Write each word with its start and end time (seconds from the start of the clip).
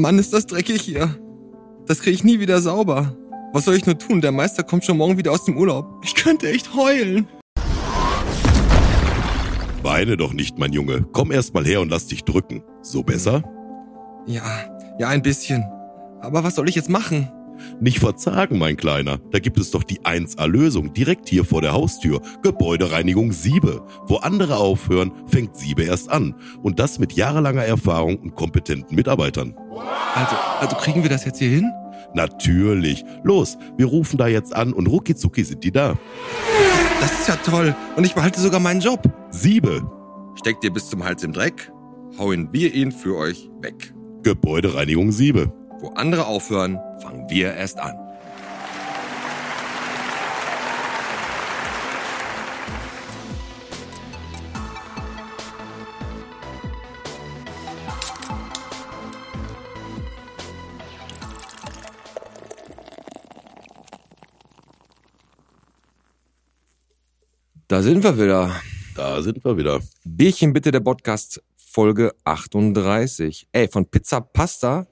Mann, 0.00 0.18
ist 0.18 0.32
das 0.32 0.46
dreckig 0.46 0.80
hier. 0.82 1.14
Das 1.86 2.00
kriege 2.00 2.14
ich 2.14 2.24
nie 2.24 2.40
wieder 2.40 2.60
sauber. 2.60 3.16
Was 3.52 3.64
soll 3.64 3.74
ich 3.74 3.86
nur 3.86 3.98
tun? 3.98 4.20
Der 4.20 4.32
Meister 4.32 4.62
kommt 4.62 4.84
schon 4.84 4.96
morgen 4.96 5.18
wieder 5.18 5.32
aus 5.32 5.44
dem 5.44 5.56
Urlaub. 5.56 6.00
Ich 6.04 6.14
könnte 6.14 6.48
echt 6.48 6.74
heulen. 6.74 7.28
Weine 9.82 10.16
doch 10.16 10.32
nicht, 10.32 10.58
mein 10.58 10.72
Junge. 10.72 11.06
Komm 11.12 11.32
erst 11.32 11.54
mal 11.54 11.64
her 11.64 11.80
und 11.80 11.90
lass 11.90 12.06
dich 12.06 12.24
drücken. 12.24 12.62
So 12.82 13.02
besser? 13.02 13.42
Ja, 14.26 14.42
ja, 14.98 15.08
ein 15.08 15.22
bisschen. 15.22 15.64
Aber 16.20 16.44
was 16.44 16.54
soll 16.54 16.68
ich 16.68 16.74
jetzt 16.74 16.90
machen? 16.90 17.30
Nicht 17.80 17.98
verzagen, 17.98 18.58
mein 18.58 18.76
Kleiner. 18.76 19.18
Da 19.30 19.38
gibt 19.38 19.58
es 19.58 19.70
doch 19.70 19.82
die 19.82 20.00
1A-Lösung 20.00 20.92
direkt 20.92 21.28
hier 21.28 21.44
vor 21.44 21.62
der 21.62 21.72
Haustür. 21.72 22.20
Gebäudereinigung 22.42 23.32
Siebe. 23.32 23.82
Wo 24.06 24.16
andere 24.16 24.56
aufhören, 24.56 25.12
fängt 25.26 25.56
Siebe 25.56 25.82
erst 25.82 26.10
an. 26.10 26.34
Und 26.62 26.78
das 26.78 26.98
mit 26.98 27.12
jahrelanger 27.12 27.64
Erfahrung 27.64 28.18
und 28.18 28.34
kompetenten 28.34 28.96
Mitarbeitern. 28.96 29.54
Also, 30.14 30.36
also 30.60 30.76
kriegen 30.76 31.02
wir 31.02 31.10
das 31.10 31.24
jetzt 31.24 31.38
hier 31.38 31.50
hin? 31.50 31.70
Natürlich. 32.14 33.04
Los, 33.22 33.56
wir 33.76 33.86
rufen 33.86 34.18
da 34.18 34.26
jetzt 34.26 34.54
an 34.54 34.72
und 34.72 34.86
ruckizucki 34.86 35.44
sind 35.44 35.62
die 35.64 35.70
da. 35.70 35.96
Das 37.00 37.12
ist 37.12 37.28
ja 37.28 37.36
toll. 37.36 37.74
Und 37.96 38.04
ich 38.04 38.14
behalte 38.14 38.40
sogar 38.40 38.60
meinen 38.60 38.80
Job. 38.80 39.02
Siebe. 39.30 39.82
Steckt 40.36 40.64
ihr 40.64 40.72
bis 40.72 40.88
zum 40.88 41.04
Hals 41.04 41.22
im 41.22 41.32
Dreck, 41.32 41.72
hauen 42.18 42.48
wir 42.52 42.74
ihn 42.74 42.92
für 42.92 43.16
euch 43.16 43.50
weg. 43.60 43.94
Gebäudereinigung 44.22 45.12
Siebe. 45.12 45.52
Wo 45.80 45.88
andere 45.94 46.26
aufhören, 46.26 46.78
fangen 47.00 47.28
wir 47.30 47.54
erst 47.54 47.78
an. 47.78 47.96
Da 67.68 67.82
sind 67.82 68.04
wir 68.04 68.18
wieder. 68.18 68.54
Da 68.96 69.22
sind 69.22 69.42
wir 69.44 69.56
wieder. 69.56 69.80
Bierchen 70.04 70.52
bitte 70.52 70.72
der 70.72 70.80
Podcast 70.80 71.40
Folge 71.56 72.12
38. 72.24 73.46
Ey, 73.52 73.68
von 73.68 73.86
Pizza 73.86 74.20
Pasta 74.20 74.89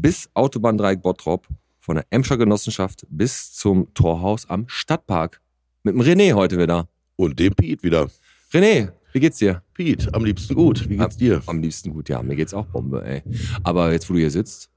bis 0.00 0.28
Autobahndreieck 0.34 1.02
Bottrop, 1.02 1.46
von 1.80 1.96
der 1.96 2.06
Emscher 2.10 2.36
Genossenschaft 2.36 3.06
bis 3.08 3.52
zum 3.52 3.92
Torhaus 3.94 4.48
am 4.48 4.64
Stadtpark. 4.68 5.40
Mit 5.82 5.94
dem 5.94 6.02
René 6.02 6.34
heute 6.34 6.58
wieder. 6.58 6.88
Und 7.16 7.38
dem 7.38 7.54
Piet 7.54 7.82
wieder. 7.82 8.08
René, 8.52 8.92
wie 9.12 9.20
geht's 9.20 9.38
dir? 9.38 9.62
Piet, 9.74 10.12
am 10.14 10.24
liebsten 10.24 10.54
gut. 10.54 10.88
Wie 10.88 10.96
geht's 10.96 11.16
dir? 11.16 11.42
Am 11.46 11.60
liebsten 11.60 11.92
gut, 11.92 12.08
ja. 12.08 12.22
Mir 12.22 12.36
geht's 12.36 12.54
auch 12.54 12.66
Bombe, 12.66 13.04
ey. 13.04 13.22
Aber 13.64 13.90
jetzt, 13.92 14.08
wo 14.08 14.14
du 14.14 14.20
hier 14.20 14.30
sitzt, 14.30 14.70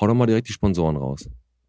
hau 0.00 0.06
doch 0.06 0.14
mal 0.14 0.26
direkt 0.26 0.48
die 0.48 0.52
Sponsoren 0.52 0.96
raus. 0.96 1.28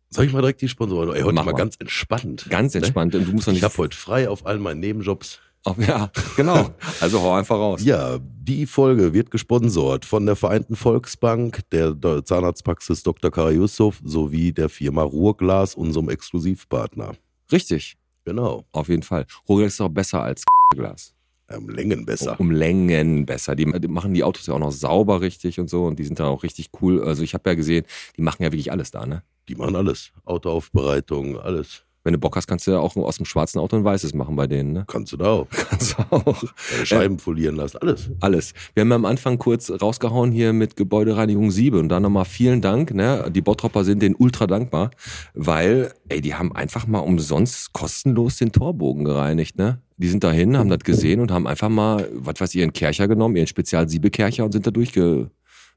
Soll 0.10 0.26
ich 0.26 0.34
mal 0.34 0.42
direkt 0.42 0.62
die 0.62 0.68
Sponsoren? 0.70 1.10
Ey, 1.16 1.22
heute 1.22 1.34
Mach 1.36 1.46
mal 1.46 1.52
mal. 1.52 1.58
ganz 1.58 1.76
entspannt. 1.80 2.48
Ganz 2.50 2.76
entspannt. 2.76 3.14
Und 3.16 3.28
du 3.28 3.32
musst 3.34 3.48
doch 3.48 3.52
Ich 3.54 3.62
nicht. 3.62 3.64
habe 3.64 3.78
heute 3.78 3.96
frei 3.96 4.28
auf 4.30 4.46
all 4.46 4.58
meinen 4.58 4.80
Nebenjobs. 4.80 5.40
Ja, 5.78 6.12
genau. 6.36 6.70
Also 7.02 7.22
hau 7.22 7.34
einfach 7.34 7.58
raus. 7.58 7.84
Ja, 7.84 8.20
die 8.22 8.66
Folge 8.66 9.14
wird 9.14 9.32
gesponsert 9.32 10.06
von 10.06 10.26
der 10.26 10.36
Vereinten 10.36 10.76
Volksbank, 10.76 11.62
der 11.72 11.96
Zahnarztpraxis 12.24 13.04
Dr. 13.04 13.32
Kara 13.32 13.52
Yusuf 13.52 14.00
sowie 14.04 14.54
der 14.54 14.70
Firma 14.70 15.04
Ruhrglas, 15.04 15.76
unserem 15.76 16.10
Exklusivpartner. 16.10 17.14
Richtig. 17.52 17.98
Genau. 18.26 18.66
Auf 18.72 18.90
jeden 18.90 19.04
Fall. 19.04 19.26
Rolex 19.48 19.76
ist 19.76 19.82
auch 19.82 19.90
besser 19.90 20.22
als 20.22 20.44
Glas. 20.76 21.14
Ähm, 21.50 21.70
Längen 21.70 22.06
besser. 22.06 22.38
Um 22.40 22.52
Längen 22.52 23.26
besser. 23.26 23.56
Die, 23.56 23.66
die 23.80 23.88
machen 23.88 24.14
die 24.14 24.24
Autos 24.24 24.48
ja 24.48 24.54
auch 24.54 24.60
noch 24.60 24.72
sauber 24.72 25.22
richtig 25.22 25.60
und 25.60 25.70
so 25.70 25.86
und 25.86 25.98
die 25.98 26.04
sind 26.04 26.20
dann 26.20 26.28
auch 26.28 26.44
richtig 26.44 26.70
cool. 26.82 27.02
Also 27.02 27.24
ich 27.24 27.34
habe 27.34 27.50
ja 27.50 27.56
gesehen, 27.56 27.86
die 28.18 28.22
machen 28.22 28.44
ja 28.44 28.52
wirklich 28.52 28.72
alles 28.72 28.92
da, 28.92 29.06
ne? 29.06 29.24
Die 29.48 29.56
machen 29.56 29.78
alles. 29.78 30.12
Autoaufbereitung, 30.26 31.40
alles. 31.40 31.86
Wenn 32.08 32.14
du 32.14 32.20
Bock 32.20 32.38
hast, 32.38 32.48
kannst 32.48 32.66
du 32.66 32.72
ja 32.72 32.80
auch 32.80 32.96
aus 32.96 33.18
dem 33.18 33.26
schwarzen 33.26 33.60
Auto 33.60 33.76
ein 33.76 33.84
weißes 33.84 34.14
machen 34.14 34.38
bei 34.38 34.48
denen, 34.48 34.72
ne? 34.72 34.86
Kannst 34.88 35.12
du 35.12 35.18
da 35.18 35.26
auch. 35.26 35.48
Kannst 35.70 35.98
du 35.98 36.04
auch. 36.10 36.42
Deine 36.72 36.86
Scheiben 36.86 37.20
folieren 37.20 37.58
lassen, 37.58 37.80
alles. 37.82 38.10
Alles. 38.22 38.54
Wir 38.74 38.80
haben 38.80 38.92
ja 38.92 38.96
am 38.96 39.04
Anfang 39.04 39.38
kurz 39.38 39.70
rausgehauen 39.70 40.32
hier 40.32 40.54
mit 40.54 40.78
Gebäudereinigung 40.78 41.52
Siebe 41.52 41.78
und 41.78 41.90
da 41.90 42.00
nochmal 42.00 42.24
vielen 42.24 42.62
Dank. 42.62 42.94
Ne? 42.94 43.30
Die 43.36 43.42
Bottropper 43.42 43.84
sind 43.84 44.02
denen 44.02 44.16
ultra 44.16 44.48
dankbar, 44.48 44.92
weil, 45.34 45.92
ey, 46.08 46.22
die 46.22 46.34
haben 46.34 46.56
einfach 46.56 46.88
mal 46.88 47.00
umsonst 47.00 47.74
kostenlos 47.74 48.38
den 48.38 48.54
Torbogen 48.54 49.04
gereinigt, 49.04 49.58
ne? 49.58 49.82
Die 49.98 50.08
sind 50.08 50.24
dahin, 50.24 50.58
haben 50.58 50.70
das 50.70 50.86
gesehen 50.86 51.20
und 51.20 51.30
haben 51.30 51.46
einfach 51.46 51.68
mal, 51.68 52.08
was 52.14 52.40
weiß 52.40 52.56
ich, 52.56 52.62
ihren 52.62 52.72
Kercher 52.72 53.10
genommen, 53.10 53.36
ihren 53.36 53.48
Spezial-Siebekercher 53.48 54.46
und 54.46 54.54
sind 54.54 54.66
da 54.66 54.72
durchge, 54.72 55.30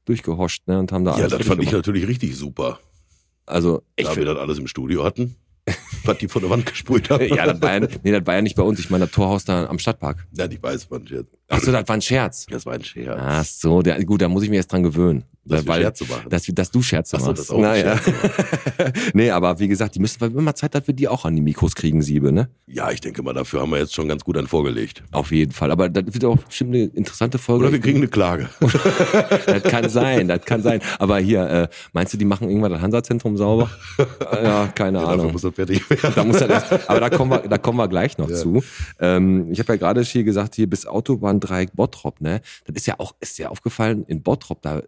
durchgehoscht, 0.05 0.65
ne? 0.65 0.79
Und 0.79 0.93
haben 0.93 1.03
da 1.03 1.11
Ja, 1.11 1.17
alles 1.17 1.31
das 1.31 1.39
fertig 1.39 1.47
fand 1.49 1.63
ich 1.63 1.71
natürlich 1.73 2.07
richtig 2.07 2.37
super. 2.37 2.79
Also, 3.45 3.81
ich 3.97 4.05
da 4.05 4.15
wir 4.15 4.23
das 4.23 4.37
alles 4.37 4.59
im 4.59 4.67
Studio 4.67 5.03
hatten, 5.03 5.35
was 6.05 6.17
die 6.17 6.27
von 6.27 6.41
der 6.41 6.51
Wand 6.51 6.65
gesprüht 6.65 7.09
haben. 7.09 7.25
Ja, 7.27 7.45
das 7.45 7.61
war 7.61 7.73
ja, 7.73 7.87
nee, 8.03 8.11
das 8.11 8.25
war 8.25 8.35
ja 8.35 8.41
nicht 8.41 8.55
bei 8.55 8.63
uns. 8.63 8.79
Ich 8.79 8.89
meine, 8.89 9.05
das 9.05 9.13
Torhaus 9.13 9.45
da 9.45 9.67
am 9.67 9.79
Stadtpark. 9.79 10.25
Ja, 10.33 10.45
ich 10.49 10.61
weiß, 10.61 10.89
war 10.91 10.99
ein 10.99 11.07
Scherz. 11.07 11.27
Achso, 11.47 11.71
das 11.71 11.87
war 11.87 11.95
ein 11.95 12.01
Scherz. 12.01 12.45
Das 12.47 12.65
war 12.65 12.73
ein 12.73 12.83
Scherz. 12.83 13.19
Ach 13.21 13.45
so, 13.45 13.81
der, 13.81 14.03
gut, 14.03 14.21
da 14.21 14.27
muss 14.27 14.43
ich 14.43 14.49
mir 14.49 14.57
erst 14.57 14.71
dran 14.71 14.83
gewöhnen. 14.83 15.25
Dass 15.43 15.65
weil, 15.67 15.81
Scherze 15.81 16.05
machen. 16.05 16.29
Dass, 16.29 16.43
dass 16.45 16.69
du 16.71 16.81
Scherze 16.83 17.17
Ach 17.17 17.21
so, 17.21 17.25
machst. 17.27 17.39
das 17.41 17.49
auch 17.49 17.59
Naja. 17.59 17.99
Nee, 19.13 19.31
aber 19.31 19.59
wie 19.59 19.67
gesagt, 19.67 19.95
die 19.95 19.99
müssen, 19.99 20.21
weil 20.21 20.33
wir 20.33 20.41
mal 20.41 20.53
Zeit, 20.55 20.75
dass 20.75 20.87
wir 20.87 20.93
die 20.93 21.07
auch 21.07 21.25
an 21.25 21.35
die 21.35 21.41
Mikros 21.41 21.75
kriegen, 21.75 22.01
Siebe, 22.01 22.31
ne? 22.31 22.49
Ja, 22.67 22.91
ich 22.91 23.01
denke 23.01 23.21
mal, 23.23 23.33
dafür 23.33 23.61
haben 23.61 23.71
wir 23.71 23.79
jetzt 23.79 23.93
schon 23.93 24.07
ganz 24.07 24.23
gut 24.23 24.37
einen 24.37 24.47
vorgelegt. 24.47 25.03
Auf 25.11 25.31
jeden 25.31 25.51
Fall. 25.51 25.71
Aber 25.71 25.89
das 25.89 26.05
wird 26.13 26.25
auch 26.25 26.37
bestimmt 26.37 26.75
eine 26.75 26.85
interessante 26.85 27.37
Folge. 27.37 27.65
Oder 27.65 27.73
wir 27.73 27.79
kriegen 27.79 27.97
eine 27.97 28.07
Klage. 28.07 28.49
das 29.45 29.63
kann 29.63 29.89
sein, 29.89 30.27
das 30.27 30.41
kann 30.45 30.61
sein. 30.61 30.81
Aber 30.99 31.17
hier, 31.19 31.47
äh, 31.49 31.67
meinst 31.93 32.13
du, 32.13 32.17
die 32.17 32.25
machen 32.25 32.47
irgendwann 32.49 32.71
das 32.71 32.81
Hansa-Zentrum 32.81 33.37
sauber? 33.37 33.69
Ja, 34.31 34.67
keine 34.67 34.99
Ja, 34.99 35.03
dafür 35.05 35.13
Ahnung. 35.21 35.31
muss 35.33 35.41
das 35.41 35.53
fertig 35.55 35.87
werden. 35.89 36.13
Da 36.15 36.23
muss 36.23 36.41
er 36.41 36.49
erst, 36.49 36.89
aber 36.89 36.99
da 36.99 37.09
kommen 37.09 37.31
wir, 37.31 37.39
da 37.47 37.57
kommen 37.57 37.77
wir 37.77 37.87
gleich 37.87 38.17
noch 38.17 38.31
zu. 38.31 38.63
Ähm, 38.99 39.51
ich 39.51 39.59
habe 39.59 39.73
ja 39.73 39.77
gerade 39.77 40.01
hier 40.01 40.23
gesagt, 40.23 40.55
hier 40.55 40.69
bis 40.69 40.85
Autobahndreieck 40.87 41.73
Bottrop, 41.75 42.21
ne? 42.21 42.41
Das 42.65 42.75
ist 42.75 42.87
ja 42.87 42.95
auch, 42.99 43.13
ist 43.19 43.37
dir 43.37 43.51
aufgefallen, 43.51 44.03
in 44.07 44.21
Bottrop, 44.23 44.61
da, 44.61 44.81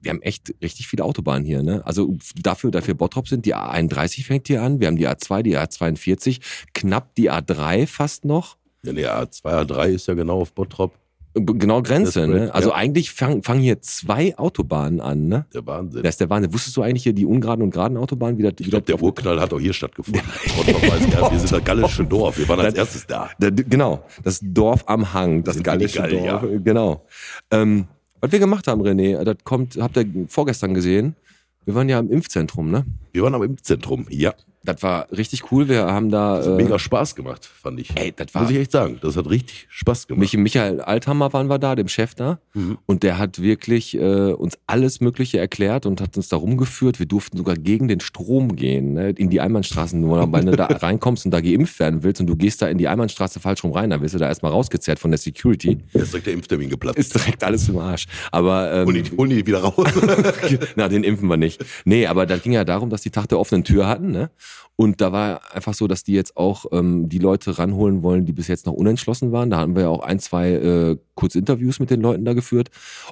wir 0.00 0.10
haben 0.10 0.22
echt 0.22 0.54
richtig 0.62 0.88
viele 0.88 1.04
Autobahnen 1.04 1.44
hier, 1.44 1.62
ne? 1.62 1.82
Also 1.84 2.16
dafür, 2.40 2.70
dafür 2.70 2.94
Bottrop 2.94 3.28
sind, 3.28 3.46
die 3.46 3.54
A31 3.54 4.24
fängt 4.24 4.46
hier 4.46 4.62
an, 4.62 4.80
wir 4.80 4.86
haben 4.88 4.96
die 4.96 5.08
A2, 5.08 5.42
die 5.42 5.56
A42, 5.58 6.40
knapp 6.74 7.14
die 7.14 7.30
A3 7.30 7.86
fast 7.86 8.24
noch. 8.24 8.56
Ja, 8.84 8.92
nee, 8.92 9.06
A2, 9.06 9.42
A3 9.42 9.88
ist 9.88 10.06
ja 10.06 10.14
genau 10.14 10.40
auf 10.42 10.52
Bottrop. 10.52 10.92
Genau 11.38 11.82
Grenze, 11.82 12.26
ne? 12.26 12.54
Also 12.54 12.70
ja. 12.70 12.76
eigentlich 12.76 13.10
fangen 13.10 13.42
fangen 13.42 13.60
hier 13.60 13.82
zwei 13.82 14.38
Autobahnen 14.38 15.02
an, 15.02 15.26
ne? 15.28 15.44
Der 15.52 15.66
Wahnsinn. 15.66 16.02
Das 16.02 16.14
ist 16.14 16.20
der 16.20 16.30
Wahnsinn. 16.30 16.50
Wusstest 16.54 16.74
du 16.78 16.80
eigentlich 16.82 17.02
hier 17.02 17.12
die 17.12 17.26
ungeraden 17.26 17.62
und 17.62 17.72
geraden 17.72 17.98
Autobahnen 17.98 18.38
wieder? 18.38 18.52
ich 18.58 18.70
glaube, 18.70 18.86
der 18.86 19.02
Urknall 19.02 19.38
hat 19.38 19.52
auch 19.52 19.60
hier 19.60 19.74
stattgefunden. 19.74 20.22
Bottrop 20.56 20.82
weiß 20.82 21.10
gar 21.10 21.20
nicht. 21.20 21.32
Wir 21.32 21.38
sind 21.40 21.52
das 21.52 21.64
gallische 21.64 22.04
Dorf. 22.06 22.38
Wir 22.38 22.48
waren 22.48 22.60
als 22.60 22.72
Das- 22.74 22.94
erstes 22.94 23.06
da. 23.06 23.28
Genau, 23.38 24.02
das 24.24 24.40
Dorf 24.42 24.84
am 24.86 25.12
Hang, 25.12 25.44
das 25.44 25.58
die 25.58 25.62
gallische 25.62 25.98
Gallier? 25.98 26.38
Dorf. 26.38 26.44
Genau. 26.64 27.04
Ähm, 27.50 27.86
was 28.20 28.32
wir 28.32 28.38
gemacht 28.38 28.66
haben, 28.66 28.82
René, 28.82 29.22
das 29.24 29.36
kommt, 29.44 29.76
habt 29.76 29.96
ihr 29.96 30.06
vorgestern 30.28 30.74
gesehen. 30.74 31.16
Wir 31.64 31.74
waren 31.74 31.88
ja 31.88 31.98
im 31.98 32.10
Impfzentrum, 32.10 32.70
ne? 32.70 32.84
Wir 33.12 33.22
waren 33.22 33.34
aber 33.34 33.44
im 33.44 33.62
Zentrum. 33.62 34.06
Ja. 34.08 34.34
Das 34.66 34.82
war 34.82 35.06
richtig 35.10 35.50
cool. 35.50 35.68
Wir 35.68 35.86
haben 35.86 36.10
da. 36.10 36.36
Das 36.36 36.46
hat 36.46 36.52
Äh, 36.60 36.62
mega 36.64 36.78
Spaß 36.78 37.14
gemacht, 37.14 37.46
fand 37.46 37.80
ich. 37.80 37.90
ey, 37.96 38.12
das 38.14 38.34
war. 38.34 38.42
Muss 38.42 38.50
ich 38.50 38.58
echt 38.58 38.72
sagen. 38.72 38.98
Das 39.00 39.16
hat 39.16 39.28
richtig 39.30 39.66
Spaß 39.70 40.06
gemacht. 40.08 40.20
Mich, 40.20 40.36
Michael 40.36 40.80
Althammer 40.80 41.32
waren 41.32 41.46
wir 41.48 41.58
da, 41.58 41.74
dem 41.74 41.88
Chef 41.88 42.14
da. 42.14 42.38
Mhm. 42.54 42.76
Und 42.86 43.02
der 43.02 43.18
hat 43.18 43.40
wirklich 43.40 43.96
äh, 43.96 44.32
uns 44.32 44.58
alles 44.66 45.00
Mögliche 45.00 45.38
erklärt 45.38 45.86
und 45.86 46.00
hat 46.00 46.16
uns 46.16 46.28
da 46.28 46.36
rumgeführt. 46.36 46.98
Wir 46.98 47.06
durften 47.06 47.36
sogar 47.38 47.56
gegen 47.56 47.88
den 47.88 48.00
Strom 48.00 48.56
gehen, 48.56 48.92
ne? 48.94 49.10
in 49.10 49.30
die 49.30 49.40
Einbahnstraßen. 49.40 50.00
Nur 50.00 50.30
wenn 50.32 50.46
du 50.46 50.56
da 50.56 50.66
reinkommst 50.70 51.24
und 51.24 51.30
da 51.30 51.40
geimpft 51.40 51.78
werden 51.80 52.02
willst 52.02 52.20
und 52.20 52.26
du 52.26 52.36
gehst 52.36 52.60
da 52.60 52.68
in 52.68 52.78
die 52.78 52.88
Einbahnstraße 52.88 53.40
falsch 53.40 53.64
rum 53.64 53.72
rein, 53.72 53.90
dann 53.90 54.02
wirst 54.02 54.14
du 54.14 54.18
da 54.18 54.26
erstmal 54.28 54.52
rausgezerrt 54.52 54.98
von 54.98 55.10
der 55.10 55.18
Security. 55.18 55.78
Jetzt 55.92 56.02
ist 56.02 56.12
direkt 56.12 56.26
der 56.26 56.34
Impftermin 56.34 56.68
geplatzt. 56.70 56.98
Ist 56.98 57.14
direkt 57.14 57.44
alles 57.44 57.68
im 57.68 57.78
Arsch. 57.78 58.06
Aber 58.32 58.72
ähm, 58.72 58.88
Und 58.88 58.94
die 58.94 59.16
holen 59.16 59.30
die 59.30 59.46
wieder 59.46 59.60
raus. 59.60 59.86
Na, 60.76 60.88
den 60.88 61.04
impfen 61.04 61.28
wir 61.28 61.36
nicht. 61.36 61.64
Nee, 61.84 62.06
aber 62.06 62.26
da 62.26 62.36
ging 62.38 62.52
ja 62.52 62.64
darum, 62.64 62.90
dass 62.90 63.02
die 63.02 63.10
Tag 63.10 63.28
der 63.28 63.38
offenen 63.38 63.64
Tür 63.64 63.86
hatten, 63.86 64.10
ne? 64.10 64.30
Und 64.76 65.00
da 65.00 65.10
war 65.12 65.54
einfach 65.54 65.72
so, 65.74 65.86
dass 65.86 66.02
die 66.04 66.12
jetzt 66.12 66.36
auch 66.36 66.66
ähm, 66.72 67.08
die 67.08 67.18
Leute 67.18 67.58
ranholen 67.58 68.02
wollen, 68.02 68.26
die 68.26 68.32
bis 68.32 68.46
jetzt 68.48 68.66
noch 68.66 68.74
unentschlossen 68.74 69.32
waren. 69.32 69.48
Da 69.50 69.56
haben 69.58 69.74
wir 69.74 69.82
ja 69.84 69.88
auch 69.88 70.00
ein, 70.02 70.18
zwei 70.18 70.50
äh, 70.52 70.96
kurze 71.14 71.38
Interviews 71.38 71.80
mit 71.80 71.90
den 71.90 72.00
Leuten 72.02 72.24
da 72.24 72.34
geführt. 72.34 72.68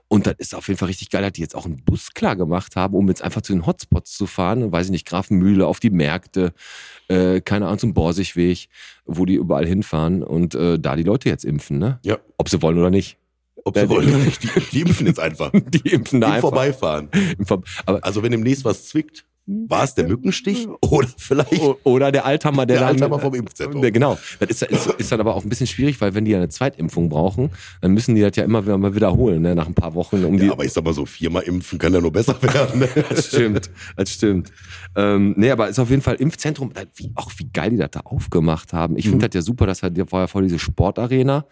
Und 0.09 0.27
das 0.27 0.35
ist 0.39 0.55
auf 0.55 0.69
jeden 0.69 0.77
Fall 0.79 0.89
richtig 0.89 1.09
geil, 1.11 1.23
dass 1.23 1.33
die 1.33 1.41
jetzt 1.41 1.55
auch 1.57 1.65
einen 1.65 1.83
Bus 1.85 2.13
klar 2.13 2.37
gemacht 2.37 2.77
haben, 2.77 2.95
um 2.95 3.09
jetzt 3.09 3.23
einfach 3.23 3.41
zu 3.43 3.53
den 3.55 3.65
Hotspots 3.67 4.17
zu 4.17 4.27
fahren. 4.27 4.73
Weiß 4.73 4.87
ich 4.87 4.93
nicht, 4.93 5.07
Grafenmühle, 5.07 5.67
auf 5.67 5.81
die 5.81 5.91
Märkte, 5.91 6.53
äh, 7.09 7.41
keine 7.41 7.67
Ahnung, 7.67 7.79
zum 7.79 7.95
Borsigweg, 7.95 8.69
wo 9.07 9.25
die 9.25 9.35
überall 9.35 9.67
hinfahren 9.67 10.23
und 10.23 10.55
äh, 10.55 10.79
da 10.79 10.97
die 10.97 11.03
Leute 11.03 11.29
jetzt 11.29 11.45
impfen, 11.45 11.79
ne? 11.79 11.99
ja. 12.05 12.19
Ob 12.37 12.49
sie 12.49 12.61
wollen 12.61 12.77
oder 12.79 12.91
nicht. 12.91 13.17
Ob 13.65 13.79
sie 13.79 13.89
wollen 13.89 14.09
oder 14.09 14.19
nicht. 14.25 14.43
Die, 14.43 14.49
die 14.73 14.81
impfen 14.83 15.07
jetzt 15.07 15.21
einfach. 15.21 15.51
Die 15.55 15.89
impfen 15.89 16.21
da 16.21 16.27
Im 16.27 16.33
einfach. 16.35 16.49
Vorbeifahren. 16.51 17.09
Im 17.39 17.47
Ver- 17.47 17.63
Aber 17.87 18.05
Also 18.05 18.23
wenn 18.23 18.33
demnächst 18.33 18.65
was 18.67 18.87
zwickt, 18.89 19.25
War 19.47 19.85
es 19.85 19.95
der 19.95 20.07
Mückenstich 20.09 20.67
oder 20.81 21.07
vielleicht 21.19 21.53
Oder 21.85 22.11
der 22.11 22.25
Althammer, 22.25 22.65
der, 22.65 22.77
der 22.79 22.87
dann, 22.87 22.95
Althammer 22.95 23.19
vom 23.19 23.35
Impfzentrum? 23.35 23.83
Der, 23.83 23.93
genau. 23.93 24.19
Das 24.41 24.49
ist, 24.49 24.63
ist, 24.63 24.87
ist 24.87 25.13
dann 25.13 25.21
aber 25.21 25.35
auch 25.35 25.43
ein 25.45 25.49
bisschen 25.51 25.67
schwierig, 25.67 26.01
weil 26.01 26.15
wenn 26.15 26.25
die 26.25 26.31
ja 26.31 26.39
eine 26.39 26.49
Zweitimpfung 26.49 27.11
brauchen, 27.11 27.51
dann 27.83 27.93
müssen 27.93 28.15
die 28.15 28.23
das 28.23 28.35
ja 28.37 28.45
immer 28.45 28.65
wieder 28.65 28.79
mal 28.79 28.95
wiederholen, 28.95 29.43
ne, 29.43 29.55
nach 29.55 29.67
ein 29.67 29.75
paar 29.75 29.95
Wochen. 29.95 30.25
Um 30.25 30.39
die, 30.39 30.47
Ja, 30.47 30.53
aber 30.53 30.65
ich 30.65 30.73
sag 30.73 30.83
mal 30.85 30.95
so, 30.95 31.05
viermal 31.05 31.43
impfen 31.43 31.79
kann 31.79 31.93
ja 31.93 32.01
nur 32.01 32.13
besser 32.13 32.41
werden. 32.41 32.81
Ne? 32.81 32.89
das 33.11 33.27
stimmt, 33.27 33.71
das 33.97 34.11
stimmt. 34.11 34.51
Ähm, 34.97 35.35
nee, 35.37 35.51
aber 35.51 35.69
ist 35.69 35.79
auf 35.79 35.91
jeden 35.91 36.03
Fall 36.03 36.15
Impfzentrum, 36.15 36.73
äh, 36.75 36.87
wie, 36.95 37.11
auch 37.15 37.31
wie 37.37 37.49
geil 37.53 37.69
die 37.71 37.77
das 37.77 37.91
da 37.91 38.01
aufgemacht 38.01 38.73
haben. 38.73 38.97
Ich 38.97 39.05
Mhm. 39.07 39.11
finde 39.11 39.29
das 39.29 39.35
ja 39.35 39.43
super, 39.43 39.67
dass 39.67 39.83
halt, 39.83 39.99
war 40.11 40.21
ja 40.23 40.27
vor 40.27 40.41
diese 40.41 40.59
Sportarena 40.59 41.45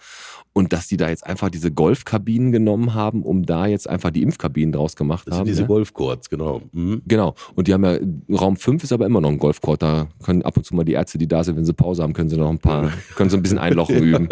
und 0.54 0.72
dass 0.72 0.86
die 0.86 0.96
da 0.96 1.08
jetzt 1.08 1.26
einfach 1.26 1.48
diese 1.50 1.70
Golfkabinen 1.72 2.52
genommen 2.52 2.94
haben, 2.94 3.22
um 3.22 3.44
da 3.44 3.66
jetzt 3.66 3.88
einfach 3.88 4.10
die 4.10 4.22
Impfkabinen 4.22 4.72
draus 4.72 4.96
gemacht 4.96 5.26
Das 5.26 5.34
sind 5.34 5.40
haben. 5.40 5.46
diese 5.46 5.62
ne? 5.62 5.68
Golfcourts, 5.68 6.28
genau. 6.30 6.62
Mhm. 6.72 7.02
Genau. 7.06 7.34
Und 7.54 7.68
die 7.68 7.72
haben 7.74 7.81
ja, 7.84 7.98
Raum 8.36 8.56
5 8.56 8.84
ist 8.84 8.92
aber 8.92 9.06
immer 9.06 9.20
noch 9.20 9.30
ein 9.30 9.38
Golfcourt. 9.38 9.82
Da 9.82 10.08
können 10.22 10.42
ab 10.42 10.56
und 10.56 10.64
zu 10.64 10.74
mal 10.74 10.84
die 10.84 10.92
Ärzte, 10.92 11.18
die 11.18 11.28
da 11.28 11.44
sind, 11.44 11.56
wenn 11.56 11.64
sie 11.64 11.72
Pause 11.72 12.02
haben, 12.02 12.12
können 12.12 12.28
sie 12.28 12.36
noch 12.36 12.50
ein 12.50 12.58
paar, 12.58 12.92
können 13.16 13.30
sie 13.30 13.36
ein 13.36 13.42
bisschen 13.42 13.58
Einlochen 13.58 13.96
üben. 14.02 14.28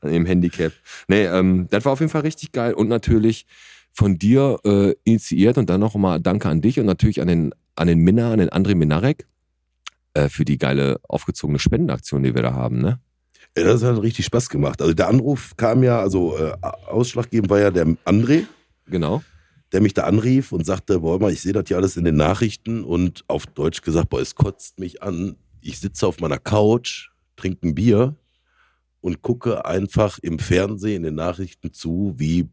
An 0.00 0.12
ihrem 0.12 0.26
Handicap. 0.26 0.72
Nee, 1.08 1.24
ähm, 1.24 1.66
das 1.70 1.84
war 1.84 1.92
auf 1.92 2.00
jeden 2.00 2.10
Fall 2.10 2.22
richtig 2.22 2.52
geil. 2.52 2.74
Und 2.74 2.88
natürlich 2.88 3.46
von 3.92 4.18
dir 4.18 4.58
äh, 4.64 4.94
initiiert 5.04 5.58
und 5.58 5.68
dann 5.68 5.80
noch 5.80 5.94
mal 5.94 6.20
Danke 6.20 6.48
an 6.48 6.60
dich 6.60 6.78
und 6.78 6.86
natürlich 6.86 7.20
an 7.20 7.28
den, 7.28 7.54
an 7.76 7.86
den 7.88 7.98
Minna, 7.98 8.32
an 8.32 8.38
den 8.38 8.50
André 8.50 8.74
Minarek 8.74 9.26
äh, 10.14 10.28
für 10.28 10.44
die 10.44 10.58
geile 10.58 11.00
aufgezogene 11.08 11.58
Spendenaktion, 11.58 12.22
die 12.22 12.34
wir 12.34 12.42
da 12.42 12.54
haben, 12.54 12.80
ne? 12.80 13.00
Ja, 13.56 13.64
das 13.64 13.82
hat 13.82 14.00
richtig 14.00 14.26
Spaß 14.26 14.48
gemacht. 14.48 14.80
Also 14.80 14.94
der 14.94 15.08
Anruf 15.08 15.56
kam 15.56 15.82
ja, 15.82 15.98
also 15.98 16.38
äh, 16.38 16.52
ausschlaggebend 16.86 17.50
war 17.50 17.58
ja 17.58 17.72
der 17.72 17.86
André, 18.04 18.44
Genau. 18.90 19.22
Der 19.72 19.80
mich 19.80 19.94
da 19.94 20.04
anrief 20.04 20.52
und 20.52 20.64
sagte, 20.64 21.00
boah, 21.00 21.18
mal, 21.18 21.32
ich 21.32 21.42
sehe 21.42 21.52
das 21.52 21.68
ja 21.68 21.76
alles 21.76 21.96
in 21.96 22.04
den 22.04 22.16
Nachrichten 22.16 22.84
und 22.84 23.24
auf 23.28 23.46
Deutsch 23.46 23.82
gesagt, 23.82 24.10
boah, 24.10 24.20
es 24.20 24.34
kotzt 24.34 24.78
mich 24.78 25.02
an. 25.02 25.36
Ich 25.60 25.78
sitze 25.78 26.06
auf 26.06 26.20
meiner 26.20 26.38
Couch, 26.38 27.10
trinke 27.36 27.68
ein 27.68 27.74
Bier 27.74 28.16
und 29.00 29.22
gucke 29.22 29.64
einfach 29.64 30.18
im 30.18 30.38
Fernsehen 30.38 30.96
in 30.96 31.02
den 31.04 31.14
Nachrichten 31.14 31.72
zu, 31.72 32.14
wie 32.16 32.48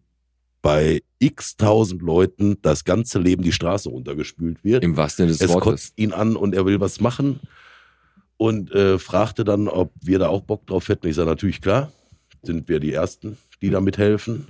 bei 0.61 1.01
x 1.19 1.55
tausend 1.55 2.01
Leuten 2.01 2.57
das 2.61 2.83
ganze 2.83 3.19
Leben 3.19 3.43
die 3.43 3.51
Straße 3.51 3.89
runtergespült 3.89 4.63
wird. 4.63 4.83
Im 4.83 4.97
wahrsten 4.97 5.23
Sinne 5.25 5.37
des 5.37 5.41
es 5.41 5.49
Wortes. 5.49 5.63
kotzt 5.63 5.93
ihn 5.97 6.13
an 6.13 6.35
und 6.35 6.53
er 6.53 6.65
will 6.65 6.79
was 6.79 6.99
machen 6.99 7.39
und 8.37 8.71
äh, 8.71 8.99
fragte 8.99 9.43
dann, 9.43 9.67
ob 9.67 9.91
wir 10.01 10.19
da 10.19 10.27
auch 10.27 10.41
Bock 10.41 10.67
drauf 10.67 10.89
hätten. 10.89 11.07
Ich 11.07 11.15
sage 11.15 11.29
natürlich 11.29 11.61
klar, 11.61 11.91
sind 12.43 12.67
wir 12.69 12.79
die 12.79 12.93
Ersten, 12.93 13.37
die 13.61 13.69
da 13.69 13.81
mithelfen. 13.81 14.47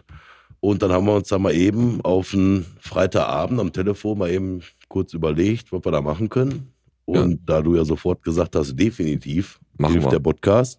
Und 0.68 0.82
dann 0.82 0.92
haben 0.92 1.06
wir 1.06 1.16
uns 1.16 1.30
da 1.30 1.40
mal 1.40 1.56
eben 1.56 2.02
auf 2.02 2.34
einen 2.34 2.66
Freitagabend 2.82 3.58
am 3.62 3.72
Telefon 3.72 4.18
mal 4.18 4.30
eben 4.30 4.62
kurz 4.90 5.14
überlegt, 5.14 5.72
was 5.72 5.86
wir 5.86 5.94
da 5.94 6.02
machen 6.02 6.28
können. 6.28 6.74
Und 7.06 7.40
da 7.46 7.62
du 7.62 7.78
ja 7.78 7.86
sofort 7.86 8.22
gesagt 8.22 8.54
hast, 8.54 8.76
definitiv 8.76 9.62
Machen 9.78 9.94
hilft 9.94 10.08
wir. 10.08 10.12
der 10.12 10.20
Podcast, 10.20 10.78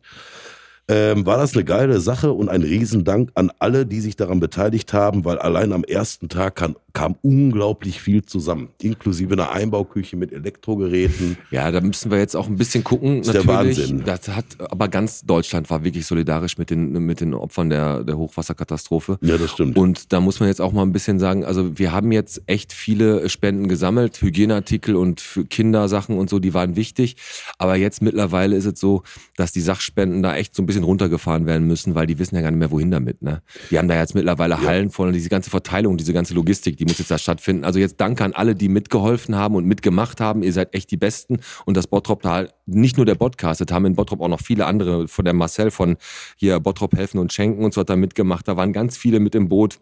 ähm, 0.88 1.26
war 1.26 1.37
das 1.37 1.55
eine 1.55 1.64
geile 1.64 2.00
Sache 2.00 2.32
und 2.32 2.49
ein 2.49 2.62
Riesendank 2.62 3.31
an 3.35 3.52
alle, 3.58 3.85
die 3.85 4.00
sich 4.00 4.17
daran 4.17 4.40
beteiligt 4.40 4.93
haben, 4.94 5.25
weil 5.25 5.38
allein 5.38 5.73
am 5.73 5.85
ersten 5.85 6.31
Tag 6.31 6.56
kam, 6.56 6.76
kam 6.94 7.17
unglaublich 7.23 8.00
viel 8.00 8.25
zusammen, 8.25 8.70
inklusive 8.81 9.35
einer 9.35 9.52
Einbauküche 9.52 10.17
mit 10.17 10.32
Elektrogeräten. 10.32 11.37
Ja, 11.50 11.70
da 11.70 11.81
müssen 11.81 12.11
wir 12.11 12.19
jetzt 12.19 12.35
auch 12.35 12.46
ein 12.46 12.56
bisschen 12.56 12.85
gucken. 12.85 13.20
Ist 13.20 13.32
der 13.32 13.44
Natürlich, 13.44 13.79
Wahnsinn. 13.79 14.02
das 14.05 14.29
hat, 14.29 14.46
aber 14.58 14.88
ganz 14.88 15.23
Deutschland 15.23 15.69
war 15.69 15.85
wirklich 15.85 16.06
solidarisch 16.06 16.56
mit 16.58 16.70
den, 16.70 16.93
mit 17.05 17.20
den 17.20 17.35
Opfern 17.35 17.69
der, 17.69 18.02
der 18.05 18.17
Hochwasserkatastrophe. 18.17 19.19
Ja, 19.20 19.37
das 19.37 19.50
stimmt. 19.52 19.76
Und 19.76 20.12
da 20.12 20.20
muss 20.20 20.40
man 20.40 20.49
jetzt 20.49 20.61
auch 20.61 20.73
mal 20.73 20.82
ein 20.82 20.93
bisschen 20.93 21.19
sagen, 21.19 21.44
also 21.44 21.79
wir 21.79 21.93
haben 21.93 22.12
jetzt 22.12 22.43
echt 22.46 22.73
viele 22.73 23.29
Spenden 23.29 23.69
gesammelt, 23.69 24.23
Hygieneartikel 24.23 24.96
und 24.96 25.20
für 25.20 25.44
Kindersachen 25.44 26.17
und 26.19 26.31
so, 26.31 26.38
die 26.38 26.55
waren 26.55 26.76
wichtig. 26.76 27.17
Aber 27.58 27.76
jetzt 27.76 28.00
mittlerweile 28.02 28.56
ist 28.56 28.64
es 28.64 28.81
so, 28.81 29.02
dass 29.37 29.52
die 29.52 29.61
Sachspenden 29.61 30.23
da 30.23 30.35
echt 30.35 30.55
so 30.55 30.62
ein 30.62 30.67
bisschen 30.67 30.77
runtergefahren 30.84 31.46
werden 31.46 31.66
müssen, 31.66 31.94
weil 31.94 32.06
die 32.06 32.19
wissen 32.19 32.34
ja 32.36 32.42
gar 32.42 32.50
nicht 32.50 32.58
mehr, 32.58 32.70
wohin 32.70 32.90
damit. 32.90 33.22
Ne? 33.22 33.42
Die 33.70 33.78
haben 33.78 33.88
da 33.88 33.96
jetzt 33.96 34.14
mittlerweile 34.14 34.60
Hallen 34.60 34.90
voll 34.90 35.08
und 35.08 35.14
diese 35.14 35.28
ganze 35.28 35.50
Verteilung, 35.50 35.96
diese 35.96 36.12
ganze 36.12 36.34
Logistik, 36.34 36.76
die 36.76 36.84
muss 36.84 36.98
jetzt 36.98 37.10
da 37.10 37.19
stattfinden. 37.19 37.64
Also 37.64 37.78
jetzt 37.78 38.00
danke 38.00 38.25
an 38.25 38.32
alle, 38.32 38.54
die 38.54 38.69
mitgeholfen 38.69 39.36
haben 39.36 39.54
und 39.54 39.64
mitgemacht 39.66 40.20
haben. 40.20 40.42
Ihr 40.42 40.52
seid 40.52 40.75
echt 40.75 40.90
die 40.90 40.96
Besten. 40.96 41.40
Und 41.64 41.76
das 41.76 41.86
Bottrop 41.86 42.22
da 42.22 42.46
nicht 42.66 42.96
nur 42.96 43.06
der 43.06 43.14
Podcast, 43.14 43.60
das 43.60 43.69
haben 43.70 43.86
in 43.86 43.94
Bottrop 43.94 44.20
auch 44.20 44.28
noch 44.28 44.40
viele 44.40 44.66
andere, 44.66 45.08
von 45.08 45.25
der 45.25 45.34
Marcel 45.34 45.70
von 45.70 45.96
hier 46.36 46.60
Bottrop 46.60 46.96
helfen 46.96 47.19
und 47.19 47.32
schenken 47.32 47.64
und 47.64 47.75
so 47.75 47.80
hat 47.80 47.90
da 47.90 47.96
mitgemacht. 47.96 48.46
Da 48.46 48.56
waren 48.56 48.72
ganz 48.72 48.96
viele 48.96 49.20
mit 49.20 49.34
im 49.34 49.48
Boot. 49.48 49.78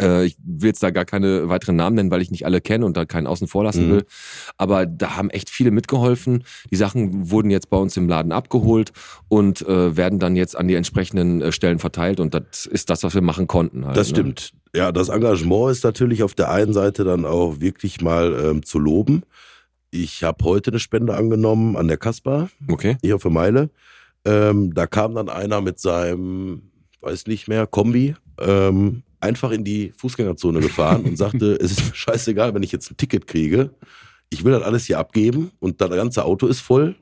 Äh, 0.00 0.24
ich 0.26 0.36
will 0.44 0.68
jetzt 0.68 0.82
da 0.82 0.90
gar 0.90 1.04
keine 1.04 1.48
weiteren 1.48 1.76
Namen 1.76 1.96
nennen, 1.96 2.10
weil 2.10 2.22
ich 2.22 2.30
nicht 2.30 2.46
alle 2.46 2.60
kenne 2.60 2.86
und 2.86 2.96
da 2.96 3.04
keinen 3.04 3.26
außen 3.26 3.46
vor 3.48 3.64
lassen 3.64 3.86
Mhm. 3.88 3.92
will. 3.92 4.04
Aber 4.56 4.86
da 4.86 5.16
haben 5.16 5.30
echt 5.30 5.50
viele 5.50 5.70
mitgeholfen. 5.70 6.44
Die 6.70 6.76
Sachen 6.76 7.30
wurden 7.30 7.50
jetzt 7.50 7.68
bei 7.70 7.76
uns 7.76 7.96
im 7.96 8.08
Laden 8.08 8.32
abgeholt 8.32 8.92
und 9.28 9.62
äh, 9.68 9.96
werden 9.96 10.18
dann 10.18 10.36
jetzt 10.36 10.56
an 10.56 10.68
die 10.68 10.74
entsprechenden 10.74 11.42
äh, 11.42 11.52
Stellen 11.52 11.78
verteilt. 11.78 12.20
Und 12.20 12.34
das 12.34 12.66
ist 12.66 12.90
das, 12.90 13.02
was 13.02 13.14
wir 13.14 13.22
machen 13.22 13.46
konnten. 13.46 13.84
Halt, 13.86 13.96
Das 13.96 14.08
ne? 14.08 14.14
stimmt. 14.16 14.52
Ja, 14.74 14.90
das 14.92 15.10
Engagement 15.10 15.70
ist 15.72 15.84
natürlich 15.84 16.22
auf 16.22 16.32
der 16.34 16.50
einen 16.50 16.72
Seite 16.72 17.04
dann 17.04 17.24
auch 17.26 17.60
wirklich 17.60 18.00
mal 18.00 18.32
ähm, 18.42 18.62
zu 18.64 18.78
loben. 18.78 19.22
Ich 19.90 20.24
habe 20.24 20.42
heute 20.46 20.70
eine 20.70 20.78
Spende 20.80 21.14
angenommen 21.14 21.76
an 21.76 21.86
der 21.88 21.98
Kasper, 21.98 22.48
Okay. 22.70 22.96
hier 23.02 23.16
auf 23.16 23.22
der 23.22 23.30
Meile. 23.30 23.68
Ähm, 24.24 24.72
da 24.72 24.86
kam 24.86 25.14
dann 25.14 25.28
einer 25.28 25.60
mit 25.60 25.78
seinem, 25.80 26.70
weiß 27.02 27.26
nicht 27.26 27.48
mehr, 27.48 27.66
Kombi, 27.66 28.14
ähm, 28.40 29.02
einfach 29.22 29.50
in 29.52 29.64
die 29.64 29.92
Fußgängerzone 29.96 30.60
gefahren 30.60 31.04
und 31.04 31.16
sagte, 31.16 31.56
es 31.60 31.72
ist 31.72 31.84
mir 31.86 31.94
scheißegal, 31.94 32.54
wenn 32.54 32.62
ich 32.62 32.72
jetzt 32.72 32.90
ein 32.90 32.96
Ticket 32.96 33.26
kriege. 33.26 33.70
Ich 34.30 34.44
will 34.44 34.52
das 34.52 34.62
alles 34.62 34.86
hier 34.86 34.98
abgeben 34.98 35.50
und 35.60 35.80
das 35.80 35.90
ganze 35.90 36.24
Auto 36.24 36.46
ist 36.46 36.60
voll. 36.60 36.96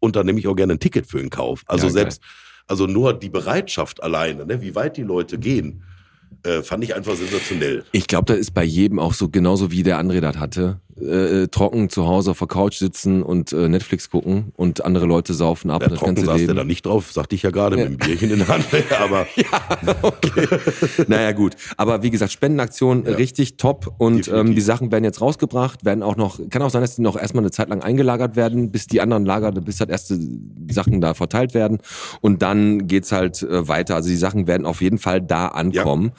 Und 0.00 0.16
dann 0.16 0.26
nehme 0.26 0.38
ich 0.38 0.46
auch 0.46 0.54
gerne 0.54 0.74
ein 0.74 0.80
Ticket 0.80 1.06
für 1.06 1.18
den 1.18 1.30
Kauf. 1.30 1.64
Also 1.66 1.86
Ja, 1.86 1.92
geil. 1.92 2.02
selbst, 2.02 2.22
also 2.66 2.86
nur 2.86 3.14
die 3.14 3.30
Bereitschaft 3.30 4.02
alleine, 4.02 4.46
ne, 4.46 4.60
wie 4.60 4.74
weit 4.74 4.96
die 4.96 5.02
Leute 5.02 5.38
gehen, 5.38 5.82
äh, 6.44 6.62
fand 6.62 6.84
ich 6.84 6.94
einfach 6.94 7.16
sensationell. 7.16 7.84
Ich 7.92 8.06
glaube, 8.06 8.26
das 8.26 8.38
ist 8.38 8.52
bei 8.52 8.64
jedem 8.64 8.98
auch 8.98 9.14
so, 9.14 9.28
genauso 9.28 9.70
wie 9.70 9.82
der 9.82 9.98
André 10.00 10.20
das 10.20 10.36
hatte. 10.36 10.80
Äh, 11.00 11.42
äh, 11.44 11.48
trocken 11.48 11.88
zu 11.90 12.06
Hause 12.08 12.32
auf 12.32 12.38
der 12.38 12.48
Couch 12.48 12.76
sitzen 12.78 13.22
und 13.22 13.52
äh, 13.52 13.68
Netflix 13.68 14.10
gucken 14.10 14.52
und 14.56 14.84
andere 14.84 15.06
Leute 15.06 15.32
saufen 15.34 15.70
ab 15.70 15.82
Ja, 15.82 15.86
und 15.86 15.92
das 15.92 15.98
trocken 16.00 16.14
ganze 16.16 16.26
saß 16.30 16.46
der 16.46 16.54
da 16.54 16.64
nicht 16.64 16.86
drauf, 16.86 17.12
sagte 17.12 17.34
ich 17.36 17.42
ja 17.42 17.50
gerade 17.50 17.78
Ja. 17.78 17.88
mit 17.88 18.00
dem 18.00 18.06
Bierchen 18.06 18.30
in 18.32 18.38
der 18.38 18.48
Hand. 18.48 18.64
Aber 19.00 19.26
Ja, 19.36 19.46
okay. 20.02 20.46
naja, 21.06 21.32
gut. 21.32 21.54
Aber 21.76 22.02
wie 22.02 22.10
gesagt, 22.10 22.32
Spendenaktion 22.32 23.04
Ja. 23.06 23.12
richtig 23.14 23.56
top. 23.56 23.94
Und 23.98 24.26
Definitiv. 24.26 24.48
ähm, 24.48 24.54
die 24.54 24.60
Sachen 24.60 24.90
werden 24.90 25.04
jetzt 25.04 25.20
rausgebracht, 25.20 25.84
werden 25.84 26.02
auch 26.02 26.16
noch, 26.16 26.40
kann 26.50 26.62
auch 26.62 26.70
sein, 26.70 26.82
dass 26.82 26.96
die 26.96 27.02
noch 27.02 27.16
erstmal 27.16 27.42
eine 27.44 27.50
Zeit 27.52 27.68
lang 27.68 27.80
eingelagert 27.82 28.34
werden, 28.36 28.70
bis 28.72 28.86
die 28.86 29.00
anderen 29.00 29.24
Lager, 29.24 29.52
bis 29.52 29.78
halt 29.80 29.90
erste 29.90 30.18
Sachen 30.70 31.00
da 31.00 31.14
verteilt 31.14 31.54
werden. 31.54 31.78
Und 32.20 32.42
dann 32.42 32.86
geht's 32.88 33.12
halt 33.12 33.42
äh, 33.42 33.68
weiter. 33.68 33.94
Also 33.94 34.08
die 34.08 34.16
Sachen 34.16 34.46
werden 34.46 34.66
auf 34.66 34.80
jeden 34.82 34.98
Fall 34.98 35.20
da 35.20 35.48
ankommen. 35.48 36.12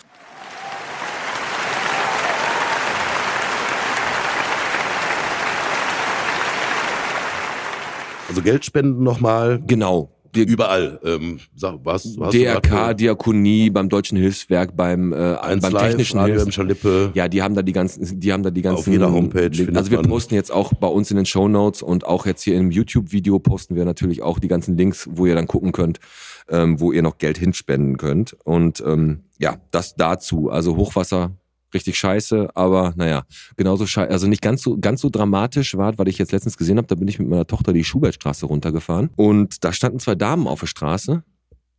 Also 8.29 8.41
Geldspenden 8.41 9.03
nochmal 9.03 9.61
Genau. 9.67 10.15
Wir, 10.31 10.47
überall. 10.47 10.99
Ähm, 11.03 11.39
sag, 11.55 11.79
was, 11.83 12.03
du 12.03 12.29
DRK, 12.29 12.93
Diakonie, 12.93 13.71
beim 13.71 13.89
Deutschen 13.89 14.15
Hilfswerk, 14.15 14.77
beim, 14.77 15.11
äh, 15.11 15.15
beim 15.15 15.59
Live, 15.59 15.87
technischen 15.87 16.19
Radio 16.19 16.35
Hilfs 16.35 16.45
im 16.45 16.51
Schalippe. 16.51 17.11
Ja, 17.15 17.27
die 17.27 17.41
haben 17.41 17.55
da 17.55 17.63
die 17.63 17.71
ganzen, 17.71 18.19
die 18.19 18.31
haben 18.31 18.43
da 18.43 18.51
die 18.51 18.61
ganzen. 18.61 18.79
Auf 18.81 18.87
jeder 18.87 19.11
Homepage 19.11 19.49
Also 19.73 19.89
wir 19.89 20.01
posten 20.03 20.35
jetzt 20.35 20.51
auch 20.51 20.71
bei 20.73 20.87
uns 20.87 21.09
in 21.09 21.17
den 21.17 21.25
Show 21.25 21.47
Notes 21.47 21.81
und 21.81 22.05
auch 22.05 22.27
jetzt 22.27 22.43
hier 22.43 22.55
im 22.55 22.69
YouTube-Video 22.69 23.39
posten 23.39 23.75
wir 23.75 23.85
natürlich 23.85 24.21
auch 24.21 24.37
die 24.37 24.47
ganzen 24.47 24.77
Links, 24.77 25.09
wo 25.11 25.25
ihr 25.25 25.33
dann 25.33 25.47
gucken 25.47 25.71
könnt, 25.71 25.99
ähm, 26.47 26.79
wo 26.79 26.91
ihr 26.91 27.01
noch 27.01 27.17
Geld 27.17 27.39
hinspenden 27.39 27.97
könnt. 27.97 28.37
Und 28.43 28.83
ähm, 28.85 29.23
ja, 29.39 29.57
das 29.71 29.95
dazu. 29.95 30.51
Also 30.51 30.75
Hochwasser 30.75 31.31
richtig 31.73 31.97
scheiße, 31.97 32.49
aber 32.55 32.93
naja, 32.95 33.23
genauso 33.57 33.85
scheiße, 33.85 34.11
also 34.11 34.27
nicht 34.27 34.41
ganz 34.41 34.61
so 34.63 34.77
ganz 34.79 35.01
so 35.01 35.09
dramatisch 35.09 35.75
war, 35.77 35.97
weil 35.97 36.07
ich 36.07 36.17
jetzt 36.17 36.31
letztens 36.31 36.57
gesehen 36.57 36.77
habe, 36.77 36.87
da 36.87 36.95
bin 36.95 37.07
ich 37.07 37.19
mit 37.19 37.27
meiner 37.29 37.45
Tochter 37.47 37.73
die 37.73 37.83
Schubertstraße 37.83 38.45
runtergefahren 38.45 39.09
und 39.15 39.63
da 39.63 39.71
standen 39.73 39.99
zwei 39.99 40.15
Damen 40.15 40.47
auf 40.47 40.61
der 40.61 40.67
Straße 40.67 41.23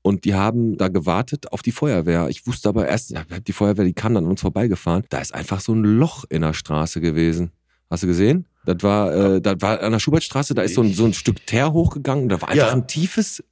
und 0.02 0.24
die 0.24 0.34
haben 0.34 0.76
da 0.78 0.88
gewartet 0.88 1.52
auf 1.52 1.62
die 1.62 1.72
Feuerwehr. 1.72 2.28
Ich 2.30 2.46
wusste 2.46 2.68
aber 2.68 2.88
erst, 2.88 3.14
die 3.46 3.52
Feuerwehr, 3.52 3.84
die 3.84 3.92
kam 3.92 4.14
dann 4.14 4.24
an 4.24 4.30
uns 4.30 4.40
vorbeigefahren. 4.40 5.04
Da 5.10 5.18
ist 5.18 5.34
einfach 5.34 5.60
so 5.60 5.74
ein 5.74 5.84
Loch 5.84 6.24
in 6.30 6.40
der 6.42 6.54
Straße 6.54 7.00
gewesen. 7.02 7.50
Hast 7.90 8.02
du 8.04 8.06
gesehen? 8.06 8.46
Das 8.64 8.76
war, 8.82 9.12
äh, 9.14 9.40
das 9.42 9.56
war 9.60 9.80
an 9.82 9.92
der 9.92 9.98
Schubertstraße, 9.98 10.54
da 10.54 10.62
ist 10.62 10.74
so 10.74 10.82
ein, 10.82 10.94
so 10.94 11.04
ein 11.04 11.12
Stück 11.12 11.44
Teer 11.46 11.72
hochgegangen. 11.72 12.28
Da 12.28 12.40
war 12.40 12.48
einfach 12.48 12.68
Ja. 12.68 12.72
ein 12.72 12.86
tiefes, 12.86 13.42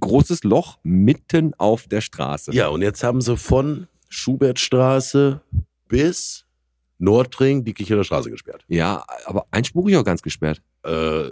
großes 0.00 0.44
Loch 0.44 0.78
mitten 0.82 1.54
auf 1.58 1.86
der 1.88 2.00
Straße. 2.00 2.52
Ja, 2.54 2.68
und 2.68 2.82
jetzt 2.82 3.02
haben 3.02 3.20
sie 3.20 3.36
von 3.36 3.86
Schubertstraße 4.10 5.40
bis 5.88 6.44
Nordring 6.98 7.64
die 7.64 7.72
Kirche 7.72 7.96
der 7.96 8.04
Straße 8.04 8.30
gesperrt. 8.30 8.64
Ja, 8.68 9.04
aber 9.24 9.46
einspurig 9.50 9.96
auch 9.96 10.04
ganz 10.04 10.20
gesperrt. 10.20 10.60
Äh, 10.84 11.30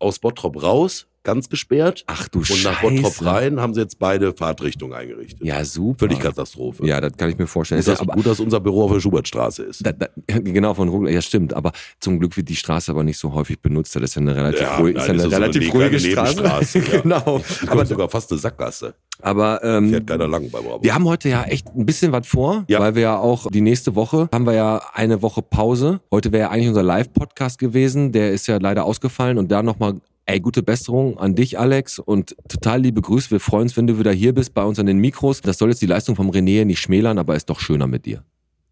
aus 0.00 0.18
Bottrop 0.18 0.60
raus 0.60 1.06
ganz 1.22 1.48
gesperrt. 1.48 2.04
Ach 2.06 2.28
du 2.28 2.38
Und 2.40 2.48
nach 2.64 2.80
Scheiße. 2.80 3.02
Bottrop 3.02 3.24
rein 3.26 3.60
haben 3.60 3.74
sie 3.74 3.80
jetzt 3.80 3.98
beide 3.98 4.32
Fahrtrichtungen 4.32 4.94
eingerichtet. 4.94 5.44
Ja, 5.46 5.64
super. 5.64 6.00
Völlig 6.06 6.18
Katastrophe. 6.20 6.86
Ja, 6.86 7.00
das 7.00 7.16
kann 7.16 7.28
ich 7.30 7.36
mir 7.38 7.46
vorstellen. 7.46 7.78
Ist 7.80 7.86
ja, 7.88 7.92
dass, 7.94 8.00
aber, 8.00 8.14
gut, 8.14 8.26
dass 8.26 8.40
unser 8.40 8.60
Büro 8.60 8.84
auf 8.84 8.92
der 8.92 9.00
Schubertstraße 9.00 9.64
ist. 9.64 9.84
da, 9.86 9.92
da, 9.92 10.06
genau, 10.26 10.74
von 10.74 10.88
Rugler, 10.88 11.10
ja 11.10 11.20
stimmt, 11.22 11.52
aber 11.54 11.72
zum 12.00 12.18
Glück 12.20 12.36
wird 12.36 12.48
die 12.48 12.56
Straße 12.56 12.90
aber 12.90 13.04
nicht 13.04 13.18
so 13.18 13.34
häufig 13.34 13.60
benutzt. 13.60 13.94
Das 13.96 14.02
ist 14.02 14.14
ja 14.14 14.22
eine 14.22 14.34
relativ, 14.34 14.60
Ja, 14.62 14.76
ruhig, 14.78 14.96
nein, 14.96 15.02
ist 15.02 15.08
ja 15.08 15.14
das 15.14 15.16
eine 15.16 15.16
ist 15.16 15.22
so 15.30 15.36
eine 15.36 15.44
relativ 15.44 15.70
kleine 15.70 15.86
ruhige 15.86 16.32
Straße. 16.32 16.78
Ja. 16.78 17.00
genau. 17.02 17.38
Das 17.60 17.68
Aber, 17.68 17.86
sogar 17.86 18.08
fast 18.08 18.30
eine 18.32 18.40
Sackgasse. 18.40 18.94
aber 19.20 19.62
ähm, 19.62 19.90
Fährt 19.90 20.06
keiner 20.06 20.26
lang 20.28 20.50
Bravo. 20.50 20.78
Wir 20.82 20.94
haben 20.94 21.04
heute 21.04 21.28
ja 21.28 21.42
echt 21.44 21.66
ein 21.76 21.84
bisschen 21.84 22.12
was 22.12 22.26
vor, 22.26 22.64
Ja. 22.68 22.80
weil 22.80 22.94
wir 22.94 23.02
ja 23.02 23.18
auch 23.18 23.46
die 23.50 23.60
nächste 23.60 23.94
Woche 23.94 24.28
haben 24.32 24.46
wir 24.46 24.54
ja 24.54 24.80
eine 24.94 25.20
Woche 25.22 25.42
Pause. 25.42 26.00
Heute 26.10 26.32
wäre 26.32 26.44
ja 26.44 26.50
eigentlich 26.50 26.68
unser 26.68 26.82
Live-Podcast 26.82 27.58
gewesen, 27.58 28.12
der 28.12 28.32
ist 28.32 28.46
ja 28.46 28.56
leider 28.58 28.84
ausgefallen 28.84 29.36
und 29.38 29.50
da 29.52 29.62
nochmal, 29.62 30.00
ey, 30.30 30.40
gute 30.40 30.62
Besserung 30.62 31.18
an 31.18 31.34
dich, 31.34 31.58
Alex, 31.58 31.98
und 31.98 32.36
total 32.48 32.82
liebe 32.82 33.02
Grüße. 33.02 33.32
Wir 33.32 33.40
freuen 33.40 33.62
uns, 33.62 33.76
wenn 33.76 33.88
du 33.88 33.98
wieder 33.98 34.12
hier 34.12 34.32
bist 34.32 34.54
bei 34.54 34.62
uns 34.62 34.78
an 34.78 34.86
den 34.86 34.98
Mikros. 34.98 35.40
Das 35.40 35.58
soll 35.58 35.70
jetzt 35.70 35.82
die 35.82 35.86
Leistung 35.86 36.14
vom 36.14 36.30
René 36.30 36.64
nicht 36.64 36.78
schmälern, 36.78 37.18
aber 37.18 37.34
ist 37.34 37.50
doch 37.50 37.58
schöner 37.58 37.88
mit 37.88 38.06
dir. 38.06 38.22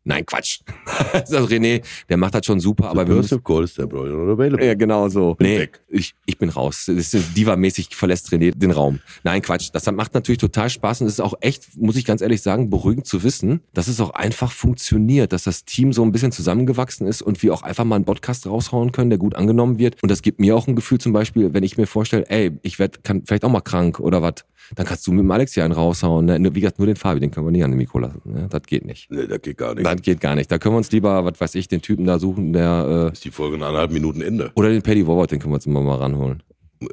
Nein, 0.08 0.24
Quatsch. 0.24 0.60
also 1.12 1.36
René, 1.44 1.82
der 2.08 2.16
macht 2.16 2.34
das 2.34 2.46
schon 2.46 2.60
super, 2.60 2.88
aber 2.88 3.06
wir 3.06 3.16
müssen, 3.16 3.44
call 3.44 3.64
is 3.64 3.76
not 3.76 3.92
available. 3.92 4.64
ja, 4.64 4.72
genau 4.72 5.06
so. 5.10 5.36
Nee, 5.38 5.68
ich, 5.90 6.14
ich 6.24 6.38
bin 6.38 6.48
raus. 6.48 6.84
Das 6.86 7.12
ist 7.12 7.36
Diva-mäßig 7.36 7.94
verlässt 7.94 8.32
René 8.32 8.56
den 8.56 8.70
Raum. 8.70 9.00
Nein, 9.22 9.42
Quatsch. 9.42 9.68
Das 9.70 9.84
macht 9.92 10.14
natürlich 10.14 10.38
total 10.38 10.70
Spaß 10.70 11.02
und 11.02 11.08
es 11.08 11.14
ist 11.14 11.20
auch 11.20 11.34
echt, 11.42 11.76
muss 11.76 11.96
ich 11.96 12.06
ganz 12.06 12.22
ehrlich 12.22 12.40
sagen, 12.40 12.70
beruhigend 12.70 13.06
zu 13.06 13.22
wissen, 13.22 13.60
dass 13.74 13.86
es 13.86 14.00
auch 14.00 14.10
einfach 14.10 14.50
funktioniert, 14.50 15.34
dass 15.34 15.44
das 15.44 15.66
Team 15.66 15.92
so 15.92 16.02
ein 16.02 16.10
bisschen 16.10 16.32
zusammengewachsen 16.32 17.06
ist 17.06 17.20
und 17.20 17.42
wir 17.42 17.52
auch 17.52 17.62
einfach 17.62 17.84
mal 17.84 17.96
einen 17.96 18.06
Podcast 18.06 18.46
raushauen 18.46 18.92
können, 18.92 19.10
der 19.10 19.18
gut 19.18 19.34
angenommen 19.34 19.78
wird. 19.78 20.02
Und 20.02 20.10
das 20.10 20.22
gibt 20.22 20.40
mir 20.40 20.56
auch 20.56 20.66
ein 20.66 20.74
Gefühl 20.74 20.98
zum 20.98 21.12
Beispiel, 21.12 21.52
wenn 21.52 21.64
ich 21.64 21.76
mir 21.76 21.86
vorstelle, 21.86 22.24
ey, 22.30 22.52
ich 22.62 22.78
werd, 22.78 23.04
kann 23.04 23.24
vielleicht 23.26 23.44
auch 23.44 23.50
mal 23.50 23.60
krank 23.60 24.00
oder 24.00 24.22
was, 24.22 24.46
dann 24.74 24.86
kannst 24.86 25.06
du 25.06 25.12
mit 25.12 25.20
dem 25.20 25.30
Alex 25.30 25.54
hier 25.54 25.64
einen 25.64 25.72
raushauen. 25.72 26.26
Ne? 26.26 26.54
Wie 26.54 26.60
gesagt, 26.60 26.78
nur 26.78 26.86
den 26.86 26.96
Fabi, 26.96 27.20
den 27.20 27.30
können 27.30 27.46
wir 27.46 27.50
nicht 27.50 27.64
an 27.64 27.70
den 27.70 27.78
Mikro 27.78 27.98
lassen. 27.98 28.20
Ne? 28.24 28.46
Das 28.50 28.62
geht 28.62 28.84
nicht. 28.84 29.10
Nee, 29.10 29.26
das 29.26 29.40
geht 29.40 29.56
gar 29.56 29.74
nicht. 29.74 29.86
Das 29.86 30.02
geht 30.02 30.20
gar 30.20 30.34
nicht. 30.34 30.50
Da 30.50 30.58
können 30.58 30.74
wir 30.74 30.78
uns 30.78 30.90
lieber, 30.92 31.24
was 31.24 31.40
weiß 31.40 31.54
ich, 31.54 31.68
den 31.68 31.82
Typen 31.82 32.04
da 32.04 32.18
suchen, 32.18 32.52
der 32.52 33.08
äh, 33.10 33.12
ist 33.12 33.24
die 33.24 33.30
Folge 33.30 33.56
in 33.56 33.62
eineinhalb 33.62 33.90
Minuten 33.92 34.20
Ende. 34.20 34.50
oder 34.54 34.70
den 34.70 34.82
Paddy 34.82 35.06
Woward, 35.06 35.30
den 35.30 35.38
können 35.38 35.52
wir 35.52 35.56
uns 35.56 35.66
immer 35.66 35.80
mal 35.80 35.96
ranholen. 35.96 36.42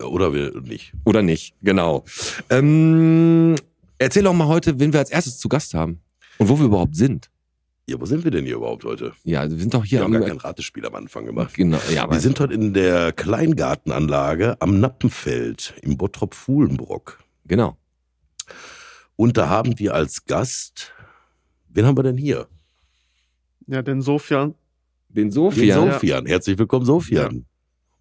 Oder 0.04 0.34
wir 0.34 0.62
nicht. 0.62 0.94
Oder 1.04 1.22
nicht, 1.22 1.54
genau. 1.62 2.04
Ähm, 2.50 3.56
erzähl 4.00 4.24
doch 4.24 4.34
mal 4.34 4.48
heute, 4.48 4.80
wen 4.80 4.92
wir 4.94 5.00
als 5.00 5.12
erstes 5.12 5.38
zu 5.38 5.48
Gast 5.48 5.74
haben. 5.74 6.00
Und 6.38 6.50
wo 6.50 6.58
wir 6.58 6.66
überhaupt 6.66 6.96
sind. 6.96 7.30
Ja, 7.88 8.02
wo 8.02 8.06
sind 8.08 8.24
wir 8.24 8.32
denn 8.32 8.46
hier 8.46 8.56
überhaupt 8.56 8.84
heute? 8.84 9.14
Ja, 9.24 9.48
wir 9.50 9.58
sind 9.60 9.72
doch 9.74 9.84
Wir 9.84 9.90
hier 9.90 10.00
haben 10.02 10.16
am 10.16 10.22
gar 10.22 10.30
kein 10.30 10.40
Ratespiel 10.40 10.86
am 10.88 10.96
Anfang 10.96 11.26
gemacht. 11.26 11.54
Genau, 11.54 11.78
ja, 11.94 12.10
Wir 12.10 12.20
sind 12.20 12.40
heute 12.40 12.56
in 12.56 12.74
der 12.74 13.12
Kleingartenanlage 13.12 14.60
am 14.60 14.80
Nappenfeld 14.80 15.76
im 15.84 15.96
Bottrop-Fuhlenbrock. 15.96 17.20
Genau. 17.46 17.78
Und 19.16 19.38
da 19.38 19.50
haben 19.50 19.80
wir 19.80 19.94
als 19.94 20.26
Gast, 20.26 20.92
wen 21.70 21.86
haben 21.86 21.98
wir 21.98 22.04
denn 22.04 22.18
hier? 22.18 22.48
Ja, 23.68 23.82
denn 23.82 24.02
Sofian. 24.02 24.56
Den 25.10 25.26
Den 25.26 25.32
Sofian. 25.32 25.92
Sofian. 25.92 26.26
Herzlich 26.26 26.58
willkommen, 26.58 26.86
Sofian. 26.86 27.46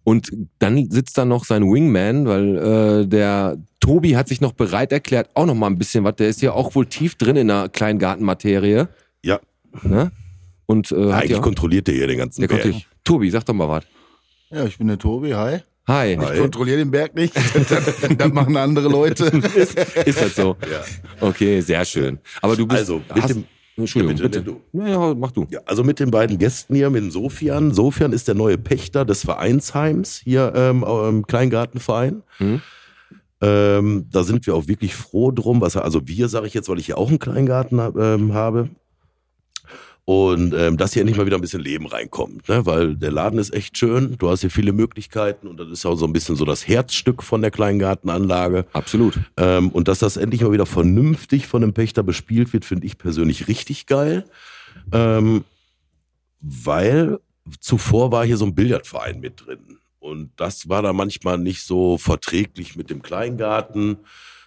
Und 0.03 0.31
dann 0.59 0.91
sitzt 0.91 1.17
da 1.17 1.25
noch 1.25 1.45
sein 1.45 1.63
Wingman, 1.63 2.27
weil 2.27 2.57
äh, 2.57 3.07
der 3.07 3.57
Tobi 3.79 4.15
hat 4.15 4.27
sich 4.27 4.39
noch 4.41 4.51
bereit 4.51 4.91
erklärt, 4.91 5.29
auch 5.33 5.47
noch 5.47 5.55
mal 5.55 5.67
ein 5.67 5.79
bisschen 5.79 6.03
was. 6.03 6.15
Der 6.17 6.27
ist 6.27 6.41
ja 6.43 6.51
auch 6.51 6.75
wohl 6.75 6.85
tief 6.85 7.15
drin 7.15 7.35
in 7.37 7.47
der 7.47 7.69
Kleingartenmaterie. 7.69 8.87
Ja. 9.23 9.39
Ne? 9.81 10.11
Und 10.67 10.91
äh, 10.91 10.95
hat 11.11 11.21
Eigentlich 11.21 11.31
ja, 11.31 11.39
kontrolliert 11.39 11.87
der 11.87 11.95
hier 11.95 12.07
den 12.07 12.19
ganzen 12.19 12.41
der 12.41 12.47
Berg. 12.49 12.61
konnte, 12.61 12.81
Tobi, 13.03 13.29
sag 13.31 13.45
doch 13.45 13.53
mal 13.53 13.67
was. 13.69 13.85
Ja, 14.51 14.65
ich 14.65 14.77
bin 14.77 14.87
der 14.87 14.99
Tobi, 14.99 15.33
hi. 15.33 15.59
Hi. 15.87 16.17
Hi. 16.17 16.33
Ich 16.33 16.39
kontrolliere 16.41 16.77
den 16.79 16.89
Berg 16.91 17.15
nicht. 17.15 17.35
das, 18.17 18.33
machen 18.33 18.57
andere 18.57 18.89
Leute. 18.89 19.25
Ist, 19.25 19.77
ist 19.77 20.21
das 20.21 20.35
so? 20.35 20.55
Ja. 20.69 20.81
Okay, 21.27 21.61
sehr 21.61 21.85
schön. 21.85 22.19
Aber 22.41 22.55
du 22.55 22.65
bist. 22.65 22.79
Also, 22.79 23.01
mit 23.13 23.23
hast, 23.23 23.29
dem- 23.29 23.43
Entschuldigung, 23.77 24.15
Ja, 24.17 24.23
bitte. 24.23 24.41
bitte, 24.41 24.57
Naja, 24.71 25.13
mach 25.15 25.31
du. 25.31 25.45
Ja, 25.49 25.59
also 25.65 25.83
mit 25.83 25.99
den 25.99 26.09
beiden 26.09 26.37
Gästen 26.37 26.75
hier, 26.75 26.89
mit 26.89 27.03
dem 27.03 27.11
Sofian. 27.11 27.73
Sofian 27.73 28.13
ist 28.13 28.27
der 28.27 28.35
neue 28.35 28.57
Pächter 28.57 29.03
des 29.05 29.23
Vereinsheims 29.25 30.21
hier 30.23 30.53
ähm, 30.55 30.83
im 30.83 31.27
Kleingartenverein. 31.27 32.23
Mhm. 32.39 32.61
Ähm, 33.41 34.05
da 34.09 34.23
sind 34.23 34.47
wir 34.47 34.55
auch 34.55 34.67
wirklich 34.67 34.95
froh 34.95 35.31
drum. 35.31 35.59
Was, 35.59 35.75
also 35.75 36.07
wir, 36.07 36.29
sage 36.29 36.47
ich 36.47 36.53
jetzt, 36.53 36.69
weil 36.69 36.79
ich 36.79 36.85
hier 36.85 36.97
auch 36.97 37.09
einen 37.09 37.19
Kleingarten 37.19 37.79
ähm, 37.99 38.33
habe. 38.33 38.69
Und 40.07 40.53
ähm, 40.53 40.77
dass 40.77 40.93
hier 40.93 41.01
endlich 41.01 41.17
mal 41.17 41.25
wieder 41.25 41.37
ein 41.37 41.41
bisschen 41.41 41.63
Leben 41.63 41.87
reinkommt, 41.87 42.47
ne? 42.47 42.63
weil 42.67 42.95
der 42.95 43.11
Laden 43.11 43.39
ist 43.39 43.51
echt 43.55 43.75
schön. 43.75 44.15
Du 44.19 44.29
hast 44.29 44.41
hier 44.41 44.51
viele 44.51 44.71
Möglichkeiten 44.71 45.47
und 45.47 45.59
das 45.59 45.69
ist 45.69 45.83
auch 45.83 45.95
so 45.95 46.05
ein 46.05 46.13
bisschen 46.13 46.35
so 46.35 46.45
das 46.45 46.67
Herzstück 46.67 47.23
von 47.23 47.41
der 47.41 47.49
Kleingartenanlage. 47.49 48.67
Absolut. 48.73 49.19
Ähm, 49.35 49.69
und 49.69 49.87
dass 49.87 49.97
das 49.97 50.17
endlich 50.17 50.41
mal 50.41 50.51
wieder 50.51 50.67
vernünftig 50.67 51.47
von 51.47 51.63
einem 51.63 51.73
Pächter 51.73 52.03
bespielt 52.03 52.53
wird, 52.53 52.65
finde 52.65 52.85
ich 52.85 52.99
persönlich 52.99 53.47
richtig 53.47 53.87
geil. 53.87 54.25
Ähm, 54.91 55.43
weil 56.39 57.17
zuvor 57.59 58.11
war 58.11 58.25
hier 58.25 58.37
so 58.37 58.45
ein 58.45 58.53
Billardverein 58.53 59.19
mit 59.19 59.45
drin. 59.45 59.79
Und 59.97 60.29
das 60.35 60.69
war 60.69 60.83
da 60.83 60.93
manchmal 60.93 61.39
nicht 61.39 61.63
so 61.63 61.97
verträglich 61.97 62.75
mit 62.75 62.91
dem 62.91 63.01
Kleingarten. 63.01 63.97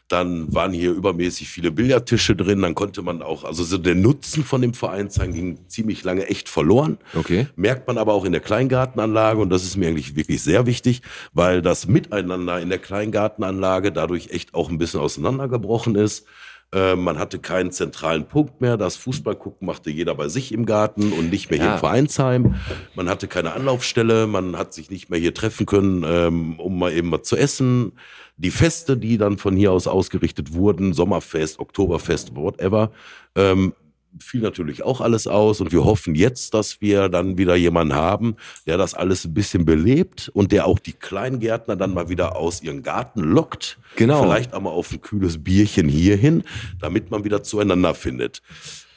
Dann 0.09 0.53
waren 0.55 0.73
hier 0.73 0.93
übermäßig 0.93 1.49
viele 1.49 1.71
Billardtische 1.71 2.35
drin. 2.35 2.63
Dann 2.63 2.75
konnte 2.75 3.03
man 3.03 3.21
auch, 3.23 3.45
also 3.45 3.63
so 3.63 3.77
der 3.77 3.95
Nutzen 3.95 4.43
von 4.43 4.63
dem 4.63 4.73
Vereinsheim 4.73 5.35
ging 5.35 5.59
ziemlich 5.69 6.03
lange 6.03 6.27
echt 6.27 6.49
verloren. 6.49 6.97
Okay. 7.15 7.47
Merkt 7.57 7.87
man 7.87 7.99
aber 7.99 8.15
auch 8.15 8.25
in 8.25 8.33
der 8.33 8.41
Kleingartenanlage 8.41 9.41
und 9.41 9.51
das 9.51 9.65
ist 9.65 9.77
mir 9.77 9.89
eigentlich 9.89 10.17
wirklich 10.17 10.43
sehr 10.43 10.67
wichtig, 10.67 11.03
weil 11.35 11.61
das 11.61 11.87
Miteinander 11.87 12.61
in 12.61 12.71
der 12.71 12.79
Kleingartenanlage 12.79 13.93
dadurch 13.93 14.31
echt 14.31 14.55
auch 14.55 14.71
ein 14.71 14.79
bisschen 14.79 15.01
auseinandergebrochen 15.01 15.95
ist. 15.95 16.27
Äh, 16.75 16.97
man 16.97 17.19
hatte 17.19 17.39
keinen 17.39 17.71
zentralen 17.73 18.27
Punkt 18.27 18.61
mehr. 18.61 18.77
Das 18.77 18.97
Fußballgucken 18.97 19.67
machte 19.67 19.91
jeder 19.91 20.15
bei 20.15 20.29
sich 20.29 20.53
im 20.53 20.67
Garten 20.67 21.13
und 21.13 21.31
nicht 21.31 21.51
mehr 21.51 21.59
hier 21.59 21.69
Ja. 21.69 21.75
im 21.75 21.81
Vereinsheim. 21.81 22.57
Man 22.95 23.09
hatte 23.09 23.27
keine 23.27 23.53
Anlaufstelle, 23.55 24.27
man 24.27 24.57
hat 24.59 24.75
sich 24.75 24.91
nicht 24.91 25.09
mehr 25.09 25.19
hier 25.19 25.33
treffen 25.33 25.65
können, 25.65 26.05
ähm, 26.07 26.61
um 26.61 26.79
mal 26.79 26.93
eben 26.93 27.11
was 27.11 27.23
zu 27.23 27.37
essen. 27.37 27.93
Die 28.37 28.51
Feste, 28.51 28.97
die 28.99 29.17
dann 29.17 29.39
von 29.39 29.57
hier 29.57 29.73
aus 29.73 29.87
ausgerichtet 29.87 30.53
wurden, 30.53 30.93
Sommerfest, 30.93 31.59
Oktoberfest, 31.59 32.37
whatever, 32.37 32.93
ähm, 33.35 33.73
fiel 34.21 34.41
natürlich 34.41 34.83
auch 34.83 35.01
alles 35.01 35.27
aus 35.27 35.61
und 35.61 35.73
wir 35.73 35.85
hoffen 35.85 36.15
jetzt, 36.15 36.55
dass 36.55 36.81
wir 36.81 37.09
dann 37.09 37.39
wieder 37.39 37.57
jemanden 37.57 37.95
haben, 37.95 38.37
der 38.67 38.79
das 38.79 38.95
alles 38.95 39.25
ein 39.25 39.35
bisschen 39.35 39.65
belebt 39.65 40.31
und 40.33 40.53
der 40.53 40.67
auch 40.67 40.79
die 40.79 40.93
Kleingärtner 40.93 41.77
dann 41.77 41.95
mal 41.95 42.09
wieder 42.09 42.37
aus 42.37 42.63
ihren 42.63 42.83
Garten 42.83 43.21
lockt. 43.21 43.79
Genau. 43.97 44.23
Vielleicht 44.23 44.55
auch 44.55 44.61
mal 44.61 44.71
auf 44.71 44.93
ein 44.93 45.01
kühles 45.01 45.43
Bierchen 45.43 45.89
hierhin, 45.89 46.45
damit 46.81 47.11
man 47.11 47.25
wieder 47.25 47.43
zueinander 47.43 47.95
findet. 47.95 48.43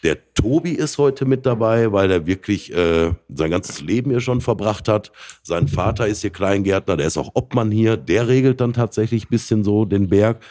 Der 0.03 0.17
Tobi 0.33 0.71
ist 0.71 0.97
heute 0.97 1.25
mit 1.25 1.45
dabei, 1.45 1.91
weil 1.91 2.09
er 2.09 2.25
wirklich 2.25 2.73
äh, 2.73 3.11
sein 3.29 3.51
ganzes 3.51 3.81
Leben 3.81 4.09
hier 4.09 4.19
schon 4.19 4.41
verbracht 4.41 4.87
hat. 4.87 5.11
Sein 5.43 5.67
Vater 5.67 6.07
ist 6.07 6.21
hier 6.21 6.31
Kleingärtner, 6.31 6.97
der 6.97 7.05
ist 7.05 7.17
auch 7.17 7.31
Obmann 7.35 7.69
hier. 7.69 7.97
Der 7.97 8.27
regelt 8.27 8.61
dann 8.61 8.73
tatsächlich 8.73 9.25
ein 9.25 9.29
bisschen 9.29 9.63
so 9.63 9.85
den 9.85 10.09
Berg. 10.09 10.41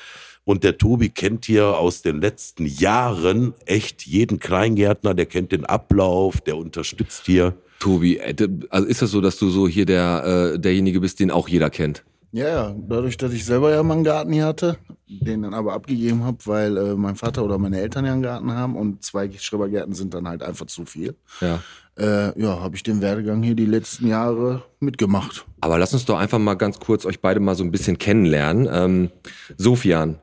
Und 0.50 0.64
der 0.64 0.78
Tobi 0.78 1.11
kennt 1.11 1.45
hier 1.45 1.78
aus 1.78 2.02
den 2.02 2.21
letzten 2.21 2.66
Jahren 2.66 3.54
echt 3.66 4.04
jeden 4.04 4.40
Kleingärtner, 4.40 5.14
der 5.14 5.26
kennt 5.26 5.52
den 5.52 5.64
Ablauf, 5.64 6.40
der 6.40 6.57
unterstützt 6.57 7.26
hier. 7.26 7.54
Tobi, 7.78 8.16
äh, 8.16 8.35
also 8.69 8.88
ist 8.88 9.00
das 9.00 9.12
so, 9.12 9.21
dass 9.21 9.38
du 9.38 9.49
so 9.49 9.69
hier 9.69 9.87
der, 9.87 10.54
äh, 10.54 10.59
derjenige 10.59 10.99
bist, 10.99 11.21
den 11.21 11.30
auch 11.30 11.47
jeder 11.49 11.71
kennt? 11.71 12.02
Ja, 12.33 12.49
ja, 12.49 12.76
dadurch, 12.76 13.16
dass 13.16 13.33
ich 13.33 13.45
selber 13.45 13.71
ja 13.71 13.80
mal 13.85 13.95
einen 13.95 14.02
Garten 14.02 14.33
hier 14.33 14.45
hatte, 14.45 14.76
den 15.07 15.42
dann 15.42 15.54
aber 15.54 15.73
abgegeben 15.73 16.25
habe, 16.25 16.38
weil 16.47 16.76
äh, 16.76 16.95
mein 16.97 17.14
Vater 17.14 17.45
oder 17.45 17.57
meine 17.57 17.78
Eltern 17.78 18.04
ja 18.04 18.12
einen 18.12 18.23
Garten 18.23 18.52
haben 18.52 18.75
und 18.75 19.04
zwei 19.04 19.30
Schrebergärten 19.30 19.95
sind 19.95 20.14
dann 20.14 20.26
halt 20.26 20.42
einfach 20.42 20.66
zu 20.66 20.85
viel. 20.85 21.14
Ja. 21.40 21.62
Äh, 21.97 22.37
ja, 22.42 22.59
habe 22.59 22.75
ich 22.75 22.83
den 22.83 23.00
Werdegang 23.00 23.40
hier 23.45 23.54
die 23.54 23.66
letzten 23.66 24.09
Jahre 24.09 24.64
mitgemacht. 24.80 25.47
Aber 25.61 25.78
lass 25.78 25.92
uns 25.92 26.07
doch 26.07 26.19
einfach 26.19 26.40
mal 26.40 26.54
ganz 26.54 26.80
kurz 26.80 27.07
euch 27.07 27.21
beide 27.21 27.38
mal 27.38 27.54
so 27.54 27.62
ein 27.62 27.71
bisschen 27.71 27.99
kennenlernen. 27.99 28.69
Ähm, 28.69 29.11
Sofian, 29.57 30.19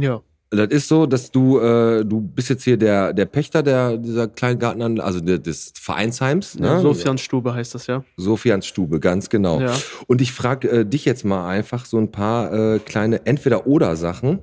Ja. 0.00 0.22
Das 0.52 0.68
ist 0.68 0.88
so, 0.88 1.06
dass 1.06 1.30
du, 1.30 1.58
äh, 1.58 2.04
du 2.04 2.20
bist 2.20 2.50
jetzt 2.50 2.64
hier 2.64 2.76
der, 2.76 3.14
der 3.14 3.24
Pächter 3.24 3.62
der, 3.62 3.96
dieser 3.96 4.28
Kleingartenanlage, 4.28 5.06
also 5.06 5.20
des 5.20 5.72
Vereinsheims. 5.80 6.58
Ne? 6.58 6.66
ja 6.66 6.80
Sofian 6.80 7.16
Stube 7.16 7.54
heißt 7.54 7.74
das 7.74 7.86
ja. 7.86 8.04
Sofians 8.16 8.66
Stube, 8.66 9.00
ganz 9.00 9.30
genau. 9.30 9.60
Ja. 9.60 9.74
Und 10.06 10.20
ich 10.20 10.32
frage 10.32 10.68
äh, 10.68 10.86
dich 10.86 11.06
jetzt 11.06 11.24
mal 11.24 11.48
einfach 11.48 11.86
so 11.86 11.98
ein 11.98 12.12
paar 12.12 12.52
äh, 12.52 12.78
kleine 12.80 13.24
Entweder-Oder-Sachen. 13.24 14.40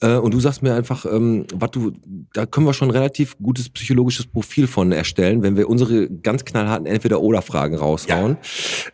Äh, 0.00 0.16
und 0.16 0.32
du 0.32 0.40
sagst 0.40 0.62
mir 0.62 0.74
einfach, 0.74 1.04
ähm, 1.04 1.44
was 1.54 1.70
du, 1.72 1.92
da 2.32 2.46
können 2.46 2.66
wir 2.66 2.72
schon 2.72 2.88
ein 2.88 2.92
relativ 2.92 3.36
gutes 3.38 3.68
psychologisches 3.68 4.26
Profil 4.26 4.66
von 4.66 4.92
erstellen, 4.92 5.42
wenn 5.42 5.56
wir 5.56 5.68
unsere 5.68 6.08
ganz 6.08 6.44
knallharten 6.44 6.86
Entweder-Oder-Fragen 6.86 7.76
raushauen. 7.76 8.38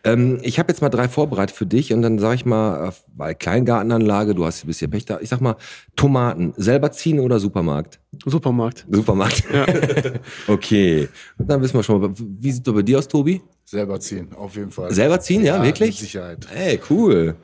Ähm, 0.03 0.39
ich 0.41 0.59
habe 0.59 0.71
jetzt 0.71 0.81
mal 0.81 0.89
drei 0.89 1.07
vorbereitet 1.07 1.55
für 1.55 1.65
dich 1.65 1.93
und 1.93 2.01
dann 2.01 2.19
sage 2.19 2.35
ich 2.35 2.45
mal, 2.45 2.89
äh, 2.89 2.91
weil 3.15 3.35
Kleingartenanlage, 3.35 4.35
du 4.35 4.45
hast 4.45 4.63
ein 4.63 4.67
bisschen 4.67 4.91
Pächter, 4.91 5.21
ich 5.21 5.29
sag 5.29 5.39
mal, 5.39 5.55
Tomaten, 5.95 6.53
selber 6.57 6.91
ziehen 6.91 7.19
oder 7.19 7.39
Supermarkt? 7.39 7.99
Supermarkt. 8.25 8.85
Supermarkt. 8.89 9.43
Ja. 9.53 9.65
okay, 10.47 11.07
dann 11.37 11.61
wissen 11.61 11.75
wir 11.75 11.83
schon 11.83 12.01
mal, 12.01 12.11
wie 12.17 12.51
sieht 12.51 12.67
das 12.67 12.73
bei 12.73 12.81
dir 12.81 12.97
aus, 12.99 13.07
Tobi? 13.07 13.41
Selber 13.63 13.99
ziehen, 13.99 14.33
auf 14.33 14.55
jeden 14.55 14.71
Fall. 14.71 14.91
Selber 14.91 15.19
ziehen, 15.19 15.43
ja, 15.43 15.61
wirklich? 15.63 15.89
Mit 15.89 15.97
Sicherheit. 15.97 16.47
Ey, 16.53 16.79
cool. 16.89 17.35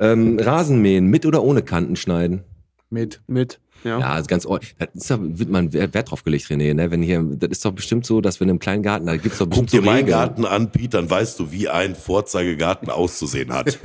Ähm, 0.00 0.38
Rasenmähen, 0.38 1.06
mit 1.06 1.26
oder 1.26 1.42
ohne 1.42 1.62
Kanten 1.62 1.96
schneiden? 1.96 2.44
Mit. 2.90 3.20
Mit. 3.26 3.60
Ja. 3.84 4.00
Ja, 4.00 4.18
ist 4.18 4.28
ganz 4.28 4.46
ordentlich. 4.46 4.74
Da 4.78 4.86
ist 4.86 5.10
doch, 5.10 5.18
wird 5.20 5.50
man 5.50 5.72
Wert 5.72 5.94
Wert 5.94 6.10
drauf 6.10 6.24
gelegt, 6.24 6.46
René, 6.46 6.74
ne? 6.74 6.90
Wenn 6.90 7.02
hier, 7.02 7.22
das 7.22 7.50
ist 7.50 7.64
doch 7.64 7.72
bestimmt 7.72 8.06
so, 8.06 8.20
dass 8.20 8.40
wenn 8.40 8.48
im 8.48 8.58
kleinen 8.58 8.82
Garten, 8.82 9.06
da 9.06 9.16
gibt's 9.16 9.38
doch 9.38 9.44
Guck 9.44 9.64
bestimmt 9.64 9.72
dir 9.72 9.80
so 9.80 9.82
meinen. 9.82 10.06
Garten 10.06 10.44
an, 10.44 10.72
Pete, 10.72 10.96
dann 10.96 11.08
weißt 11.08 11.38
du, 11.38 11.52
wie 11.52 11.68
ein 11.68 11.94
Vorzeigegarten 11.94 12.90
auszusehen 12.90 13.52
hat. 13.52 13.78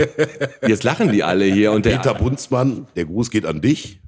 Jetzt 0.67 0.83
lachen 0.83 1.11
die 1.11 1.23
alle 1.23 1.45
hier 1.45 1.71
und 1.71 1.85
der, 1.85 1.97
Peter 1.97 2.13
Bunzmann, 2.13 2.88
der 2.95 3.05
Gruß 3.05 3.29
geht 3.29 3.45
an 3.45 3.61
dich. 3.61 4.00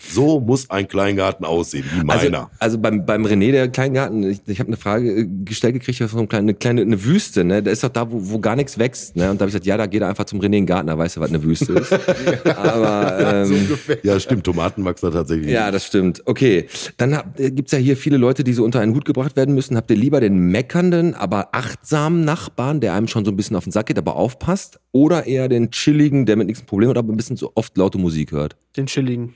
So 0.00 0.38
muss 0.38 0.70
ein 0.70 0.86
Kleingarten 0.86 1.44
aussehen, 1.44 1.84
wie 1.92 2.04
meiner. 2.04 2.38
Also, 2.38 2.50
also 2.60 2.78
beim, 2.78 3.04
beim 3.04 3.26
René, 3.26 3.50
der 3.50 3.68
Kleingarten, 3.68 4.22
ich, 4.22 4.40
ich 4.46 4.60
habe 4.60 4.68
eine 4.68 4.76
Frage 4.76 5.10
äh, 5.10 5.26
gestellt 5.44 5.74
gekriegt 5.74 5.98
von 5.98 6.20
einem 6.20 6.28
kleinen, 6.28 6.48
eine 6.48 6.54
kleine 6.54 6.82
eine 6.82 7.04
Wüste, 7.04 7.42
ne? 7.42 7.64
Da 7.64 7.72
ist 7.72 7.82
doch 7.82 7.88
da, 7.88 8.10
wo, 8.10 8.30
wo 8.30 8.38
gar 8.38 8.54
nichts 8.54 8.78
wächst, 8.78 9.16
ne? 9.16 9.28
Und 9.28 9.40
da 9.40 9.42
habe 9.42 9.48
ich 9.48 9.54
gesagt, 9.54 9.66
ja, 9.66 9.76
da 9.76 9.86
geht 9.86 10.02
er 10.02 10.08
einfach 10.08 10.24
zum 10.24 10.38
René 10.38 10.46
in 10.46 10.52
den 10.52 10.66
Garten, 10.66 10.86
da 10.86 10.96
weißt 10.96 11.16
du, 11.16 11.20
was 11.20 11.30
eine 11.30 11.42
Wüste 11.42 11.72
ist. 11.72 11.92
Aber 12.44 13.44
ähm, 13.44 13.78
ja, 14.04 14.20
stimmt, 14.20 14.44
Tomaten 14.44 14.82
magst 14.82 15.02
du 15.02 15.10
tatsächlich. 15.10 15.50
ja, 15.50 15.70
das 15.72 15.84
stimmt. 15.84 16.22
Okay, 16.26 16.68
dann 16.96 17.16
hab, 17.16 17.38
äh, 17.40 17.50
gibt's 17.50 17.72
ja 17.72 17.78
hier 17.78 17.96
viele 17.96 18.18
Leute, 18.18 18.44
die 18.44 18.52
so 18.52 18.64
unter 18.64 18.78
einen 18.78 18.94
Hut 18.94 19.04
gebracht 19.04 19.34
werden 19.34 19.54
müssen. 19.54 19.76
Habt 19.76 19.90
ihr 19.90 19.96
lieber 19.96 20.20
den 20.20 20.38
meckernden, 20.38 21.14
aber 21.14 21.48
achtsamen 21.52 22.24
Nachbarn, 22.24 22.80
der 22.80 22.94
einem 22.94 23.08
schon 23.08 23.24
so 23.24 23.32
ein 23.32 23.36
bisschen 23.36 23.56
auf 23.56 23.64
den 23.64 23.72
Sack 23.72 23.86
geht, 23.86 23.98
aber 23.98 24.14
aufpasst? 24.14 24.78
Oder 24.92 25.26
eher 25.26 25.48
den 25.48 25.72
chilligen, 25.72 26.24
der 26.24 26.36
mit 26.36 26.46
nichts 26.46 26.62
Problem 26.62 26.88
hat, 26.88 26.98
aber 26.98 27.12
ein 27.12 27.16
bisschen 27.16 27.36
so 27.36 27.50
oft 27.56 27.76
laute 27.76 27.98
Musik 27.98 28.30
hört? 28.30 28.56
Den 28.76 28.86
chilligen. 28.86 29.34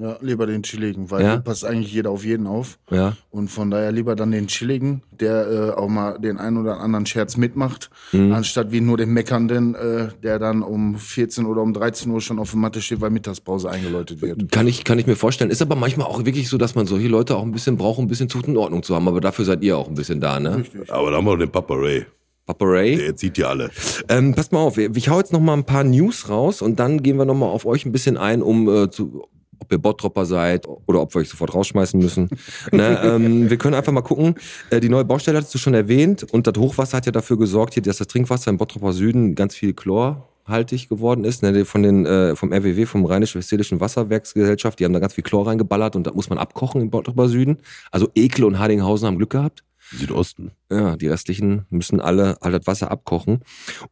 Ja, 0.00 0.16
lieber 0.20 0.46
den 0.46 0.62
chilligen, 0.62 1.10
weil 1.10 1.22
Ja? 1.22 1.32
hier 1.32 1.40
passt 1.40 1.64
eigentlich 1.64 1.92
jeder 1.92 2.10
auf 2.10 2.24
jeden 2.24 2.46
auf. 2.46 2.78
Ja. 2.90 3.14
Und 3.30 3.48
von 3.48 3.70
daher 3.70 3.92
lieber 3.92 4.14
dann 4.16 4.30
den 4.30 4.46
chilligen, 4.46 5.02
der 5.10 5.46
äh, 5.50 5.70
auch 5.78 5.88
mal 5.88 6.18
den 6.18 6.38
einen 6.38 6.56
oder 6.56 6.80
anderen 6.80 7.06
Scherz 7.06 7.36
mitmacht, 7.36 7.90
Mhm. 8.12 8.32
anstatt 8.32 8.72
wie 8.72 8.80
nur 8.80 8.96
den 8.96 9.10
meckernden, 9.10 9.74
äh, 9.74 10.08
der 10.22 10.38
dann 10.38 10.62
um 10.62 10.96
14 10.96 11.46
oder 11.46 11.62
um 11.62 11.72
13 11.72 12.10
Uhr 12.10 12.20
schon 12.20 12.38
auf 12.38 12.50
der 12.50 12.58
Matte 12.60 12.80
steht, 12.80 13.00
weil 13.00 13.10
Mittagspause 13.10 13.70
eingeläutet 13.70 14.22
wird. 14.22 14.50
Kann 14.52 14.66
ich, 14.66 14.84
kann 14.84 14.98
ich 14.98 15.06
mir 15.06 15.16
vorstellen. 15.16 15.50
Ist 15.50 15.62
aber 15.62 15.76
manchmal 15.76 16.06
auch 16.06 16.24
wirklich 16.24 16.48
so, 16.48 16.58
dass 16.58 16.74
man 16.74 16.86
solche 16.86 17.08
Leute 17.08 17.36
auch 17.36 17.42
ein 17.42 17.52
bisschen 17.52 17.76
braucht, 17.76 17.98
um 17.98 18.04
ein 18.04 18.08
bisschen 18.08 18.28
Zucht 18.28 18.48
und 18.48 18.56
Ordnung 18.56 18.82
zu 18.82 18.94
haben. 18.94 19.08
Aber 19.08 19.20
dafür 19.20 19.44
seid 19.44 19.62
ihr 19.62 19.76
auch 19.76 19.88
ein 19.88 19.94
bisschen 19.94 20.20
da, 20.20 20.40
ne? 20.40 20.64
Aber 20.88 21.10
da 21.10 21.16
haben 21.18 21.24
wir 21.24 21.32
noch 21.32 21.38
den 21.38 21.50
Papa 21.50 21.74
Ray. 21.74 22.06
Papa 22.44 22.64
Ray. 22.64 22.96
Der 22.96 23.06
erzieht 23.06 23.38
ja 23.38 23.48
alle. 23.50 23.70
Ähm, 24.08 24.34
passt 24.34 24.50
mal 24.52 24.58
auf, 24.58 24.76
ich 24.76 25.08
hau 25.08 25.18
jetzt 25.18 25.32
noch 25.32 25.40
mal 25.40 25.52
ein 25.54 25.64
paar 25.64 25.84
News 25.84 26.28
raus 26.28 26.60
und 26.60 26.80
dann 26.80 27.00
gehen 27.02 27.16
wir 27.16 27.24
noch 27.24 27.36
mal 27.36 27.46
auf 27.46 27.66
euch 27.66 27.86
ein 27.86 27.92
bisschen 27.92 28.16
ein, 28.16 28.42
um 28.42 28.68
äh, 28.68 28.90
zu, 28.90 29.28
ob 29.62 29.72
ihr 29.72 29.78
Bottropper 29.78 30.26
seid 30.26 30.66
oder 30.86 31.00
ob 31.00 31.14
wir 31.14 31.20
euch 31.20 31.28
sofort 31.28 31.54
rausschmeißen 31.54 31.98
müssen. 31.98 32.28
ne, 32.72 33.00
ähm, 33.02 33.48
wir 33.48 33.56
können 33.56 33.74
einfach 33.74 33.92
mal 33.92 34.02
gucken. 34.02 34.34
Äh, 34.70 34.80
die 34.80 34.88
neue 34.88 35.04
Baustelle 35.04 35.38
hattest 35.38 35.54
du 35.54 35.58
schon 35.58 35.74
erwähnt 35.74 36.24
und 36.24 36.46
das 36.46 36.54
Hochwasser 36.58 36.98
hat 36.98 37.06
ja 37.06 37.12
dafür 37.12 37.38
gesorgt, 37.38 37.74
hier, 37.74 37.82
dass 37.82 37.98
das 37.98 38.08
Trinkwasser 38.08 38.50
im 38.50 38.58
Bottropper 38.58 38.92
Süden 38.92 39.34
ganz 39.34 39.54
viel 39.54 39.72
chlorhaltig 39.72 40.88
geworden 40.88 41.24
ist. 41.24 41.42
Ne, 41.42 41.64
von 41.64 41.82
den, 41.82 42.04
äh, 42.04 42.36
vom 42.36 42.52
RWW, 42.52 42.86
vom 42.86 43.04
Rheinisch-Westfälischen 43.04 43.80
Wasserwerksgesellschaft, 43.80 44.78
die 44.78 44.84
haben 44.84 44.92
da 44.92 44.98
ganz 44.98 45.14
viel 45.14 45.24
Chlor 45.24 45.46
reingeballert 45.46 45.96
und 45.96 46.06
da 46.06 46.12
muss 46.12 46.28
man 46.28 46.38
abkochen 46.38 46.80
im 46.80 46.90
Bottropper 46.90 47.28
Süden. 47.28 47.58
Also 47.90 48.08
Ekel 48.14 48.44
und 48.44 48.58
Hardinghausen 48.58 49.06
haben 49.06 49.16
Glück 49.16 49.30
gehabt. 49.30 49.64
Südosten. 49.96 50.52
Ja, 50.70 50.96
die 50.96 51.08
restlichen 51.08 51.66
müssen 51.70 52.00
alle 52.00 52.40
all 52.40 52.52
das 52.52 52.66
Wasser 52.66 52.90
abkochen. 52.90 53.40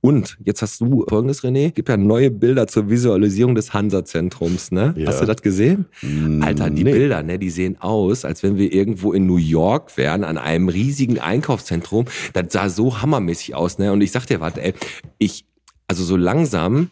Und 0.01 0.39
jetzt 0.43 0.63
hast 0.63 0.81
du 0.81 1.05
folgendes, 1.09 1.43
René, 1.43 1.71
gibt 1.71 1.89
ja 1.89 1.97
neue 1.97 2.31
Bilder 2.31 2.67
zur 2.67 2.89
Visualisierung 2.89 3.55
des 3.55 3.75
Hansa-Zentrums, 3.75 4.73
ne? 4.73 4.95
Ja. 4.97 5.09
Hast 5.09 5.21
du 5.21 5.27
das 5.27 5.43
gesehen? 5.43 5.87
Mm, 6.03 6.43
Alter, 6.43 6.71
die 6.71 6.85
nee. 6.85 6.93
Bilder, 6.93 7.23
ne, 7.23 7.39
die 7.39 7.51
sehen 7.51 7.81
aus, 7.81 8.25
als 8.25 8.43
wenn 8.43 8.57
wir 8.57 8.73
irgendwo 8.73 9.13
in 9.13 9.27
New 9.27 9.37
York 9.37 9.97
wären, 9.97 10.25
an 10.25 10.39
einem 10.39 10.69
riesigen 10.69 11.19
Einkaufszentrum. 11.19 12.07
Das 12.33 12.47
sah 12.51 12.69
so 12.69 13.03
hammermäßig 13.03 13.55
aus, 13.55 13.79
ne? 13.79 13.93
Und 13.93 14.01
ich 14.01 14.13
sag 14.13 14.27
dir 14.27 14.41
was, 14.41 14.57
ey, 14.57 14.75
ich, 15.19 15.45
also 15.87 16.05
so 16.05 16.17
langsam, 16.17 16.91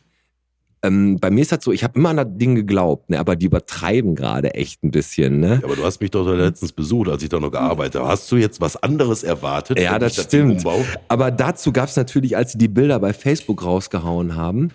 ähm, 0.83 1.19
bei 1.21 1.31
mir 1.31 1.43
ist 1.43 1.53
das 1.53 1.65
so, 1.65 1.73
ich 1.73 1.85
habe 1.85 1.99
immer 1.99 2.11
an 2.11 2.17
das 2.17 2.27
Ding 2.31 2.55
geglaubt, 2.55 3.11
ne, 3.11 3.19
aber 3.19 3.37
die 3.37 3.47
übertreiben 3.47 4.15
gerade 4.15 4.55
echt 4.55 4.85
ein 4.85 4.91
bisschen, 4.91 5.41
ne? 5.41 5.59
Ja, 5.61 5.65
aber 5.65 5.77
du 5.77 5.85
hast 5.85 6.01
mich 6.01 6.11
doch 6.11 6.27
letztens 6.27 6.73
besucht, 6.73 7.09
als 7.09 7.23
ich 7.23 7.29
da 7.29 7.41
noch 7.41 7.51
gearbeitet 7.51 8.01
habe. 8.01 8.09
Hast 8.09 8.31
du 8.31 8.37
jetzt 8.37 8.61
was 8.61 8.77
anderes 8.77 9.23
erwartet? 9.25 9.79
Ja, 9.79 9.99
das 9.99 10.23
stimmt. 10.23 10.65
Aber 11.09 11.31
dazu 11.31 11.73
gab 11.73 11.89
es 11.89 11.97
natürlich, 11.97 12.37
als 12.37 12.53
sie 12.53 12.59
die 12.59 12.69
Bilder 12.69 12.99
bei 13.01 13.13
Facebook 13.13 13.65
rausgehauen 13.65 14.37
haben, 14.37 14.71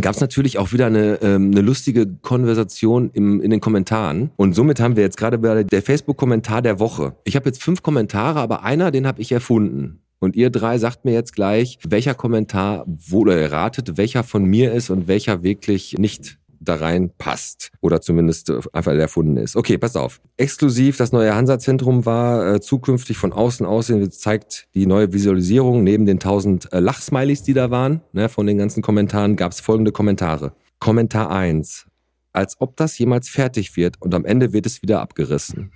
gab 0.00 0.14
es 0.14 0.20
natürlich 0.20 0.58
auch 0.58 0.72
wieder 0.72 0.86
eine, 0.86 1.20
ähm, 1.22 1.50
eine 1.52 1.60
lustige 1.60 2.06
Konversation 2.06 3.10
im, 3.12 3.40
in 3.40 3.50
den 3.50 3.60
Kommentaren. 3.60 4.30
Und 4.36 4.54
somit 4.54 4.80
haben 4.80 4.96
wir 4.96 5.02
jetzt 5.02 5.16
gerade 5.16 5.38
bei 5.38 5.64
der 5.64 5.82
Facebook-Kommentar 5.82 6.62
der 6.62 6.78
Woche. 6.78 7.14
Ich 7.24 7.36
habe 7.36 7.48
jetzt 7.48 7.62
fünf 7.62 7.82
Kommentare, 7.82 8.40
aber 8.40 8.62
einer, 8.62 8.90
den 8.90 9.06
habe 9.06 9.22
ich 9.22 9.32
erfunden. 9.32 10.00
Und 10.18 10.36
ihr 10.36 10.50
drei 10.50 10.78
sagt 10.78 11.04
mir 11.04 11.12
jetzt 11.12 11.34
gleich, 11.34 11.78
welcher 11.86 12.14
Kommentar, 12.14 12.84
wo 12.86 13.20
oder 13.20 13.40
ihr 13.40 13.52
ratet, 13.52 13.96
welcher 13.96 14.24
von 14.24 14.44
mir 14.44 14.72
ist 14.72 14.90
und 14.90 15.08
welcher 15.08 15.42
wirklich 15.42 15.96
nicht 15.98 16.38
da 16.60 16.76
rein 16.76 17.10
passt 17.18 17.70
oder 17.80 18.00
zumindest 18.00 18.50
äh, 18.50 18.60
einfach 18.72 18.92
erfunden 18.92 19.36
ist. 19.36 19.56
Okay, 19.56 19.78
pass 19.78 19.96
auf. 19.96 20.20
Exklusiv 20.36 20.96
das 20.96 21.12
neue 21.12 21.34
Hansa-Zentrum 21.34 22.06
war 22.06 22.54
äh, 22.54 22.60
zukünftig 22.60 23.16
von 23.16 23.32
außen 23.32 23.66
aussehen, 23.66 24.10
zeigt 24.10 24.68
die 24.74 24.86
neue 24.86 25.12
Visualisierung. 25.12 25.84
Neben 25.84 26.06
den 26.06 26.18
tausend 26.18 26.72
äh, 26.72 26.80
Lachsmilies, 26.80 27.42
die 27.42 27.54
da 27.54 27.70
waren, 27.70 28.00
ne, 28.12 28.28
von 28.28 28.46
den 28.46 28.58
ganzen 28.58 28.82
Kommentaren, 28.82 29.36
gab 29.36 29.52
es 29.52 29.60
folgende 29.60 29.92
Kommentare. 29.92 30.52
Kommentar 30.78 31.30
1. 31.30 31.86
Als 32.32 32.56
ob 32.60 32.76
das 32.76 32.98
jemals 32.98 33.28
fertig 33.28 33.76
wird 33.76 34.00
und 34.00 34.14
am 34.14 34.24
Ende 34.24 34.52
wird 34.52 34.66
es 34.66 34.82
wieder 34.82 35.00
abgerissen. 35.00 35.72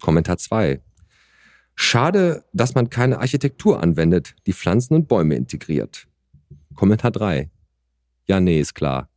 Kommentar 0.00 0.38
2. 0.38 0.80
Schade, 1.82 2.44
dass 2.52 2.74
man 2.74 2.90
keine 2.90 3.20
Architektur 3.20 3.82
anwendet, 3.82 4.34
die 4.46 4.52
Pflanzen 4.52 4.92
und 4.92 5.08
Bäume 5.08 5.34
integriert. 5.34 6.06
Kommentar 6.74 7.10
3. 7.10 7.50
Ja, 8.26 8.38
nee, 8.38 8.60
ist 8.60 8.74
klar. 8.74 9.08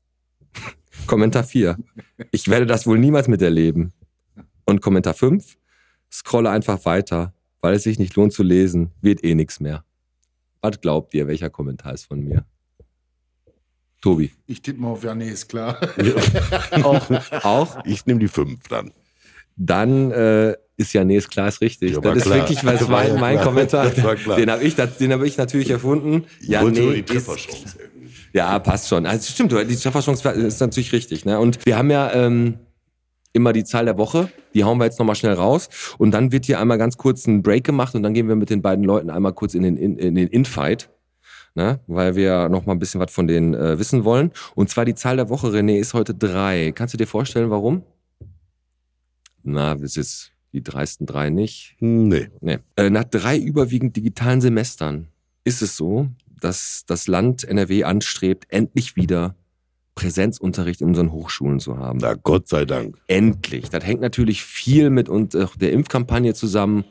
Kommentar 1.06 1.44
4. 1.44 1.78
Ich 2.32 2.48
werde 2.48 2.66
das 2.66 2.88
wohl 2.88 2.98
niemals 2.98 3.28
miterleben. 3.28 3.92
Und 4.64 4.80
Kommentar 4.80 5.14
5. 5.14 5.58
Scrolle 6.10 6.52
einfach 6.52 6.86
weiter, 6.86 7.34
weil 7.60 7.76
es 7.76 7.84
sich 7.84 8.00
nicht 8.00 8.16
lohnt 8.16 8.32
zu 8.32 8.44
lesen, 8.44 8.92
wird 9.02 9.26
eh 9.26 9.36
nichts 9.36 9.60
mehr. 9.60 9.84
Was 10.62 10.80
glaubt 10.80 11.14
ihr, 11.14 11.28
welcher 11.28 11.50
Kommentar 11.50 11.94
ist 11.94 12.06
von 12.06 12.22
mir? 12.22 12.46
Tobi. 14.00 14.32
Ich 14.46 14.62
tippe 14.62 14.80
mal 14.80 14.92
auf, 14.92 15.04
ja, 15.04 15.14
nee, 15.14 15.30
ist 15.30 15.50
klar. 15.50 15.82
Auch? 16.82 17.10
Auch? 17.44 17.86
Ich 17.86 18.06
nehme 18.06 18.22
die 18.22 18.30
fünf 18.30 18.70
dann. 18.70 18.94
Dann 19.58 20.12
äh, 20.12 20.56
ist 20.76 20.94
ja, 20.94 21.04
nee, 21.04 21.18
ist 21.18 21.30
klar, 21.30 21.48
ist 21.48 21.62
richtig. 21.62 21.92
Ja, 21.92 22.00
das 22.02 22.18
ist 22.18 22.24
klar. 22.24 22.38
wirklich 22.38 22.66
was 22.66 22.88
mein, 22.88 23.20
mein. 23.20 23.40
Kommentar. 23.40 23.90
Den 23.90 24.50
habe 24.50 24.64
ich, 24.64 24.76
den 24.76 25.14
hab 25.14 25.22
ich 25.22 25.38
natürlich 25.38 25.70
erfunden. 25.70 26.26
Ja, 26.42 26.62
wollte 26.62 26.82
nee, 26.82 26.96
die 26.96 27.04
Trefferchance. 27.04 27.78
Ja, 28.34 28.58
passt 28.60 28.88
schon. 28.88 29.06
Also 29.06 29.32
stimmt, 29.32 29.52
die 29.52 29.76
Trefferchance 29.76 30.28
ist 30.30 30.60
natürlich 30.60 30.92
richtig. 30.92 31.26
Ne? 31.26 31.40
Und 31.40 31.64
wir 31.66 31.78
haben 31.78 31.92
ja 31.92 32.12
ähm, 32.14 32.58
immer 33.34 33.54
die 33.54 33.64
Zahl 33.64 33.86
der 33.86 33.98
Woche. 33.98 34.30
Die 34.56 34.64
hauen 34.64 34.80
wir 34.80 34.86
jetzt 34.86 34.98
nochmal 34.98 35.16
schnell 35.16 35.34
raus. 35.34 35.70
Und 36.00 36.12
dann 36.12 36.32
wird 36.32 36.46
hier 36.46 36.60
einmal 36.60 36.80
ganz 36.80 36.98
kurz 36.98 37.28
ein 37.28 37.44
Break 37.44 37.64
gemacht 37.64 37.94
und 37.94 38.02
dann 38.02 38.16
gehen 38.16 38.28
wir 38.28 38.36
mit 38.36 38.50
den 38.50 38.64
beiden 38.64 38.84
Leuten 38.84 39.12
einmal 39.12 39.34
kurz 39.34 39.54
in 39.54 39.62
den, 39.62 39.78
in, 39.78 39.98
in 39.98 40.16
den 40.16 40.28
Infight. 40.28 40.90
Ne? 41.54 41.80
Weil 41.86 42.16
wir 42.16 42.50
noch 42.50 42.66
mal 42.66 42.74
ein 42.74 42.80
bisschen 42.80 43.00
was 43.00 43.12
von 43.12 43.28
denen 43.28 43.54
äh, 43.54 43.78
wissen 43.78 44.04
wollen. 44.06 44.32
Und 44.56 44.72
zwar 44.72 44.86
die 44.86 44.96
Zahl 44.96 45.18
der 45.18 45.30
Woche, 45.30 45.48
René, 45.50 45.78
ist 45.78 45.94
heute 45.94 46.16
drei. 46.16 46.72
Kannst 46.74 46.96
du 46.96 46.98
dir 46.98 47.06
vorstellen, 47.06 47.52
warum? 47.52 47.84
Na, 49.44 49.74
es 49.76 49.98
ist 49.98 50.33
die 50.54 50.64
dreisten 50.64 51.06
drei 51.06 51.30
nicht. 51.30 51.76
Nee. 51.80 52.30
Nee. 52.42 52.60
Äh, 52.76 52.90
nach 52.90 53.04
drei 53.04 53.38
überwiegend 53.38 53.96
digitalen 53.96 54.40
Semestern 54.40 55.08
ist 55.44 55.62
es 55.62 55.76
so, 55.76 56.08
dass 56.40 56.84
das 56.88 57.08
Land 57.08 57.44
NRW 57.44 57.84
anstrebt, 57.84 58.46
endlich 58.50 58.96
wieder 58.96 59.36
Präsenzunterricht 59.96 60.82
in 60.82 60.88
unseren 60.88 61.12
Hochschulen 61.12 61.60
zu 61.60 61.78
haben. 61.78 62.00
Na, 62.02 62.16
Gott 62.16 62.48
sei 62.48 62.66
Dank. 62.66 62.98
Endlich. 63.08 63.70
Das 63.70 63.86
hängt 63.86 64.02
natürlich 64.02 64.44
viel 64.44 64.90
mit 64.90 65.10
und, 65.10 65.36
äh, 65.36 65.48
der 65.60 65.72
Impfkampagne 65.72 66.34
zusammen 66.34 66.86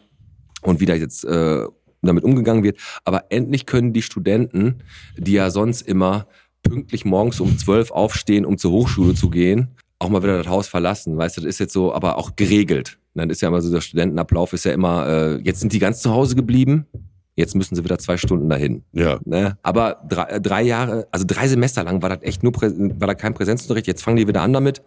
und 0.63 0.81
wie 0.81 0.87
da 0.87 0.95
jetzt 0.95 1.25
äh, 1.25 1.67
damit 2.03 2.25
umgegangen 2.25 2.65
wird. 2.65 2.79
Aber 3.05 3.27
endlich 3.31 3.67
können 3.67 3.93
die 3.93 4.03
Studenten, 4.03 4.83
die 5.17 5.33
ja 5.33 5.51
sonst 5.51 5.83
immer 5.83 6.27
pünktlich 6.63 7.05
morgens 7.05 7.41
um 7.41 7.59
zwölf 7.59 7.91
aufstehen, 7.91 8.45
um 8.45 8.59
zur 8.59 8.73
Hochschule 8.73 9.15
zu 9.15 9.31
gehen, 9.31 9.69
auch 10.03 10.09
mal 10.09 10.23
wieder 10.23 10.39
das 10.39 10.49
Haus 10.49 10.69
verlassen. 10.69 11.17
Weißt 11.17 11.37
du, 11.37 11.41
das 11.43 11.49
ist 11.49 11.59
jetzt 11.61 11.73
so, 11.73 11.95
aber 11.95 12.19
auch 12.19 12.37
geregelt. 12.37 12.99
Dann 13.15 13.31
ist 13.31 13.41
ja 13.41 13.49
immer 13.49 13.61
so, 13.61 13.71
der 13.71 13.81
Studentenablauf 13.81 14.53
ist 14.53 14.65
ja 14.65 14.73
immer, 14.73 15.07
äh, 15.07 15.41
jetzt 15.43 15.61
sind 15.61 15.73
die 15.73 15.79
ganz 15.79 16.01
zu 16.01 16.11
Hause 16.11 16.35
geblieben, 16.35 16.87
jetzt 17.37 17.55
müssen 17.55 17.77
sie 17.77 17.85
wieder 17.85 17.99
zwei 17.99 18.17
Stunden 18.17 18.49
dahin. 18.49 18.83
Ja. 18.93 19.21
Ne? 19.25 19.59
Aber 19.63 20.03
drei, 20.09 20.25
äh, 20.25 20.41
drei 20.41 20.63
Jahre, 20.63 21.07
also 21.11 21.25
drei 21.27 21.47
Semester 21.47 21.85
lang 21.85 22.03
war 22.03 22.09
das 22.09 22.23
echt 22.23 22.43
nur, 22.43 22.53
war 22.55 23.07
da 23.07 23.15
kein 23.15 23.35
Präsenzunterricht. 23.35 23.87
Jetzt 23.87 24.03
fangen 24.03 24.17
die 24.17 24.29
wieder 24.29 24.43
an 24.43 24.53
damit. 24.53 24.83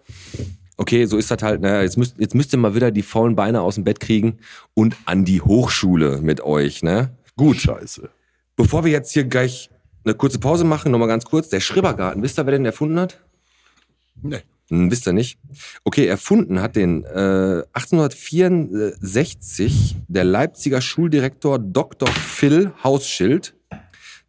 Okay, 0.78 1.06
so 1.06 1.18
ist 1.18 1.32
das 1.32 1.42
halt. 1.42 1.62
Ne? 1.62 1.82
Jetzt 1.82 1.98
müsst, 1.98 2.20
jetzt 2.20 2.36
müsst 2.36 2.54
ihr 2.54 2.60
mal 2.60 2.76
wieder 2.76 2.92
die 2.92 3.04
faulen 3.04 3.36
Beine 3.36 3.62
aus 3.62 3.76
dem 3.76 3.86
Bett 3.86 4.00
kriegen 4.00 4.40
und 4.74 4.98
an 5.06 5.24
die 5.24 5.42
Hochschule 5.42 6.20
mit 6.22 6.42
euch. 6.42 6.84
Ne? 6.84 7.12
Gut. 7.38 7.58
Scheiße. 7.58 8.10
Bevor 8.58 8.84
wir 8.84 8.92
jetzt 8.92 9.14
hier 9.14 9.24
gleich 9.24 9.70
eine 10.04 10.16
kurze 10.16 10.40
Pause 10.40 10.66
machen, 10.66 10.92
nochmal 10.92 11.08
ganz 11.08 11.26
kurz. 11.26 11.50
Der 11.50 11.60
Schribbergarten, 11.60 12.22
wisst 12.22 12.38
ihr, 12.38 12.46
wer 12.46 12.52
den 12.52 12.66
erfunden 12.66 13.00
hat? 13.00 13.20
Nee. 14.22 14.42
Hm, 14.70 14.90
wisst 14.90 15.08
ihr 15.08 15.14
nicht? 15.14 15.38
Okay, 15.84 16.08
erfunden 16.08 16.60
hat 16.62 16.76
den 16.76 17.04
äh, 17.04 17.62
1864 17.74 19.98
der 20.08 20.24
Leipziger 20.24 20.82
Schuldirektor 20.82 21.60
Dr. 21.60 22.10
Phil 22.10 22.74
Hausschild. 22.84 23.56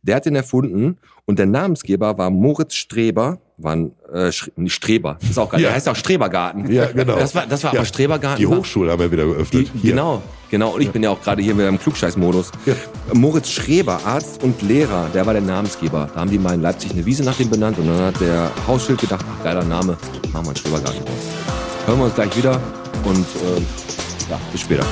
Der 0.02 0.16
hat 0.16 0.26
den 0.26 0.36
erfunden 0.36 0.98
und 1.24 1.38
der 1.38 1.46
Namensgeber 1.46 2.18
war 2.18 2.28
Moritz 2.30 2.74
Streber, 2.74 3.40
war 3.58 3.74
ein 3.74 3.92
äh, 4.12 4.30
Streber, 4.68 5.18
ist 5.28 5.38
auch 5.38 5.48
geil. 5.50 5.60
Ja. 5.60 5.68
Der 5.68 5.76
heißt 5.76 5.88
auch 5.88 5.96
Strebergarten. 5.96 6.70
Ja, 6.70 6.86
genau. 6.86 7.16
Das 7.16 7.34
war, 7.34 7.46
das 7.46 7.64
war 7.64 7.72
Ja. 7.72 7.80
aber 7.80 7.86
Strebergarten. 7.86 8.38
Die 8.38 8.46
Hochschule 8.46 8.92
haben 8.92 9.00
wir 9.00 9.10
wieder 9.10 9.24
die, 9.24 9.30
geöffnet. 9.32 9.70
Hier. 9.80 9.90
genau, 9.92 10.22
genau. 10.50 10.70
Und 10.74 10.82
ich 10.82 10.90
bin 10.90 11.02
ja 11.02 11.10
auch 11.10 11.22
gerade 11.22 11.42
hier 11.42 11.56
wieder 11.56 11.68
im 11.68 11.78
Klugscheiß-Modus. 11.78 12.52
Ja. 12.66 12.74
Moritz 13.14 13.50
Schreber, 13.50 14.00
Arzt 14.04 14.42
und 14.42 14.60
Lehrer, 14.62 15.08
der 15.14 15.24
war 15.24 15.32
der 15.32 15.42
Namensgeber. 15.42 16.10
Da 16.12 16.20
haben 16.20 16.30
die 16.30 16.38
mal 16.38 16.54
in 16.54 16.60
Leipzig 16.60 16.92
eine 16.92 17.06
Wiese 17.06 17.24
nach 17.24 17.36
dem 17.36 17.48
benannt 17.48 17.78
und 17.78 17.86
dann 17.88 18.00
hat 18.00 18.20
der 18.20 18.50
Hausschild 18.66 19.00
gedacht, 19.00 19.24
ach, 19.28 19.44
geiler 19.44 19.64
Name, 19.64 19.96
machen 20.32 20.44
wir 20.44 20.48
einen 20.50 20.56
Schrebergarten 20.56 21.00
raus. 21.02 21.86
Hören 21.86 21.98
wir 21.98 22.04
uns 22.04 22.14
gleich 22.14 22.36
wieder 22.36 22.60
und 23.04 23.18
äh, 23.20 24.30
ja, 24.30 24.38
bis 24.52 24.60
später. 24.60 24.84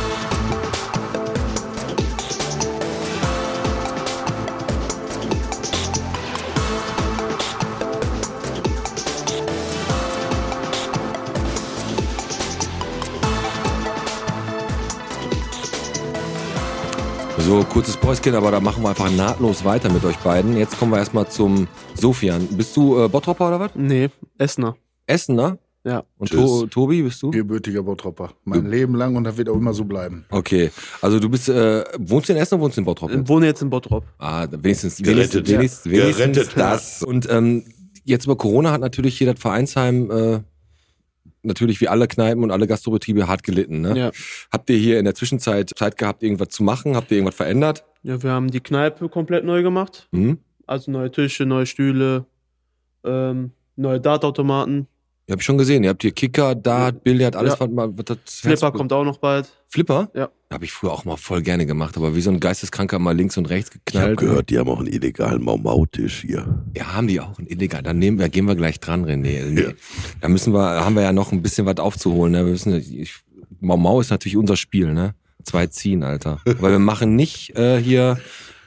So, 17.55 17.63
kurzes 17.63 17.97
Päuschen, 17.97 18.35
aber 18.35 18.51
da 18.51 18.59
machen 18.59 18.83
wir 18.83 18.89
einfach 18.89 19.09
nahtlos 19.13 19.65
weiter 19.65 19.89
mit 19.89 20.05
euch 20.05 20.17
beiden. 20.17 20.57
Jetzt 20.57 20.77
kommen 20.77 20.91
wir 20.91 20.99
erstmal 20.99 21.29
zum 21.29 21.69
Sofian. 21.95 22.49
Bist 22.49 22.77
du 22.77 22.99
äh, 22.99 23.09
Bottropper 23.09 23.47
oder 23.47 23.61
was? 23.61 23.71
Nee, 23.77 24.11
Essener. 24.39 24.77
Essener? 25.07 25.59
Ja. 25.85 26.03
Und 26.19 26.33
to 26.33 26.67
Tobi, 26.67 27.03
bist 27.03 27.23
du? 27.23 27.31
Gebürtiger 27.31 27.85
Bottropper. 27.85 28.33
Mein 28.43 28.67
Leben 28.67 28.97
lang 28.97 29.15
und 29.15 29.23
das 29.23 29.37
wird 29.37 29.49
auch 29.49 29.55
immer 29.55 29.73
so 29.73 29.85
bleiben. 29.85 30.25
Okay, 30.31 30.73
also 31.01 31.21
du 31.21 31.29
bist, 31.29 31.49
äh, 31.49 31.85
wohnst 31.97 32.29
du 32.29 32.33
in 32.33 32.41
Essen 32.41 32.55
oder 32.55 32.65
wohnst 32.65 32.77
du 32.77 32.81
in 32.81 32.87
Bottrop? 32.87 33.13
Ich 33.13 33.29
wohne 33.29 33.47
jetzt 33.47 33.63
in 33.63 33.71
Bottrop. 33.71 34.03
Ah, 34.19 34.49
wenigstens, 34.51 34.97
Gerettet. 34.97 35.49
wenigstens, 35.49 35.85
wenigstens, 35.87 35.93
Ja. 35.93 36.03
wenigstens 36.03 36.35
Gerettet. 36.37 36.57
das. 36.57 37.03
Und 37.05 37.31
ähm, 37.31 37.63
jetzt 38.03 38.25
über 38.25 38.35
Corona 38.35 38.73
hat 38.73 38.81
natürlich 38.81 39.17
hier 39.17 39.33
das 39.33 39.41
Vereinsheim 39.41 40.11
äh, 40.11 40.41
natürlich 41.45 41.81
wie 41.81 41.89
alle 41.89 42.09
Kneipen 42.09 42.43
und 42.43 42.51
alle 42.51 42.67
Gastrobetriebe 42.67 43.27
hart 43.29 43.43
gelitten. 43.43 43.81
Ne? 43.81 43.99
Ja. 43.99 44.11
Habt 44.53 44.71
ihr 44.71 44.77
hier 44.77 44.99
in 44.99 45.05
der 45.05 45.15
Zwischenzeit 45.15 45.71
Zeit 45.77 45.97
gehabt, 45.99 46.23
irgendwas 46.23 46.49
zu 46.49 46.63
machen? 46.63 46.97
Habt 46.97 47.11
ihr 47.11 47.19
irgendwas 47.19 47.37
verändert? 47.37 47.85
Ja, 48.03 48.23
wir 48.23 48.31
haben 48.31 48.51
die 48.51 48.61
Kneipe 48.61 49.09
komplett 49.09 49.45
neu 49.45 49.63
gemacht. 49.63 50.09
Hm? 50.13 50.39
Also 50.67 50.91
neue 50.91 51.11
Tische, 51.11 51.47
neue 51.47 51.67
Stühle, 51.67 52.27
ähm, 53.05 53.53
neue 53.77 54.01
Dartautomaten. 54.01 54.87
Ihr 55.27 55.33
habt 55.33 55.43
schon 55.43 55.57
gesehen, 55.57 55.83
ihr 55.85 55.91
habt 55.91 56.03
hier 56.03 56.11
Kicker, 56.13 56.55
Dart, 56.55 57.03
Billard, 57.03 57.35
alles, 57.35 57.55
Ja. 57.55 57.61
was, 57.61 57.71
mal- 57.71 57.97
was 57.97 58.05
das 58.05 58.19
Flipper 58.27 58.73
kommt 58.73 58.93
auch 58.93 59.05
noch 59.05 59.17
bald. 59.19 59.51
Flipper? 59.69 60.11
Ja. 60.15 60.29
Habe 60.53 60.67
ich 60.67 60.73
früher 60.73 60.93
auch 60.93 61.05
mal 61.07 61.17
voll 61.17 61.41
gerne 61.43 61.65
gemacht, 61.65 61.97
aber 61.97 62.15
wie 62.15 62.21
so 62.21 62.31
ein 62.31 62.41
Geisteskranker 62.41 62.99
mal 62.99 63.17
links 63.17 63.39
und 63.39 63.47
rechts 63.49 63.71
Ich 63.71 63.75
habe 63.75 63.83
geknallt. 64.11 64.19
gehört, 64.19 64.51
die 64.51 64.59
haben 64.59 64.69
auch 64.69 64.79
einen 64.81 64.89
illegalen 64.89 65.43
Mau-Mau-Tisch 65.43 66.23
hier. 66.27 66.63
Ja, 66.77 66.93
haben 66.95 67.07
die 67.07 67.21
auch 67.21 67.39
ein 67.39 67.47
illegal. 67.47 67.83
Dann 67.83 67.99
nehmen 67.99 68.19
wir, 68.19 68.29
gehen 68.29 68.47
wir 68.47 68.55
gleich 68.55 68.79
dran, 68.81 69.05
René. 69.07 69.45
Nee. 69.51 69.63
Ja. 69.63 69.71
Da 70.21 70.29
müssen 70.29 70.53
wir, 70.53 70.85
haben 70.85 70.95
wir 70.95 71.03
ja 71.03 71.13
noch 71.13 71.33
ein 71.33 71.41
bisschen 71.43 71.65
was 71.67 71.79
aufzuholen. 71.79 72.33
Ne? 72.33 72.45
Wir 72.45 72.53
müssen, 72.53 72.75
ich, 72.75 73.15
Mau 73.61 73.79
Mau 73.79 74.01
ist 74.01 74.11
natürlich 74.11 74.37
unser 74.37 74.57
Spiel, 74.59 74.93
ne? 74.93 75.15
Zwei 75.43 75.67
ziehen, 75.69 76.03
Alter. 76.05 76.41
Weil 76.45 76.73
wir 76.73 76.79
machen 76.79 77.17
nicht 77.17 77.57
äh, 77.57 77.81
hier 77.83 78.19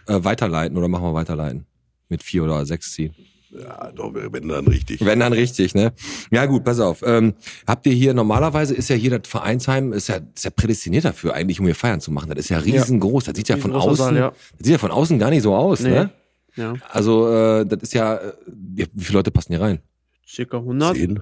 äh, 0.07 0.23
weiterleiten 0.23 0.75
oder 0.77 0.87
machen 0.87 1.03
wir 1.05 1.13
weiterleiten 1.13 1.67
mit 2.09 2.23
vier 2.23 2.43
oder 2.43 2.65
sechs 2.65 2.93
ziehen. 2.93 3.13
Ja, 3.49 3.91
doch, 3.91 4.13
wir 4.13 4.31
werden 4.33 4.49
dann 4.49 4.67
richtig. 4.67 5.03
Wenn 5.05 5.19
dann 5.19 5.31
richtig, 5.33 5.73
ne? 5.73 5.93
Ja 6.31 6.45
gut, 6.45 6.63
pass 6.65 6.79
auf. 6.79 7.01
Ähm, 7.05 7.33
habt 7.65 7.85
ihr 7.85 7.93
hier 7.93 8.13
normalerweise 8.13 8.73
ist 8.75 8.89
ja 8.89 8.95
hier 8.95 9.17
das 9.17 9.27
Vereinsheim 9.29 9.93
ist 9.93 10.09
ja, 10.09 10.19
ist 10.35 10.43
ja 10.45 10.51
prädestiniert 10.51 11.05
dafür 11.05 11.33
eigentlich, 11.33 11.59
um 11.59 11.65
hier 11.65 11.75
Feiern 11.75 12.01
zu 12.01 12.11
machen. 12.11 12.29
Das 12.29 12.39
ist 12.39 12.49
ja 12.49 12.57
riesengroß. 12.59 13.25
Das 13.25 13.37
sieht 13.37 13.47
ja 13.47 13.57
von 13.57 13.73
außen, 13.73 13.95
Saal, 13.95 14.15
ja. 14.17 14.29
das 14.57 14.65
sieht 14.67 14.73
ja 14.73 14.77
von 14.77 14.91
außen 14.91 15.17
gar 15.17 15.29
nicht 15.29 15.43
so 15.43 15.55
aus, 15.55 15.79
Nee. 15.79 15.89
ne? 15.91 16.09
Ja. 16.55 16.73
Also 16.89 17.29
äh, 17.31 17.65
das 17.65 17.83
ist 17.83 17.93
ja, 17.93 18.15
äh, 18.15 18.33
ja, 18.75 18.85
wie 18.93 19.03
viele 19.03 19.19
Leute 19.19 19.31
passen 19.31 19.53
hier 19.53 19.61
rein? 19.61 19.79
Circa 20.27 20.57
100. 20.57 20.95
Zehn. 20.97 21.19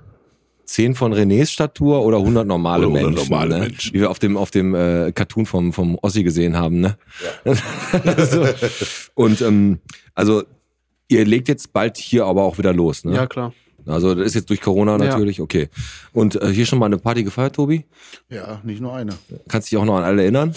Zehn 0.66 0.96
von 0.96 1.14
Renés 1.14 1.52
Statur 1.52 2.02
oder 2.04 2.18
100 2.18 2.48
normale 2.48 2.88
Oder 2.88 2.98
100 3.02 3.16
Menschen, 3.18 3.30
normale 3.30 3.56
ne? 3.56 3.60
Menschen. 3.68 3.94
wie 3.94 4.00
wir 4.00 4.10
auf 4.10 4.18
dem 4.18 4.36
auf 4.36 4.50
dem 4.50 4.74
äh, 4.74 5.12
Cartoon 5.12 5.46
vom 5.46 5.74
vom 5.74 5.96
Ossi 6.02 6.24
gesehen 6.24 6.58
haben, 6.58 6.80
ne? 6.80 6.98
so. 8.32 8.48
Und 9.14 9.42
ähm, 9.42 9.78
also 10.16 10.44
ihr 11.08 11.26
legt 11.26 11.48
jetzt 11.48 11.74
bald 11.74 11.98
hier 11.98 12.26
aber 12.26 12.44
auch 12.44 12.58
wieder 12.58 12.74
los, 12.74 13.04
ne? 13.04 13.16
Ja, 13.16 13.28
klar. 13.28 13.54
Also 13.88 14.16
das 14.16 14.28
ist 14.28 14.34
jetzt 14.36 14.50
durch 14.50 14.62
Corona 14.62 14.94
Ja. 14.94 14.98
natürlich, 15.12 15.40
okay. 15.42 15.70
Und 16.14 16.42
äh, 16.42 16.52
hier 16.52 16.66
schon 16.66 16.80
mal 16.80 16.88
eine 16.88 16.98
Party 16.98 17.24
gefeiert, 17.24 17.56
Tobi? 17.56 17.86
Ja, 18.30 18.60
nicht 18.64 18.82
nur 18.82 18.94
eine. 18.96 19.14
Kannst 19.48 19.72
dich 19.72 19.78
auch 19.78 19.86
noch 19.86 19.98
an 19.98 20.04
alle 20.04 20.22
erinnern? 20.24 20.54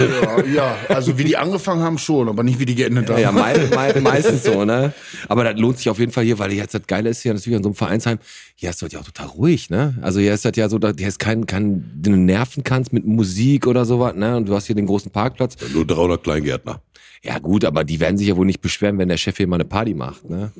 Ja, 0.00 0.44
ja, 0.44 0.76
also 0.88 1.18
wie 1.18 1.24
die 1.24 1.36
angefangen 1.36 1.82
haben 1.82 1.98
schon, 1.98 2.28
aber 2.28 2.42
nicht 2.42 2.58
wie 2.58 2.66
die 2.66 2.74
geendet 2.74 3.08
haben. 3.10 3.20
Ja, 3.20 3.32
mei 3.32 3.56
mei 3.74 4.00
meistens 4.00 4.44
so, 4.44 4.64
ne? 4.64 4.92
Aber 5.28 5.44
das 5.44 5.58
lohnt 5.58 5.78
sich 5.78 5.88
auf 5.88 5.98
jeden 5.98 6.12
Fall 6.12 6.24
hier, 6.24 6.38
weil 6.38 6.52
jetzt 6.52 6.74
das 6.74 6.86
Geile 6.86 7.10
ist 7.10 7.22
hier 7.22 7.34
natürlich 7.34 7.56
an 7.56 7.62
so 7.62 7.68
einem 7.70 7.76
Vereinsheim, 7.76 8.18
hier 8.54 8.70
ist 8.70 8.82
das 8.82 8.92
ja 8.92 9.00
auch 9.00 9.04
total 9.04 9.26
ruhig, 9.28 9.70
ne? 9.70 9.96
Also 10.02 10.20
hier 10.20 10.34
ist 10.34 10.44
das 10.44 10.52
ja 10.56 10.68
so, 10.68 10.78
da- 10.78 10.92
hier 10.96 11.08
ist 11.08 11.18
kein, 11.18 11.46
kein, 11.46 11.84
den 11.94 12.12
du 12.12 12.18
nerven 12.18 12.64
kannst 12.64 12.92
mit 12.92 13.06
Musik 13.06 13.66
oder 13.66 13.84
sowas, 13.84 14.14
ne? 14.14 14.36
Und 14.36 14.48
du 14.48 14.54
hast 14.54 14.66
hier 14.66 14.76
den 14.76 14.86
großen 14.86 15.10
Parkplatz. 15.10 15.56
Nur 15.72 15.86
300 15.86 16.22
Kleingärtner. 16.22 16.82
Ja 17.22 17.38
gut, 17.40 17.64
aber 17.64 17.82
die 17.84 17.98
werden 17.98 18.16
sich 18.16 18.28
ja 18.28 18.36
wohl 18.36 18.46
nicht 18.46 18.60
beschweren, 18.60 18.98
wenn 18.98 19.08
der 19.08 19.16
Chef 19.16 19.36
hier 19.36 19.46
mal 19.48 19.56
eine 19.56 19.64
Party 19.64 19.94
macht, 19.94 20.28
ne? 20.30 20.52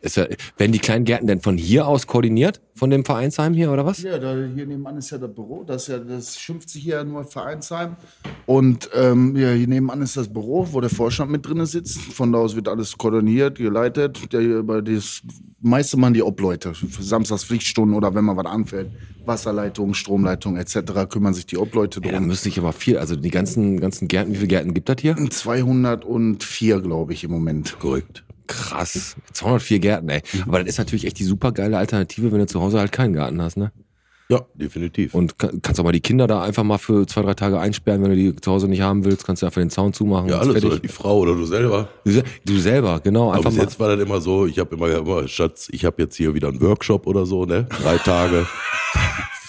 Ist 0.00 0.16
ja, 0.16 0.26
werden 0.56 0.72
die 0.72 0.78
kleinen 0.78 1.04
Gärten 1.04 1.26
denn 1.26 1.40
von 1.40 1.56
hier 1.56 1.86
aus 1.86 2.06
koordiniert? 2.06 2.60
Von 2.74 2.90
dem 2.90 3.04
Vereinsheim 3.04 3.54
hier 3.54 3.72
oder 3.72 3.86
was? 3.86 4.02
Ja, 4.02 4.18
da, 4.18 4.34
hier 4.54 4.66
nebenan 4.66 4.98
ist 4.98 5.10
ja 5.10 5.18
das 5.18 5.34
Büro. 5.34 5.64
Das, 5.64 5.82
ist 5.82 5.88
ja, 5.88 5.98
das 5.98 6.38
schimpft 6.38 6.68
sich 6.68 6.82
hier 6.82 7.02
nur 7.04 7.24
Vereinsheim. 7.24 7.96
Und 8.44 8.90
ähm, 8.94 9.34
ja, 9.34 9.50
hier 9.50 9.66
nebenan 9.66 10.02
ist 10.02 10.16
das 10.16 10.28
Büro, 10.28 10.68
wo 10.70 10.80
der 10.80 10.90
Vorstand 10.90 11.30
mit 11.30 11.46
drin 11.46 11.64
sitzt. 11.64 11.98
Von 11.98 12.32
da 12.32 12.38
aus 12.38 12.54
wird 12.54 12.68
alles 12.68 12.96
koordiniert, 12.96 13.56
geleitet. 13.56 14.32
Der, 14.32 14.62
bei 14.62 14.82
das 14.82 15.22
meiste 15.60 15.96
machen 15.96 16.14
die 16.14 16.22
Obleute. 16.22 16.74
Für 16.74 17.02
Samstags 17.02 17.44
Pflichtstunden 17.44 17.96
oder 17.96 18.14
wenn 18.14 18.24
mal 18.24 18.36
was 18.36 18.46
anfällt. 18.46 18.90
Wasserleitung, 19.24 19.94
Stromleitung 19.94 20.56
etc. 20.56 21.08
kümmern 21.08 21.34
sich 21.34 21.46
die 21.46 21.56
Obleute 21.56 22.00
Ja, 22.04 22.12
da 22.12 22.18
drum. 22.18 22.28
müsste 22.28 22.48
ich 22.48 22.58
aber 22.58 22.72
viel, 22.72 22.98
also 22.98 23.16
die 23.16 23.30
ganzen, 23.30 23.80
ganzen 23.80 24.06
Gärten, 24.06 24.32
wie 24.32 24.36
viele 24.36 24.48
Gärten 24.48 24.74
gibt 24.74 24.88
das 24.88 24.98
hier? 25.00 25.16
204, 25.16 26.80
glaube 26.80 27.12
ich, 27.12 27.24
im 27.24 27.30
Moment. 27.30 27.78
Korrekt. 27.80 28.25
Krass. 28.46 29.16
204 29.32 29.78
Gärten, 29.78 30.08
ey. 30.08 30.22
Aber 30.46 30.60
das 30.60 30.68
ist 30.68 30.78
natürlich 30.78 31.04
echt 31.06 31.18
die 31.18 31.24
super 31.24 31.52
geile 31.52 31.78
Alternative, 31.78 32.30
wenn 32.32 32.38
du 32.38 32.46
zu 32.46 32.60
Hause 32.60 32.78
halt 32.78 32.92
keinen 32.92 33.12
Garten 33.14 33.40
hast, 33.42 33.56
ne? 33.56 33.72
Ja, 34.28 34.40
definitiv. 34.54 35.14
Und 35.14 35.38
ka- 35.38 35.52
kannst 35.62 35.78
auch 35.78 35.84
mal 35.84 35.92
die 35.92 36.00
Kinder 36.00 36.26
da 36.26 36.42
einfach 36.42 36.64
mal 36.64 36.78
für 36.78 37.06
zwei, 37.06 37.22
drei 37.22 37.34
Tage 37.34 37.60
einsperren, 37.60 38.02
wenn 38.02 38.10
du 38.10 38.16
die 38.16 38.34
zu 38.34 38.50
Hause 38.50 38.66
nicht 38.66 38.80
haben 38.80 39.04
willst, 39.04 39.24
kannst 39.24 39.42
du 39.42 39.46
einfach 39.46 39.60
den 39.60 39.70
Zaun 39.70 39.92
zumachen. 39.92 40.28
ja, 40.28 40.38
alles. 40.40 40.52
fertig. 40.54 40.68
Oder 40.70 40.80
die 40.80 40.88
Frau 40.88 41.18
oder 41.20 41.34
du 41.36 41.44
selber. 41.44 41.88
Du, 42.04 42.22
du 42.44 42.58
selber, 42.58 42.98
genau, 43.04 43.28
Aber 43.28 43.34
einfach 43.36 43.50
bis 43.50 43.56
mal. 43.58 43.62
jetzt 43.62 43.78
war 43.78 43.94
das 43.94 44.04
immer 44.04 44.20
so, 44.20 44.46
ich 44.46 44.58
habe 44.58 44.74
immer, 44.74 44.88
immer, 44.88 45.28
Schatz, 45.28 45.68
ich 45.70 45.84
habe 45.84 46.02
jetzt 46.02 46.16
hier 46.16 46.34
wieder 46.34 46.48
einen 46.48 46.60
Workshop 46.60 47.06
oder 47.06 47.24
so, 47.24 47.44
ne? 47.44 47.68
Drei 47.82 47.98
Tage. 47.98 48.46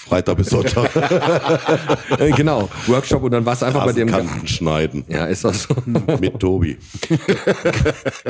Freitag 0.08 0.38
bis 0.38 0.48
Sonntag. 0.50 0.90
Äh, 2.20 2.32
genau, 2.32 2.70
Workshop 2.88 3.24
und 3.24 3.32
dann 3.32 3.46
warst 3.46 3.62
du 3.62 3.66
einfach 3.68 3.86
bei 3.86 3.92
dem. 3.94 4.08
Kanten 4.08 4.48
schneiden. 4.48 5.04
Ja, 5.08 5.26
ist 5.26 5.44
das 5.44 5.64
so. 5.64 5.76
Mit 6.20 6.40
Tobi. 6.40 6.78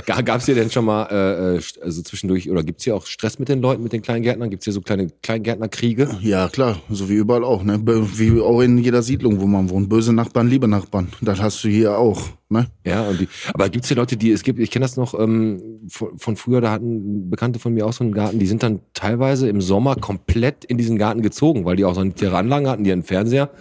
Ga- 0.05 0.21
Gab's 0.21 0.45
hier 0.45 0.55
denn 0.55 0.69
schon 0.71 0.85
mal, 0.85 1.03
äh, 1.05 1.55
äh, 1.57 1.61
also 1.83 2.01
zwischendurch, 2.01 2.49
oder 2.49 2.63
gibt's 2.63 2.83
hier 2.83 2.95
auch 2.95 3.05
Stress 3.05 3.39
mit 3.39 3.49
den 3.49 3.61
Leuten, 3.61 3.83
mit 3.83 3.93
den 3.93 4.01
Kleingärtnern? 4.01 4.49
Gibt's 4.49 4.65
hier 4.65 4.73
so 4.73 4.81
kleine 4.81 5.07
Kleingärtnerkriege? 5.21 6.09
Ja, 6.21 6.49
klar, 6.49 6.79
so 6.89 7.07
wie 7.09 7.13
überall 7.15 7.43
auch, 7.43 7.63
ne? 7.63 7.79
Wie 7.85 8.41
auch 8.41 8.61
in 8.61 8.77
jeder 8.77 9.01
Siedlung, 9.03 9.39
wo 9.39 9.45
man 9.47 9.69
wohnt. 9.69 9.89
Böse 9.89 10.13
Nachbarn, 10.13 10.47
liebe 10.49 10.67
Nachbarn. 10.67 11.09
Das 11.21 11.39
hast 11.41 11.63
du 11.63 11.69
hier 11.69 11.97
auch, 11.97 12.21
ne? 12.49 12.67
Ja, 12.85 13.03
und 13.03 13.19
die, 13.19 13.27
aber 13.53 13.69
gibt's 13.69 13.87
hier 13.87 13.97
Leute, 13.97 14.17
die, 14.17 14.31
es 14.31 14.43
gibt, 14.43 14.59
ich 14.59 14.71
kenne 14.71 14.83
das 14.83 14.97
noch 14.97 15.17
ähm, 15.19 15.81
von, 15.89 16.17
von 16.17 16.35
früher, 16.35 16.61
da 16.61 16.71
hatten 16.71 17.29
Bekannte 17.29 17.59
von 17.59 17.73
mir 17.73 17.85
auch 17.85 17.93
so 17.93 18.03
einen 18.03 18.13
Garten, 18.13 18.39
die 18.39 18.47
sind 18.47 18.63
dann 18.63 18.79
teilweise 18.93 19.49
im 19.49 19.61
Sommer 19.61 19.95
komplett 19.95 20.65
in 20.65 20.77
diesen 20.77 20.97
Garten 20.97 21.21
gezogen, 21.21 21.65
weil 21.65 21.75
die 21.75 21.85
auch 21.85 21.95
so 21.95 22.01
eine 22.01 22.13
Tieranlage 22.13 22.69
hatten, 22.69 22.83
die 22.83 22.91
einen 22.91 23.03
Fernseher, 23.03 23.51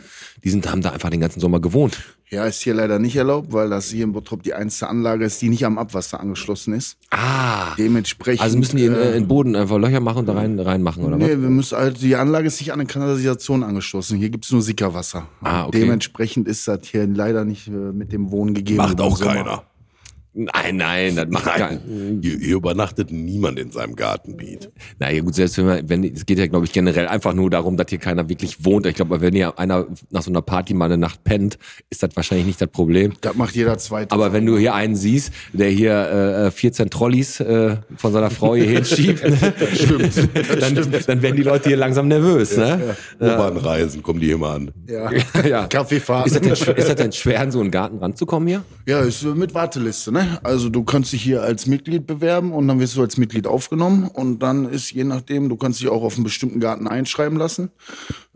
die 0.45 0.51
sind, 0.51 0.71
haben 0.71 0.83
da 0.83 0.91
einfach 0.91 1.11
den 1.11 1.21
ganzen 1.21 1.41
Sommer 1.41 1.61
gewohnt. 1.61 2.16
Ja, 2.29 2.45
ist 2.45 2.61
hier 2.63 2.75
leider 2.75 2.99
nicht 2.99 3.15
erlaubt, 3.15 3.53
weil 3.53 3.71
das 3.71 3.89
hier 3.91 4.03
in 4.03 4.13
Bottrop 4.13 4.43
die 4.43 4.53
einzige 4.53 4.89
Anlage 4.91 5.25
ist, 5.25 5.41
die 5.43 5.49
nicht 5.49 5.65
am 5.65 5.79
Abwasser 5.79 6.19
angeschlossen 6.19 6.75
ist. 6.75 6.97
Ah! 7.13 7.75
Dementsprechend. 7.79 8.43
Also 8.43 8.59
müssen 8.59 8.77
die 8.79 8.87
in, 8.87 8.95
äh, 8.95 9.07
in 9.09 9.13
den 9.13 9.29
Boden 9.29 9.55
einfach 9.55 9.79
Löcher 9.79 10.01
machen 10.01 10.19
und 10.19 10.27
da 10.27 10.33
rein, 10.33 10.59
reinmachen, 10.59 11.05
oder 11.05 11.17
Nee, 11.17 11.25
was? 11.35 11.41
wir 11.43 11.51
müssen 11.51 11.79
halt, 11.79 12.03
die 12.03 12.17
Anlage 12.17 12.49
ist 12.49 12.59
nicht 12.61 12.73
an 12.73 12.81
eine 12.81 12.89
Kanalisation 12.89 13.63
angeschlossen. 13.63 14.19
Hier 14.19 14.31
gibt's 14.31 14.51
nur 14.51 14.61
Sickerwasser. 14.61 15.29
Ah, 15.41 15.67
okay. 15.67 15.81
Dementsprechend 15.81 16.49
ist 16.49 16.67
das 16.67 16.81
hier 16.83 17.07
leider 17.07 17.45
nicht 17.45 17.69
äh, 17.69 17.71
mit 17.71 18.13
dem 18.13 18.33
Wohnen 18.33 18.55
gegeben. 18.55 18.79
Macht 18.79 19.01
auch 19.01 19.17
Sommer. 19.17 19.35
keiner. 19.35 19.63
Nein, 20.39 20.77
nein, 20.77 21.17
das 21.17 21.29
macht 21.29 21.47
Nein, 21.47 22.19
hier, 22.21 22.39
hier 22.39 22.57
übernachtet 22.57 23.11
niemand 23.11 23.59
in 23.59 23.71
seinem 23.71 23.97
Garten, 23.97 24.37
Pete. 24.37 24.71
Naja, 24.99 25.23
gut, 25.23 25.35
selbst 25.35 25.57
wenn 25.57 25.65
man, 25.65 25.89
wenn, 25.89 26.05
es 26.05 26.27
geht 26.27 26.39
ja, 26.39 26.47
glaube 26.47 26.67
ich, 26.67 26.73
generell 26.73 27.09
einfach 27.09 27.33
nur 27.33 27.49
darum, 27.49 27.79
dass 27.79 27.87
hier 27.89 27.99
keiner 27.99 28.29
wirklich 28.29 28.63
wohnt. 28.63 28.85
Ich 28.85 28.97
glaube, 28.97 29.23
wenn 29.23 29.33
hier 29.35 29.59
einer 29.59 29.87
nach 30.11 30.21
so 30.21 30.31
einer 30.31 30.43
Party 30.43 30.75
mal 30.75 30.85
eine 30.85 30.99
Nacht 30.99 31.25
pennt, 31.25 31.57
ist 31.89 32.03
das 32.03 32.11
wahrscheinlich 32.17 32.47
nicht 32.47 32.61
das 32.61 32.69
Problem. 32.69 33.15
Das 33.23 33.35
macht 33.35 33.55
jeder 33.57 33.79
zweite. 33.79 34.13
Aber 34.13 34.35
wenn 34.35 34.45
du 34.45 34.59
hier 34.59 34.75
einen 34.75 34.95
siehst, 34.95 35.33
der 35.55 35.71
hier 35.71 36.47
äh, 36.47 36.51
14 36.51 36.91
Trolleys 36.91 37.41
äh, 37.41 37.77
von 37.97 38.13
seiner 38.13 38.31
Frau 38.31 38.55
hier 38.55 38.67
hinschiebt, 38.67 39.21
stimmt. 39.75 40.29
dann, 40.61 40.75
dann 41.07 41.23
werden 41.23 41.37
die 41.37 41.45
Leute 41.45 41.71
hier 41.71 41.79
langsam 41.79 42.09
nervös. 42.09 42.59
Ne? 42.59 42.95
U-Bahn-Reisen, 43.19 44.03
kommen 44.03 44.21
die 44.21 44.31
immer 44.33 44.51
an. 44.51 44.71
Ja. 44.89 45.11
Ja. 45.47 45.67
Kaffeefahrt. 45.67 46.27
Ist 46.27 46.37
das, 46.37 46.43
denn, 46.43 46.57
schwer- 46.57 46.77
ist 46.77 46.89
das 46.89 46.97
denn 46.97 47.13
schwer, 47.13 47.41
an 47.41 47.51
so 47.53 47.61
einen 47.61 47.71
Garten 47.71 47.99
ranzukommen 47.99 48.49
hier? 48.49 48.65
Ja, 48.87 49.01
ist 49.01 49.23
mit 49.23 49.55
Warteliste, 49.55 50.11
ne? 50.13 50.26
Also 50.43 50.69
du 50.69 50.85
kannst 50.85 51.13
dich 51.13 51.23
hier 51.23 51.43
als 51.43 51.67
Mitglied 51.67 52.07
bewerben 52.07 52.53
und 52.53 52.69
dann 52.69 52.81
wirst 52.81 52.97
du 52.97 53.03
als 53.03 53.17
Mitglied 53.17 53.47
aufgenommen 53.47 54.09
und 54.13 54.41
dann 54.41 54.69
ist 54.69 54.91
je 54.91 55.05
nachdem, 55.05 55.49
du 55.49 55.57
kannst 55.57 55.81
dich 55.81 55.89
auch 55.89 56.03
auf 56.03 56.15
einen 56.15 56.25
bestimmten 56.25 56.61
Garten 56.61 56.89
einschreiben 56.89 57.39
lassen 57.39 57.71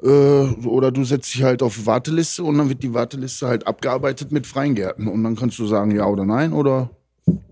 äh, 0.02 0.08
oder 0.08 0.90
du 0.90 1.04
setzt 1.04 1.34
dich 1.34 1.42
halt 1.42 1.62
auf 1.62 1.86
Warteliste 1.86 2.44
und 2.44 2.58
dann 2.58 2.68
wird 2.68 2.82
die 2.82 2.94
Warteliste 2.94 3.48
halt 3.48 3.66
abgearbeitet 3.66 4.32
mit 4.32 4.46
freien 4.46 4.74
Gärten 4.74 5.08
und 5.08 5.22
dann 5.24 5.36
kannst 5.36 5.58
du 5.58 5.66
sagen 5.66 5.90
ja 5.90 6.06
oder 6.06 6.24
nein 6.24 6.52
oder 6.52 6.90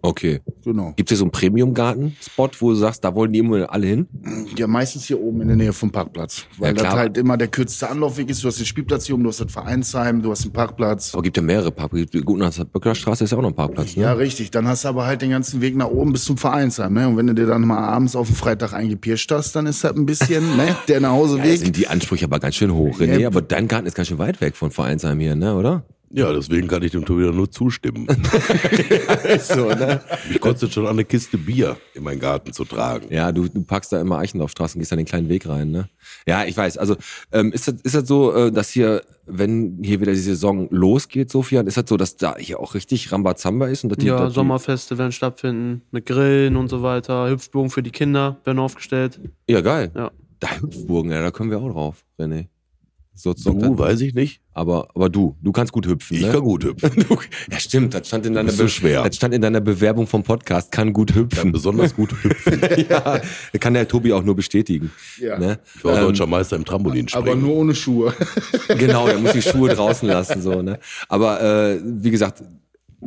Okay. 0.02 0.40
genau. 0.64 0.92
Gibt 0.96 1.08
es 1.10 1.12
hier 1.12 1.18
so 1.18 1.24
einen 1.24 1.30
Premium-Garten-Spot, 1.32 2.48
wo 2.60 2.70
du 2.70 2.74
sagst, 2.76 3.04
da 3.04 3.14
wollen 3.14 3.32
die 3.32 3.40
immer 3.40 3.70
alle 3.70 3.86
hin? 3.86 4.06
Ja, 4.56 4.66
meistens 4.66 5.04
hier 5.04 5.20
oben 5.20 5.42
in 5.42 5.48
der 5.48 5.56
Nähe 5.56 5.72
vom 5.72 5.90
Parkplatz, 5.90 6.46
weil 6.58 6.76
Ja, 6.76 6.82
das 6.84 6.94
halt 6.94 7.18
immer 7.18 7.36
der 7.36 7.48
kürzeste 7.48 7.88
Anlaufweg 7.88 8.30
ist. 8.30 8.42
Du 8.42 8.48
hast 8.48 8.58
den 8.58 8.66
Spielplatz 8.66 9.06
hier 9.06 9.14
oben, 9.14 9.24
du 9.24 9.28
hast 9.30 9.40
das 9.40 9.52
Vereinsheim, 9.52 10.22
du 10.22 10.30
hast 10.30 10.44
den 10.44 10.52
Parkplatz. 10.52 11.12
Aber 11.14 11.22
gibt 11.22 11.36
ja 11.36 11.42
mehrere 11.42 11.70
Parkplätze. 11.70 12.20
Gut, 12.22 12.38
nach 12.38 12.52
der 12.54 12.64
Böcklerstraße 12.64 13.24
ist 13.24 13.30
ja 13.30 13.38
auch 13.38 13.42
noch 13.42 13.50
ein 13.50 13.54
Parkplatz. 13.56 13.96
Ne? 13.96 14.02
Ja, 14.02 14.12
richtig. 14.14 14.50
Dann 14.50 14.66
hast 14.66 14.84
du 14.84 14.88
aber 14.88 15.06
halt 15.06 15.22
den 15.22 15.30
ganzen 15.30 15.60
Weg 15.60 15.76
nach 15.76 15.88
oben 15.88 16.12
bis 16.12 16.24
zum 16.24 16.38
Vereinsheim. 16.38 16.92
Ne? 16.94 17.08
Und 17.08 17.16
wenn 17.16 17.26
du 17.26 17.34
dir 17.34 17.46
dann 17.46 17.62
mal 17.62 17.78
abends 17.78 18.16
auf 18.16 18.28
den 18.28 18.36
Freitag 18.36 18.72
eingepirscht 18.72 19.30
hast, 19.30 19.54
dann 19.54 19.66
ist 19.66 19.84
das 19.84 19.94
ein 19.94 20.06
bisschen 20.06 20.56
ne? 20.56 20.76
der 20.88 20.96
Ja, 20.96 21.00
Nachhauseweg. 21.00 21.58
sind 21.58 21.76
die 21.76 21.86
Ansprüche 21.88 22.24
aber 22.24 22.38
ganz 22.40 22.54
schön 22.56 22.72
hoch, 22.72 22.98
René. 22.98 23.18
Ja. 23.18 23.28
Aber 23.28 23.42
dein 23.42 23.68
Garten 23.68 23.86
ist 23.86 23.94
ganz 23.94 24.08
schön 24.08 24.18
weit 24.18 24.40
weg 24.40 24.56
von 24.56 24.70
Vereinsheim 24.70 25.20
hier, 25.20 25.36
ne, 25.36 25.54
oder? 25.54 25.84
Ja, 26.10 26.32
deswegen 26.32 26.68
kann 26.68 26.82
ich 26.82 26.92
dem 26.92 27.04
Tobi 27.04 27.22
nur 27.30 27.50
zustimmen. 27.50 28.06
so, 29.40 29.68
ne? 29.68 30.00
Mich 30.28 30.40
kostet 30.40 30.72
schon 30.72 30.86
eine 30.86 31.04
Kiste 31.04 31.36
Bier 31.38 31.76
in 31.94 32.02
meinen 32.02 32.18
Garten 32.20 32.52
zu 32.52 32.64
tragen. 32.64 33.06
Ja, 33.10 33.30
du, 33.32 33.48
du 33.48 33.62
packst 33.62 33.92
da 33.92 34.00
immer 34.00 34.18
Eichendorffstraße 34.18 34.76
und 34.76 34.80
gehst 34.80 34.92
da 34.92 34.96
den 34.96 35.04
kleinen 35.04 35.28
Weg 35.28 35.46
rein, 35.48 35.70
ne? 35.70 35.88
Ja, 36.26 36.44
ich 36.44 36.56
weiß. 36.56 36.78
Also 36.78 36.96
ähm, 37.32 37.52
ist 37.52 37.68
das, 37.68 37.74
ist 37.82 37.94
das 37.94 38.08
so, 38.08 38.32
äh, 38.34 38.50
dass 38.50 38.70
hier, 38.70 39.02
wenn 39.26 39.78
hier 39.82 40.00
wieder 40.00 40.12
die 40.12 40.18
Saison 40.18 40.68
losgeht, 40.70 41.30
Sofian, 41.30 41.66
ist 41.66 41.76
das 41.76 41.84
so, 41.88 41.96
dass 41.96 42.16
da 42.16 42.36
hier 42.38 42.60
auch 42.60 42.74
richtig 42.74 43.12
Rambazamba 43.12 43.66
ist 43.66 43.84
und 43.84 43.90
dass 43.90 43.98
die, 43.98 44.06
Ja, 44.06 44.18
dass 44.18 44.28
die- 44.32 44.34
Sommerfeste 44.36 44.96
werden 44.98 45.12
stattfinden, 45.12 45.82
mit 45.90 46.06
Grillen 46.06 46.56
und 46.56 46.68
so 46.68 46.82
weiter. 46.82 47.28
Hüpfbogen 47.28 47.70
für 47.70 47.82
die 47.82 47.90
Kinder 47.90 48.38
werden 48.44 48.58
aufgestellt. 48.58 49.20
Ja, 49.48 49.60
geil. 49.60 49.90
Ja. 49.94 50.10
Da 50.40 50.48
Hüpfburgen, 50.60 51.10
ja, 51.10 51.20
da 51.20 51.30
können 51.32 51.50
wir 51.50 51.58
auch 51.58 51.70
drauf, 51.72 52.04
René. 52.18 52.46
So, 53.20 53.34
so, 53.36 53.52
Du, 53.52 53.76
weiß 53.76 54.00
ich 54.02 54.14
nicht. 54.14 54.40
aber, 54.52 54.90
aber 54.94 55.08
du, 55.08 55.34
du 55.42 55.50
kannst 55.50 55.72
gut 55.72 55.88
hüpfen, 55.88 56.16
Ich 56.16 56.22
ne? 56.24 56.30
kann 56.30 56.40
gut 56.42 56.62
hüpfen. 56.62 57.04
Du- 57.08 57.18
Ja, 57.50 57.58
stimmt, 57.58 57.92
das 57.92 58.06
stand 58.06 58.26
in 58.26 58.34
deiner, 58.34 58.46
bist 58.46 58.58
so 58.58 58.68
schwer. 58.68 59.02
das 59.02 59.16
stand 59.16 59.34
in 59.34 59.42
deiner 59.42 59.60
Bewerbung 59.60 60.06
vom 60.06 60.22
Podcast, 60.22 60.70
kann 60.70 60.92
gut 60.92 61.08
Kann 61.12 61.22
hüpfen. 61.24 61.50
besonders 61.50 61.96
gut 61.96 62.12
hüpfen. 62.22 62.60
ja, 62.88 63.20
kann 63.58 63.74
der 63.74 63.88
Tobi 63.88 64.12
auch 64.12 64.22
nur 64.22 64.36
bestätigen. 64.36 64.92
Ja. 65.20 65.36
Ne? 65.36 65.58
Ich 65.74 65.84
war 65.84 65.96
Ähm, 65.96 66.02
deutscher 66.04 66.28
Meister 66.28 66.54
im 66.54 66.64
Trampolinspringen. 66.64 67.28
Aber 67.28 67.36
nur 67.40 67.56
ohne 67.56 67.74
Schuhe. 67.74 68.14
Genau, 68.78 69.08
er 69.08 69.18
muss 69.18 69.32
die 69.32 69.42
Schuhe 69.42 69.70
draußen 69.74 70.08
lassen, 70.08 70.40
so, 70.40 70.62
ne? 70.62 70.78
Aber 71.08 71.42
äh, 71.42 71.80
wie 71.82 72.10
gesagt, 72.12 72.44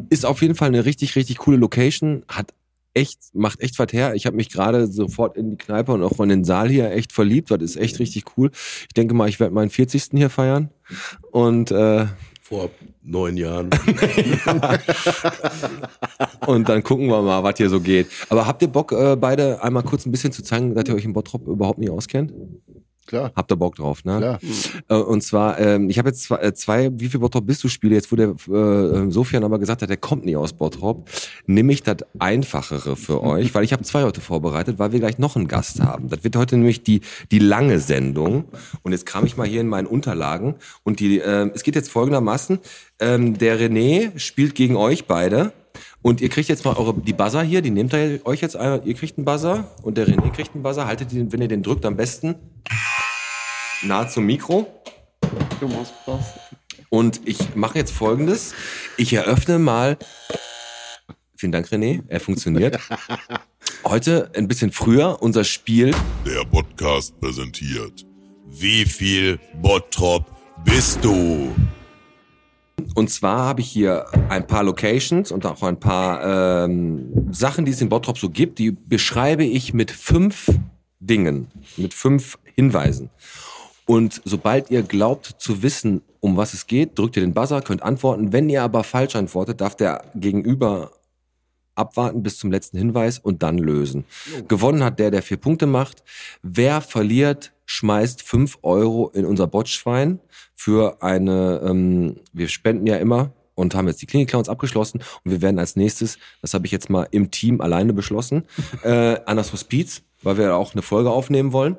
ist 0.09 0.25
auf 0.25 0.41
jeden 0.41 0.55
Fall 0.55 0.67
eine 0.67 0.83
richtig, 0.83 1.15
richtig 1.15 1.37
coole 1.37 1.55
Location, 1.57 2.23
hat 2.27 2.53
echt, 2.93 3.19
macht 3.33 3.61
echt 3.61 3.79
was 3.79 3.91
her. 3.91 4.15
Ich 4.15 4.25
habe 4.25 4.35
mich 4.35 4.49
gerade 4.49 4.87
sofort 4.87 5.37
in 5.37 5.51
die 5.51 5.57
Kneipe 5.57 5.93
und 5.93 6.03
auch 6.03 6.19
in 6.19 6.29
den 6.29 6.43
Saal 6.43 6.69
hier 6.69 6.91
echt 6.91 7.13
verliebt. 7.13 7.51
Das 7.51 7.61
ist 7.61 7.77
echt 7.77 7.99
richtig 7.99 8.37
cool. 8.37 8.51
Ich 8.87 8.93
denke 8.95 9.13
mal, 9.13 9.29
ich 9.29 9.39
werde 9.39 9.53
meinen 9.53 9.69
40. 9.69 10.09
hier 10.13 10.29
feiern. 10.29 10.69
Und, 11.31 11.71
äh, 11.71 12.05
Vor 12.41 12.69
neun 13.03 13.37
Jahren. 13.37 13.69
und 16.47 16.69
dann 16.69 16.83
gucken 16.83 17.07
wir 17.07 17.21
mal, 17.21 17.43
was 17.43 17.57
hier 17.57 17.69
so 17.69 17.79
geht. 17.79 18.07
Aber 18.29 18.45
habt 18.45 18.61
ihr 18.61 18.67
Bock, 18.67 18.91
äh, 18.91 19.15
beide 19.15 19.63
einmal 19.63 19.83
kurz 19.83 20.05
ein 20.05 20.11
bisschen 20.11 20.31
zu 20.31 20.43
zeigen, 20.43 20.75
dass 20.75 20.87
ihr 20.87 20.95
euch 20.95 21.05
im 21.05 21.13
Bottrop 21.13 21.47
überhaupt 21.47 21.79
nicht 21.79 21.89
auskennt? 21.89 22.33
Klar. 23.07 23.31
Habt 23.35 23.51
ihr 23.51 23.55
Bock 23.55 23.75
drauf, 23.75 24.05
ne? 24.05 24.17
Klar. 24.17 24.39
Äh, 24.87 25.03
Und 25.03 25.21
zwar, 25.21 25.59
ähm, 25.59 25.89
ich 25.89 25.97
habe 25.97 26.09
jetzt 26.09 26.23
zwei, 26.23 26.37
äh, 26.37 26.53
zwei, 26.53 26.91
wie 26.93 27.09
viel 27.09 27.19
Bottrop 27.19 27.45
bist 27.45 27.63
du 27.63 27.67
Spiele, 27.67 27.95
jetzt 27.95 28.11
wo 28.11 28.15
der 28.15 28.29
äh, 28.29 29.11
Sofian 29.11 29.43
aber 29.43 29.59
gesagt 29.59 29.81
hat, 29.81 29.89
der 29.89 29.97
kommt 29.97 30.25
nie 30.25 30.35
aus 30.35 30.53
Bottrop, 30.53 31.09
nehme 31.45 31.73
ich 31.73 31.83
das 31.83 31.97
Einfachere 32.19 32.95
für 32.95 33.21
euch, 33.23 33.53
weil 33.53 33.63
ich 33.63 33.73
habe 33.73 33.83
zwei 33.83 34.03
heute 34.03 34.21
vorbereitet, 34.21 34.79
weil 34.79 34.91
wir 34.91 34.99
gleich 34.99 35.17
noch 35.17 35.35
einen 35.35 35.47
Gast 35.47 35.81
haben. 35.81 36.09
Das 36.09 36.23
wird 36.23 36.35
heute 36.35 36.57
nämlich 36.57 36.83
die, 36.83 37.01
die 37.31 37.39
lange 37.39 37.79
Sendung. 37.79 38.45
Und 38.83 38.91
jetzt 38.91 39.05
kam 39.05 39.25
ich 39.25 39.35
mal 39.35 39.47
hier 39.47 39.61
in 39.61 39.67
meinen 39.67 39.87
Unterlagen 39.87 40.55
und 40.83 40.99
die, 40.99 41.17
ähm, 41.17 41.51
es 41.53 41.63
geht 41.63 41.75
jetzt 41.75 41.89
folgendermaßen, 41.89 42.59
ähm, 42.99 43.37
der 43.37 43.59
René 43.59 44.17
spielt 44.17 44.55
gegen 44.55 44.75
euch 44.75 45.05
beide. 45.05 45.53
Und 46.01 46.19
ihr 46.21 46.29
kriegt 46.29 46.49
jetzt 46.49 46.65
mal 46.65 46.75
eure, 46.75 46.95
die 46.95 47.13
Buzzer 47.13 47.43
hier, 47.43 47.61
die 47.61 47.69
nehmt 47.69 47.93
ihr 47.93 48.21
euch 48.25 48.41
jetzt 48.41 48.55
einmal, 48.55 48.81
ihr 48.85 48.95
kriegt 48.95 49.17
einen 49.17 49.25
Buzzer 49.25 49.71
und 49.83 49.97
der 49.97 50.07
René 50.07 50.31
kriegt 50.31 50.55
einen 50.55 50.63
Buzzer. 50.63 50.87
Haltet 50.87 51.11
den, 51.11 51.31
wenn 51.31 51.41
ihr 51.41 51.47
den 51.47 51.61
drückt, 51.61 51.85
am 51.85 51.95
besten 51.95 52.35
nah 53.83 54.07
zum 54.07 54.25
Mikro. 54.25 54.67
Und 56.89 57.21
ich 57.25 57.55
mache 57.55 57.77
jetzt 57.77 57.91
folgendes. 57.91 58.53
Ich 58.97 59.13
eröffne 59.13 59.59
mal. 59.59 59.97
Vielen 61.35 61.51
Dank, 61.51 61.67
René. 61.67 62.03
Er 62.07 62.19
funktioniert. 62.19 62.79
Heute 63.83 64.31
ein 64.35 64.47
bisschen 64.47 64.71
früher 64.71 65.21
unser 65.21 65.43
Spiel. 65.43 65.91
Der 66.25 66.45
Podcast 66.45 67.19
präsentiert. 67.19 68.05
Wie 68.47 68.85
viel 68.85 69.39
Bottrop 69.61 70.25
bist 70.65 71.03
du? 71.03 71.53
Und 72.95 73.09
zwar 73.09 73.39
habe 73.39 73.61
ich 73.61 73.69
hier 73.69 74.05
ein 74.29 74.47
paar 74.47 74.63
Locations 74.63 75.31
und 75.31 75.45
auch 75.45 75.61
ein 75.63 75.79
paar 75.79 76.65
ähm, 76.65 77.27
Sachen, 77.31 77.65
die 77.65 77.71
es 77.71 77.81
in 77.81 77.89
Bottrop 77.89 78.17
so 78.17 78.29
gibt. 78.29 78.59
Die 78.59 78.71
beschreibe 78.71 79.43
ich 79.43 79.73
mit 79.73 79.91
fünf 79.91 80.49
Dingen, 80.99 81.47
mit 81.77 81.93
fünf 81.93 82.37
Hinweisen. 82.55 83.09
Und 83.85 84.21
sobald 84.25 84.71
ihr 84.71 84.83
glaubt 84.83 85.35
zu 85.37 85.63
wissen, 85.63 86.01
um 86.19 86.37
was 86.37 86.53
es 86.53 86.67
geht, 86.67 86.97
drückt 86.97 87.17
ihr 87.17 87.23
den 87.23 87.33
Buzzer, 87.33 87.61
könnt 87.61 87.83
antworten. 87.83 88.31
Wenn 88.31 88.49
ihr 88.49 88.63
aber 88.63 88.83
falsch 88.83 89.15
antwortet, 89.15 89.59
darf 89.59 89.75
der 89.75 90.03
Gegenüber 90.15 90.91
abwarten 91.75 92.21
bis 92.21 92.37
zum 92.37 92.51
letzten 92.51 92.77
Hinweis 92.77 93.17
und 93.19 93.43
dann 93.43 93.57
lösen. 93.57 94.05
Gewonnen 94.47 94.83
hat 94.83 94.99
der, 94.99 95.11
der 95.11 95.23
vier 95.23 95.37
Punkte 95.37 95.65
macht. 95.65 96.03
Wer 96.43 96.81
verliert, 96.81 97.53
schmeißt 97.71 98.21
fünf 98.21 98.59
Euro 98.63 99.09
in 99.13 99.25
unser 99.25 99.47
Botschwein 99.47 100.19
für 100.55 101.01
eine, 101.01 101.61
ähm, 101.63 102.17
wir 102.33 102.49
spenden 102.49 102.85
ja 102.85 102.97
immer 102.97 103.31
und 103.55 103.75
haben 103.75 103.87
jetzt 103.87 104.01
die 104.01 104.07
Klinik-Clowns 104.07 104.49
abgeschlossen 104.49 105.01
und 105.23 105.31
wir 105.31 105.41
werden 105.41 105.57
als 105.57 105.77
nächstes, 105.77 106.17
das 106.41 106.53
habe 106.53 106.65
ich 106.65 106.71
jetzt 106.73 106.89
mal 106.89 107.07
im 107.11 107.31
Team 107.31 107.61
alleine 107.61 107.93
beschlossen, 107.93 108.43
äh, 108.83 109.19
an 109.25 109.37
das 109.37 109.53
Hospiz, 109.53 110.03
weil 110.21 110.37
wir 110.37 110.55
auch 110.55 110.73
eine 110.73 110.81
Folge 110.81 111.09
aufnehmen 111.09 111.53
wollen. 111.53 111.77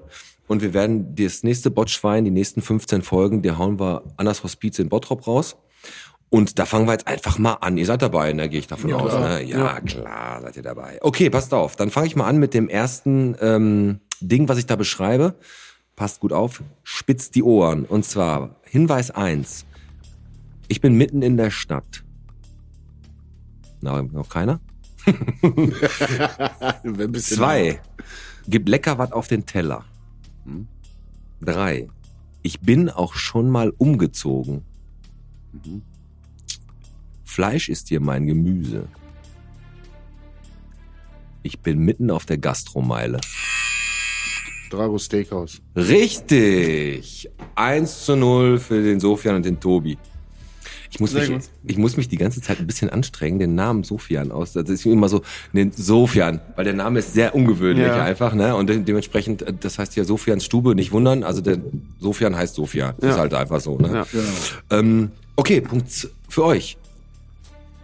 Und 0.49 0.61
wir 0.61 0.75
werden 0.75 1.15
das 1.15 1.45
nächste 1.45 1.71
Botschwein, 1.71 2.25
die 2.25 2.31
nächsten 2.31 2.63
15 2.63 3.03
Folgen, 3.03 3.43
die 3.43 3.53
hauen 3.53 3.79
wir 3.79 4.03
an 4.17 4.27
das 4.27 4.43
Hospiz 4.43 4.79
in 4.79 4.89
Bottrop 4.89 5.27
raus. 5.27 5.57
Und 6.31 6.59
da 6.59 6.65
fangen 6.65 6.87
wir 6.87 6.93
jetzt 6.93 7.07
einfach 7.07 7.39
mal 7.39 7.55
an. 7.61 7.77
Ihr 7.77 7.87
seid 7.87 8.03
dabei, 8.03 8.33
ne? 8.33 8.49
Gehe 8.49 8.59
ich 8.59 8.67
davon 8.67 8.93
aus. 8.95 9.13
Ne? 9.13 9.45
Ja, 9.45 9.81
klar, 9.81 10.41
seid 10.41 10.57
ihr 10.57 10.63
dabei. 10.63 10.99
Okay, 11.03 11.31
passt 11.31 11.53
auf. 11.55 11.77
Dann 11.77 11.91
fange 11.91 12.07
ich 12.07 12.17
mal 12.17 12.27
an 12.27 12.39
mit 12.39 12.55
dem 12.55 12.69
ersten 12.69 13.37
ähm, 13.41 14.01
Ding, 14.21 14.49
was 14.49 14.59
ich 14.59 14.67
da 14.67 14.77
beschreibe. 14.77 15.35
Passt 15.97 16.21
gut 16.21 16.33
auf. 16.33 16.63
Spitzt 16.83 17.35
die 17.35 17.43
Ohren. 17.43 17.85
Und 17.85 18.05
zwar 18.05 18.57
Hinweis 18.65 19.11
eins: 19.11 19.67
Ich 20.69 20.81
bin 20.81 20.95
mitten 20.95 21.23
in 21.23 21.37
der 21.37 21.51
Stadt. 21.51 22.05
Na, 23.81 24.03
noch 24.03 24.29
keiner? 24.29 24.61
Zwei. 27.19 27.81
Gib 28.47 28.69
lecker 28.69 28.99
was 28.99 29.13
auf 29.13 29.29
den 29.29 29.47
Teller. 29.47 29.85
Hm? 30.45 30.69
Drei. 31.41 31.89
Ich 32.43 32.61
bin 32.61 32.89
auch 32.89 33.15
schon 33.15 33.51
mal 33.51 33.73
umgezogen. 33.79 34.65
Fleisch 37.25 37.69
ist 37.69 37.89
hier 37.89 38.01
mein 38.01 38.27
Gemüse. 38.27 38.89
Ich 41.43 41.61
bin 41.61 41.79
mitten 41.81 42.11
auf 42.11 42.25
der 42.27 42.39
Gastromeile. 42.39 43.21
Drago 44.73 44.99
Steakhouse. 44.99 45.61
Richtig! 45.77 47.29
1 47.55 48.05
zu 48.07 48.17
0 48.17 48.59
für 48.59 48.83
den 48.83 49.01
Sofian 49.01 49.37
und 49.37 49.45
den 49.45 49.61
Tobi. 49.61 49.99
Ich 50.91 51.01
muss, 51.01 51.15
mich, 51.15 51.31
ich 51.65 51.79
muss 51.79 51.97
mich 51.97 52.09
die 52.09 52.19
ganze 52.19 52.43
Zeit 52.43 52.59
ein 52.61 52.67
bisschen 52.67 52.91
anstrengen, 52.91 53.39
den 53.39 53.55
Namen 53.55 53.83
Sofian 53.83 54.31
aus. 54.31 54.53
Das 54.53 54.69
ist 54.69 54.85
immer 54.85 55.09
so, 55.09 55.23
den 55.55 55.73
Sofian, 55.73 56.41
weil 56.55 56.65
der 56.67 56.75
Name 56.75 56.99
ist 56.99 57.15
sehr 57.15 57.35
ungewöhnlich 57.35 57.87
Ja. 57.87 58.03
einfach, 58.05 58.35
ne? 58.35 58.55
Und 58.55 58.67
de 58.69 58.79
dementsprechend, 58.83 59.41
äh, 59.41 59.55
das 59.59 59.79
heißt 59.79 59.97
ja 59.97 60.05
Sofians 60.05 60.45
Stube, 60.45 60.75
nicht 60.75 60.93
wundern. 60.93 61.23
Also 61.25 61.41
der 61.41 61.59
Sofian 61.99 62.37
heißt 62.37 62.55
Sofian. 62.55 62.95
Das 62.99 63.07
Ja. 63.09 63.11
ist 63.15 63.19
halt 63.21 63.33
einfach 63.35 63.61
so, 63.61 63.79
ne? 63.79 64.05
Ja. 64.71 64.79
Ähm, 64.79 65.13
okay, 65.37 65.63
Punkt 65.63 66.09
für 66.29 66.45
euch. 66.45 66.77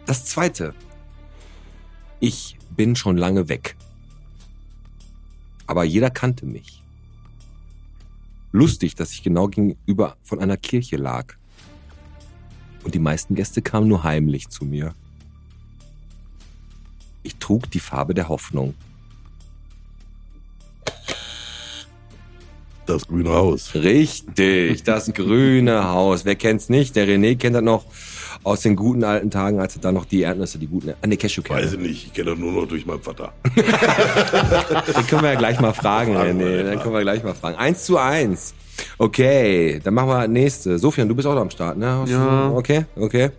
Das 0.05 0.27
zweite. 0.27 0.74
Ich 2.20 2.59
bin 2.77 2.94
schon 2.94 3.16
lange 3.16 3.48
weg. 3.48 3.74
Aber 5.66 5.85
jeder 5.85 6.11
kannte 6.11 6.44
mich. 6.44 6.77
Lustig, 8.58 8.96
dass 8.96 9.12
ich 9.12 9.22
genau 9.22 9.46
gegenüber 9.46 10.16
von 10.24 10.40
einer 10.40 10.56
Kirche 10.56 10.96
lag. 10.96 11.34
Und 12.82 12.92
die 12.92 12.98
meisten 12.98 13.36
Gäste 13.36 13.62
kamen 13.62 13.86
nur 13.86 14.02
heimlich 14.02 14.48
zu 14.48 14.64
mir. 14.64 14.94
Ich 17.22 17.36
trug 17.36 17.70
die 17.70 17.78
Farbe 17.78 18.14
der 18.14 18.28
Hoffnung. 18.28 18.74
Das 22.84 23.06
grüne 23.06 23.30
Haus. 23.30 23.76
Richtig, 23.76 24.82
das 24.82 25.12
grüne 25.12 25.84
Haus. 25.90 26.24
Wer 26.24 26.34
kennt's 26.34 26.68
nicht? 26.68 26.96
Der 26.96 27.06
René 27.06 27.36
kennt 27.36 27.54
das 27.54 27.62
noch 27.62 27.84
aus 28.44 28.61
den 28.61 28.77
guten 28.77 29.05
alten 29.05 29.31
Tagen, 29.31 29.61
als 29.61 29.77
er 29.77 29.83
da 29.83 29.92
noch 29.92 30.05
die 30.05 30.20
Erdnüsse, 30.20 30.59
die 30.59 30.66
guten, 30.66 30.94
an 31.03 31.11
die 31.11 31.16
Weiß 31.16 31.22
Cashewkerne. 31.22 31.66
ich 31.66 31.79
nicht, 31.79 32.07
ich 32.07 32.12
kenne 32.12 32.31
das 32.31 32.38
nur 32.38 32.53
noch 32.53 32.66
durch 32.66 32.87
meinen 32.87 33.03
Vater. 33.03 33.33
Den 33.55 35.07
können 35.07 35.22
wir 35.22 35.33
ja 35.33 35.38
gleich 35.38 35.61
mal 35.61 35.72
fragen, 35.72 36.14
Fragen 36.14 36.38
den 36.38 36.66
Dann 36.66 36.74
mal. 36.77 36.83
können 36.83 36.94
wir 36.94 37.03
gleich 37.03 37.22
mal 37.22 37.35
fragen. 37.35 37.57
Eins 37.59 37.85
zu 37.85 37.98
eins. 37.98 38.55
Okay, 38.96 39.81
dann 39.83 39.92
machen 39.94 40.09
wir 40.09 40.29
nächste. 40.29 40.79
Sofian, 40.79 41.09
du 41.09 41.14
bist 41.14 41.27
auch 41.27 41.37
am 41.37 41.51
Start, 41.51 41.77
ne? 41.77 42.05
Ja. 42.07 42.51
Okay, 42.51 42.85
okay. 42.96 43.31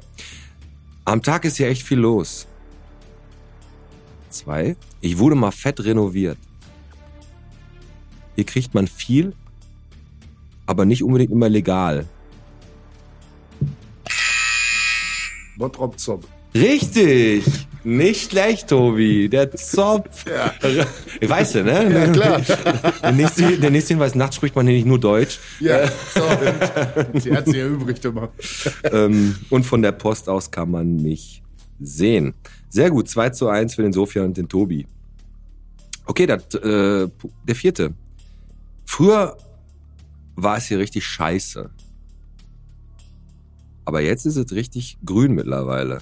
Am 1.06 1.24
Tag 1.24 1.46
ist 1.46 1.58
hier 1.58 1.68
echt 1.70 1.84
viel 1.84 1.98
los. 1.98 2.46
Zwei. 4.30 4.76
Ich 5.02 5.18
wurde 5.18 5.36
mal 5.36 5.52
fett 5.52 5.84
renoviert. 5.84 6.38
Hier 8.36 8.44
kriegt 8.46 8.74
man 8.74 8.88
viel, 8.88 9.34
aber 10.66 10.86
nicht 10.86 11.04
unbedingt 11.04 11.32
immer 11.32 11.50
legal. 11.50 12.06
Bottrop 15.60 16.00
Zop. 16.00 16.26
Richtig! 16.56 17.44
Nicht 17.84 18.32
schlecht, 18.32 18.70
Tobi. 18.70 19.30
Der 19.30 19.52
Zopf. 19.52 20.26
Ja. 20.26 20.54
Ich 21.22 21.30
weiß 21.30 21.56
ja, 21.56 21.64
ne? 21.64 21.94
Ja, 21.94 22.08
klar. 22.12 22.42
Der 23.04 23.12
nächste, 23.12 23.58
der 23.58 23.70
nächste 23.70 23.94
Hinweis, 23.94 24.16
nachts 24.16 24.38
spricht 24.38 24.56
man 24.56 24.66
hier 24.66 24.78
nicht 24.78 24.88
nur 24.88 25.00
Deutsch. 25.00 25.38
Ja, 25.60 25.86
so. 25.88 26.22
Sie 27.20 27.36
hat 27.36 27.46
sie 27.46 27.60
erübrigt 27.60 28.06
immer. 28.06 28.30
Ähm, 28.84 29.36
und 29.50 29.66
von 29.66 29.82
der 29.82 29.92
Post 29.92 30.30
aus 30.30 30.50
kann 30.50 30.72
man 30.72 30.96
mich 30.96 31.44
sehen. 31.82 32.34
Sehr 32.70 32.90
gut, 32.90 33.10
2 33.10 33.32
zu 33.32 33.50
1 33.50 33.76
für 33.76 33.82
den 33.82 33.92
Sofia 33.92 34.24
und 34.24 34.38
den 34.38 34.48
Tobi. 34.48 34.88
Okay, 36.06 36.26
das, 36.26 36.56
äh, 36.56 37.10
der 37.44 37.56
vierte. 37.56 37.94
Früher 38.86 39.36
war 40.36 40.58
es 40.58 40.68
hier 40.68 40.80
richtig 40.80 41.06
scheiße. 41.06 41.70
Aber 43.90 44.02
jetzt 44.02 44.28
ist 44.28 44.36
es 44.36 44.52
richtig 44.52 45.00
grün 45.04 45.34
mittlerweile. 45.34 46.00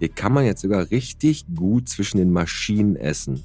Hier 0.00 0.08
kann 0.08 0.32
man 0.32 0.44
jetzt 0.44 0.62
sogar 0.62 0.90
richtig 0.90 1.44
gut 1.54 1.88
zwischen 1.88 2.18
den 2.18 2.32
Maschinen 2.32 2.96
essen. 2.96 3.44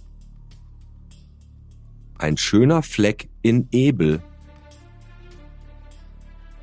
Ein 2.18 2.38
schöner 2.38 2.82
Fleck 2.82 3.30
in 3.44 3.68
Ebel. 3.72 4.24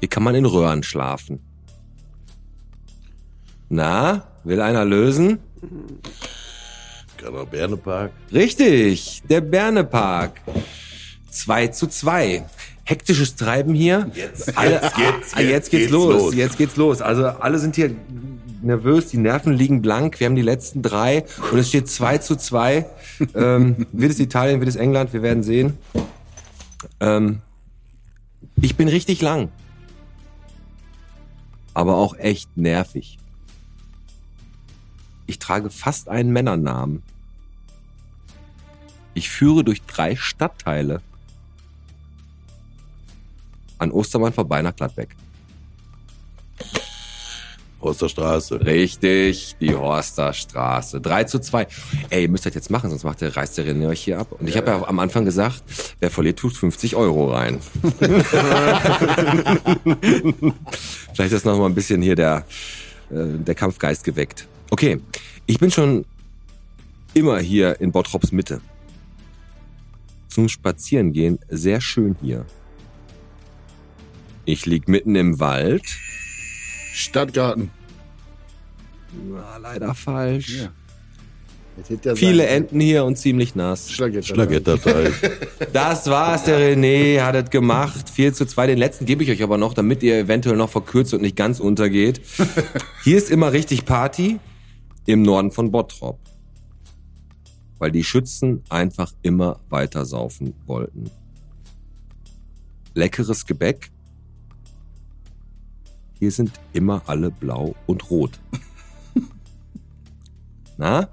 Hier 0.01 0.09
kann 0.09 0.25
man 0.25 0.35
in 0.35 0.47
Röhren 0.47 0.83
schlafen. 0.83 1.39
Na, 3.69 4.27
will 4.43 4.61
einer 4.61 4.85
lösen? 4.85 5.39
Keiner 7.19 7.47
Bernepark. 7.47 8.11
Richtig, 8.33 9.23
der 9.31 9.43
Bernepark. 9.43 10.41
2 11.31 11.69
zu 11.69 11.87
2. 11.87 12.45
Hektisches 12.89 13.37
Treiben 13.37 13.75
hier. 13.75 14.11
Jetzt, 14.15 14.57
Alle, 14.57 14.81
jetzt, 14.81 14.97
jetzt, 14.97 15.37
ah, 15.37 15.41
jetzt 15.43 15.71
geht's, 15.71 15.91
los. 15.91 16.35
Jetzt 16.35 16.57
geht's 16.57 16.77
los. 16.77 17.03
Also 17.03 17.27
alle 17.27 17.59
sind 17.59 17.77
hier 17.77 17.95
nervös, 18.63 19.09
die 19.09 19.19
Nerven 19.19 19.53
liegen 19.53 19.83
blank. 19.83 20.19
Wir 20.19 20.27
haben 20.27 20.37
die 20.37 20.41
letzten 20.41 20.81
drei 20.81 21.27
und 21.53 21.59
es 21.59 21.69
steht 21.69 21.91
2 21.91 22.17
zu 22.17 22.37
2. 22.37 22.87
Ähm, 23.35 23.87
wird 23.93 24.13
es 24.13 24.19
Italien, 24.21 24.61
wird 24.61 24.71
es 24.71 24.77
England? 24.77 25.13
Wir 25.13 25.21
werden 25.21 25.43
sehen. 25.43 25.77
Ähm, 26.99 27.43
ich 28.63 28.75
bin 28.75 28.89
richtig 28.89 29.21
lang. 29.21 29.51
Aber 31.75 31.97
auch 31.97 32.17
echt 32.17 32.57
nervig. 32.57 33.19
Ich 35.27 35.39
trage 35.39 35.69
fast 35.69 36.09
einen 36.09 36.33
Männernamen. 36.33 37.03
Ich 39.13 39.29
führe 39.29 39.63
durch 39.63 39.83
drei 39.83 40.17
Stadtteile. 40.17 41.03
An 43.79 43.91
Ostermann 43.91 44.33
vorbei 44.33 44.63
nach 44.63 44.75
Gladbeck. 44.75 45.17
Aus 47.81 47.99
der 47.99 48.09
Straße. 48.09 48.61
Richtig, 48.67 49.55
die 49.61 49.73
Horster 49.73 50.33
Straße. 50.33 51.01
3 51.01 51.25
zu 51.25 51.39
2. 51.39 51.69
Ey, 52.11 52.23
ihr 52.23 52.29
müsst 52.29 52.45
das 52.45 52.55
jetzt 52.55 52.71
machen, 52.73 52.91
sonst 52.91 53.05
macht 53.05 53.21
der, 53.21 53.37
reißt 53.37 53.57
der 53.57 53.67
René 53.67 53.87
euch 53.87 54.03
hier 54.03 54.19
ab. 54.19 54.33
Und 54.33 54.49
ich 54.49 54.57
habe 54.57 54.67
ja 54.69 54.85
am 54.85 54.99
Anfang 54.99 55.25
gesagt, 55.25 55.63
wer 56.01 56.11
verliert, 56.11 56.41
tut 56.41 56.57
50 56.57 56.97
Euro 56.97 57.33
rein. 57.33 57.61
Vielleicht 61.15 61.33
ist 61.33 61.45
noch 61.47 61.57
mal 61.57 61.67
ein 61.67 61.75
bisschen 61.77 62.03
hier 62.03 62.17
der, 62.17 62.45
äh, 63.11 63.39
der 63.39 63.55
Kampfgeist 63.55 64.03
geweckt. 64.03 64.49
Okay, 64.71 65.01
ich 65.47 65.61
bin 65.61 65.71
schon 65.71 66.05
immer 67.15 67.39
hier 67.39 67.81
in 67.81 67.93
Bottrops 67.93 68.33
Mitte. 68.33 68.61
Zum 70.29 70.49
Spazierengehen 70.49 71.39
sehr 71.49 71.81
schön 71.81 72.17
hier. 72.21 72.45
Ich 74.49 74.65
lieg 74.65 74.89
mitten 74.89 75.15
im 75.15 75.41
Wald. 75.41 75.85
Stadtgarten. 76.95 77.71
Na, 79.31 79.59
leider 79.59 79.95
falsch. 79.95 80.61
Ja. 80.63 80.73
Das 81.77 81.91
hätte 81.91 82.09
ja 82.09 82.15
Viele 82.17 82.45
sein- 82.45 82.63
Enten 82.63 82.81
hier 82.81 83.05
und 83.05 83.17
ziemlich 83.19 83.55
nass. 83.55 83.93
Schlagetter. 83.93 84.27
Schlagetterteig. 84.27 85.13
Das 85.75 86.07
war's, 86.07 86.45
der 86.45 86.59
René 86.59 87.21
hat 87.21 87.35
es 87.35 87.51
gemacht. 87.51 88.09
4 88.09 88.33
zu 88.33 88.47
2. 88.47 88.69
Den 88.69 88.79
letzten 88.79 89.05
gebe 89.05 89.23
ich 89.23 89.31
euch 89.31 89.43
aber 89.43 89.59
noch, 89.59 89.75
damit 89.75 90.03
ihr 90.03 90.17
eventuell 90.19 90.57
noch 90.57 90.71
verkürzt 90.71 91.13
und 91.13 91.21
nicht 91.21 91.37
ganz 91.37 91.61
untergeht. 91.61 92.23
Hier 93.05 93.19
ist 93.19 93.31
immer 93.31 93.53
richtig 93.53 93.85
Party 93.85 94.39
im 95.05 95.21
Norden 95.21 95.51
von 95.53 95.71
Bottrop. 95.71 96.19
Weil 97.79 97.91
die 97.93 98.03
Schützen 98.03 98.63
einfach 98.71 99.13
immer 99.21 99.61
weiter 99.69 100.07
saufen 100.07 100.55
wollten. 100.65 101.11
Leckeres 102.95 103.45
Gebäck. 103.45 103.91
Hier 106.19 106.31
sind 106.33 106.53
immer 106.73 107.03
alle 107.07 107.31
blau 107.31 107.75
und 107.87 108.11
rot. 108.11 108.39
Na? 110.77 111.09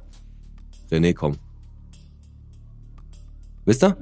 René, 0.92 1.14
komm. 1.14 1.38
Wisst 3.66 3.84
ihr? 3.84 3.98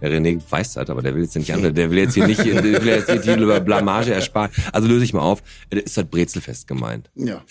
Der 0.00 0.10
René 0.10 0.40
weiß 0.50 0.74
das, 0.74 0.90
aber 0.90 1.00
der 1.00 1.14
will 1.14 1.22
jetzt 1.22 1.36
nicht 1.36 1.52
andere. 1.52 1.72
Der 1.72 1.90
will 1.90 1.98
jetzt 1.98 2.14
hier 2.14 2.26
nicht, 2.26 2.44
der 2.44 2.62
will 2.62 2.86
jetzt 2.86 3.22
hier 3.22 3.36
die 3.36 3.60
Blamage 3.60 4.12
ersparen. 4.12 4.50
Also 4.72 4.88
löse 4.88 5.04
ich 5.04 5.14
mal 5.14 5.20
auf. 5.20 5.42
Das 5.70 5.82
ist 5.82 5.96
halt 5.96 6.10
Brezelfest 6.10 6.66
gemeint. 6.66 7.08
Ja. 7.14 7.42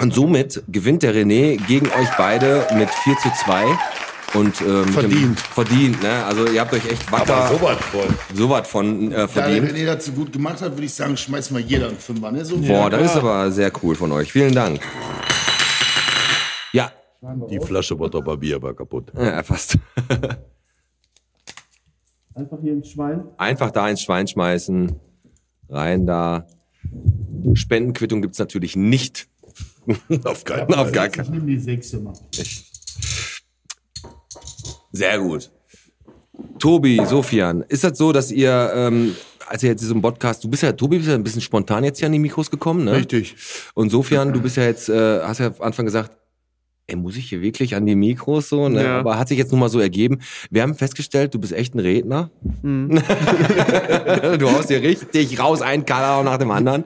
Und 0.00 0.14
somit 0.14 0.62
gewinnt 0.68 1.02
der 1.02 1.14
René 1.14 1.56
gegen 1.66 1.86
euch 1.86 2.08
beide 2.16 2.66
mit 2.76 2.88
4 2.88 3.16
zu 3.16 3.30
2. 3.44 3.66
Und 4.34 4.60
ähm, 4.60 4.84
Verdient. 4.88 5.40
Verdient, 5.40 6.02
ne? 6.02 6.24
Also 6.24 6.46
ihr 6.46 6.60
habt 6.60 6.72
euch 6.74 6.84
echt 6.90 7.08
Aber 7.10 7.20
wacker 7.26 7.48
so 7.48 7.62
was 7.62 7.78
voll. 7.78 8.08
so 8.34 8.50
was 8.50 8.68
von 8.68 9.06
äh, 9.10 9.14
Da 9.14 9.16
der 9.16 9.28
verdient. 9.28 9.72
René 9.72 9.86
das 9.86 10.04
so 10.04 10.12
gut 10.12 10.32
gemacht 10.32 10.60
hat, 10.60 10.72
würde 10.72 10.84
ich 10.84 10.92
sagen, 10.94 11.16
schmeißen 11.16 11.56
wir 11.56 11.62
jeder 11.64 11.88
einen 11.88 11.98
Fünfer. 11.98 12.30
Ne? 12.30 12.44
So 12.44 12.58
Boah, 12.58 12.90
das 12.90 13.10
ist 13.12 13.16
aber 13.16 13.50
sehr 13.50 13.72
cool 13.82 13.94
von 13.94 14.12
euch. 14.12 14.30
Vielen 14.30 14.54
Dank. 14.54 14.80
Ja, 16.72 16.92
Die 17.50 17.58
Flasche 17.58 17.96
Bottroper 17.96 18.36
Bier 18.36 18.60
war 18.60 18.74
kaputt. 18.74 19.10
ja 19.16 19.42
fast. 19.42 19.78
Einfach 22.34 22.58
hier 22.62 22.74
ins 22.74 22.90
Schwein. 22.90 23.24
Einfach 23.38 23.70
da 23.70 23.88
ins 23.88 24.02
Schwein 24.02 24.28
schmeißen. 24.28 24.94
Rein 25.70 26.06
da. 26.06 26.46
Spendenquittung 27.54 28.22
gibt's 28.22 28.38
natürlich 28.38 28.76
nicht. 28.76 29.26
Auf 30.24 30.44
keinen 30.44 30.68
Auf 30.74 30.88
Fall. 30.88 30.92
gar 30.92 31.06
Ich 31.06 31.12
keinen 31.12 31.30
nehme 31.30 31.46
die 31.46 31.58
sechs 31.58 31.92
immer. 31.94 32.12
Sehr 34.92 35.18
gut. 35.18 35.50
Tobi, 36.58 37.00
Sofian, 37.04 37.62
ist 37.68 37.84
das 37.84 37.98
so, 37.98 38.12
dass 38.12 38.30
ihr, 38.30 38.72
ähm, 38.74 39.14
als 39.48 39.62
ihr 39.62 39.70
jetzt 39.70 39.82
in 39.82 39.88
diesem 39.88 40.02
Podcast, 40.02 40.42
du 40.44 40.48
bist 40.48 40.62
ja, 40.62 40.72
Tobi, 40.72 40.98
bist 40.98 41.08
ja 41.08 41.14
ein 41.14 41.22
bisschen 41.22 41.40
spontan 41.40 41.84
jetzt 41.84 41.98
hier 41.98 42.06
an 42.06 42.12
die 42.12 42.18
Mikros 42.18 42.50
gekommen, 42.50 42.84
ne? 42.84 42.92
Richtig. 42.92 43.36
Und 43.74 43.90
Sofian, 43.90 44.32
du 44.32 44.40
bist 44.40 44.56
ja 44.56 44.64
jetzt, 44.64 44.88
äh, 44.88 45.20
hast 45.22 45.40
ja 45.40 45.46
am 45.48 45.54
Anfang 45.60 45.84
gesagt, 45.84 46.16
ey, 46.88 46.96
muss 46.96 47.16
ich 47.16 47.28
hier 47.28 47.42
wirklich 47.42 47.76
an 47.76 47.84
die 47.86 47.94
Mikros 47.94 48.48
so, 48.48 48.68
ne? 48.68 48.82
Ja. 48.82 48.98
Aber 48.98 49.18
hat 49.18 49.28
sich 49.28 49.36
jetzt 49.38 49.50
nun 49.52 49.60
mal 49.60 49.68
so 49.68 49.78
ergeben. 49.78 50.18
Wir 50.50 50.62
haben 50.62 50.74
festgestellt, 50.74 51.34
du 51.34 51.38
bist 51.38 51.52
echt 51.52 51.74
ein 51.74 51.80
Redner. 51.80 52.30
Mhm. 52.62 52.88
du 54.38 54.50
haust 54.50 54.68
hier 54.68 54.82
richtig 54.82 55.38
raus, 55.38 55.60
ein 55.60 55.84
Kader 55.84 56.22
nach 56.24 56.38
dem 56.38 56.50
anderen. 56.50 56.84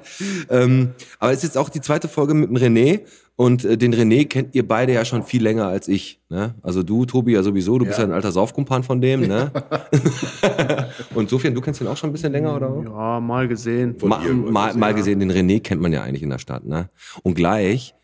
Ähm, 0.50 0.90
aber 1.20 1.30
es 1.30 1.38
ist 1.38 1.44
jetzt 1.44 1.58
auch 1.58 1.68
die 1.68 1.80
zweite 1.80 2.08
Folge 2.08 2.34
mit 2.34 2.50
dem 2.50 2.56
René. 2.56 3.00
Und 3.34 3.64
äh, 3.64 3.78
den 3.78 3.94
René 3.94 4.26
kennt 4.28 4.54
ihr 4.54 4.66
beide 4.66 4.92
ja 4.92 5.04
schon 5.04 5.22
viel 5.22 5.42
länger 5.42 5.66
als 5.66 5.88
ich. 5.88 6.20
Ne? 6.28 6.54
Also 6.62 6.82
du, 6.82 7.06
Tobi, 7.06 7.32
ja 7.32 7.42
sowieso. 7.42 7.78
Du 7.78 7.86
bist 7.86 7.98
ja 7.98 8.04
Ja. 8.04 8.10
ein 8.10 8.14
alter 8.14 8.30
Saufkumpan 8.30 8.82
von 8.82 9.00
dem. 9.00 9.22
Ne? 9.22 9.50
Und 11.14 11.30
Sofian, 11.30 11.54
du 11.54 11.60
kennst 11.60 11.80
ihn 11.80 11.86
auch 11.86 11.96
schon 11.96 12.10
ein 12.10 12.12
bisschen 12.12 12.32
länger, 12.32 12.54
oder? 12.56 12.82
Ja, 12.84 13.20
mal 13.20 13.48
gesehen. 13.48 13.98
Von 13.98 14.10
Mal, 14.10 14.28
mal, 14.34 14.74
mal 14.74 14.90
ja. 14.90 14.96
gesehen, 14.96 15.20
den 15.20 15.32
René 15.32 15.60
kennt 15.60 15.80
man 15.80 15.92
ja 15.92 16.02
eigentlich 16.02 16.22
in 16.22 16.30
der 16.30 16.38
Stadt. 16.38 16.66
Ne? 16.66 16.90
Und 17.22 17.34
gleich 17.34 17.94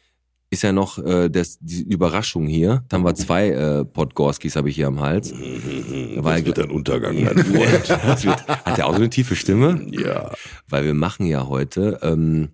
ist 0.51 0.62
ja 0.62 0.72
noch 0.72 0.99
äh, 0.99 1.28
das, 1.28 1.59
die 1.61 1.82
Überraschung 1.82 2.46
hier. 2.46 2.82
Dann 2.88 3.01
haben 3.01 3.07
wir 3.07 3.14
zwei 3.14 3.49
äh, 3.51 3.84
Podgorskis 3.84 4.57
habe 4.57 4.70
ich 4.70 4.76
hier 4.76 4.86
am 4.86 5.01
Hals. 5.01 5.30
Das 5.30 6.24
Weil- 6.24 6.46
wird 6.46 6.59
ein 6.59 6.70
Untergang, 6.70 7.22
mein 7.24 7.38
Freund. 7.38 7.90
Hat 8.64 8.78
der 8.78 8.86
auch 8.86 8.92
so 8.92 8.96
eine 8.96 9.11
tiefe 9.11 9.36
Stimme? 9.36 9.86
Ja. 9.90 10.32
Weil 10.68 10.84
wir 10.84 10.94
machen 10.94 11.26
ja 11.26 11.46
heute 11.49 11.99
ähm, 12.03 12.49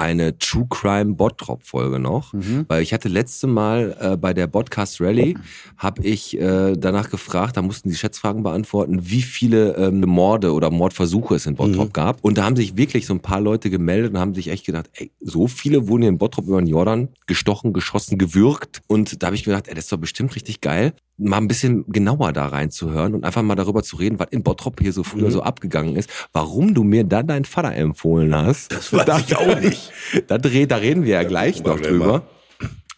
eine 0.00 0.38
True 0.38 0.66
Crime 0.70 1.14
Bottrop 1.14 1.62
Folge 1.62 1.98
noch, 1.98 2.32
weil 2.68 2.82
ich 2.82 2.94
hatte 2.94 3.08
letzte 3.08 3.46
Mal 3.46 3.96
äh, 4.00 4.16
bei 4.16 4.32
der 4.32 4.46
Podcast 4.46 4.98
Rally 5.00 5.36
habe 5.76 6.02
ich 6.02 6.40
äh, 6.40 6.74
danach 6.76 7.10
gefragt, 7.10 7.58
da 7.58 7.62
mussten 7.62 7.90
die 7.90 7.94
Schätzfragen 7.94 8.42
beantworten, 8.42 9.10
wie 9.10 9.20
viele 9.20 9.76
ähm, 9.76 10.00
Morde 10.00 10.52
oder 10.54 10.70
Mordversuche 10.70 11.34
es 11.34 11.44
in 11.44 11.54
Bottrop 11.54 11.92
gab. 11.92 12.24
Und 12.24 12.38
da 12.38 12.44
haben 12.44 12.56
sich 12.56 12.78
wirklich 12.78 13.04
so 13.06 13.12
ein 13.12 13.20
paar 13.20 13.42
Leute 13.42 13.68
gemeldet 13.68 14.12
und 14.12 14.18
haben 14.18 14.34
sich 14.34 14.48
echt 14.48 14.64
gedacht, 14.64 14.88
ey, 14.94 15.10
so 15.20 15.46
viele 15.46 15.86
wurden 15.86 16.02
hier 16.02 16.08
in 16.08 16.18
Bottrop 16.18 16.46
über 16.46 16.60
den 16.60 16.66
Jordan 16.66 17.08
gestochen, 17.26 17.74
geschossen, 17.74 18.16
gewürgt. 18.16 18.80
Und 18.86 19.22
da 19.22 19.26
habe 19.26 19.36
ich 19.36 19.46
mir 19.46 19.52
gedacht, 19.52 19.68
ey, 19.68 19.74
das 19.74 19.84
ist 19.84 19.92
doch 19.92 19.98
bestimmt 19.98 20.34
richtig 20.34 20.62
geil, 20.62 20.94
mal 21.20 21.36
ein 21.36 21.48
bisschen 21.48 21.84
genauer 21.88 22.32
da 22.32 22.46
reinzuhören 22.46 23.14
und 23.14 23.24
einfach 23.24 23.42
mal 23.42 23.54
darüber 23.54 23.82
zu 23.82 23.96
reden, 23.96 24.18
was 24.18 24.28
in 24.30 24.42
Bottrop 24.42 24.80
hier 24.80 24.92
so 24.92 25.02
früher 25.04 25.30
so 25.30 25.42
abgegangen 25.42 25.96
ist, 25.96 26.08
warum 26.32 26.74
du 26.74 26.82
mir 26.82 27.04
dann 27.04 27.26
deinen 27.26 27.44
Vater 27.44 27.74
empfohlen 27.74 28.34
hast. 28.34 28.72
Das 28.72 28.92
weiß 28.92 29.24
ich 29.26 29.36
auch 29.36 29.60
nicht. 29.60 29.92
Da, 30.28 30.38
dreht, 30.38 30.70
da 30.70 30.76
reden 30.76 31.04
wir 31.04 31.14
ja 31.14 31.22
gleich 31.24 31.62
gucken 31.62 31.66
wir 31.66 31.72
noch 31.74 31.80
gleich 31.80 31.90
drüber. 31.92 32.22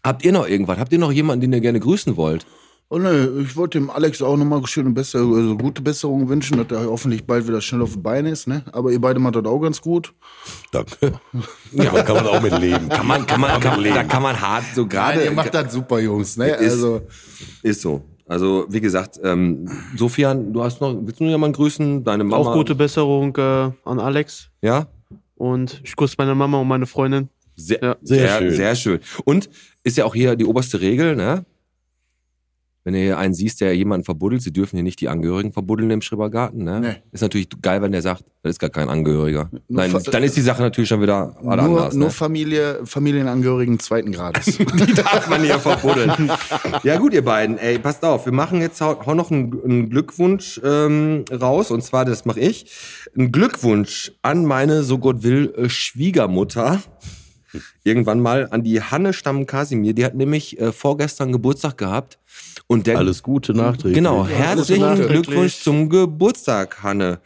Habt 0.05 0.25
ihr 0.25 0.33
noch 0.33 0.49
irgendwas? 0.49 0.79
Habt 0.79 0.93
ihr 0.93 0.99
noch 0.99 1.13
jemanden, 1.13 1.43
den 1.43 1.53
ihr 1.53 1.61
gerne 1.61 1.81
grüßen 1.81 2.17
wollt? 2.17 2.47
Oh 2.89 2.99
ne, 2.99 3.31
ich 3.43 3.57
wollte 3.57 3.79
dem 3.79 3.89
Alex 3.89 4.21
auch 4.21 4.37
nochmal 4.37 4.67
schöne 4.67 4.91
Besserung, 4.91 5.35
also 5.35 5.57
gute 5.57 5.81
Besserung 5.81 6.29
wünschen, 6.29 6.59
dass 6.59 6.79
er 6.79 6.91
hoffentlich 6.91 7.25
bald 7.25 7.49
wieder 7.49 7.63
schnell 7.63 7.81
auf 7.81 7.95
den 7.95 8.03
Beinen 8.03 8.31
ist, 8.31 8.47
ne? 8.47 8.65
Aber 8.73 8.91
ihr 8.93 9.01
beide 9.01 9.19
macht 9.19 9.35
das 9.37 9.47
auch 9.47 9.61
ganz 9.61 9.81
gut. 9.81 10.13
Danke. 10.73 11.19
Ja, 11.73 12.03
kann 12.03 12.17
man 12.17 12.27
auch 12.27 12.43
mit 12.43 12.59
leben. 12.59 12.91
Kann 12.91 13.07
man, 13.07 13.27
kann 13.27 13.41
man, 13.41 13.59
kann, 13.61 13.83
da 13.83 14.05
kann 14.05 14.23
man 14.23 14.39
hart 14.39 14.65
so 14.75 14.87
gerade. 14.87 15.25
ihr 15.25 15.31
macht 15.31 15.55
das 15.55 15.73
super, 15.73 16.01
Jungs, 16.01 16.37
ne? 16.37 16.49
Ist- 16.51 16.73
Also, 16.73 17.01
Ist 17.63 17.81
so. 17.81 18.03
Also, 18.33 18.65
wie 18.71 18.81
gesagt, 18.81 19.21
ähm, 19.23 19.69
Sofian, 19.95 20.55
du 20.55 20.63
hast 20.65 20.81
noch, 20.81 20.97
willst 21.03 21.21
du 21.21 21.25
noch 21.25 21.31
jemanden 21.33 21.55
grüßen? 21.55 22.03
Deine 22.03 22.25
Mama? 22.25 22.37
Auch 22.43 22.55
gute 22.55 22.75
Besserung 22.75 23.37
äh, 23.37 23.71
an 23.85 24.01
Alex. 24.01 24.49
Ja? 24.63 24.87
Und 25.37 25.83
ich 25.85 25.95
grüße 25.95 26.15
meine 26.17 26.35
Mama 26.35 26.59
und 26.59 26.67
meine 26.67 26.87
Freundin. 26.87 27.29
Sehr, 27.57 27.79
Ja. 27.83 27.97
sehr, 28.01 28.19
Sehr 28.19 28.29
schön. 28.39 28.49
schön. 28.49 28.57
Sehr 28.57 28.75
schön. 28.77 29.01
Und 29.27 29.51
ist 29.85 29.99
ja 29.99 30.07
auch 30.07 30.15
hier 30.15 30.35
die 30.35 30.47
oberste 30.47 30.81
Regel, 30.81 31.15
ne? 31.15 31.45
Wenn 32.85 32.95
ihr 32.95 33.01
hier 33.03 33.19
einen 33.19 33.33
siehst, 33.33 33.61
der 33.61 33.77
jemanden 33.77 34.05
verbuddelt, 34.05 34.43
sie 34.43 34.53
dürfen 34.53 34.77
hier 34.77 34.83
nicht 34.83 35.01
die 35.01 35.09
Angehörigen 35.09 35.53
verbuddeln 35.53 35.91
im 35.91 36.03
Schrebergarten, 36.03 36.65
ne? 36.65 36.81
Nee. 36.81 36.95
Ist 37.13 37.21
natürlich 37.21 37.49
geil, 37.63 37.81
wenn 37.81 37.93
der 37.93 38.03
sagt, 38.03 38.25
das 38.43 38.51
ist 38.55 38.59
gar 38.59 38.71
kein 38.71 38.89
Angehöriger. 38.89 39.51
Nein, 39.69 39.93
Fa- 39.93 40.01
dann 40.01 40.25
ist 40.25 40.37
die 40.37 40.41
Sache 40.41 40.63
natürlich 40.63 40.89
schon 40.89 41.01
wieder 41.01 41.37
nur, 41.43 41.53
anders. 41.53 41.95
nur 41.95 42.07
Ne? 42.09 42.11
Familie, 42.13 42.81
Familienangehörigen 42.85 43.79
zweiten 43.79 44.11
Grades. 44.11 44.57
Die 44.59 44.95
darf 44.95 45.29
man 45.31 45.43
hier 45.45 45.61
verbuddeln. 45.61 46.33
ja 46.83 46.97
gut, 46.99 47.13
ihr 47.15 47.25
beiden, 47.25 47.57
ey, 47.59 47.79
passt 47.79 48.05
auf, 48.05 48.25
wir 48.27 48.33
machen 48.33 48.61
jetzt 48.61 48.81
hau, 48.81 49.15
noch 49.15 49.31
einen, 49.31 49.63
einen 49.65 49.89
Glückwunsch 49.91 50.61
ähm, 50.65 51.25
raus 51.31 51.71
und 51.71 51.83
zwar, 51.85 52.05
das 52.05 52.25
mache 52.25 52.41
ich, 52.41 52.67
ein 53.17 53.31
Glückwunsch 53.31 54.11
an 54.23 54.45
meine, 54.45 54.83
so 54.83 54.99
Gott 54.99 55.23
will, 55.23 55.55
äh, 55.57 55.69
Schwiegermutter. 55.69 56.81
Irgendwann 57.85 58.21
mal 58.21 58.49
an 58.51 58.63
die 58.63 58.81
Hanne 58.83 59.13
Stamm 59.13 59.47
Kasimir, 59.47 59.95
die 59.95 60.05
hat 60.05 60.15
nämlich 60.15 60.61
äh, 60.61 60.73
vorgestern 60.73 61.33
Geburtstag 61.33 61.79
gehabt 61.79 62.19
und 62.67 62.87
der 62.87 62.99
Alles 62.99 63.23
Gute 63.23 63.55
nachträglich. 63.55 63.95
Genau, 63.95 64.27
herzlichen. 64.27 65.07
Glückwunsch 65.07 65.61
zum 65.61 65.89
Geburtstag, 65.89 66.83
Hanne. 66.83 67.21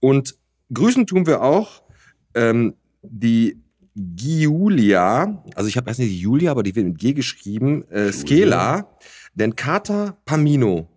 Und 0.00 0.36
grüßen 0.72 1.06
tun 1.06 1.26
wir 1.26 1.42
auch 1.42 1.82
ähm, 2.34 2.74
die 3.02 3.60
Giulia, 3.96 5.42
also 5.54 5.68
ich 5.68 5.76
habe 5.76 5.88
erst 5.88 6.00
nicht 6.00 6.12
die 6.12 6.20
Julia, 6.20 6.52
aber 6.52 6.62
die 6.62 6.74
wird 6.74 6.86
mit 6.86 6.98
G 6.98 7.12
geschrieben, 7.12 7.84
äh, 7.90 8.12
Skela, 8.12 8.96
denn 9.34 9.56
Kater 9.56 10.16
Pamino, 10.24 10.88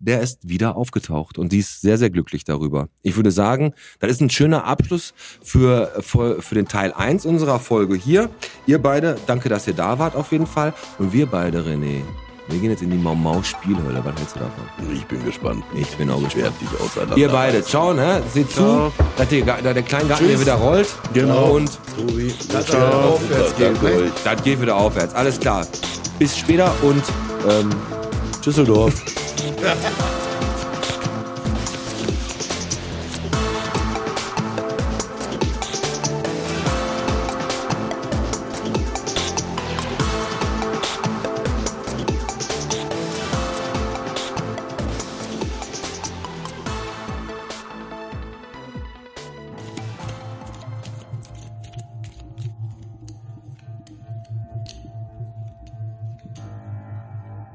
der 0.00 0.20
ist 0.20 0.48
wieder 0.48 0.76
aufgetaucht 0.76 1.38
und 1.38 1.50
sie 1.50 1.58
ist 1.58 1.80
sehr, 1.80 1.98
sehr 1.98 2.10
glücklich 2.10 2.44
darüber. 2.44 2.88
Ich 3.02 3.16
würde 3.16 3.30
sagen, 3.30 3.74
das 3.98 4.10
ist 4.10 4.20
ein 4.20 4.30
schöner 4.30 4.64
Abschluss 4.64 5.12
für, 5.42 5.92
für, 6.00 6.40
für 6.42 6.54
den 6.54 6.68
Teil 6.68 6.92
1 6.92 7.26
unserer 7.26 7.58
Folge 7.58 7.96
hier. 7.96 8.30
Ihr 8.66 8.80
beide, 8.80 9.16
danke, 9.26 9.48
dass 9.48 9.66
ihr 9.66 9.74
da 9.74 9.98
wart 9.98 10.14
auf 10.14 10.32
jeden 10.32 10.46
Fall. 10.46 10.72
Und 10.98 11.12
wir 11.12 11.26
beide, 11.26 11.60
René, 11.62 12.02
wir 12.48 12.60
gehen 12.60 12.70
jetzt 12.70 12.82
in 12.82 12.90
die 12.90 12.96
Mau 12.96 13.14
Mau 13.14 13.42
Spielhölle. 13.42 14.02
Was 14.04 14.16
hältst 14.18 14.36
du 14.36 14.40
davon? 14.40 14.64
Ich 14.94 15.04
bin 15.06 15.22
gespannt. 15.24 15.62
Ich 15.74 15.88
bin 15.96 16.10
auch 16.10 16.22
Ich 16.26 16.34
werde 16.36 16.50
gespannt. 16.58 16.72
dich 16.72 16.80
auseinander. 16.80 17.16
Ihr 17.18 17.28
beide, 17.28 17.62
ciao, 17.62 17.92
ne? 17.92 18.22
Seht 18.32 18.50
zu, 18.50 18.60
Ciao. 18.62 18.92
dass 19.18 19.28
der, 19.28 19.44
dass 19.44 19.74
der 19.74 19.82
kleine 19.82 20.08
Garten 20.08 20.26
hier 20.26 20.40
wieder 20.40 20.54
rollt. 20.54 20.88
Genau. 21.12 21.56
Und 21.56 21.78
Tobi. 21.96 22.32
Ciao. 22.38 23.14
Aufwärts 23.14 23.54
geht, 23.56 23.82
ne? 23.82 24.12
das 24.24 24.42
geht 24.42 24.62
wieder 24.62 24.76
aufwärts. 24.76 25.14
Alles 25.14 25.38
klar. 25.38 25.66
Bis 26.18 26.38
später 26.38 26.72
und 26.82 27.02
ähm, 27.50 27.68
Düsseldorf. 28.44 28.94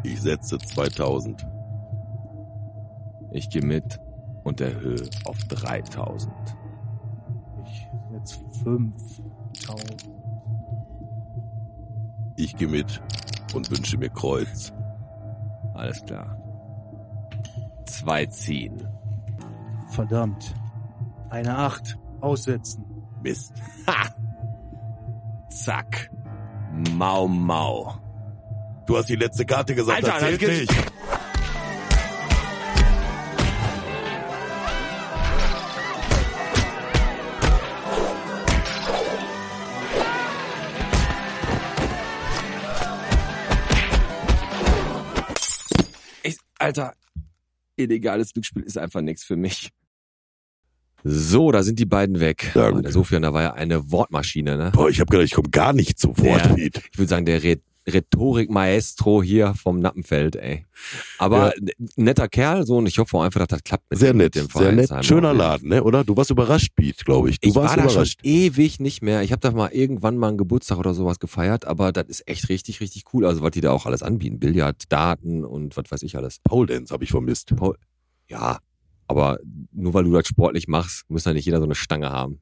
Ich 0.06 0.22
setze 0.22 0.58
2000. 0.58 1.63
ich 3.34 3.50
gehe 3.50 3.64
mit 3.64 4.00
und 4.44 4.62
erhöhe 4.62 5.10
auf 5.26 5.38
3000. 5.50 6.32
Ich 7.66 7.88
jetzt 8.14 8.40
fünftausend. 8.64 10.10
Ich 12.36 12.56
gehe 12.56 12.68
mit 12.68 13.02
und 13.54 13.70
wünsche 13.72 13.98
mir 13.98 14.10
Kreuz. 14.10 14.72
Alles 15.74 16.04
klar. 16.06 16.38
Zwei 17.86 18.26
ziehen. 18.28 18.88
Verdammt. 19.90 20.54
Eine 21.30 21.58
Acht. 21.58 21.98
Aussetzen. 22.22 22.86
Mist. 23.22 23.54
Zack. 25.50 26.12
Mau 26.92 27.28
Mau. 27.28 27.94
Du 28.86 28.98
hast 28.98 29.10
die 29.10 29.16
letzte 29.16 29.46
Karte 29.46 29.76
gesagt, 29.76 30.04
Alter, 30.04 30.32
das 30.32 30.42
nicht. 30.42 30.94
Alter, 46.64 46.94
illegales 47.76 48.32
Glücksspiel 48.34 48.64
ist 48.64 48.78
einfach 48.78 49.02
nichts 49.02 49.24
für 49.24 49.36
mich. 49.36 49.70
So, 51.04 51.52
da 51.52 51.64
sind 51.64 51.80
die 51.80 51.86
beiden 51.86 52.22
weg. 52.22 52.52
Danke. 52.54 52.84
Der 52.84 52.92
Sofian, 52.94 53.22
da 53.24 53.34
war 53.34 53.42
ja 53.42 53.54
eine 53.54 53.92
Wortmaschine, 53.92 54.56
ne? 54.56 54.72
Boah, 54.74 54.88
ich 54.90 55.02
habe 55.02 55.12
gedacht, 55.12 55.26
ich 55.26 55.34
komme 55.34 55.50
gar 55.50 55.74
nicht 55.74 56.00
zu 56.00 56.18
Wort, 56.20 56.46
Ja. 56.46 56.56
Ich 56.56 56.98
würde 56.98 57.10
sagen, 57.10 57.26
der 57.26 57.44
Rhe- 57.44 57.62
Rhetorik-Maestro 57.88 59.22
hier 59.24 59.54
vom 59.56 59.80
Nappenfeld, 59.80 60.36
ey. 60.36 60.66
Aber 61.18 61.56
n- 61.58 61.70
netter 61.96 62.28
Kerl, 62.28 62.66
so, 62.66 62.78
und 62.78 62.88
ich 62.88 62.98
hoffe 63.00 63.20
einfach, 63.22 63.40
dass 63.40 63.48
das 63.50 63.64
klappt 63.64 63.90
mit, 63.90 64.00
Sehr 64.00 64.14
nett, 64.14 64.36
dem 64.36 64.48
sehr 64.48 64.72
nett. 64.72 64.90
Schöner 65.06 65.34
Laden, 65.34 65.70
ne? 65.70 65.84
Oder? 65.84 66.04
Du 66.04 66.16
warst 66.18 66.30
überrascht, 66.32 66.76
Piet, 66.76 67.04
glaube 67.06 67.30
ich. 67.30 67.40
Du 67.40 67.50
Ich 67.50 67.56
warst 67.56 67.70
war 67.76 67.78
da 67.78 67.84
schon 67.90 67.92
überrascht. 67.94 68.20
ewig 68.24 68.80
nicht 68.80 69.02
mehr. 69.02 69.22
Ich 69.24 69.32
habe 69.32 69.40
da 69.42 69.52
mal 69.52 69.70
irgendwann 69.70 70.18
mal 70.18 70.30
einen 70.30 70.38
Geburtstag 70.38 70.78
oder 70.78 70.94
sowas 70.94 71.20
gefeiert, 71.20 71.66
aber 71.66 71.92
das 71.92 72.08
ist 72.08 72.28
echt 72.28 72.50
richtig, 72.50 72.80
richtig 72.82 73.04
cool. 73.14 73.26
Also, 73.26 73.42
was 73.42 73.52
die 73.52 73.62
da 73.62 73.72
auch 73.72 73.86
alles 73.86 74.04
anbieten. 74.04 74.40
Billard, 74.40 74.84
Daten 74.92 75.44
und 75.44 75.78
was 75.78 75.86
weiß 75.90 76.04
ich 76.04 76.16
alles. 76.18 76.40
Pole 76.44 76.68
Dance 76.68 76.94
habe 76.94 77.04
ich 77.04 77.12
vermisst. 77.12 77.56
Paul, 77.56 77.78
ja, 78.28 78.60
aber 79.08 79.40
nur 79.72 79.94
weil 79.94 80.06
du 80.06 80.12
das 80.14 80.28
sportlich 80.28 80.68
machst, 80.68 81.04
muss 81.10 81.26
ja 81.26 81.34
nicht 81.34 81.46
jeder 81.46 81.60
so 81.60 81.66
eine 81.66 81.76
Stange 81.76 82.12
haben. 82.12 82.40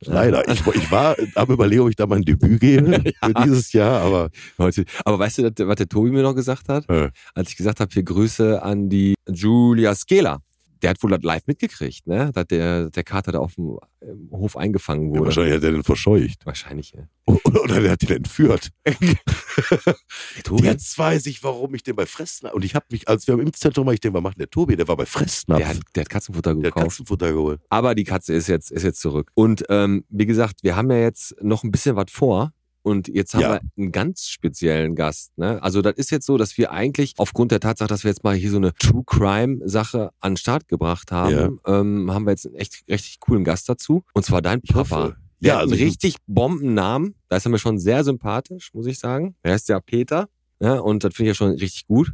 Leider. 0.00 0.46
Ich, 0.48 0.66
ich 0.66 0.90
war 0.90 1.16
am 1.34 1.48
überlegen, 1.48 1.82
ob 1.82 1.88
ich 1.88 1.96
da 1.96 2.06
mein 2.06 2.22
Debüt 2.22 2.60
gebe 2.60 3.02
für 3.24 3.34
dieses 3.44 3.72
Jahr, 3.72 4.02
aber 4.02 4.30
Heute. 4.58 4.84
Aber 5.04 5.18
weißt 5.18 5.38
du, 5.38 5.66
was 5.66 5.76
der 5.76 5.88
Tobi 5.88 6.10
mir 6.10 6.22
noch 6.22 6.34
gesagt 6.34 6.68
hat? 6.68 6.88
Äh. 6.88 7.10
Als 7.34 7.50
ich 7.50 7.56
gesagt 7.56 7.80
habe, 7.80 7.90
hier 7.92 8.02
Grüße 8.02 8.62
an 8.62 8.88
die 8.88 9.14
Julia 9.28 9.94
Skela. 9.94 10.38
Der 10.82 10.90
hat 10.90 11.02
wohl 11.02 11.10
das 11.10 11.22
live 11.22 11.46
mitgekriegt, 11.46 12.06
ne? 12.06 12.30
Dass 12.32 12.46
der, 12.46 12.90
der 12.90 13.04
Kater 13.04 13.32
da 13.32 13.38
auf 13.38 13.54
dem 13.54 13.78
ähm, 14.02 14.28
Hof 14.30 14.56
eingefangen 14.56 15.06
ja, 15.06 15.20
wurde. 15.20 15.26
wahrscheinlich 15.26 15.54
hat 15.54 15.62
er 15.62 15.72
den 15.72 15.82
verscheucht. 15.82 16.44
Wahrscheinlich, 16.44 16.92
ja. 16.92 17.08
Oder, 17.24 17.62
oder 17.62 17.80
der 17.80 17.92
hat 17.92 18.02
ihn 18.02 18.16
entführt. 18.16 18.70
Tobi, 20.44 20.64
Jetzt 20.64 20.96
weiß 20.98 21.26
ich, 21.26 21.42
warum 21.42 21.74
ich 21.74 21.82
den 21.82 21.96
bei 21.96 22.06
Fressnapf. 22.06 22.54
Und 22.54 22.64
ich 22.64 22.74
habe 22.74 22.86
mich, 22.90 23.08
als 23.08 23.26
wir 23.26 23.34
im 23.34 23.40
Impfzentrum 23.40 23.86
waren, 23.86 23.94
ich 23.94 24.00
denke, 24.00 24.16
was 24.16 24.22
macht 24.22 24.38
der 24.38 24.50
Tobi? 24.50 24.76
Der 24.76 24.86
war 24.86 24.96
bei 24.96 25.06
Fressnapf. 25.06 25.58
der 25.58 25.68
hat, 25.68 25.78
der 25.94 26.02
hat 26.02 26.10
Katzenfutter 26.10 26.54
Der 26.54 26.58
hat 26.58 26.74
gekauft. 26.74 26.86
Katzenfutter 26.90 27.32
geholt. 27.32 27.60
Aber 27.70 27.94
die 27.94 28.04
Katze 28.04 28.34
ist 28.34 28.46
jetzt, 28.48 28.70
ist 28.70 28.82
jetzt 28.82 29.00
zurück. 29.00 29.30
Und 29.34 29.64
ähm, 29.68 30.04
wie 30.08 30.26
gesagt, 30.26 30.62
wir 30.62 30.76
haben 30.76 30.90
ja 30.90 30.98
jetzt 30.98 31.34
noch 31.42 31.64
ein 31.64 31.70
bisschen 31.70 31.96
was 31.96 32.10
vor. 32.10 32.52
Und 32.86 33.08
jetzt 33.08 33.34
haben 33.34 33.40
Ja. 33.40 33.52
wir 33.54 33.60
einen 33.76 33.90
ganz 33.90 34.28
speziellen 34.28 34.94
Gast. 34.94 35.36
Ne? 35.36 35.60
Also 35.60 35.82
das 35.82 35.94
ist 35.96 36.12
jetzt 36.12 36.24
so, 36.24 36.36
dass 36.38 36.56
wir 36.56 36.70
eigentlich 36.70 37.14
aufgrund 37.16 37.50
der 37.50 37.58
Tatsache, 37.58 37.88
dass 37.88 38.04
wir 38.04 38.12
jetzt 38.12 38.22
mal 38.22 38.36
hier 38.36 38.52
so 38.52 38.58
eine 38.58 38.72
True 38.74 39.02
Crime 39.04 39.58
Sache 39.68 40.10
an 40.20 40.32
den 40.34 40.36
Start 40.36 40.68
gebracht 40.68 41.10
haben, 41.10 41.58
ähm, 41.66 42.12
haben 42.14 42.26
wir 42.26 42.30
jetzt 42.30 42.46
einen 42.46 42.54
echt 42.54 42.84
richtig 42.88 43.18
coolen 43.18 43.42
Gast 43.42 43.68
dazu. 43.68 44.04
Und 44.14 44.24
zwar 44.24 44.40
dein 44.40 44.60
Ich 44.62 44.70
Papa. 44.72 44.96
hoffe. 45.04 45.16
Der 45.40 45.54
Ja, 45.54 45.58
also 45.58 45.74
einen 45.74 45.82
ich- 45.82 45.88
richtig 45.88 46.16
Bombennamen. 46.28 47.16
Da 47.28 47.38
ist 47.38 47.44
er 47.46 47.50
mir 47.50 47.58
schon 47.58 47.80
sehr 47.80 48.04
sympathisch, 48.04 48.72
muss 48.72 48.86
ich 48.86 49.00
sagen. 49.00 49.34
Er 49.42 49.54
heißt 49.54 49.68
ja 49.68 49.80
Peter. 49.80 50.28
Ja, 50.60 50.78
und 50.78 51.02
das 51.02 51.12
finde 51.12 51.32
ich 51.32 51.36
ja 51.36 51.44
schon 51.46 51.50
richtig 51.56 51.86
gut. 51.88 52.12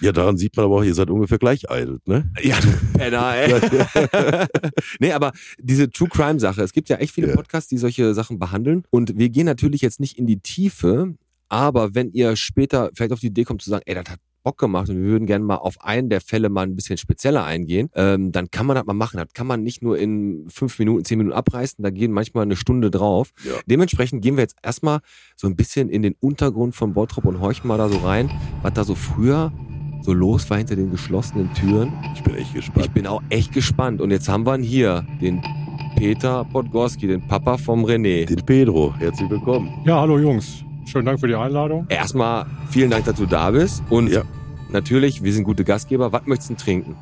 Ja, 0.00 0.12
daran 0.12 0.36
sieht 0.36 0.56
man 0.56 0.66
aber 0.66 0.76
auch, 0.76 0.84
ihr 0.84 0.94
seid 0.94 1.10
ungefähr 1.10 1.38
gleich 1.38 1.70
alt, 1.70 2.06
ne? 2.06 2.30
Ja, 2.42 2.58
du 2.60 2.68
Penner, 2.98 3.34
ey. 3.36 3.54
nee, 5.00 5.12
aber 5.12 5.32
diese 5.58 5.90
True 5.90 6.08
Crime 6.08 6.40
Sache, 6.40 6.62
es 6.62 6.72
gibt 6.72 6.88
ja 6.88 6.96
echt 6.96 7.14
viele 7.14 7.28
Ja. 7.28 7.36
Podcasts, 7.36 7.68
die 7.68 7.78
solche 7.78 8.14
Sachen 8.14 8.38
behandeln. 8.38 8.84
Und 8.90 9.18
wir 9.18 9.28
gehen 9.28 9.46
natürlich 9.46 9.80
jetzt 9.80 10.00
nicht 10.00 10.18
in 10.18 10.26
die 10.26 10.40
Tiefe, 10.40 11.14
aber 11.48 11.94
wenn 11.94 12.10
ihr 12.12 12.36
später 12.36 12.90
vielleicht 12.94 13.12
auf 13.12 13.20
die 13.20 13.28
Idee 13.28 13.44
kommt 13.44 13.62
zu 13.62 13.70
sagen, 13.70 13.82
ey, 13.86 13.94
das 13.94 14.10
hat 14.10 14.18
Bock 14.44 14.58
gemacht 14.58 14.90
und 14.90 14.96
wir 14.96 15.04
würden 15.04 15.26
gerne 15.26 15.42
mal 15.44 15.56
auf 15.56 15.80
einen 15.80 16.10
der 16.10 16.20
Fälle 16.20 16.50
mal 16.50 16.62
ein 16.66 16.76
bisschen 16.76 16.98
spezieller 16.98 17.44
eingehen, 17.44 17.88
ähm, 17.94 18.30
dann 18.30 18.50
kann 18.50 18.66
man 18.66 18.76
das 18.76 18.84
mal 18.84 18.92
machen. 18.92 19.16
Das 19.16 19.32
kann 19.32 19.46
man 19.46 19.62
nicht 19.62 19.82
nur 19.82 19.98
in 19.98 20.44
fünf 20.50 20.78
Minuten, 20.78 21.02
zehn 21.04 21.16
Minuten 21.16 21.34
abreißen, 21.34 21.82
da 21.82 21.88
gehen 21.88 22.12
manchmal 22.12 22.42
eine 22.42 22.56
Stunde 22.56 22.90
drauf. 22.90 23.30
Ja. 23.42 23.52
Dementsprechend 23.66 24.22
gehen 24.22 24.36
wir 24.36 24.42
jetzt 24.42 24.56
erstmal 24.62 25.00
so 25.34 25.46
ein 25.46 25.56
bisschen 25.56 25.88
in 25.88 26.02
den 26.02 26.14
Untergrund 26.20 26.74
von 26.74 26.92
Bottrop 26.92 27.24
und 27.24 27.40
horchen 27.40 27.66
mal 27.66 27.78
da 27.78 27.88
so 27.88 27.96
rein, 27.98 28.30
was 28.60 28.74
da 28.74 28.84
so 28.84 28.94
früher 28.94 29.50
so 30.04 30.12
los 30.12 30.48
war 30.50 30.58
hinter 30.58 30.76
den 30.76 30.90
geschlossenen 30.90 31.52
Türen. 31.54 31.92
Ich 32.14 32.22
bin 32.22 32.34
echt 32.34 32.52
gespannt. 32.54 32.86
Ich 32.86 32.92
bin 32.92 33.06
auch 33.06 33.22
echt 33.30 33.52
gespannt. 33.52 34.00
Und 34.00 34.10
jetzt 34.10 34.28
haben 34.28 34.44
wir 34.46 34.54
ihn 34.56 34.62
hier, 34.62 35.04
den 35.20 35.40
Peter 35.96 36.44
Podgorski, 36.44 37.06
den 37.06 37.26
Papa 37.26 37.56
vom 37.56 37.84
René. 37.84 38.26
Den 38.26 38.44
Pedro, 38.44 38.94
herzlich 38.98 39.30
willkommen. 39.30 39.70
Ja, 39.86 40.00
hallo 40.00 40.18
Jungs. 40.18 40.62
Schönen 40.86 41.06
Dank 41.06 41.20
für 41.20 41.28
die 41.28 41.34
Einladung. 41.34 41.86
Erstmal 41.88 42.44
vielen 42.68 42.90
Dank, 42.90 43.06
dass 43.06 43.14
du 43.16 43.24
da 43.24 43.50
bist. 43.50 43.82
Und 43.88 44.10
Ja. 44.10 44.22
natürlich, 44.70 45.22
wir 45.22 45.32
sind 45.32 45.44
gute 45.44 45.64
Gastgeber. 45.64 46.12
Was 46.12 46.26
möchtest 46.26 46.50
du 46.50 46.54
denn 46.54 46.62
trinken? 46.62 46.96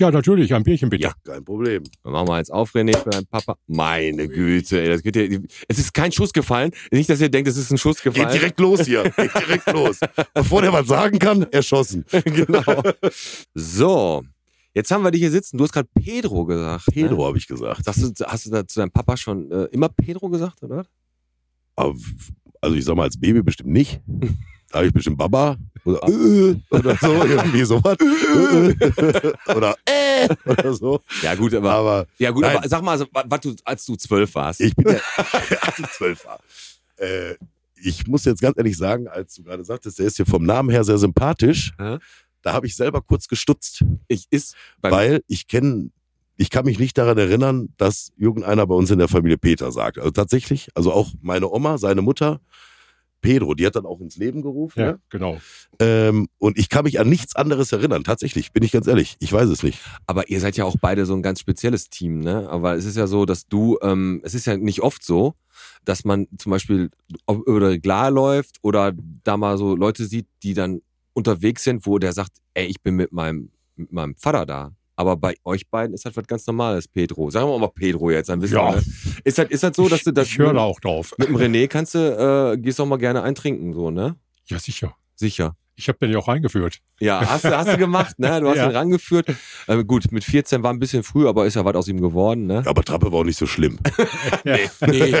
Ja, 0.00 0.10
natürlich, 0.10 0.54
ein 0.54 0.62
Bierchen 0.62 0.88
bitte. 0.88 1.04
Ja. 1.04 1.12
Kein 1.24 1.44
Problem. 1.44 1.84
Dann 2.02 2.12
machen 2.14 2.28
wir 2.28 2.38
jetzt 2.38 2.50
auf, 2.50 2.74
René, 2.74 2.96
für 2.96 3.10
deinen 3.10 3.26
Papa. 3.26 3.56
Meine 3.66 4.28
Güte, 4.28 4.80
ey, 4.80 4.88
das 4.88 5.02
geht 5.02 5.14
ja, 5.14 5.24
es 5.68 5.78
ist 5.78 5.92
kein 5.92 6.10
Schuss 6.10 6.32
gefallen. 6.32 6.70
Nicht, 6.90 7.10
dass 7.10 7.20
ihr 7.20 7.28
denkt, 7.28 7.48
es 7.48 7.58
ist 7.58 7.70
ein 7.70 7.76
Schuss 7.76 8.02
gefallen. 8.02 8.28
Geht 8.28 8.40
direkt 8.40 8.60
los 8.60 8.80
hier. 8.86 9.02
Geht 9.04 9.34
direkt 9.34 9.70
los. 9.72 10.00
Bevor 10.34 10.62
der 10.62 10.72
was 10.72 10.86
sagen 10.86 11.18
kann, 11.18 11.42
erschossen. 11.52 12.06
genau. 12.24 12.82
So, 13.52 14.22
jetzt 14.72 14.90
haben 14.90 15.04
wir 15.04 15.10
dich 15.10 15.20
hier 15.20 15.30
sitzen. 15.30 15.58
Du 15.58 15.64
hast 15.64 15.72
gerade 15.72 15.88
Pedro 15.94 16.46
gesagt. 16.46 16.86
Pedro, 16.90 17.16
Ne? 17.16 17.26
habe 17.26 17.36
ich 17.36 17.46
gesagt. 17.46 17.84
Sagst 17.84 18.02
du, 18.02 18.24
hast 18.24 18.46
du 18.46 18.50
da 18.50 18.66
zu 18.66 18.80
deinem 18.80 18.90
Papa 18.92 19.18
schon 19.18 19.50
äh, 19.50 19.64
immer 19.64 19.90
Pedro 19.90 20.30
gesagt, 20.30 20.62
oder? 20.62 20.86
Aber, 21.76 21.94
also 22.62 22.74
ich 22.74 22.86
sag 22.86 22.96
mal, 22.96 23.02
als 23.02 23.20
Baby 23.20 23.42
bestimmt 23.42 23.70
nicht. 23.70 24.00
Da 24.70 24.78
habe 24.78 24.86
ich 24.86 24.92
bestimmt 24.92 25.18
Baba 25.18 25.56
oder, 25.84 26.00
äh, 26.08 26.56
oder 26.70 26.96
so, 26.96 27.06
irgendwie 27.24 27.64
sowas. 27.64 27.96
Äh, 28.00 29.52
oder 29.54 29.76
äh, 29.84 30.28
oder 30.46 30.74
so. 30.74 31.00
Ja, 31.22 31.34
gut, 31.34 31.54
aber. 31.54 31.72
Aber 31.72 32.06
Ja 32.18 32.30
gut, 32.30 32.42
Nein. 32.42 32.56
aber 32.58 32.68
sag 32.68 32.82
mal, 32.82 33.00
wa- 33.00 33.24
was 33.26 33.40
du, 33.40 33.54
als 33.64 33.84
du 33.86 33.96
zwölf 33.96 34.34
warst. 34.34 34.60
ich 34.60 34.74
bin 34.76 34.94
ja, 34.94 35.00
als 35.62 35.78
ich 35.78 35.86
zwölf 35.90 36.24
war. 36.24 36.38
Äh, 36.96 37.34
ich 37.82 38.06
muss 38.06 38.24
jetzt 38.26 38.42
ganz 38.42 38.58
ehrlich 38.58 38.76
sagen, 38.76 39.08
als 39.08 39.34
du 39.34 39.42
gerade 39.42 39.64
sagtest, 39.64 39.98
der 39.98 40.06
ist 40.06 40.16
hier 40.16 40.26
vom 40.26 40.44
Namen 40.44 40.70
her 40.70 40.84
sehr 40.84 40.98
sympathisch, 40.98 41.72
Ja. 41.78 41.98
da 42.42 42.52
habe 42.52 42.66
ich 42.66 42.76
selber 42.76 43.00
kurz 43.00 43.26
gestutzt, 43.26 43.82
Ich 44.06 44.26
ist 44.30 44.54
weil 44.82 45.22
ich 45.26 45.48
kenne, 45.48 45.90
ich 46.36 46.50
kann 46.50 46.64
mich 46.66 46.78
nicht 46.78 46.96
daran 46.98 47.16
erinnern, 47.18 47.70
dass 47.78 48.12
irgendeiner 48.18 48.66
bei 48.66 48.74
uns 48.74 48.90
in 48.90 48.98
der 48.98 49.08
Familie 49.08 49.38
Peter 49.38 49.72
sagt. 49.72 49.98
Also 49.98 50.10
tatsächlich, 50.10 50.68
also 50.74 50.92
auch 50.92 51.10
meine 51.22 51.48
Oma, 51.50 51.78
seine 51.78 52.02
Mutter, 52.02 52.40
Pedro, 53.20 53.54
die 53.54 53.66
hat 53.66 53.76
dann 53.76 53.86
auch 53.86 54.00
ins 54.00 54.16
Leben 54.16 54.42
gerufen. 54.42 54.80
Ja, 54.80 54.92
Ne? 54.92 55.00
genau. 55.10 55.38
Ähm, 55.78 56.28
und 56.38 56.58
ich 56.58 56.68
kann 56.68 56.84
mich 56.84 56.98
an 57.00 57.08
nichts 57.08 57.36
anderes 57.36 57.72
erinnern, 57.72 58.04
tatsächlich, 58.04 58.52
bin 58.52 58.62
ich 58.62 58.72
ganz 58.72 58.86
ehrlich. 58.86 59.16
Ich 59.20 59.32
weiß 59.32 59.48
es 59.48 59.62
nicht. 59.62 59.80
aber 60.06 60.28
ihr 60.28 60.40
seid 60.40 60.56
ja 60.56 60.64
auch 60.64 60.76
beide 60.80 61.06
so 61.06 61.14
ein 61.14 61.22
ganz 61.22 61.40
spezielles 61.40 61.88
Team, 61.90 62.20
ne? 62.20 62.48
Aber 62.50 62.74
es 62.74 62.84
ist 62.84 62.96
ja 62.96 63.06
so, 63.06 63.24
dass 63.26 63.46
du, 63.46 63.78
ähm, 63.82 64.20
es 64.24 64.34
ist 64.34 64.46
ja 64.46 64.56
nicht 64.56 64.80
oft 64.80 65.04
so, 65.04 65.34
dass 65.84 66.04
man 66.04 66.26
zum 66.38 66.50
Beispiel 66.50 66.90
über 67.28 67.68
Reglar 67.70 68.10
läuft 68.10 68.58
oder 68.62 68.92
da 69.24 69.36
mal 69.36 69.58
so 69.58 69.74
Leute 69.76 70.04
sieht, 70.06 70.26
die 70.42 70.54
dann 70.54 70.80
unterwegs 71.12 71.64
sind, 71.64 71.86
wo 71.86 71.98
der 71.98 72.12
sagt, 72.12 72.32
ey, 72.54 72.66
ich 72.66 72.80
bin 72.80 72.96
mit 72.96 73.12
meinem, 73.12 73.50
mit 73.76 73.92
meinem 73.92 74.14
Vater 74.16 74.46
da. 74.46 74.72
Aber 75.00 75.16
bei 75.16 75.34
euch 75.44 75.66
beiden 75.66 75.94
ist 75.94 76.04
das 76.04 76.14
was 76.14 76.26
ganz 76.26 76.46
Normales, 76.46 76.86
Pedro. 76.86 77.30
Sagen 77.30 77.48
wir 77.48 77.58
mal 77.58 77.68
Pedro 77.74 78.10
jetzt, 78.10 78.28
dann 78.28 78.42
wissen 78.42 78.56
Ja. 78.56 78.74
wir. 78.74 78.76
Ne? 78.76 78.82
Ist 79.24 79.38
das, 79.38 79.48
ist 79.48 79.62
das 79.62 79.74
so, 79.74 79.88
dass 79.88 80.02
du 80.02 80.12
das 80.12 80.28
ich 80.28 80.36
höre 80.36 80.52
da 80.52 80.60
auch 80.60 80.78
drauf. 80.78 81.14
mit 81.16 81.28
dem 81.28 81.36
René 81.38 81.68
kannst 81.68 81.94
du, 81.94 82.52
äh, 82.54 82.58
gehst 82.58 82.78
auch 82.82 82.84
mal 82.86 82.98
gerne 82.98 83.22
eintrinken, 83.22 83.72
so, 83.72 83.90
ne? 83.90 84.16
Ja, 84.44 84.58
sicher. 84.58 84.94
Sicher. 85.16 85.56
Ich 85.76 85.88
habe 85.88 85.96
den 85.98 86.10
ja 86.10 86.18
auch 86.18 86.28
eingeführt. 86.28 86.80
Ja, 87.00 87.26
hast 87.26 87.44
du, 87.46 87.56
hast 87.56 87.72
du 87.72 87.78
gemacht, 87.78 88.18
ne? 88.18 88.38
Du 88.42 88.48
hast 88.50 88.58
Ja. 88.58 88.68
ihn 88.68 88.76
rangeführt. 88.76 89.28
Äh, 89.66 89.82
gut, 89.84 90.12
mit 90.12 90.22
14 90.22 90.62
war 90.62 90.70
ein 90.70 90.78
bisschen 90.78 91.02
früh, 91.02 91.26
aber 91.26 91.46
ist 91.46 91.54
ja 91.54 91.64
was 91.64 91.74
aus 91.74 91.88
ihm 91.88 92.02
geworden, 92.02 92.44
ne? 92.46 92.62
Aber 92.66 92.82
Trappe 92.82 93.10
war 93.10 93.20
auch 93.20 93.24
nicht 93.24 93.38
so 93.38 93.46
schlimm. 93.46 93.78
Nee, 94.44 94.68
nee, 94.86 95.14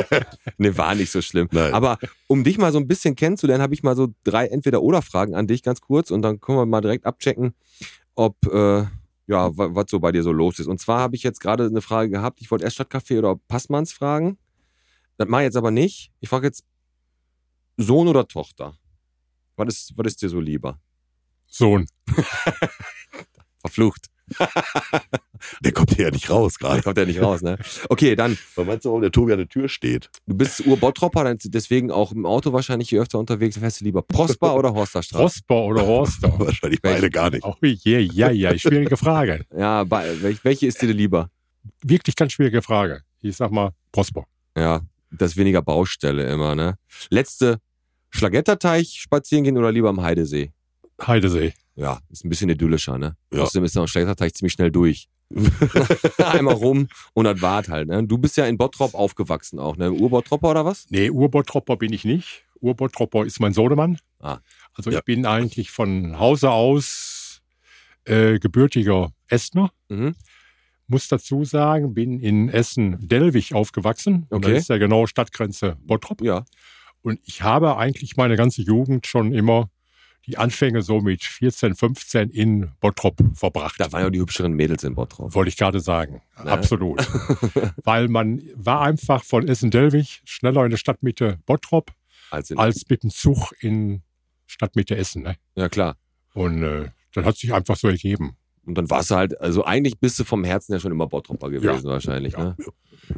nee, 0.58 0.76
war 0.76 0.94
nicht 0.94 1.10
so 1.10 1.22
schlimm. 1.22 1.48
Nein. 1.52 1.72
Aber 1.72 1.96
um 2.26 2.44
dich 2.44 2.58
mal 2.58 2.72
so 2.72 2.78
ein 2.78 2.86
bisschen 2.86 3.16
kennenzulernen, 3.16 3.62
habe 3.62 3.72
ich 3.72 3.82
mal 3.82 3.96
so 3.96 4.08
drei 4.24 4.48
Entweder-Oder-Fragen 4.48 5.34
an 5.34 5.46
dich 5.46 5.62
ganz 5.62 5.80
kurz 5.80 6.10
und 6.10 6.20
dann 6.20 6.38
können 6.40 6.58
wir 6.58 6.66
mal 6.66 6.82
direkt 6.82 7.06
abchecken, 7.06 7.54
ob, 8.14 8.36
äh, 8.52 8.84
ja, 9.30 9.56
wa- 9.56 9.74
was 9.74 9.86
so 9.88 9.98
bei 10.00 10.12
dir 10.12 10.22
so 10.22 10.32
los 10.32 10.58
ist. 10.58 10.66
Und 10.66 10.80
zwar 10.80 11.00
habe 11.00 11.16
ich 11.16 11.22
jetzt 11.22 11.40
gerade 11.40 11.64
eine 11.66 11.80
Frage 11.80 12.10
gehabt, 12.10 12.40
ich 12.40 12.50
wollte 12.50 12.64
erst 12.64 12.78
Stadtcafé 12.80 13.18
oder 13.18 13.36
Passmanns 13.48 13.92
fragen. 13.92 14.36
Das 15.16 15.28
mache 15.28 15.42
ich 15.42 15.46
jetzt 15.46 15.56
aber 15.56 15.70
nicht. 15.70 16.10
Ich 16.20 16.28
frage 16.28 16.46
jetzt 16.48 16.64
Sohn 17.76 18.08
oder 18.08 18.26
Tochter? 18.26 18.74
Was 19.56 19.68
ist, 19.68 19.92
was 19.96 20.06
ist 20.08 20.22
dir 20.22 20.28
so 20.28 20.40
lieber? 20.40 20.80
Sohn. 21.46 21.86
Verflucht. 23.60 24.06
Der 25.60 25.72
kommt 25.72 25.96
ja 25.96 26.10
nicht 26.10 26.28
raus 26.30 26.58
gerade. 26.58 26.82
kommt 26.82 26.98
er 26.98 27.06
nicht 27.06 27.22
raus, 27.22 27.40
ne? 27.42 27.58
Okay, 27.88 28.14
dann, 28.14 28.36
Was 28.56 28.66
meinst 28.66 28.84
du, 28.84 28.90
warum 28.90 29.02
der 29.02 29.10
Tobi 29.10 29.32
an 29.32 29.38
der 29.38 29.48
Tür 29.48 29.68
steht? 29.68 30.10
du 30.26 30.34
bist 30.36 30.66
Ur-Bottropper, 30.66 31.34
deswegen 31.44 31.90
auch 31.90 32.12
im 32.12 32.26
Auto 32.26 32.52
wahrscheinlich 32.52 32.88
hier 32.90 33.00
öfter 33.00 33.18
unterwegs. 33.18 33.56
Fährst 33.58 33.80
du 33.80 33.84
lieber 33.84 34.02
Prosper 34.02 34.54
oder 34.54 34.74
Horsterstraße? 34.74 35.22
Prosper 35.22 35.62
oder 35.64 35.86
Horster? 35.86 36.32
Wahrscheinlich 36.38 36.80
Welche? 36.82 37.00
beide 37.00 37.10
gar 37.10 37.30
nicht. 37.30 37.44
Oh, 37.44 37.54
je, 37.62 37.98
ja, 38.00 38.30
ja, 38.30 38.56
schwierige 38.58 38.96
Frage. 38.96 39.44
Ja, 39.56 39.84
welche 39.90 40.66
ist 40.66 40.80
dir 40.82 40.92
lieber? 40.92 41.30
Wirklich 41.82 42.16
ganz 42.16 42.32
schwierige 42.32 42.62
Frage. 42.62 43.02
Ich 43.22 43.36
sag 43.36 43.50
mal 43.50 43.70
Prosper. 43.92 44.24
Ja, 44.56 44.80
das 45.10 45.32
ist 45.32 45.36
weniger 45.36 45.62
Baustelle 45.62 46.30
immer, 46.30 46.54
ne? 46.54 46.76
Letzte 47.10 47.58
Schlagetterteich 48.10 48.98
spazieren 49.00 49.44
gehen 49.44 49.56
oder 49.58 49.72
lieber 49.72 49.88
am 49.88 50.02
Heidesee? 50.02 50.52
Heidesee. 51.06 51.54
Ja, 51.80 51.98
ist 52.10 52.24
ein 52.24 52.28
bisschen 52.28 52.50
idyllischer, 52.50 52.98
ne? 52.98 53.16
Ja. 53.32 53.40
Außerdem 53.42 53.64
ist 53.64 53.74
der 53.74 53.86
Schlagetterteich 53.86 54.34
ziemlich 54.34 54.52
schnell 54.52 54.70
durch. 54.70 55.08
Einmal 56.18 56.54
rum 56.54 56.88
und 57.14 57.24
das 57.24 57.40
wart 57.40 57.68
halt, 57.68 57.88
ne? 57.88 58.04
Du 58.06 58.18
bist 58.18 58.36
ja 58.36 58.44
in 58.46 58.58
Bottrop 58.58 58.94
aufgewachsen 58.94 59.58
auch, 59.58 59.76
ne? 59.76 59.90
Urbottropper 59.90 60.50
oder 60.50 60.64
was? 60.64 60.86
Nee, 60.90 61.08
Urbottropper 61.10 61.76
bin 61.76 61.92
ich 61.92 62.04
nicht. 62.04 62.44
Urbottropper 62.60 63.24
ist 63.24 63.40
mein 63.40 63.54
Sohnemann. 63.54 63.98
Ah. 64.18 64.38
Also 64.74 64.90
Ja. 64.90 64.98
ich 64.98 65.04
bin 65.04 65.24
eigentlich 65.24 65.70
von 65.70 66.18
Hause 66.18 66.50
aus 66.50 67.40
äh, 68.04 68.38
gebürtiger 68.38 69.12
Essener. 69.28 69.70
Mhm. 69.88 70.14
Muss 70.86 71.08
dazu 71.08 71.44
sagen, 71.44 71.94
bin 71.94 72.18
in 72.20 72.48
Essen-Delwig 72.50 73.54
aufgewachsen. 73.54 74.26
Und 74.28 74.44
Okay. 74.44 74.54
Das 74.54 74.62
ist 74.64 74.68
ja 74.68 74.76
genau 74.78 75.06
Stadtgrenze 75.06 75.76
Bottrop. 75.80 76.20
Ja. 76.20 76.44
Und 77.02 77.20
ich 77.24 77.40
habe 77.42 77.76
eigentlich 77.78 78.16
meine 78.16 78.36
ganze 78.36 78.60
Jugend 78.62 79.06
schon 79.06 79.32
immer 79.32 79.70
die 80.26 80.38
Anfänge 80.38 80.82
so 80.82 81.00
mit 81.00 81.24
14, 81.24 81.74
15 81.74 82.30
in 82.30 82.72
Bottrop 82.80 83.20
verbracht. 83.34 83.76
Da 83.78 83.90
waren 83.92 84.02
ja 84.02 84.10
die 84.10 84.20
hübscheren 84.20 84.52
Mädels 84.52 84.84
in 84.84 84.94
Bottrop. 84.94 85.34
Wollte 85.34 85.48
ich 85.48 85.56
gerade 85.56 85.80
sagen. 85.80 86.22
Ne? 86.44 86.50
Absolut. 86.50 87.00
Weil 87.84 88.08
man 88.08 88.42
war 88.54 88.82
einfach 88.82 89.24
von 89.24 89.48
Essen-Delwig 89.48 90.22
schneller 90.24 90.64
in 90.64 90.70
der 90.70 90.76
Stadtmitte 90.76 91.38
Bottrop 91.46 91.92
Als 92.30 92.52
als 92.52 92.84
mit 92.88 93.02
dem 93.02 93.10
Zug 93.10 93.52
in 93.60 94.02
Stadtmitte 94.46 94.96
Essen. 94.96 95.22
Ne? 95.22 95.36
ja, 95.54 95.68
klar. 95.68 95.96
Und 96.34 96.62
äh, 96.62 96.90
das 97.12 97.24
hat 97.24 97.36
sich 97.36 97.52
einfach 97.52 97.76
so 97.76 97.88
ergeben. 97.88 98.36
Und 98.66 98.76
dann 98.76 98.90
warst 98.90 99.10
du 99.10 99.14
halt, 99.16 99.40
also 99.40 99.64
eigentlich 99.64 99.98
bist 99.98 100.18
du 100.18 100.24
vom 100.24 100.44
Herzen 100.44 100.72
ja 100.72 100.80
schon 100.80 100.92
immer 100.92 101.06
Bottropper 101.06 101.50
gewesen, 101.50 101.84
wahrscheinlich, 101.88 102.34
Ja. 102.34 102.44
ne? 102.44 102.56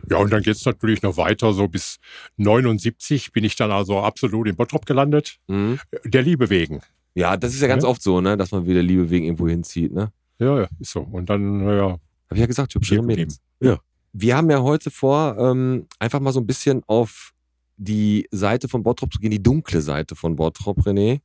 Ja, 0.08 0.18
und 0.18 0.32
dann 0.32 0.42
geht's 0.42 0.64
natürlich 0.64 1.02
noch 1.02 1.16
weiter. 1.16 1.52
So 1.52 1.68
bis 1.68 1.98
79 2.46 3.32
bin 3.32 3.44
ich 3.44 3.56
dann 3.56 3.70
also 3.70 3.98
absolut 4.00 4.48
in 4.48 4.56
Bottrop 4.56 4.86
gelandet. 4.86 5.38
Mhm. 5.48 5.78
Der 6.04 6.22
Liebe 6.22 6.48
wegen. 6.50 6.80
Ja, 7.14 7.36
das 7.36 7.54
ist 7.54 7.60
ja 7.60 7.68
ganz 7.68 7.82
Ja. 7.82 7.88
oft 7.90 8.02
so, 8.02 8.20
ne? 8.20 8.36
Dass 8.36 8.52
man 8.52 8.66
wieder 8.66 8.82
Liebe 8.82 9.10
wegen 9.10 9.26
irgendwo 9.26 9.48
hinzieht, 9.48 9.92
ne? 9.92 10.12
Ja, 10.38 10.60
ja, 10.60 10.68
ist 10.80 10.92
so. 10.92 11.00
Und 11.00 11.28
dann, 11.28 11.60
ja, 11.66 11.90
Hab 11.92 12.00
ich 12.32 12.38
ja 12.40 12.46
gesagt, 12.46 12.74
hübschere 12.74 12.98
Hier 13.00 13.06
Mädels. 13.06 13.40
Ja. 13.60 13.78
Wir 14.14 14.36
haben 14.36 14.50
ja 14.50 14.62
heute 14.62 14.90
vor, 14.90 15.36
ähm, 15.38 15.86
einfach 15.98 16.20
mal 16.20 16.32
so 16.32 16.40
ein 16.40 16.46
bisschen 16.46 16.82
auf 16.86 17.32
die 17.76 18.26
Seite 18.30 18.68
von 18.68 18.82
Bottrop 18.82 19.12
zu 19.12 19.18
gehen, 19.18 19.30
die 19.30 19.42
dunkle 19.42 19.80
Seite 19.82 20.14
von 20.16 20.36
Bottrop, 20.36 20.78
René, 20.86 21.20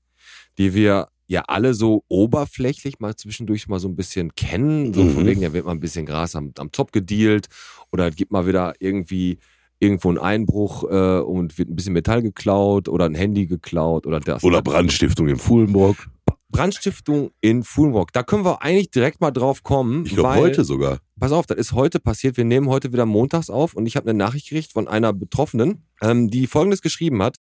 die 0.58 0.74
wir 0.74 1.08
ja 1.28 1.44
alle 1.48 1.74
so 1.74 2.04
oberflächlich 2.08 3.00
mal 3.00 3.16
zwischendurch 3.16 3.68
mal 3.68 3.80
so 3.80 3.88
ein 3.88 3.96
bisschen 3.96 4.34
kennen. 4.36 4.94
So 4.94 5.06
von 5.08 5.24
Mhm. 5.24 5.28
wegen, 5.28 5.42
da 5.42 5.54
wird 5.54 5.66
mal 5.66 5.72
ein 5.72 5.80
bisschen 5.80 6.06
Gras 6.06 6.36
am, 6.36 6.52
am 6.58 6.72
Top 6.72 6.92
gedealt 6.92 7.48
oder 7.92 8.10
gibt 8.12 8.32
mal 8.32 8.48
wieder 8.48 8.74
irgendwie 8.80 9.38
irgendwo 9.80 10.10
ein 10.10 10.18
Einbruch 10.18 10.86
äh, 10.90 11.20
und 11.20 11.58
wird 11.58 11.70
ein 11.70 11.76
bisschen 11.76 11.94
Metall 11.94 12.22
geklaut 12.24 12.90
oder 12.90 13.06
ein 13.06 13.14
Handy 13.16 13.46
geklaut 13.46 14.08
oder 14.08 14.20
das. 14.20 14.44
Oder 14.44 14.62
Brandstiftung 14.62 15.28
in 15.28 15.38
Fuhlenburg. 15.38 16.10
Brandstiftung 16.50 17.32
in 17.42 17.64
Fulmrock. 17.64 18.14
Da 18.14 18.24
können 18.24 18.46
wir 18.46 18.62
eigentlich 18.62 18.90
direkt 18.90 19.20
mal 19.20 19.32
drauf 19.32 19.64
kommen. 19.64 20.06
Ich 20.06 20.16
glaube 20.16 20.36
heute 20.36 20.64
sogar. 20.64 21.00
Pass 21.20 21.32
auf, 21.34 21.46
das 21.46 21.58
ist 21.58 21.74
heute 21.74 22.00
passiert. 22.00 22.38
Wir 22.38 22.46
nehmen 22.46 22.70
heute 22.70 22.94
wieder 22.94 23.06
montags 23.06 23.50
auf 23.50 23.74
und 23.74 23.86
ich 23.86 23.96
habe 23.98 24.10
eine 24.10 24.18
Nachricht 24.18 24.50
gekriegt 24.50 24.72
von 24.72 24.88
einer 24.88 25.12
Betroffenen, 25.14 25.84
ähm, 26.02 26.30
die 26.30 26.48
folgendes 26.48 26.82
geschrieben 26.82 27.22
hat. 27.22 27.36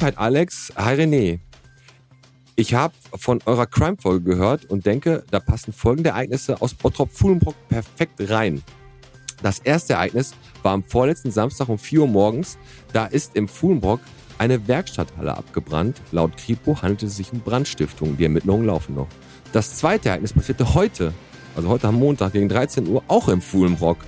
Hi 0.00 0.04
hi 0.04 0.12
Alex, 0.14 0.72
hi 0.76 0.94
René. 0.94 1.40
Ich 2.54 2.74
habe 2.74 2.94
von 3.16 3.40
eurer 3.46 3.66
Crime-Folge 3.66 4.30
gehört 4.30 4.64
und 4.66 4.86
denke, 4.86 5.24
da 5.32 5.40
passen 5.40 5.72
folgende 5.72 6.10
Ereignisse 6.10 6.62
aus 6.62 6.74
Bottrop-Fuhlenbrock 6.74 7.56
perfekt 7.68 8.30
rein. 8.30 8.62
Das 9.42 9.58
erste 9.58 9.94
Ereignis 9.94 10.34
war 10.62 10.72
am 10.72 10.84
vorletzten 10.84 11.32
Samstag 11.32 11.68
um 11.68 11.78
4 11.78 12.02
Uhr 12.02 12.06
morgens. 12.06 12.58
Da 12.92 13.06
ist 13.06 13.34
im 13.34 13.48
Fuhlenbrock 13.48 14.00
eine 14.38 14.68
Werkstatthalle 14.68 15.36
abgebrannt. 15.36 16.00
Laut 16.12 16.36
Kripo 16.36 16.80
handelte 16.80 17.06
es 17.06 17.16
sich 17.16 17.32
um 17.32 17.40
Brandstiftung. 17.40 18.16
Die 18.16 18.24
Ermittlungen 18.24 18.66
laufen 18.66 18.94
noch. 18.94 19.08
Das 19.52 19.78
zweite 19.78 20.10
Ereignis 20.10 20.32
passierte 20.32 20.74
heute, 20.74 21.12
also 21.56 21.68
heute 21.68 21.88
am 21.88 21.96
Montag 21.96 22.34
gegen 22.34 22.48
13 22.48 22.86
Uhr, 22.86 23.02
auch 23.08 23.26
im 23.26 23.42
Fuhlenbrock. 23.42 23.98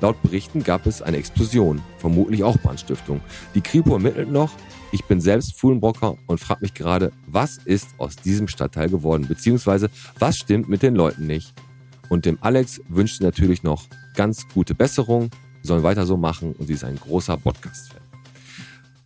Laut 0.00 0.22
Berichten 0.22 0.62
gab 0.62 0.86
es 0.86 1.02
eine 1.02 1.18
Explosion, 1.18 1.82
vermutlich 1.98 2.42
auch 2.42 2.56
Brandstiftung. 2.56 3.20
Die 3.54 3.60
Kripo 3.60 3.94
ermittelt 3.94 4.30
noch. 4.30 4.50
Ich 4.92 5.04
bin 5.04 5.20
selbst 5.20 5.58
Fuhlenbrocker 5.58 6.16
und 6.26 6.38
frage 6.40 6.62
mich 6.62 6.74
gerade, 6.74 7.12
was 7.26 7.58
ist 7.58 7.88
aus 7.98 8.16
diesem 8.16 8.48
Stadtteil 8.48 8.88
geworden, 8.88 9.26
beziehungsweise 9.28 9.88
was 10.18 10.36
stimmt 10.38 10.68
mit 10.68 10.82
den 10.82 10.96
Leuten 10.96 11.26
nicht. 11.26 11.54
Und 12.08 12.24
dem 12.24 12.38
Alex 12.40 12.80
wünscht 12.88 13.18
sie 13.18 13.24
natürlich 13.24 13.62
noch 13.62 13.84
ganz 14.16 14.48
gute 14.52 14.74
Besserung, 14.74 15.30
sollen 15.62 15.84
weiter 15.84 16.06
so 16.06 16.16
machen 16.16 16.54
und 16.58 16.66
sie 16.66 16.72
ist 16.72 16.82
ein 16.82 16.96
großer 16.96 17.36
Podcast-Fan. 17.36 18.00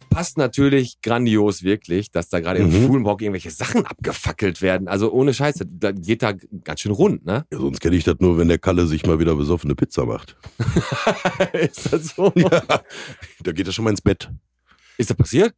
Passt 0.09 0.39
natürlich 0.39 1.03
grandios 1.03 1.65
wirklich, 1.65 2.11
dass 2.11 2.29
da 2.31 2.39
gerade 2.41 2.61
im 2.61 2.69
Mhm. 2.69 2.87
Fuhlenbrock 2.87 3.21
irgendwelche 3.21 3.51
Sachen 3.51 3.85
abgefackelt 3.85 4.63
werden. 4.63 4.87
Also 4.89 5.13
ohne 5.13 5.35
Scheiße, 5.35 5.67
da 5.67 5.91
geht 5.93 6.23
da 6.23 6.33
ganz 6.63 6.81
schön 6.81 6.93
rund, 6.93 7.27
ne? 7.27 7.45
Ja, 7.53 7.59
sonst 7.59 7.81
kenne 7.81 7.97
ich 7.97 8.05
das 8.05 8.17
nur, 8.21 8.39
wenn 8.39 8.49
der 8.49 8.59
Kalle 8.59 8.87
sich 8.87 9.05
mal 9.05 9.19
wieder 9.19 9.35
besoffene 9.35 9.75
Pizza 9.75 10.07
macht. 10.07 10.37
ist 11.53 11.93
das 11.93 12.15
so? 12.15 12.33
Ja, 12.37 12.63
da 13.43 13.53
geht 13.53 13.67
er 13.67 13.73
schon 13.73 13.85
mal 13.85 13.91
ins 13.91 14.01
Bett. 14.01 14.31
Ist 14.97 15.11
das 15.11 15.17
passiert? 15.17 15.53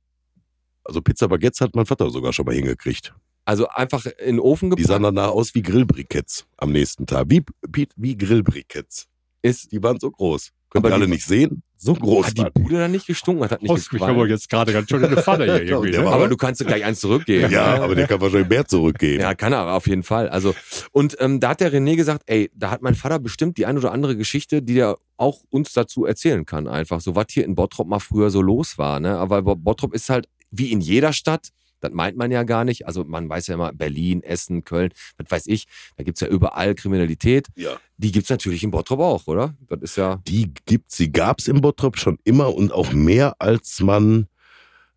Also 0.86 1.00
Pizza 1.02 1.28
Baguettes 1.28 1.60
hat 1.60 1.74
mein 1.74 1.86
Vater 1.86 2.10
sogar 2.10 2.32
schon 2.32 2.46
mal 2.46 2.54
hingekriegt. 2.54 3.14
Also 3.44 3.68
einfach 3.68 4.04
in 4.06 4.36
den 4.36 4.40
Ofen 4.40 4.70
Die 4.70 4.76
gepackt 4.76 4.88
sahen 4.88 5.02
danach 5.02 5.28
aus 5.30 5.54
wie 5.54 5.62
Grillbriketts 5.62 6.46
am 6.56 6.72
nächsten 6.72 7.06
Tag. 7.06 7.26
Wie, 7.28 7.42
wie, 7.68 7.88
wie 7.96 8.16
Grillbriketts. 8.16 9.06
ist. 9.42 9.70
Die 9.72 9.82
waren 9.82 10.00
so 10.00 10.10
groß. 10.10 10.50
Könnt 10.70 10.84
Aber 10.84 10.90
ihr 10.92 10.94
alle 10.96 11.06
die- 11.06 11.12
nicht 11.12 11.24
sehen? 11.26 11.62
So 11.78 11.92
groß 11.94 12.28
Hat 12.28 12.38
die 12.38 12.44
die. 12.56 12.62
Bude 12.62 12.78
dann 12.78 12.90
nicht 12.90 13.06
gestunken? 13.06 13.44
Hat 13.44 13.52
das 13.52 13.60
nicht 13.60 13.70
mich 13.70 13.88
gequalmt? 13.90 14.16
aber 14.16 14.26
jetzt 14.26 14.48
gerade 14.48 14.72
ganz 14.72 14.88
schön 14.88 15.04
in 15.04 15.10
die 15.14 15.16
Pfanne 15.22 15.44
hier 15.44 15.62
Ja, 15.62 15.62
irgendwie. 15.82 15.90
Ne? 15.98 16.06
Aber 16.08 16.26
du 16.26 16.36
kannst 16.36 16.66
gleich 16.66 16.82
eins 16.84 17.00
zurückgeben. 17.00 17.52
Ja, 17.52 17.76
ne? 17.76 17.82
aber 17.84 17.94
der 17.94 18.06
kann 18.08 18.18
wahrscheinlich 18.20 18.48
mehr 18.48 18.66
zurückgeben. 18.66 19.20
Ja, 19.20 19.34
kann 19.34 19.52
er 19.52 19.70
auf 19.74 19.86
jeden 19.86 20.02
Fall. 20.02 20.28
Also 20.30 20.54
und 20.90 21.16
ähm, 21.20 21.38
da 21.38 21.50
hat 21.50 21.60
der 21.60 21.70
René 21.72 21.94
gesagt, 21.94 22.22
ey, 22.26 22.50
da 22.54 22.70
hat 22.70 22.80
mein 22.82 22.94
Vater 22.94 23.18
bestimmt 23.18 23.58
die 23.58 23.66
ein 23.66 23.76
oder 23.76 23.92
andere 23.92 24.16
Geschichte, 24.16 24.62
die 24.62 24.78
er 24.78 24.96
auch 25.18 25.42
uns 25.50 25.74
dazu 25.74 26.06
erzählen 26.06 26.46
kann, 26.46 26.66
einfach 26.66 27.00
so 27.02 27.14
was 27.14 27.26
hier 27.30 27.44
in 27.44 27.54
Bottrop 27.54 27.86
mal 27.86 27.98
früher 28.00 28.30
so 28.30 28.40
los 28.40 28.78
war, 28.78 28.98
ne? 28.98 29.16
Aber 29.18 29.42
Bo- 29.42 29.54
Bottrop 29.56 29.94
ist 29.94 30.08
halt 30.08 30.26
wie 30.58 30.72
in 30.72 30.80
jeder 30.80 31.12
Stadt. 31.12 31.50
Das 31.80 31.92
meint 31.92 32.16
man 32.16 32.30
ja 32.30 32.42
gar 32.42 32.64
nicht. 32.64 32.86
Also 32.86 33.04
man 33.04 33.28
weiß 33.28 33.48
ja 33.48 33.54
immer, 33.54 33.72
Berlin, 33.72 34.22
Essen, 34.22 34.64
Köln, 34.64 34.92
was 35.18 35.30
weiß 35.30 35.46
ich, 35.46 35.66
da 35.96 36.04
gibt's 36.04 36.20
ja 36.20 36.28
überall 36.28 36.74
Kriminalität. 36.74 37.48
Ja. 37.54 37.76
Die 37.98 38.12
gibt's 38.12 38.30
natürlich 38.30 38.64
in 38.64 38.70
Bottrop 38.70 39.00
auch, 39.00 39.26
oder? 39.26 39.54
Das 39.68 39.80
ist 39.82 39.96
ja. 39.96 40.20
Die 40.26 40.52
gibt, 40.64 40.90
sie 40.90 41.12
gab's 41.12 41.48
im 41.48 41.60
Bottrop 41.60 41.98
schon 41.98 42.18
immer 42.24 42.54
und 42.54 42.72
auch 42.72 42.92
mehr, 42.92 43.36
als 43.38 43.80
man 43.80 44.26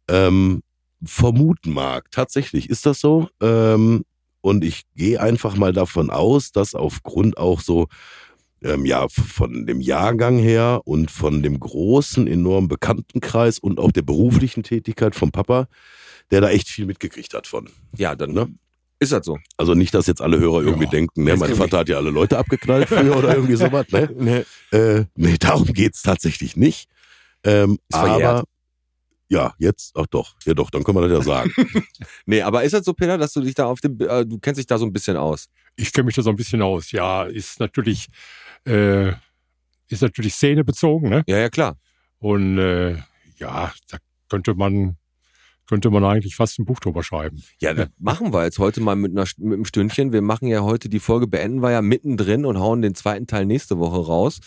ähm, 0.08 0.62
vermuten 1.04 1.72
mag. 1.72 2.10
Tatsächlich 2.12 2.70
ist 2.70 2.86
das 2.86 3.00
so. 3.00 3.30
Ähm, 3.42 4.06
und 4.42 4.64
ich 4.64 4.84
gehe 4.96 5.22
einfach 5.22 5.56
mal 5.56 5.74
davon 5.74 6.10
aus, 6.10 6.52
dass 6.52 6.76
aufgrund 6.76 7.38
auch 7.38 7.60
so 7.60 7.88
ähm, 8.64 8.86
ja 8.86 9.08
von 9.10 9.66
dem 9.66 9.82
Jahrgang 9.82 10.38
her 10.38 10.82
und 10.86 11.12
von 11.12 11.42
dem 11.44 11.60
großen, 11.60 12.28
enormen 12.28 12.68
Bekanntenkreis 12.68 13.60
und 13.60 13.80
auch 13.80 13.92
der 13.92 14.02
beruflichen 14.02 14.64
Tätigkeit 14.64 15.16
vom 15.16 15.32
Papa, 15.32 15.68
der 16.32 16.42
da 16.42 16.50
echt 16.50 16.68
viel 16.68 16.86
mitgekriegt 16.86 17.34
hat 17.34 17.48
von. 17.48 17.70
Ja, 17.98 18.16
dann 18.16 18.32
Ne? 18.32 18.54
ist 19.02 19.14
das 19.14 19.26
so. 19.26 19.38
Also 19.56 19.76
nicht, 19.76 19.94
dass 19.94 20.08
jetzt 20.08 20.22
alle 20.22 20.40
Hörer 20.40 20.62
irgendwie 20.62 20.84
Ja. 20.84 20.90
denken, 20.90 21.24
ne, 21.24 21.38
mein 21.38 21.56
Vater 21.56 21.78
hat 21.80 21.90
ja 21.90 21.96
alle 21.98 22.10
Leute 22.10 22.38
abgeknallt 22.38 22.90
früher 22.90 23.16
oder 23.18 23.34
irgendwie 23.34 23.56
sowas, 23.56 23.86
ne? 23.92 24.10
Nee. 24.14 24.78
Äh, 24.78 25.06
nee, 25.16 25.38
darum 25.40 25.72
geht's 25.72 26.02
tatsächlich 26.02 26.58
nicht. 26.58 26.90
Ähm, 27.46 27.80
aber 27.94 28.44
ja, 29.32 29.54
jetzt, 29.60 29.92
ach 29.96 30.08
doch, 30.08 30.36
ja 30.46 30.54
doch, 30.54 30.70
dann 30.72 30.84
können 30.84 30.98
wir 30.98 31.08
das 31.08 31.20
ja 31.20 31.24
sagen. 31.24 31.52
Nee, 32.26 32.42
aber 32.42 32.64
ist 32.64 32.74
das 32.74 32.84
so, 32.84 32.94
Peter, 32.94 33.18
dass 33.18 33.32
du 33.34 33.42
dich 33.42 33.54
da 33.56 33.66
auf 33.68 33.80
dem, 33.80 33.98
äh, 34.02 34.26
du 34.26 34.38
kennst 34.40 34.60
dich 34.60 34.66
da 34.68 34.78
so 34.78 34.86
ein 34.86 34.92
bisschen 34.92 35.16
aus? 35.16 35.46
Ich 35.76 35.94
kenne 35.94 36.06
mich 36.08 36.16
da 36.16 36.22
so 36.22 36.30
ein 36.32 36.36
bisschen 36.36 36.62
aus. 36.62 36.92
Ja, 36.92 37.24
ist 37.24 37.60
natürlich, 37.60 38.08
äh, 38.66 39.14
ist 39.88 40.02
natürlich 40.02 40.36
szenebezogen, 40.36 41.10
ne? 41.10 41.24
Ja, 41.28 41.38
ja, 41.38 41.50
klar. 41.50 41.78
Und 42.20 42.58
äh, 42.58 42.98
ja, 43.38 43.72
da 43.90 43.98
könnte 44.30 44.54
man, 44.54 44.98
könnte 45.68 45.90
man 45.90 46.04
eigentlich 46.04 46.36
fast 46.36 46.60
ein 46.60 46.66
Buch 46.66 46.80
drüber 46.80 47.04
schreiben. 47.04 47.42
Ja, 47.60 47.74
das 47.74 47.90
machen 47.98 48.34
wir 48.34 48.44
jetzt 48.44 48.60
heute 48.60 48.82
mal 48.82 48.96
mit, 48.96 49.12
einer, 49.12 49.26
mit 49.38 49.54
einem 49.54 49.66
Stündchen. 49.66 50.12
Wir 50.12 50.22
machen 50.22 50.48
ja 50.48 50.62
heute 50.62 50.90
die 50.90 51.00
Folge, 51.00 51.28
beenden 51.28 51.62
wir 51.62 51.72
ja 51.72 51.82
mittendrin 51.82 52.46
und 52.46 52.60
hauen 52.60 52.82
den 52.82 52.96
zweiten 52.96 53.28
Teil 53.28 53.46
nächste 53.46 53.80
Woche 53.80 54.06
raus, 54.06 54.40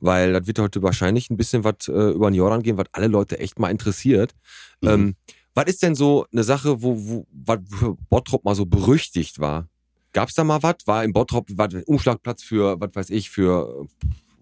weil 0.00 0.32
das 0.32 0.46
wird 0.46 0.58
heute 0.58 0.82
wahrscheinlich 0.82 1.30
ein 1.30 1.36
bisschen 1.36 1.64
was 1.64 1.88
äh, 1.88 2.10
über 2.10 2.30
den 2.30 2.34
Jordan 2.34 2.62
gehen, 2.62 2.78
was 2.78 2.86
alle 2.92 3.08
Leute 3.08 3.38
echt 3.38 3.58
mal 3.58 3.70
interessiert. 3.70 4.34
Mhm. 4.80 4.88
Ähm, 4.88 5.16
was 5.54 5.66
ist 5.66 5.82
denn 5.82 5.94
so 5.94 6.26
eine 6.32 6.44
Sache, 6.44 6.82
wo, 6.82 6.96
wo 6.96 7.26
was 7.32 7.58
Bottrop 8.08 8.44
mal 8.44 8.54
so 8.54 8.64
berüchtigt 8.64 9.40
war? 9.40 9.68
Gab's 10.12 10.34
da 10.34 10.44
mal 10.44 10.62
was? 10.62 10.76
War 10.86 11.04
im 11.04 11.12
Bottrop 11.12 11.48
was, 11.54 11.74
Umschlagplatz 11.86 12.42
für, 12.42 12.80
was 12.80 12.90
weiß 12.94 13.10
ich, 13.10 13.30
für 13.30 13.86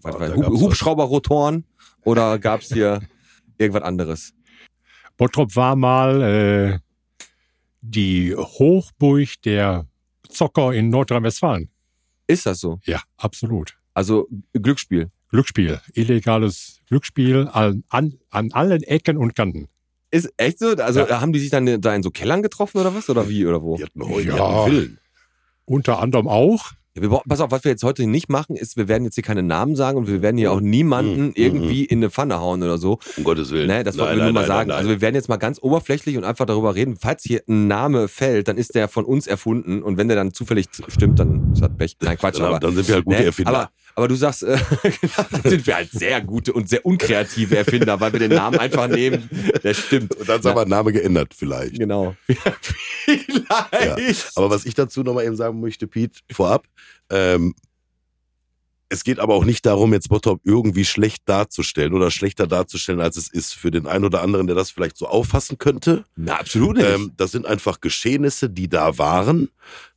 was 0.03 0.15
Ja, 0.15 0.21
weiß, 0.21 0.33
Hub, 0.37 0.53
was. 0.53 0.61
Hubschrauberrotoren? 0.61 1.65
Oder 2.05 2.39
gab's 2.39 2.73
hier 2.73 3.01
irgendwas 3.59 3.83
anderes? 3.83 4.33
Bottrop 5.17 5.55
war 5.57 5.77
mal 5.77 6.23
äh, 6.23 6.79
die 7.81 8.35
Hochburg 8.37 9.29
der 9.45 9.87
Zocker 10.29 10.73
in 10.73 10.89
Nordrhein-Westfalen. 10.91 11.71
Ist 12.27 12.47
das 12.47 12.61
so? 12.61 12.81
Ja, 12.85 13.03
absolut. 13.17 13.77
Also 13.95 14.29
Glücksspiel. 14.53 15.11
Glücksspiel, 15.31 15.81
illegales 15.95 16.81
Glücksspiel 16.89 17.49
an, 17.53 17.83
an, 17.89 18.15
an 18.31 18.53
allen 18.53 18.83
Ecken 18.85 19.17
und 19.17 19.35
Kanten. 19.35 19.69
Ist 20.11 20.33
echt 20.37 20.61
so? 20.61 20.69
Also 20.77 21.01
Ja. 21.07 21.21
haben 21.21 21.33
die 21.33 21.41
sich 21.41 21.51
dann 21.51 21.81
da 21.81 21.95
in 21.95 22.03
so 22.03 22.11
Kellern 22.11 22.43
getroffen 22.43 22.79
oder 22.81 22.95
was? 22.95 23.11
Oder 23.11 23.29
wie 23.29 23.45
oder 23.45 23.61
wo? 23.63 23.77
Die 23.77 23.85
hatten 23.85 24.03
heute 24.09 24.29
Ja. 24.29 24.35
die 24.37 24.41
hatten 24.43 24.71
Villen. 24.71 24.99
Unter 25.67 26.01
anderem 26.01 26.29
auch. 26.29 26.73
Ja, 26.95 27.03
wir, 27.03 27.11
brauchen- 27.11 27.29
pass 27.29 27.41
auf, 27.43 27.51
was 27.51 27.63
wir 27.65 27.71
jetzt 27.73 27.83
heute 27.83 28.07
nicht 28.07 28.31
machen, 28.31 28.57
ist, 28.57 28.79
wir 28.79 28.89
werden 28.89 29.05
jetzt 29.05 29.17
hier 29.17 29.25
keine 29.25 29.43
Namen 29.43 29.77
sagen 29.77 29.99
und 29.99 30.07
wir 30.07 30.23
werden 30.23 30.39
hier 30.39 30.51
auch 30.51 30.61
niemanden 30.61 31.27
Mhm. 31.27 31.33
irgendwie 31.35 31.85
in 31.85 31.99
eine 31.99 32.09
Pfanne 32.09 32.41
hauen 32.41 32.63
oder 32.63 32.79
so. 32.79 33.01
Um 33.19 33.25
Gottes 33.25 33.51
Willen. 33.51 33.67
Ne, 33.67 33.85
das 33.85 33.99
wollten 33.99 34.17
Nein, 34.17 34.19
wir 34.19 34.25
nur 34.25 34.33
nein, 34.33 34.35
mal 34.35 34.41
nein, 34.41 34.49
sagen. 34.49 34.69
nein, 34.71 34.79
Also 34.79 34.89
wir 34.89 35.01
werden 35.03 35.15
jetzt 35.15 35.29
mal 35.29 35.37
ganz 35.37 35.59
oberflächlich 35.61 36.17
und 36.17 36.25
einfach 36.25 36.47
darüber 36.47 36.75
reden. 36.75 36.97
Falls 36.99 37.23
hier 37.23 37.43
ein 37.49 37.67
Name 37.67 38.09
fällt, 38.09 38.49
dann 38.49 38.57
ist 38.57 38.75
der 38.75 38.89
von 38.89 39.05
uns 39.05 39.27
erfunden 39.27 39.83
und 39.83 39.99
wenn 39.99 40.09
der 40.09 40.17
dann 40.17 40.33
zufällig 40.33 40.69
stimmt, 40.89 41.19
dann 41.19 41.53
ist 41.53 41.61
das 41.61 41.71
Pech. 41.77 41.97
Nein, 42.01 42.17
Quatsch, 42.17 42.39
dann, 42.39 42.47
aber. 42.47 42.61
dann 42.61 42.75
sind 42.75 42.89
wir 42.89 42.95
halt 42.95 43.05
gute 43.05 43.19
ne, 43.19 43.25
Erfinder. 43.27 43.51
aber, 43.51 43.71
aber 43.97 44.09
du 44.09 44.15
sagst, 44.15 44.43
äh, 44.43 44.59
sind 45.45 45.67
wir 45.67 45.75
halt 45.75 45.91
sehr 45.91 46.21
gute 46.21 46.53
und 46.53 46.69
sehr 46.69 46.85
unkreative 46.85 47.57
Erfinder, 47.57 47.99
weil 47.99 48.13
wir 48.13 48.21
den 48.21 48.35
Namen 48.35 48.59
einfach 48.59 48.89
nehmen. 48.89 49.29
Der 49.65 49.73
stimmt. 49.73 50.15
und 50.15 50.29
dann 50.29 50.39
ist 50.41 50.47
aber 50.47 50.63
ein 50.63 50.69
Name 50.69 50.93
geändert 50.93 51.33
vielleicht. 51.35 51.79
Genau. 51.79 52.15
Vielleicht. 53.07 54.37
Aber 54.37 54.51
was 54.51 54.67
ich 54.67 54.75
dazu 54.75 55.03
nochmal 55.03 55.25
eben 55.25 55.37
sagen 55.37 55.61
möchte, 55.61 55.87
Pete, 55.87 56.21
vorab, 56.31 56.67
ähm, 57.09 57.55
es 58.89 59.03
geht 59.03 59.19
aber 59.19 59.35
auch 59.35 59.45
nicht 59.45 59.65
darum, 59.65 59.93
jetzt 59.93 60.09
Bottrop 60.09 60.41
irgendwie 60.45 60.85
schlecht 60.85 61.23
darzustellen 61.27 61.95
oder 61.95 62.11
schlechter 62.11 62.47
darzustellen, 62.47 63.01
als 63.01 63.17
es 63.17 63.29
ist 63.29 63.55
für 63.55 63.71
den 63.71 63.87
einen 63.87 64.05
oder 64.05 64.23
anderen, 64.23 64.47
der 64.47 64.57
das 64.57 64.71
vielleicht 64.71 64.97
so 64.97 65.07
auffassen 65.07 65.59
könnte. 65.59 66.05
Na, 66.17 66.37
absolut 66.37 66.77
nicht. 66.77 66.87
Ähm, 66.87 67.13
das 67.17 67.33
sind 67.33 67.47
einfach 67.47 67.81
Geschehnisse, 67.81 68.51
die 68.51 68.69
da 68.69 68.99
waren, 68.99 69.49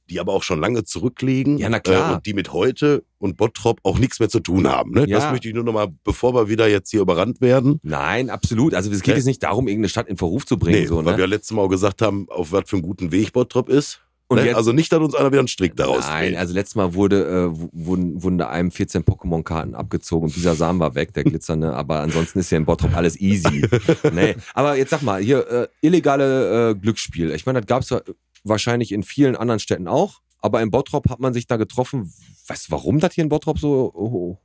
die 0.09 0.19
aber 0.19 0.33
auch 0.33 0.43
schon 0.43 0.59
lange 0.59 0.83
zurückliegen. 0.83 1.57
Ja, 1.57 1.69
na 1.69 1.79
klar. 1.79 2.11
Äh, 2.11 2.15
und 2.15 2.25
die 2.25 2.33
mit 2.33 2.51
heute 2.53 3.03
und 3.17 3.37
Bottrop 3.37 3.79
auch 3.83 3.99
nichts 3.99 4.19
mehr 4.19 4.29
zu 4.29 4.39
tun 4.39 4.67
haben. 4.67 4.91
Ne? 4.91 5.05
Ja. 5.07 5.19
Das 5.19 5.31
möchte 5.31 5.47
ich 5.47 5.53
nur 5.53 5.63
nochmal, 5.63 5.87
bevor 6.03 6.33
wir 6.33 6.49
wieder 6.49 6.67
jetzt 6.67 6.89
hier 6.91 7.01
überrannt 7.01 7.41
werden. 7.41 7.79
Nein, 7.83 8.29
absolut. 8.29 8.73
Also 8.73 8.91
es 8.91 9.01
geht 9.01 9.13
Ne? 9.13 9.17
jetzt 9.19 9.25
nicht 9.25 9.43
darum, 9.43 9.67
irgendeine 9.67 9.89
Stadt 9.89 10.07
in 10.07 10.17
Verruf 10.17 10.45
zu 10.45 10.57
bringen. 10.57 10.79
Nee, 10.81 10.85
so, 10.87 10.97
weil 11.03 11.13
ne? 11.13 11.17
wir 11.17 11.27
letztes 11.27 11.51
Mal 11.55 11.61
auch 11.63 11.67
gesagt 11.69 12.01
haben, 12.01 12.27
auf 12.29 12.51
was 12.51 12.63
für 12.69 12.75
einen 12.77 12.83
guten 12.83 13.11
Weg 13.11 13.33
Bottrop 13.33 13.69
ist. 13.69 14.01
Und 14.31 14.37
ne? 14.37 14.45
jetzt- 14.45 14.57
also 14.57 14.73
nicht, 14.73 14.91
dass 14.91 14.99
uns 14.99 15.15
einer 15.15 15.31
wieder 15.31 15.39
einen 15.39 15.47
Strick 15.47 15.75
daraus 15.75 16.05
Nein, 16.05 16.29
dreht. 16.29 16.37
also 16.37 16.53
letztes 16.53 16.75
Mal 16.75 16.93
wurde, 16.93 17.25
äh, 17.51 17.59
wurden, 17.73 18.21
wurden 18.21 18.37
da 18.37 18.47
einem 18.49 18.69
14 18.69 19.01
Pokémon-Karten 19.03 19.73
abgezogen 19.73 20.27
und 20.27 20.35
dieser 20.35 20.53
Samen 20.53 20.79
war 20.79 20.93
weg, 20.93 21.15
der 21.15 21.23
glitzernde, 21.23 21.73
aber 21.73 22.01
ansonsten 22.01 22.37
ist 22.37 22.51
ja 22.51 22.59
in 22.59 22.65
Bottrop 22.65 22.95
alles 22.95 23.19
easy. 23.19 23.65
nee. 24.13 24.35
Aber 24.53 24.77
jetzt 24.77 24.91
sag 24.91 25.01
mal, 25.01 25.19
hier, 25.19 25.47
äh, 25.49 25.67
illegale 25.81 26.69
äh, 26.69 26.75
Glücksspiel. 26.75 27.31
Ich 27.31 27.47
meine, 27.47 27.59
das 27.61 27.67
gab's 27.67 27.89
ja 27.89 28.01
wahrscheinlich 28.43 28.91
in 28.91 29.03
vielen 29.03 29.35
anderen 29.35 29.59
Städten 29.59 29.87
auch, 29.87 30.21
aber 30.41 30.61
in 30.61 30.71
Bottrop 30.71 31.09
hat 31.09 31.19
man 31.19 31.33
sich 31.33 31.47
da 31.47 31.57
getroffen. 31.57 32.13
Weißt 32.47 32.67
du, 32.67 32.71
warum 32.71 32.99
das 32.99 33.13
hier 33.13 33.23
in 33.23 33.29
Bottrop 33.29 33.59
so, 33.59 33.91
oh, 33.93 34.37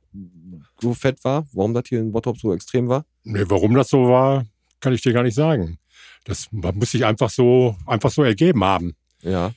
so 0.79 0.93
fett 0.93 1.23
war? 1.23 1.47
Warum 1.53 1.73
das 1.73 1.85
hier 1.87 1.99
in 1.99 2.11
Bottrop 2.11 2.37
so 2.37 2.53
extrem 2.53 2.89
war? 2.89 3.05
Nee, 3.23 3.45
warum 3.47 3.73
das 3.73 3.89
so 3.89 4.07
war, 4.07 4.45
kann 4.79 4.93
ich 4.93 5.01
dir 5.01 5.13
gar 5.13 5.23
nicht 5.23 5.35
sagen. 5.35 5.79
Das 6.25 6.51
muss 6.51 6.91
sich 6.91 7.05
einfach 7.05 7.29
so, 7.29 7.75
einfach 7.85 8.11
so 8.11 8.23
ergeben 8.23 8.63
haben. 8.63 8.95
Ja. 9.21 9.53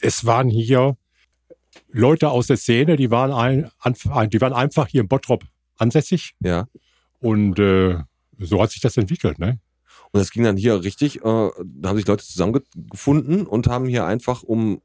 Es 0.00 0.24
waren 0.24 0.48
hier 0.48 0.96
Leute 1.90 2.30
aus 2.30 2.46
der 2.48 2.56
Szene, 2.56 2.96
die 2.96 3.10
waren, 3.10 3.32
ein, 3.32 4.30
die 4.30 4.40
waren 4.40 4.52
einfach 4.52 4.88
hier 4.88 5.02
in 5.02 5.08
Bottrop 5.08 5.44
ansässig. 5.76 6.34
Ja. 6.40 6.66
Und 7.20 7.58
äh, 7.58 7.98
so 8.38 8.62
hat 8.62 8.70
sich 8.70 8.80
das 8.80 8.96
entwickelt. 8.96 9.38
Ne? 9.38 9.60
Und 10.12 10.20
das 10.20 10.30
ging 10.30 10.42
dann 10.44 10.56
hier 10.56 10.82
richtig, 10.84 11.16
äh, 11.18 11.20
da 11.22 11.88
haben 11.88 11.96
sich 11.96 12.06
Leute 12.06 12.24
zusammengefunden 12.24 13.46
und 13.46 13.66
haben 13.66 13.86
hier 13.86 14.06
einfach 14.06 14.42
um, 14.42 14.80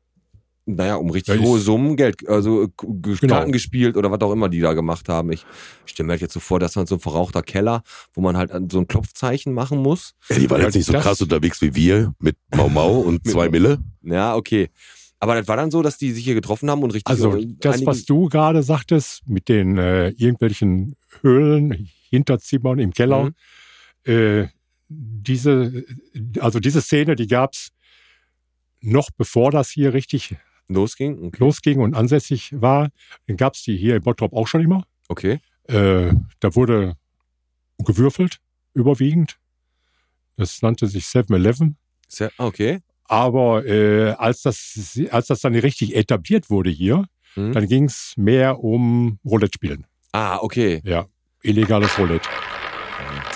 naja, 0.66 0.96
um 0.96 1.10
richtig 1.10 1.36
Ja, 1.36 1.42
hohe 1.42 1.60
Summen 1.60 1.96
Geld, 1.98 2.28
also 2.28 2.64
äh, 2.64 2.68
Genau. 2.82 3.34
Karten 3.36 3.52
gespielt 3.52 3.98
oder 3.98 4.12
was 4.12 4.22
auch 4.22 4.32
immer 4.32 4.50
die 4.50 4.60
da 4.62 4.74
gemacht 4.74 5.10
haben. 5.10 5.32
Ich 5.32 5.46
stelle 5.86 6.08
mir 6.08 6.14
halt 6.14 6.22
jetzt 6.22 6.34
so 6.34 6.40
vor, 6.40 6.60
dass 6.60 6.76
man 6.76 6.86
so 6.88 6.96
ein 6.96 7.00
verrauchter 7.00 7.42
Keller, 7.42 7.84
wo 8.14 8.22
man 8.22 8.38
halt 8.38 8.52
so 8.72 8.80
ein 8.80 8.88
Klopfzeichen 8.88 9.54
machen 9.54 9.80
muss. 9.80 10.14
Ja, 10.30 10.38
die 10.40 10.50
waren 10.50 10.62
jetzt 10.62 10.76
nicht 10.76 10.86
so 10.86 10.94
krass 10.94 11.22
unterwegs 11.22 11.62
wie 11.62 11.76
wir 11.76 12.14
mit 12.20 12.38
Mau 12.56 12.70
Mau 12.70 13.00
und 13.00 13.26
zwei 13.28 13.50
Mille. 13.50 13.80
Ja, 14.04 14.36
okay. 14.36 14.70
Aber 15.20 15.36
das 15.36 15.48
war 15.48 15.56
dann 15.56 15.72
so, 15.72 15.82
dass 15.82 15.98
die 15.98 16.12
sich 16.12 16.26
hier 16.26 16.34
getroffen 16.34 16.70
haben 16.70 16.84
und 16.84 16.94
richtig. 16.94 17.10
Also 17.10 17.38
äh, 17.38 17.48
das, 17.60 17.86
was 17.86 18.04
du 18.04 18.28
gerade 18.28 18.62
sagtest, 18.62 19.22
mit 19.26 19.48
den 19.48 19.78
äh, 19.78 20.10
irgendwelchen 20.10 20.98
Höhlen, 21.22 21.90
Hinterzimmern 22.10 22.80
im 22.80 22.92
Keller, 22.92 23.32
Mhm. 24.06 24.12
äh, 24.12 24.48
diese, 24.96 25.86
also 26.40 26.60
diese 26.60 26.82
Szene, 26.82 27.16
die 27.16 27.28
gab's 27.28 27.70
noch 28.82 29.10
bevor 29.12 29.52
das 29.52 29.70
hier 29.70 29.94
richtig 29.94 30.36
losging. 30.68 31.24
Okay. 31.24 31.38
losging 31.40 31.80
und 31.80 31.94
ansässig 31.96 32.52
war, 32.60 32.90
dann 33.28 33.38
gab's 33.38 33.64
die 33.64 33.78
hier 33.78 33.96
in 33.96 34.04
Bottrop 34.04 34.34
auch 34.34 34.48
schon 34.48 34.62
immer. 34.62 34.84
okay. 35.10 35.40
Äh, 35.68 36.14
da 36.42 36.56
wurde 36.56 36.98
gewürfelt, 37.78 38.40
überwiegend. 38.74 39.38
Das 40.36 40.62
nannte 40.62 40.88
sich 40.88 41.06
7-Eleven. 41.06 41.78
Sehr, 42.10 42.32
ah, 42.38 42.46
okay. 42.48 42.80
Aber 43.06 43.66
äh, 43.66 44.12
als, 44.12 44.42
das, 44.42 45.00
als 45.10 45.28
das 45.28 45.40
dann 45.42 45.56
richtig 45.56 45.96
etabliert 45.96 46.50
wurde 46.50 46.70
hier, 46.70 47.06
Mhm. 47.36 47.52
dann 47.54 47.68
ging's 47.68 48.14
mehr 48.16 48.60
um 48.64 49.18
Roulette-Spielen. 49.26 49.88
Ah, 50.12 50.38
okay. 50.42 50.82
Ja, 50.86 51.08
illegales 51.42 51.98
Roulette. 51.98 52.30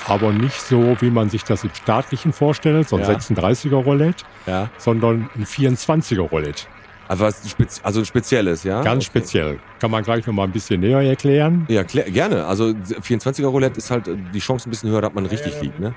Aber 0.07 0.31
nicht 0.31 0.61
so, 0.61 0.95
wie 1.01 1.09
man 1.09 1.29
sich 1.29 1.43
das 1.43 1.63
im 1.63 1.71
staatlichen 1.73 2.31
vorstellt, 2.33 2.87
so 2.87 2.95
ein 2.95 3.01
Ja. 3.03 3.09
36er 3.09 3.75
Roulette, 3.75 4.23
Ja. 4.45 4.69
sondern 4.77 5.29
ein 5.35 5.45
24er 5.45 6.21
Roulette. 6.21 6.63
Also 7.09 7.23
was 7.23 7.49
spezi 7.49 7.79
also 7.83 7.99
ein 8.01 8.05
spezielles, 8.05 8.63
ja? 8.63 8.81
Ganz 8.81 9.05
okay. 9.07 9.19
speziell. 9.19 9.59
Kann 9.79 9.91
man 9.91 10.03
gleich 10.03 10.25
noch 10.27 10.33
mal 10.33 10.43
ein 10.43 10.51
bisschen 10.51 10.81
näher 10.81 10.99
erklären. 11.01 11.65
Ja, 11.69 11.83
gerne. 11.83 12.45
Also 12.45 12.65
24er 13.01 13.47
Roulette 13.47 13.77
ist 13.77 13.91
halt 13.91 14.07
äh, 14.09 14.17
die 14.33 14.39
Chance 14.39 14.67
ein 14.67 14.71
bisschen 14.71 14.89
höher, 14.89 15.01
dass 15.01 15.13
man 15.13 15.25
richtig 15.25 15.61
liegt, 15.61 15.79
ne? 15.79 15.93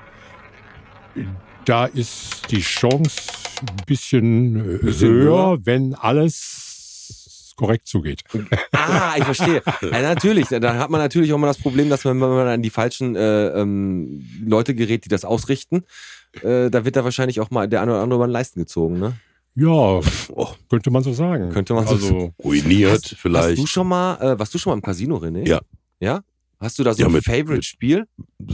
Da 1.65 1.85
ist 1.85 2.49
die 2.49 2.61
Chance 2.61 3.21
ein 3.61 3.85
bisschen, 3.85 4.75
äh, 4.75 4.77
Bisschen 4.85 5.09
höher, 5.09 5.47
höher? 5.51 5.57
wenn 5.65 5.95
alles 5.95 6.70
korrekt 7.55 7.87
zugeht. 7.87 8.23
Ah, 8.71 9.13
ich 9.17 9.23
verstehe. 9.23 9.61
ja, 9.81 10.01
natürlich, 10.01 10.47
da 10.47 10.75
hat 10.75 10.89
man 10.89 10.99
natürlich 11.01 11.33
auch 11.33 11.37
mal 11.37 11.47
das 11.47 11.57
Problem, 11.57 11.89
dass 11.89 12.03
man, 12.03 12.19
wenn 12.21 12.29
man 12.29 12.47
an 12.47 12.61
die 12.61 12.69
falschen 12.69 13.15
äh, 13.15 13.47
ähm, 13.49 14.25
Leute 14.45 14.75
gerät, 14.75 15.05
die 15.05 15.09
das 15.09 15.25
ausrichten, 15.25 15.83
äh, 16.41 16.69
da 16.69 16.85
wird 16.85 16.95
da 16.95 17.03
wahrscheinlich 17.03 17.39
auch 17.39 17.51
mal 17.51 17.67
der 17.67 17.81
eine 17.81 17.91
oder 17.91 18.01
andere 18.01 18.17
über 18.17 18.27
den 18.27 18.31
Leisten 18.33 18.59
gezogen, 18.59 18.99
ne? 18.99 19.13
Ja, 19.55 19.99
Oh, 20.33 20.47
könnte 20.69 20.91
man 20.91 21.03
so 21.03 21.11
sagen. 21.11 21.49
Könnte 21.49 21.73
man 21.73 21.85
so 21.85 21.95
also, 21.95 22.33
ruiniert 22.41 22.91
Hast 23.03 23.15
vielleicht. 23.17 23.57
du 23.57 23.65
schon 23.67 23.87
mal, 23.87 24.15
äh, 24.21 24.39
warst 24.39 24.53
du 24.53 24.57
schon 24.57 24.71
mal 24.71 24.75
im 24.75 24.81
Casino, 24.81 25.17
René? 25.17 25.45
Ja. 25.47 25.59
Ja? 25.99 26.21
Hast 26.61 26.77
du 26.79 26.83
da 26.83 26.93
so 26.93 27.01
Ja, 27.01 27.07
ein 27.09 27.21
Favorite-Spiel? 27.21 28.05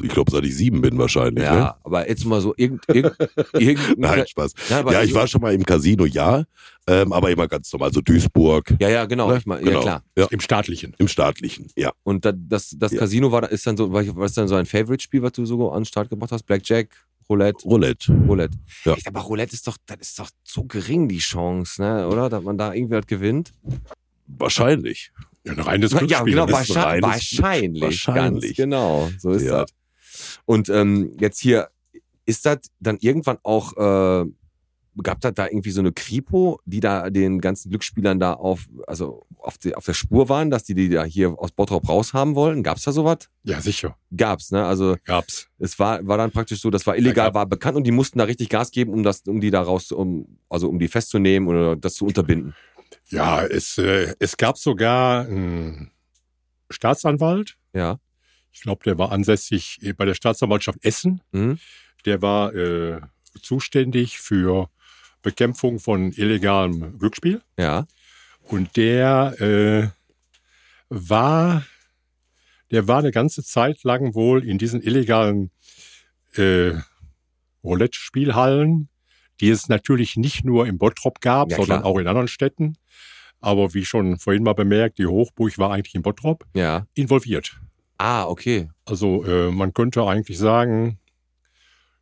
ich 0.02 0.10
glaube, 0.10 0.32
seit 0.32 0.46
ich 0.46 0.56
sieben 0.56 0.82
bin 0.82 0.98
wahrscheinlich. 0.98 1.44
Ja, 1.44 1.56
Ne? 1.56 1.76
aber 1.84 2.08
jetzt 2.10 2.26
mal 2.26 2.40
so 2.42 2.54
irgend, 2.56 2.84
irgend, 2.88 3.16
irgend 3.54 3.98
Nein, 4.00 4.26
Spaß. 4.26 4.54
Ja, 4.70 4.90
Ja, 4.92 5.04
ich 5.04 5.14
war 5.14 5.28
schon 5.28 5.42
mal 5.42 5.54
im 5.54 5.66
Casino, 5.66 6.06
ja, 6.06 6.46
ähm, 6.88 7.12
aber 7.12 7.30
immer 7.32 7.48
ganz 7.50 7.72
normal, 7.74 7.92
so 7.94 8.00
Duisburg. 8.02 8.74
Ja, 8.80 8.88
ja, 8.90 9.06
genau. 9.06 9.30
Ne? 9.30 9.38
Ich 9.40 9.46
mein, 9.46 9.60
Genau. 9.64 9.80
Ja, 9.80 9.82
klar. 9.82 10.04
Ja, 10.18 10.28
im 10.32 10.40
staatlichen. 10.40 10.96
im 10.98 11.08
staatlichen, 11.10 11.68
ja. 11.76 11.92
Und 12.04 12.24
da, 12.26 12.32
das, 12.34 12.74
das 12.80 12.94
Ja. 12.94 13.00
Casino 13.00 13.32
war, 13.32 13.42
da- 13.42 13.48
ist 13.48 13.68
dann 13.68 13.76
so, 13.78 13.92
was 13.92 14.08
was 14.16 14.32
ist 14.32 14.38
dann 14.38 14.48
so 14.48 14.56
ein 14.56 14.66
Favorite-Spiel, 14.66 15.22
was 15.22 15.34
du 15.34 15.46
so 15.46 15.70
an 15.72 15.82
den 15.82 15.86
Start 15.86 16.10
gebracht 16.10 16.32
hast? 16.32 16.44
Blackjack, 16.44 16.90
Roulette, 17.30 17.66
Roulette. 17.66 18.14
Roulette. 18.26 18.58
Ja. 18.86 18.96
Ich, 18.98 19.06
aber 19.06 19.20
Roulette 19.20 19.54
ist 19.54 19.68
doch, 19.68 19.76
das 19.86 19.98
ist 20.00 20.18
doch 20.18 20.30
so 20.46 20.64
gering, 20.64 21.10
die 21.10 21.18
Chance, 21.18 21.82
ne? 21.82 22.08
Oder? 22.08 22.30
Dass 22.30 22.42
man 22.42 22.58
da 22.58 22.74
irgendwie 22.74 22.96
was 22.96 23.06
gewinnt. 23.06 23.52
Wahrscheinlich. 24.28 25.12
Ja, 25.48 25.54
ein 25.54 25.60
reines 25.60 25.92
Ja, 25.92 25.98
Glücksspiel. 26.00 26.34
genau, 26.34 26.46
ist 26.46 26.50
ein 26.50 26.54
wahrscheinlich, 26.76 27.04
wahrscheinlich. 27.04 27.82
wahrscheinlich. 27.82 28.44
Ganz 28.44 28.56
genau, 28.58 29.10
so 29.20 29.32
ist 29.32 29.44
Ja. 29.44 29.62
das. 29.62 29.74
Und 30.46 30.70
ähm, 30.70 31.14
jetzt 31.20 31.40
hier, 31.40 31.70
ist 32.26 32.46
das 32.46 32.60
dann 32.80 32.98
irgendwann 33.00 33.38
auch, 33.44 33.74
äh, 33.78 34.26
gab 35.04 35.22
das 35.22 35.34
da 35.36 35.46
irgendwie 35.46 35.70
so 35.70 35.80
eine 35.80 35.92
Kripo, 35.94 36.60
die 36.66 36.80
da 36.80 37.10
den 37.12 37.40
ganzen 37.40 37.70
Glücksspielern 37.70 38.20
da 38.20 38.34
auf, 38.34 38.66
also 38.88 39.26
auf, 39.38 39.58
die, 39.60 39.76
auf 39.76 39.86
der 39.86 39.94
Spur 39.94 40.28
waren, 40.28 40.50
dass 40.50 40.64
die 40.64 40.74
die 40.74 40.90
da 40.90 41.04
hier 41.04 41.38
aus 41.40 41.52
Bottrop 41.52 41.88
raushaben 41.88 42.34
wollen? 42.36 42.64
Gab's 42.64 42.82
da 42.84 42.92
sowas? 42.92 43.30
Ja, 43.44 43.62
sicher. 43.62 43.96
Gab's, 44.16 44.52
ne? 44.52 44.66
Also 44.66 44.96
Gab's. 45.06 45.48
es 45.60 45.78
war, 45.78 46.06
war 46.08 46.18
dann 46.18 46.32
praktisch 46.32 46.60
so, 46.62 46.72
das 46.72 46.86
war 46.88 46.98
illegal, 46.98 47.28
gab- 47.28 47.36
war 47.36 47.46
bekannt 47.46 47.78
und 47.78 47.84
die 47.86 47.92
mussten 47.92 48.18
da 48.18 48.26
richtig 48.26 48.50
Gas 48.50 48.72
geben, 48.72 48.92
um 48.92 49.04
das, 49.04 49.22
um 49.28 49.40
die 49.40 49.52
da 49.52 49.62
raus, 49.62 49.92
um, 49.92 50.40
also 50.50 50.68
um 50.68 50.80
die 50.80 50.88
festzunehmen 50.88 51.48
oder 51.48 51.76
das 51.76 51.94
zu 51.94 52.06
unterbinden. 52.06 52.56
Ja, 53.10 53.44
es, 53.46 53.78
äh, 53.78 54.16
es 54.20 54.38
gab 54.38 54.58
sogar 54.58 55.26
einen 55.26 55.92
Staatsanwalt. 56.70 57.58
Ja. 57.74 58.00
Ich 58.52 58.62
glaube, 58.62 58.84
der 58.84 58.98
war 58.98 59.12
ansässig 59.12 59.80
bei 59.98 60.06
der 60.06 60.14
Staatsanwaltschaft 60.14 60.84
Essen. 60.84 61.22
Mhm. 61.32 61.60
Der 62.06 62.22
war 62.22 62.54
äh, 62.54 63.02
zuständig 63.42 64.20
für 64.20 64.70
Bekämpfung 65.22 65.80
von 65.80 66.12
illegalem 66.12 66.98
Glücksspiel. 66.98 67.42
Ja. 67.58 67.88
Und 68.44 68.78
der 68.78 69.36
äh, 69.42 69.90
war, 70.90 71.66
der 72.72 72.88
war 72.88 73.00
eine 73.00 73.12
ganze 73.12 73.44
Zeit 73.44 73.84
lang 73.84 74.16
wohl 74.16 74.46
in 74.46 74.58
diesen 74.58 74.82
illegalen 74.82 75.52
äh, 76.36 76.74
Roulette-Spielhallen, 77.64 78.90
die 79.40 79.50
es 79.50 79.70
natürlich 79.70 80.18
nicht 80.18 80.44
nur 80.46 80.68
im 80.68 80.78
Bottrop 80.78 81.22
gab, 81.22 81.52
Ja, 81.52 81.58
sondern 81.58 81.84
auch 81.84 81.98
in 81.98 82.08
anderen 82.08 82.28
Städten. 82.28 82.76
Aber 83.40 83.74
wie 83.74 83.86
schon 83.86 84.18
vorhin 84.18 84.44
mal 84.44 84.54
bemerkt, 84.54 84.98
die 84.98 85.06
Hochburg 85.06 85.58
war 85.58 85.72
eigentlich 85.72 85.96
in 85.96 86.02
Bottrop 86.02 86.46
Ja. 86.56 86.88
involviert. 86.96 87.60
Ah, 87.98 88.26
okay. 88.26 88.70
Also 88.86 89.24
äh, 89.26 89.52
man 89.52 89.74
könnte 89.74 90.04
eigentlich 90.04 90.38
sagen, 90.38 91.00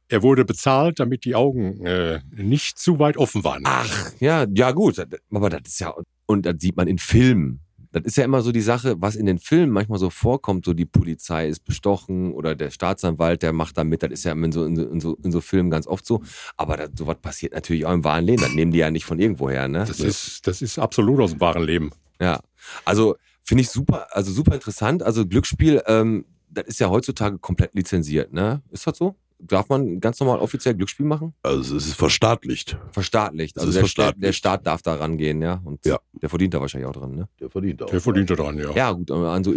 er 0.08 0.22
wurde 0.22 0.46
bezahlt, 0.46 1.00
damit 1.00 1.26
die 1.26 1.36
Augen 1.36 1.86
äh, 1.86 2.20
nicht 2.32 2.78
zu 2.78 3.00
weit 3.00 3.18
offen 3.18 3.44
waren. 3.44 3.64
Ach, 3.66 4.12
ja, 4.20 4.46
ja 4.54 4.72
gut. 4.72 5.04
Aber 5.32 5.50
das 5.50 5.62
ist 5.66 5.80
ja, 5.80 5.94
und 6.26 6.46
das 6.46 6.56
sieht 6.60 6.76
man 6.78 6.88
in 6.88 7.00
Filmen. 7.00 7.62
Das 7.96 8.04
ist 8.04 8.18
ja 8.18 8.26
immer 8.26 8.42
so 8.42 8.52
die 8.52 8.60
Sache, 8.60 9.02
was 9.02 9.16
in 9.16 9.26
den 9.26 9.40
Filmen 9.40 9.72
manchmal 9.72 10.00
so 10.00 10.10
vorkommt, 10.10 10.66
so 10.66 10.74
die 10.74 10.86
Polizei 10.86 11.48
ist 11.48 11.64
bestochen 11.64 12.34
oder 12.34 12.54
der 12.54 12.70
Staatsanwalt, 12.70 13.42
der 13.42 13.54
macht 13.54 13.78
da 13.78 13.86
mit, 13.86 14.04
das 14.04 14.12
ist 14.12 14.26
ja 14.26 14.34
in 14.34 14.52
so, 14.52 14.66
in 14.66 15.00
so, 15.00 15.16
in 15.24 15.32
so, 15.32 15.40
Filmen 15.40 15.70
ganz 15.70 15.88
oft 15.88 16.06
so. 16.06 16.22
Aber 16.58 16.76
das, 16.76 16.90
sowas 16.98 17.16
passiert 17.22 17.54
natürlich 17.54 17.86
auch 17.86 17.94
im 17.94 18.04
wahren 18.04 18.26
Leben, 18.26 18.42
das 18.42 18.54
nehmen 18.54 18.74
die 18.74 18.80
ja 18.80 18.92
nicht 18.92 19.06
von 19.06 19.18
irgendwoher, 19.18 19.70
ne? 19.70 19.86
Das 19.88 20.02
ist, 20.02 20.46
das 20.46 20.62
ist 20.62 20.78
absolut 20.78 21.22
aus 21.22 21.32
dem 21.32 21.40
wahren 21.40 21.64
Leben. 21.64 21.92
Ja, 22.20 22.42
also 22.84 23.16
finde 23.44 23.62
ich 23.62 23.70
super, 23.70 24.08
also 24.12 24.30
super 24.30 24.56
interessant. 24.56 25.02
Also 25.02 25.26
Glücksspiel, 25.26 25.82
ähm, 25.88 26.26
das 26.50 26.66
ist 26.66 26.82
ja 26.82 26.90
heutzutage 26.90 27.38
komplett 27.40 27.76
lizenziert, 27.76 28.34
ne? 28.34 28.62
Ist 28.72 28.88
das 28.88 28.98
so? 28.98 29.16
Darf 29.38 29.68
man 29.70 30.00
ganz 30.00 30.20
normal 30.20 30.40
offiziell 30.40 30.74
Glücksspiel 30.76 31.06
machen? 31.06 31.34
Also 31.44 31.76
es 31.76 31.88
ist 31.88 31.96
verstaatlicht. 31.96 32.78
Verstaatlicht. 32.92 33.58
Also 33.58 33.70
ist 33.70 33.76
der, 33.76 33.82
verstaatlicht. 33.84 34.24
der 34.24 34.32
Staat 34.34 34.66
darf 34.66 34.82
da 34.82 34.96
rangehen, 34.96 35.42
ja. 35.42 35.62
Und 35.66 35.86
Ja. 35.86 36.00
der 36.14 36.30
verdient 36.30 36.54
da 36.54 36.62
wahrscheinlich 36.62 36.88
auch 36.88 36.94
dran, 36.94 37.12
ne? 37.16 37.28
Der 37.40 37.50
verdient 37.50 37.84
auch. 37.84 37.88
Der 37.88 38.00
verdient 38.02 38.30
daran, 38.30 38.58
ja. 38.58 38.72
Ja, 38.72 38.92
gut, 38.94 39.12
aber 39.12 39.32
an 39.32 39.44
so 39.44 39.54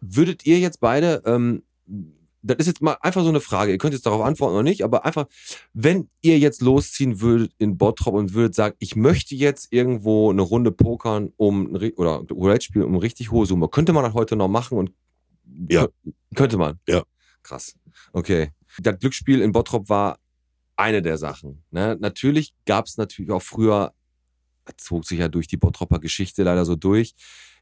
Würdet 0.00 0.44
ihr 0.44 0.58
jetzt 0.58 0.80
beide, 0.80 1.22
ähm, 1.24 1.62
das 2.42 2.56
ist 2.58 2.66
jetzt 2.66 2.82
mal 2.82 2.96
einfach 3.00 3.22
so 3.22 3.28
eine 3.28 3.40
Frage, 3.40 3.72
ihr 3.72 3.78
könnt 3.78 3.94
jetzt 3.94 4.06
darauf 4.06 4.22
antworten 4.22 4.54
oder 4.54 4.62
nicht, 4.62 4.82
aber 4.82 5.04
einfach, 5.04 5.26
wenn 5.72 6.08
ihr 6.22 6.38
jetzt 6.38 6.60
losziehen 6.62 7.20
würdet 7.20 7.52
in 7.58 7.76
Bottrop 7.78 8.14
und 8.14 8.34
würdet 8.34 8.54
sagen, 8.54 8.74
ich 8.80 8.96
möchte 8.96 9.34
jetzt 9.34 9.72
irgendwo 9.72 10.30
eine 10.30 10.42
Runde 10.42 10.70
pokern 10.72 11.32
um 11.36 11.74
oder 11.96 12.16
Roulette 12.30 12.64
spielen 12.64 12.84
um 12.84 12.96
richtig 12.96 13.30
hohe 13.30 13.46
Summe, 13.46 13.68
könnte 13.68 13.92
man 13.92 14.04
das 14.04 14.14
heute 14.14 14.36
noch 14.36 14.48
machen 14.48 14.78
und 14.78 14.92
Ja. 15.70 15.84
Kö- 15.84 16.12
könnte 16.34 16.56
man. 16.56 16.78
Ja. 16.88 17.02
Krass. 17.42 17.74
Okay. 18.12 18.50
Das 18.82 18.98
Glücksspiel 18.98 19.40
in 19.40 19.52
Bottrop 19.52 19.88
war 19.88 20.18
eine 20.76 21.02
der 21.02 21.16
Sachen. 21.18 21.62
Ne? 21.70 21.96
Natürlich 22.00 22.54
gab 22.66 22.86
es 22.86 22.96
natürlich 22.96 23.30
auch 23.30 23.42
früher 23.42 23.92
zog 24.76 25.04
sich 25.04 25.18
ja 25.20 25.28
durch 25.28 25.46
die 25.46 25.56
Bottropper 25.56 25.98
Geschichte 25.98 26.42
leider 26.42 26.64
so 26.64 26.76
durch, 26.76 27.14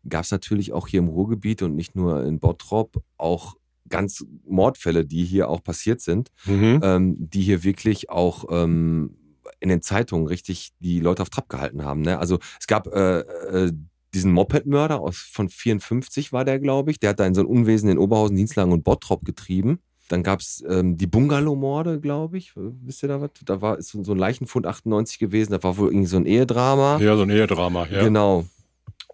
gab 0.08 0.24
es 0.24 0.30
natürlich 0.30 0.72
auch 0.72 0.88
hier 0.88 1.00
im 1.00 1.08
Ruhrgebiet 1.08 1.62
und 1.62 1.74
nicht 1.74 1.94
nur 1.94 2.24
in 2.24 2.38
Bottrop 2.38 3.02
auch 3.16 3.56
ganz 3.88 4.24
Mordfälle, 4.46 5.04
die 5.04 5.24
hier 5.24 5.48
auch 5.48 5.62
passiert 5.62 6.00
sind, 6.00 6.30
Mhm. 6.46 6.80
ähm, 6.82 7.16
die 7.18 7.42
hier 7.42 7.62
wirklich 7.64 8.08
auch 8.08 8.46
ähm, 8.50 9.16
in 9.60 9.68
den 9.68 9.82
Zeitungen 9.82 10.26
richtig 10.26 10.72
die 10.80 11.00
Leute 11.00 11.22
auf 11.22 11.30
Trab 11.30 11.48
gehalten 11.48 11.84
haben. 11.84 12.00
Ne? 12.00 12.18
Also 12.18 12.38
es 12.58 12.66
gab 12.66 12.86
äh, 12.86 13.20
äh, 13.20 13.72
diesen 14.14 14.32
Moped-Mörder 14.32 15.00
aus 15.00 15.18
von 15.18 15.48
54 15.48 16.32
war 16.32 16.44
der, 16.44 16.58
glaube 16.60 16.90
ich. 16.90 17.00
Der 17.00 17.10
hat 17.10 17.20
da 17.20 17.26
in 17.26 17.34
so 17.34 17.42
ein 17.42 17.46
Unwesen 17.46 17.88
in 17.90 17.98
Oberhausen, 17.98 18.36
Dienstlagen 18.36 18.72
und 18.72 18.84
Bottrop 18.84 19.24
getrieben. 19.24 19.80
Dann 20.08 20.22
gab 20.22 20.40
es 20.40 20.62
ähm, 20.68 20.96
die 20.98 21.06
Bungalow-Morde, 21.06 21.98
glaube 22.00 22.36
ich. 22.38 22.52
Wisst 22.56 23.02
ihr 23.02 23.08
da 23.08 23.20
was? 23.20 23.30
Da 23.44 23.60
war 23.62 23.78
ist 23.78 23.88
so 23.90 24.12
ein 24.12 24.18
Leichenfund 24.18 24.66
98 24.66 25.18
gewesen. 25.18 25.52
Da 25.52 25.62
war 25.62 25.76
wohl 25.78 25.88
irgendwie 25.88 26.06
so 26.06 26.16
ein 26.18 26.26
Ehedrama. 26.26 26.98
Ja, 26.98 27.16
so 27.16 27.22
ein 27.22 27.30
Ehedrama, 27.30 27.86
ja. 27.86 28.04
Genau. 28.04 28.44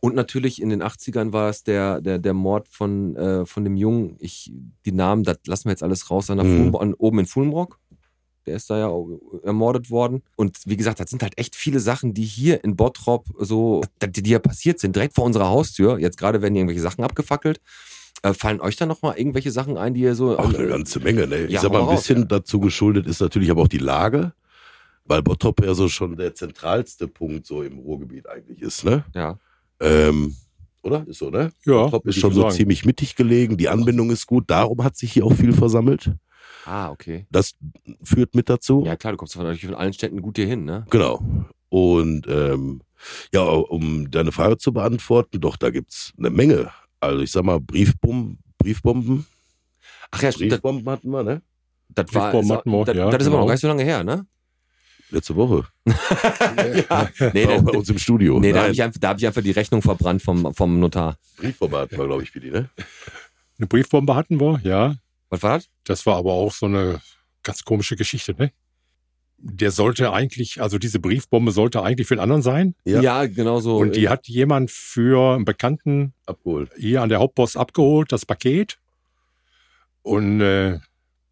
Und 0.00 0.14
natürlich 0.14 0.60
in 0.62 0.70
den 0.70 0.82
80ern 0.82 1.32
war 1.32 1.50
es 1.50 1.62
der, 1.62 2.00
der, 2.00 2.18
der 2.18 2.32
Mord 2.34 2.66
von, 2.68 3.14
äh, 3.16 3.44
von 3.46 3.64
dem 3.64 3.76
Jungen, 3.76 4.16
ich, 4.18 4.50
die 4.86 4.92
Namen, 4.92 5.24
das 5.24 5.38
lassen 5.46 5.66
wir 5.66 5.72
jetzt 5.72 5.82
alles 5.82 6.10
raus, 6.10 6.30
an 6.30 6.38
der 6.38 6.46
Mhm. 6.46 6.70
Fulm- 6.72 6.76
an, 6.76 6.94
oben 6.94 7.18
in 7.20 7.26
Fulmrock. 7.26 7.78
Der 8.46 8.56
ist 8.56 8.70
da 8.70 8.78
ja 8.78 8.90
ermordet 9.44 9.90
worden. 9.90 10.22
Und 10.36 10.58
wie 10.64 10.78
gesagt, 10.78 10.98
das 10.98 11.10
sind 11.10 11.22
halt 11.22 11.36
echt 11.38 11.54
viele 11.54 11.78
Sachen, 11.78 12.14
die 12.14 12.24
hier 12.24 12.64
in 12.64 12.74
Bottrop 12.74 13.26
so, 13.38 13.82
die, 14.02 14.22
die 14.22 14.30
ja 14.30 14.38
passiert 14.38 14.80
sind, 14.80 14.96
direkt 14.96 15.14
vor 15.14 15.24
unserer 15.26 15.48
Haustür. 15.50 15.98
Jetzt 15.98 16.16
gerade 16.16 16.40
werden 16.40 16.56
irgendwelche 16.56 16.80
Sachen 16.80 17.04
abgefackelt. 17.04 17.60
Äh, 18.22 18.34
fallen 18.34 18.60
euch 18.60 18.76
da 18.76 18.86
noch 18.86 19.00
mal 19.02 19.16
irgendwelche 19.16 19.50
Sachen 19.50 19.78
ein, 19.78 19.94
die 19.94 20.02
ihr 20.02 20.14
so. 20.14 20.38
Ach, 20.38 20.52
eine 20.54 20.66
ganze 20.68 21.00
Menge, 21.00 21.26
ne? 21.26 21.44
Ich 21.46 21.52
Ja, 21.52 21.60
sag 21.60 21.72
mal, 21.72 21.78
ein 21.80 21.84
raus, 21.86 22.00
bisschen 22.00 22.20
ja. 22.20 22.24
dazu 22.26 22.60
geschuldet 22.60 23.06
ist 23.06 23.20
natürlich 23.20 23.50
aber 23.50 23.62
auch 23.62 23.68
die 23.68 23.78
Lage, 23.78 24.32
weil 25.04 25.22
Bottrop 25.22 25.64
ja 25.64 25.74
so 25.74 25.88
schon 25.88 26.16
der 26.16 26.34
zentralste 26.34 27.08
Punkt 27.08 27.46
so 27.46 27.62
im 27.62 27.78
Ruhrgebiet 27.78 28.28
eigentlich 28.28 28.60
ist, 28.60 28.84
ne? 28.84 29.04
Ja. 29.14 29.38
Ähm, 29.80 30.36
oder? 30.82 31.06
Ist 31.08 31.18
so, 31.18 31.30
ne? 31.30 31.50
Ja, 31.64 31.84
Bottrop 31.84 32.06
ist 32.06 32.18
schon 32.18 32.32
so 32.34 32.42
sagen. 32.42 32.54
ziemlich 32.54 32.84
mittig 32.84 33.16
gelegen, 33.16 33.56
die 33.56 33.68
Anbindung 33.68 34.10
ist 34.10 34.26
gut, 34.26 34.44
darum 34.48 34.84
hat 34.84 34.96
sich 34.96 35.12
hier 35.12 35.24
auch 35.24 35.34
viel 35.34 35.52
versammelt. 35.54 36.12
Ah, 36.66 36.90
okay. 36.90 37.26
Das 37.30 37.52
führt 38.02 38.34
mit 38.34 38.50
dazu. 38.50 38.82
Ja, 38.84 38.96
klar, 38.96 39.12
du 39.12 39.16
kommst 39.16 39.32
von, 39.34 39.44
natürlich 39.44 39.64
von 39.66 39.74
allen 39.74 39.94
Städten 39.94 40.20
gut 40.20 40.36
hier 40.36 40.46
hin, 40.46 40.64
ne? 40.64 40.84
Genau. 40.90 41.22
Und 41.70 42.26
ähm, 42.28 42.82
ja, 43.32 43.42
um 43.44 44.10
deine 44.10 44.30
Frage 44.30 44.58
zu 44.58 44.72
beantworten, 44.74 45.40
doch, 45.40 45.56
da 45.56 45.70
gibt's 45.70 46.12
eine 46.18 46.28
Menge. 46.28 46.70
Also 47.00 47.20
ich 47.20 47.30
sag 47.32 47.44
mal, 47.44 47.60
Briefbomben, 47.60 48.38
Briefbomben, 48.58 49.26
Ach 50.10 50.22
ja, 50.22 50.32
stimmt, 50.32 50.52
das, 50.52 50.60
Briefbomben 50.60 50.90
hatten 50.92 51.10
wir, 51.10 51.22
ne? 51.22 51.42
das 51.88 52.14
war. 52.14 52.30
Briefbomben 52.30 52.56
hatten 52.56 52.70
wir, 52.70 52.84
das, 52.84 52.96
ja, 52.96 53.10
das 53.10 53.22
ist 53.22 53.26
aber 53.28 53.36
noch 53.36 53.40
genau. 53.42 53.46
gar 53.46 53.52
nicht 53.54 53.60
so 53.60 53.68
lange 53.68 53.84
her, 53.84 54.04
ne? 54.04 54.26
Letzte 55.12 55.34
Woche. 55.34 55.66
ja. 55.86 57.08
Nee, 57.34 57.46
Auch 57.46 57.62
bei 57.62 57.72
uns 57.78 57.88
im 57.88 57.98
Studio. 57.98 58.38
nee 58.38 58.52
da 58.52 58.62
habe 58.62 58.72
ich, 58.72 58.80
einfach- 58.82 59.00
da 59.00 59.08
hab 59.08 59.18
ich 59.18 59.26
einfach 59.26 59.42
die 59.42 59.50
Rechnung 59.50 59.82
verbrannt 59.82 60.22
vom, 60.22 60.54
vom 60.54 60.78
Notar. 60.78 61.16
Briefbombe 61.36 61.78
hatten 61.78 61.98
wir, 61.98 62.06
glaube 62.06 62.22
ich, 62.22 62.30
für 62.30 62.38
die, 62.38 62.50
ne? 62.50 62.68
Eine 63.58 63.66
Briefbombe 63.66 64.14
hatten 64.14 64.38
wir, 64.40 64.60
ja. 64.62 64.94
Was 65.30 65.42
war 65.42 65.56
das? 65.56 65.68
Das 65.84 66.06
war 66.06 66.16
aber 66.16 66.32
auch 66.32 66.52
so 66.52 66.66
eine 66.66 67.00
ganz 67.42 67.64
komische 67.64 67.96
Geschichte, 67.96 68.34
ne? 68.38 68.52
Der 69.42 69.70
sollte 69.70 70.12
eigentlich, 70.12 70.60
also 70.60 70.78
diese 70.78 71.00
Briefbombe 71.00 71.50
sollte 71.52 71.82
eigentlich 71.82 72.06
für 72.06 72.16
den 72.16 72.20
anderen 72.20 72.42
sein. 72.42 72.74
Ja. 72.84 73.26
genau 73.26 73.60
so. 73.60 73.78
Und 73.78 73.96
die 73.96 74.08
hat 74.08 74.28
jemand 74.28 74.70
für 74.70 75.34
einen 75.34 75.44
Bekannten 75.44 76.12
Abgeholt. 76.26 76.70
hier 76.76 77.02
an 77.02 77.08
der 77.08 77.20
Hauptpost 77.20 77.56
abgeholt, 77.56 78.12
das 78.12 78.26
Paket. 78.26 78.78
Und 80.02 80.40
äh, 80.40 80.78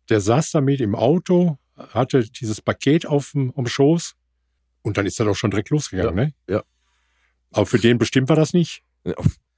der 0.08 0.20
saß 0.20 0.52
damit 0.52 0.80
im 0.80 0.94
Auto, 0.94 1.58
hatte 1.76 2.24
dieses 2.24 2.60
Paket 2.60 3.06
auf 3.06 3.32
dem, 3.32 3.52
am 3.56 3.66
Schoß. 3.66 4.14
Und 4.82 4.96
dann 4.96 5.06
ist 5.06 5.18
er 5.20 5.26
doch 5.26 5.34
schon 5.36 5.50
direkt 5.50 5.70
losgegangen, 5.70 6.14
ne? 6.14 6.34
ja. 6.48 6.62
Aber 7.50 7.66
für 7.66 7.78
den 7.78 7.98
bestimmt 7.98 8.28
war 8.28 8.36
das 8.36 8.52
nicht. 8.52 8.82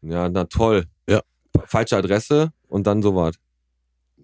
Ja, 0.02 0.28
na 0.28 0.44
toll. 0.44 0.86
Ja. 1.08 1.22
Falsche 1.66 1.96
Adresse 1.96 2.52
und 2.68 2.86
dann 2.86 3.02
so 3.02 3.14
was. 3.14 3.34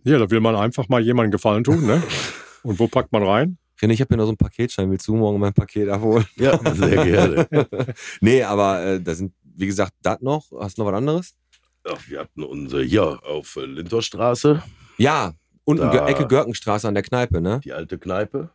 Ja, 0.04 0.18
da 0.18 0.30
will 0.30 0.40
man 0.40 0.54
einfach 0.54 0.88
mal 0.88 1.02
jemandem 1.02 1.32
Gefallen 1.32 1.64
tun, 1.64 1.84
ne? 1.84 2.02
Und 2.62 2.78
wo 2.80 2.88
packt 2.88 3.12
man 3.12 3.22
rein? 3.22 3.58
René, 3.80 3.92
ich 3.92 4.00
habe 4.00 4.08
hier 4.08 4.16
noch 4.16 4.24
so 4.24 4.30
einen 4.30 4.36
Paketschein. 4.38 4.90
Willst 4.90 5.06
du 5.08 5.16
morgen 5.16 5.38
mein 5.38 5.52
Paket 5.52 5.88
abholen? 5.88 6.26
Ja, 6.36 6.58
sehr 6.74 7.04
gerne. 7.04 7.46
nee, 8.20 8.42
aber 8.42 8.82
äh, 8.84 9.00
da 9.00 9.14
sind, 9.14 9.32
wie 9.42 9.66
gesagt, 9.66 9.92
das 10.02 10.20
noch. 10.20 10.44
Hast 10.58 10.78
du 10.78 10.82
noch 10.82 10.90
was 10.90 10.96
anderes? 10.98 11.34
Ach, 11.88 12.00
wir 12.08 12.20
hatten 12.20 12.42
unsere 12.42 12.82
hier 12.82 13.20
auf 13.24 13.56
äh, 13.56 13.64
Lintorstraße, 13.66 14.62
Ja, 14.98 15.34
unten 15.64 15.82
Da- 15.84 16.08
Ecke 16.08 16.26
Görkenstraße 16.26 16.88
an 16.88 16.94
der 16.94 17.02
Kneipe, 17.02 17.40
ne? 17.40 17.60
die 17.64 17.72
alte 17.72 17.98
Kneipe. 17.98 18.50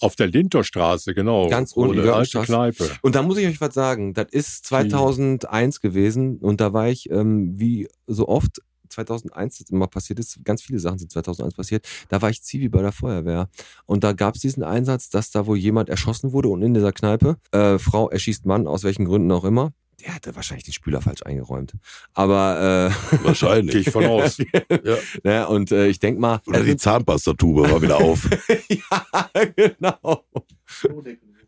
Auf 0.00 0.16
der 0.16 0.26
Linterstraße, 0.26 1.14
genau. 1.14 1.48
Ganz 1.48 1.72
unten, 1.72 1.92
Eine 1.92 2.12
alte 2.12 2.30
Görkenstraße. 2.32 2.46
Kneipe. 2.46 2.90
Und 3.02 3.14
da 3.14 3.22
muss 3.22 3.38
ich 3.38 3.46
euch 3.46 3.60
was 3.60 3.74
sagen. 3.74 4.12
Das 4.14 4.26
ist 4.30 4.66
2001 4.66 5.80
gewesen 5.80 6.38
und 6.38 6.60
da 6.60 6.72
war 6.72 6.88
ich, 6.88 7.10
ähm, 7.10 7.52
wie 7.58 7.88
so 8.06 8.28
oft 8.28 8.60
2001 8.88 9.58
das 9.58 9.70
immer 9.70 9.86
passiert 9.86 10.18
ist, 10.18 10.44
ganz 10.44 10.62
viele 10.62 10.78
Sachen 10.78 10.98
sind 10.98 11.10
2001 11.10 11.54
passiert, 11.54 11.86
da 12.08 12.22
war 12.22 12.30
ich 12.30 12.42
Zivi 12.42 12.68
bei 12.68 12.82
der 12.82 12.92
Feuerwehr. 12.92 13.48
Und 13.86 14.04
da 14.04 14.12
gab 14.12 14.34
es 14.34 14.40
diesen 14.40 14.62
Einsatz, 14.62 15.10
dass 15.10 15.30
da 15.30 15.46
wohl 15.46 15.56
jemand 15.56 15.88
erschossen 15.88 16.32
wurde 16.32 16.48
und 16.48 16.62
in 16.62 16.74
dieser 16.74 16.92
Kneipe, 16.92 17.36
äh, 17.52 17.78
Frau 17.78 18.10
erschießt 18.10 18.46
Mann, 18.46 18.66
aus 18.66 18.84
welchen 18.84 19.04
Gründen 19.04 19.30
auch 19.32 19.44
immer. 19.44 19.72
Der 20.04 20.14
hatte 20.14 20.34
wahrscheinlich 20.34 20.64
den 20.64 20.72
Spüler 20.72 21.00
falsch 21.00 21.22
eingeräumt. 21.24 21.72
Aber 22.12 22.90
äh, 23.10 23.16
Gehe 23.16 23.24
Wahrscheinlich. 23.24 23.86
ich 23.86 23.90
von 23.90 24.04
aus. 24.04 24.38
ne, 25.24 25.48
und 25.48 25.70
äh, 25.72 25.86
ich 25.86 25.98
denk 25.98 26.18
mal, 26.18 26.40
Oder 26.46 26.62
die 26.62 26.76
Zahnpastatube 26.76 27.70
war 27.70 27.80
wieder 27.80 27.98
auf. 27.98 28.28
ja, 28.68 29.30
genau. 29.56 30.24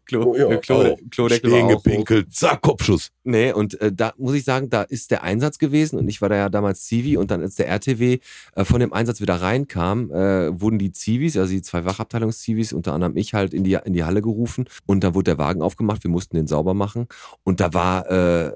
Klo, 0.06 0.22
Oh, 0.22 0.36
ja, 0.36 0.56
Klo. 0.58 0.96
Klodeckel 1.10 1.50
Stehen 1.50 1.68
gepinkelt, 1.68 2.32
zack, 2.32 2.62
Kopfschuss. 2.62 3.10
Nee, 3.24 3.52
und 3.52 3.80
äh, 3.80 3.92
da 3.92 4.12
muss 4.16 4.34
ich 4.34 4.44
sagen, 4.44 4.70
da 4.70 4.82
ist 4.82 5.10
der 5.10 5.22
Einsatz 5.22 5.58
gewesen 5.58 5.98
und 5.98 6.08
ich 6.08 6.22
war 6.22 6.28
da 6.28 6.36
ja 6.36 6.48
damals 6.48 6.84
Zivi 6.84 7.16
und 7.16 7.30
dann 7.30 7.42
als 7.42 7.56
der 7.56 7.68
RTW 7.68 8.18
äh, 8.54 8.64
von 8.64 8.80
dem 8.80 8.92
Einsatz 8.92 9.20
wieder 9.20 9.34
reinkam, 9.34 10.10
äh, 10.12 10.60
wurden 10.60 10.78
die 10.78 10.92
Zivis, 10.92 11.36
also 11.36 11.52
die 11.52 11.62
zwei 11.62 11.84
Wachabteilungs-Zivis, 11.84 12.72
unter 12.72 12.94
anderem 12.94 13.16
ich 13.16 13.34
halt 13.34 13.52
in 13.52 13.64
die, 13.64 13.76
in 13.84 13.92
die 13.92 14.04
Halle 14.04 14.22
gerufen 14.22 14.66
und 14.86 15.02
da 15.02 15.14
wurde 15.14 15.32
der 15.32 15.38
Wagen 15.38 15.60
aufgemacht, 15.62 16.04
wir 16.04 16.10
mussten 16.10 16.36
den 16.36 16.46
sauber 16.46 16.74
machen 16.74 17.08
und 17.42 17.60
da 17.60 17.74
war 17.74 18.10
äh, 18.10 18.52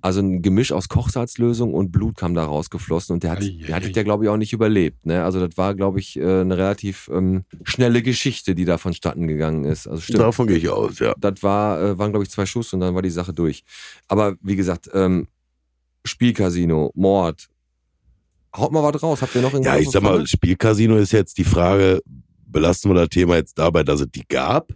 also 0.00 0.20
ein 0.20 0.42
Gemisch 0.42 0.72
aus 0.72 0.88
Kochsalzlösung 0.88 1.74
und 1.74 1.92
Blut 1.92 2.16
kam 2.16 2.34
da 2.34 2.44
rausgeflossen 2.44 3.14
und 3.14 3.22
der 3.22 3.32
hat, 3.32 3.42
der 3.42 3.76
hat 3.76 3.96
der 3.96 4.04
glaube 4.04 4.24
ich 4.24 4.30
auch 4.30 4.36
nicht 4.36 4.52
überlebt. 4.52 5.06
Ne? 5.06 5.24
Also 5.24 5.44
das 5.44 5.56
war 5.56 5.74
glaube 5.74 6.00
ich 6.00 6.16
äh, 6.16 6.40
eine 6.40 6.56
relativ 6.56 7.10
ähm, 7.12 7.44
schnelle 7.64 8.02
Geschichte, 8.02 8.54
die 8.54 8.64
da 8.64 8.78
vonstatten 8.78 9.28
gegangen 9.28 9.64
ist. 9.64 9.86
Also 9.86 10.00
stimmt 10.00 10.20
Davon 10.20 10.46
gehe 10.46 10.56
ich 10.56 10.68
aus, 10.68 10.98
ja. 10.98 11.14
das 11.18 11.42
war, 11.42 11.80
äh, 11.82 11.98
waren, 11.98 12.10
glaube 12.12 12.24
ich, 12.24 12.30
zwei 12.30 12.46
Schuss 12.46 12.72
und 12.72 12.80
dann 12.80 12.94
war 12.94 13.02
die 13.02 13.10
Sache 13.10 13.32
durch. 13.32 13.64
Aber 14.08 14.36
wie 14.42 14.56
gesagt, 14.56 14.90
ähm, 14.94 15.28
Spielcasino, 16.04 16.92
Mord. 16.94 17.48
Haut 18.56 18.72
mal 18.72 18.82
was 18.82 19.02
raus. 19.02 19.22
Habt 19.22 19.34
ihr 19.34 19.42
noch 19.42 19.52
irgendwas? 19.52 19.74
Ja, 19.74 19.80
ich 19.80 19.90
sag 19.90 20.02
mal, 20.02 20.14
Pfanne? 20.14 20.26
Spielcasino 20.26 20.96
ist 20.96 21.12
jetzt 21.12 21.38
die 21.38 21.44
Frage, 21.44 22.02
belasten 22.46 22.90
wir 22.90 22.94
das 22.94 23.08
Thema 23.10 23.36
jetzt 23.36 23.58
dabei, 23.58 23.82
dass 23.82 24.00
es 24.00 24.10
die 24.10 24.26
gab? 24.26 24.72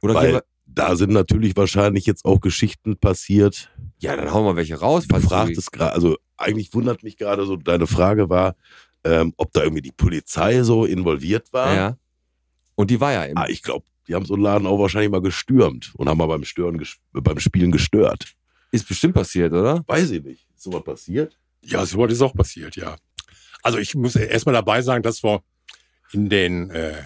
Oder 0.00 0.14
gehen 0.14 0.22
Weil 0.22 0.32
wir, 0.34 0.44
da 0.74 0.96
sind 0.96 1.12
natürlich 1.12 1.56
wahrscheinlich 1.56 2.06
jetzt 2.06 2.24
auch 2.24 2.40
Geschichten 2.40 2.96
passiert. 2.96 3.70
ja, 3.98 4.16
dann 4.16 4.32
hauen 4.32 4.44
wir 4.44 4.56
welche 4.56 4.76
raus. 4.76 5.06
Du 5.08 5.18
fragtest 5.20 5.72
gerade, 5.72 5.92
also 5.92 6.16
eigentlich 6.36 6.72
wundert 6.74 7.02
mich 7.02 7.16
gerade 7.16 7.46
so, 7.46 7.56
deine 7.56 7.86
Frage 7.86 8.28
war, 8.28 8.56
ähm, 9.04 9.32
ob 9.36 9.52
da 9.52 9.62
irgendwie 9.62 9.82
die 9.82 9.92
Polizei 9.92 10.62
so 10.62 10.84
involviert 10.84 11.52
war. 11.52 11.74
ja. 11.74 11.98
Und 12.76 12.90
die 12.90 13.00
war 13.00 13.12
ja 13.12 13.24
im. 13.24 13.36
Ah, 13.38 13.46
ich 13.48 13.62
glaube, 13.62 13.86
die 14.08 14.14
haben 14.16 14.24
so 14.24 14.34
einen 14.34 14.42
Laden 14.42 14.66
auch 14.66 14.78
wahrscheinlich 14.80 15.10
mal 15.10 15.20
gestürmt 15.22 15.92
und 15.96 16.08
haben 16.08 16.18
mal 16.18 16.26
beim 16.26 16.44
Stören, 16.44 16.78
ges- 16.80 16.96
beim 17.12 17.38
Spielen 17.38 17.70
gestört. 17.70 18.34
Ist 18.72 18.88
bestimmt 18.88 19.14
passiert, 19.14 19.52
oder? 19.52 19.84
Weiß 19.86 20.10
ich 20.10 20.24
nicht. 20.24 20.46
Ist 20.56 20.64
sowas 20.64 20.82
passiert? 20.82 21.38
Ja, 21.62 21.86
so 21.86 21.98
was 21.98 22.12
ist 22.12 22.20
auch 22.20 22.34
passiert, 22.34 22.74
ja. 22.76 22.96
Also 23.62 23.78
ich 23.78 23.94
muss 23.94 24.16
erstmal 24.16 24.54
dabei 24.54 24.82
sagen, 24.82 25.02
dass 25.04 25.22
wir 25.22 25.42
in 26.12 26.28
den 26.28 26.70
äh, 26.70 27.04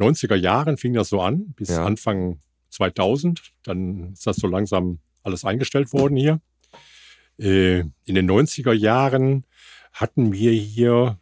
90er 0.00 0.34
Jahren 0.36 0.78
fing 0.78 0.94
das 0.94 1.10
so 1.10 1.20
an, 1.20 1.52
bis 1.54 1.68
Ja. 1.68 1.84
Anfang 1.84 2.40
2000. 2.74 3.42
Dann 3.62 4.12
ist 4.12 4.26
das 4.26 4.36
so 4.36 4.46
langsam 4.46 4.98
alles 5.22 5.44
eingestellt 5.44 5.92
worden 5.92 6.16
hier. 6.16 6.40
Äh, 7.38 7.80
in 8.04 8.14
den 8.14 8.30
90er 8.30 8.72
Jahren 8.72 9.44
hatten 9.92 10.32
wir 10.32 10.52
hier 10.52 11.18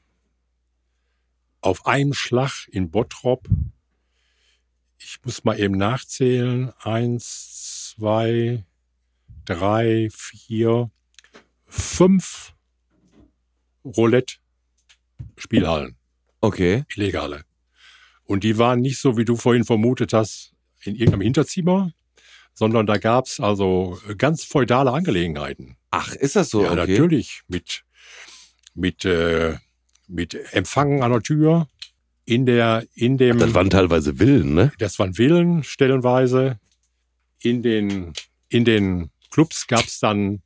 auf 1.61 1.87
einem 1.87 2.13
Schlag 2.13 2.67
in 2.69 2.91
Bottrop, 2.91 3.49
ich 4.99 5.19
muss 5.25 5.45
mal 5.45 5.59
eben 5.59 5.77
nachzählen, 5.77 6.73
eins, 6.81 7.95
zwei, 7.97 8.65
drei, 9.45 10.09
vier, 10.13 10.91
fünf 11.67 12.55
Roulette-Spielhallen, 13.85 15.97
Okay. 16.41 16.85
illegale. 16.95 17.45
Und 18.25 18.45
die 18.45 18.59
waren 18.59 18.81
nicht 18.81 19.01
so, 19.01 19.17
wie 19.17 19.25
du 19.25 19.37
vorhin 19.37 19.65
vermutet 19.65 20.13
hast, 20.13 20.55
in 20.85 20.95
irgendeinem 20.95 21.23
Hinterzimmer, 21.23 21.93
sondern 22.55 22.87
da 22.87 22.99
gab's 22.99 23.41
also 23.41 23.99
ganz 24.19 24.45
feudale 24.45 24.93
Angelegenheiten. 24.93 25.77
Ach, 25.91 26.15
ist 26.15 26.37
das 26.37 26.51
so? 26.51 26.63
ja, 26.63 26.73
okay. 26.73 26.91
natürlich. 26.91 27.43
Mit, 27.49 27.85
mit, 28.75 29.05
äh, 29.05 29.57
mit 30.09 30.35
Empfangen 30.53 31.03
an 31.03 31.13
der 31.13 31.23
Tür, 31.23 31.69
in 32.25 32.47
der, 32.47 32.87
in 32.95 33.19
dem, 33.19 33.39
Das 33.39 33.55
waren 33.55 33.71
teilweise 33.71 34.15
Villen, 34.17 34.55
ne? 34.55 34.73
das 34.79 34.99
waren 34.99 35.15
Villen 35.15 35.65
stellenweise. 35.65 36.59
in 37.41 37.63
den, 37.63 38.13
in 38.49 38.65
den 38.65 39.11
Clubs 39.31 39.67
gab 39.67 39.85
es 39.85 39.99
dann 39.99 40.43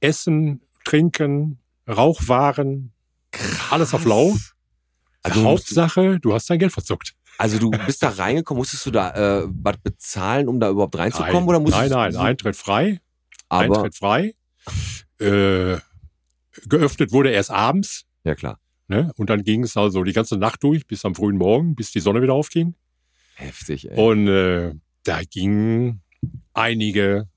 Essen, 0.00 0.62
Trinken, 0.84 1.58
Rauchwaren, 1.88 2.92
alles 3.70 3.92
auf 3.94 4.04
Lau. 4.04 4.36
Also, 5.22 5.42
Hauptsache, 5.44 6.20
du 6.20 6.34
hast 6.34 6.48
dein 6.50 6.58
Geld 6.58 6.72
verzockt. 6.72 7.14
Also 7.38 7.58
du 7.58 7.70
bist 7.70 8.02
da 8.02 8.10
reingekommen, 8.10 8.58
musstest 8.58 8.86
du 8.86 8.90
da 8.90 9.42
äh, 9.42 9.48
was 9.48 9.78
bezahlen, 9.78 10.48
um 10.48 10.60
da 10.60 10.70
überhaupt 10.70 10.96
reinzukommen? 10.96 11.48
oder 11.48 11.60
musstest 11.60 11.90
nein, 11.90 12.12
nein, 12.12 12.12
du, 12.12 12.20
Eintritt 12.20 12.56
frei. 12.56 13.00
Aber, 13.48 13.76
Eintritt 13.76 13.96
frei. 13.96 14.34
Äh, 15.18 15.78
geöffnet 16.66 17.12
wurde 17.12 17.30
erst 17.30 17.50
abends. 17.50 18.04
ja 18.24 18.34
klar. 18.34 18.58
Ne? 18.86 19.12
Und 19.16 19.30
dann 19.30 19.42
ging 19.44 19.64
es 19.64 19.76
also 19.76 20.04
die 20.04 20.12
ganze 20.12 20.36
Nacht 20.36 20.62
durch, 20.62 20.86
bis 20.86 21.04
am 21.04 21.14
frühen 21.14 21.38
Morgen, 21.38 21.74
bis 21.74 21.90
die 21.90 22.00
Sonne 22.00 22.20
wieder 22.20 22.34
aufging. 22.34 22.74
Heftig, 23.34 23.90
ey. 23.90 23.96
Und 23.96 24.28
äh, 24.28 24.74
da 25.04 25.22
gingen 25.22 26.02
einige 26.52 27.28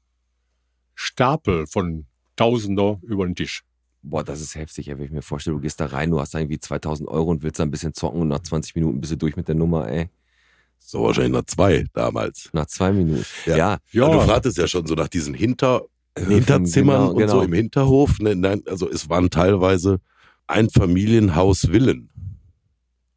Stapel 0.93 1.67
von 1.67 2.05
Tausender 2.35 2.99
über 3.03 3.25
den 3.25 3.35
Tisch. 3.35 3.63
Boah, 4.09 4.23
das 4.23 4.41
ist 4.41 4.55
heftig, 4.55 4.87
ey. 4.89 4.97
Wenn 4.97 5.05
ich 5.05 5.11
mir 5.11 5.21
vorstelle, 5.21 5.55
du 5.55 5.61
gehst 5.61 5.79
da 5.79 5.85
rein, 5.87 6.11
du 6.11 6.19
hast 6.19 6.33
da 6.33 6.39
irgendwie 6.39 6.59
2000 6.59 7.07
Euro 7.09 7.29
und 7.31 7.43
willst 7.43 7.59
da 7.59 7.63
ein 7.63 7.71
bisschen 7.71 7.93
zocken 7.93 8.21
und 8.21 8.27
nach 8.29 8.39
20 8.41 8.75
Minuten 8.75 9.01
bist 9.01 9.11
du 9.13 9.17
durch 9.17 9.35
mit 9.35 9.47
der 9.47 9.55
Nummer, 9.55 9.87
ey. 9.89 10.09
So 10.79 11.03
wahrscheinlich 11.03 11.33
nach 11.33 11.45
zwei 11.45 11.85
damals. 11.93 12.49
Nach 12.53 12.65
zwei 12.67 12.91
Minuten. 12.93 13.25
Ja. 13.45 13.57
Ja, 13.57 13.77
Ja. 13.91 14.11
Du 14.11 14.21
fragtest 14.21 14.57
ja 14.57 14.67
schon 14.67 14.85
so 14.87 14.93
nach 14.95 15.07
diesen 15.09 15.33
Hinter, 15.33 15.81
Hinterzimmern 16.17 16.99
genau, 17.01 17.11
und 17.11 17.17
genau. 17.17 17.31
so 17.33 17.41
im 17.41 17.53
Hinterhof. 17.53 18.19
Ne, 18.19 18.35
nein, 18.35 18.61
also 18.67 18.89
es 18.89 19.09
waren 19.09 19.29
teilweise 19.29 19.99
Einfamilienhaus-Villen. 20.47 22.09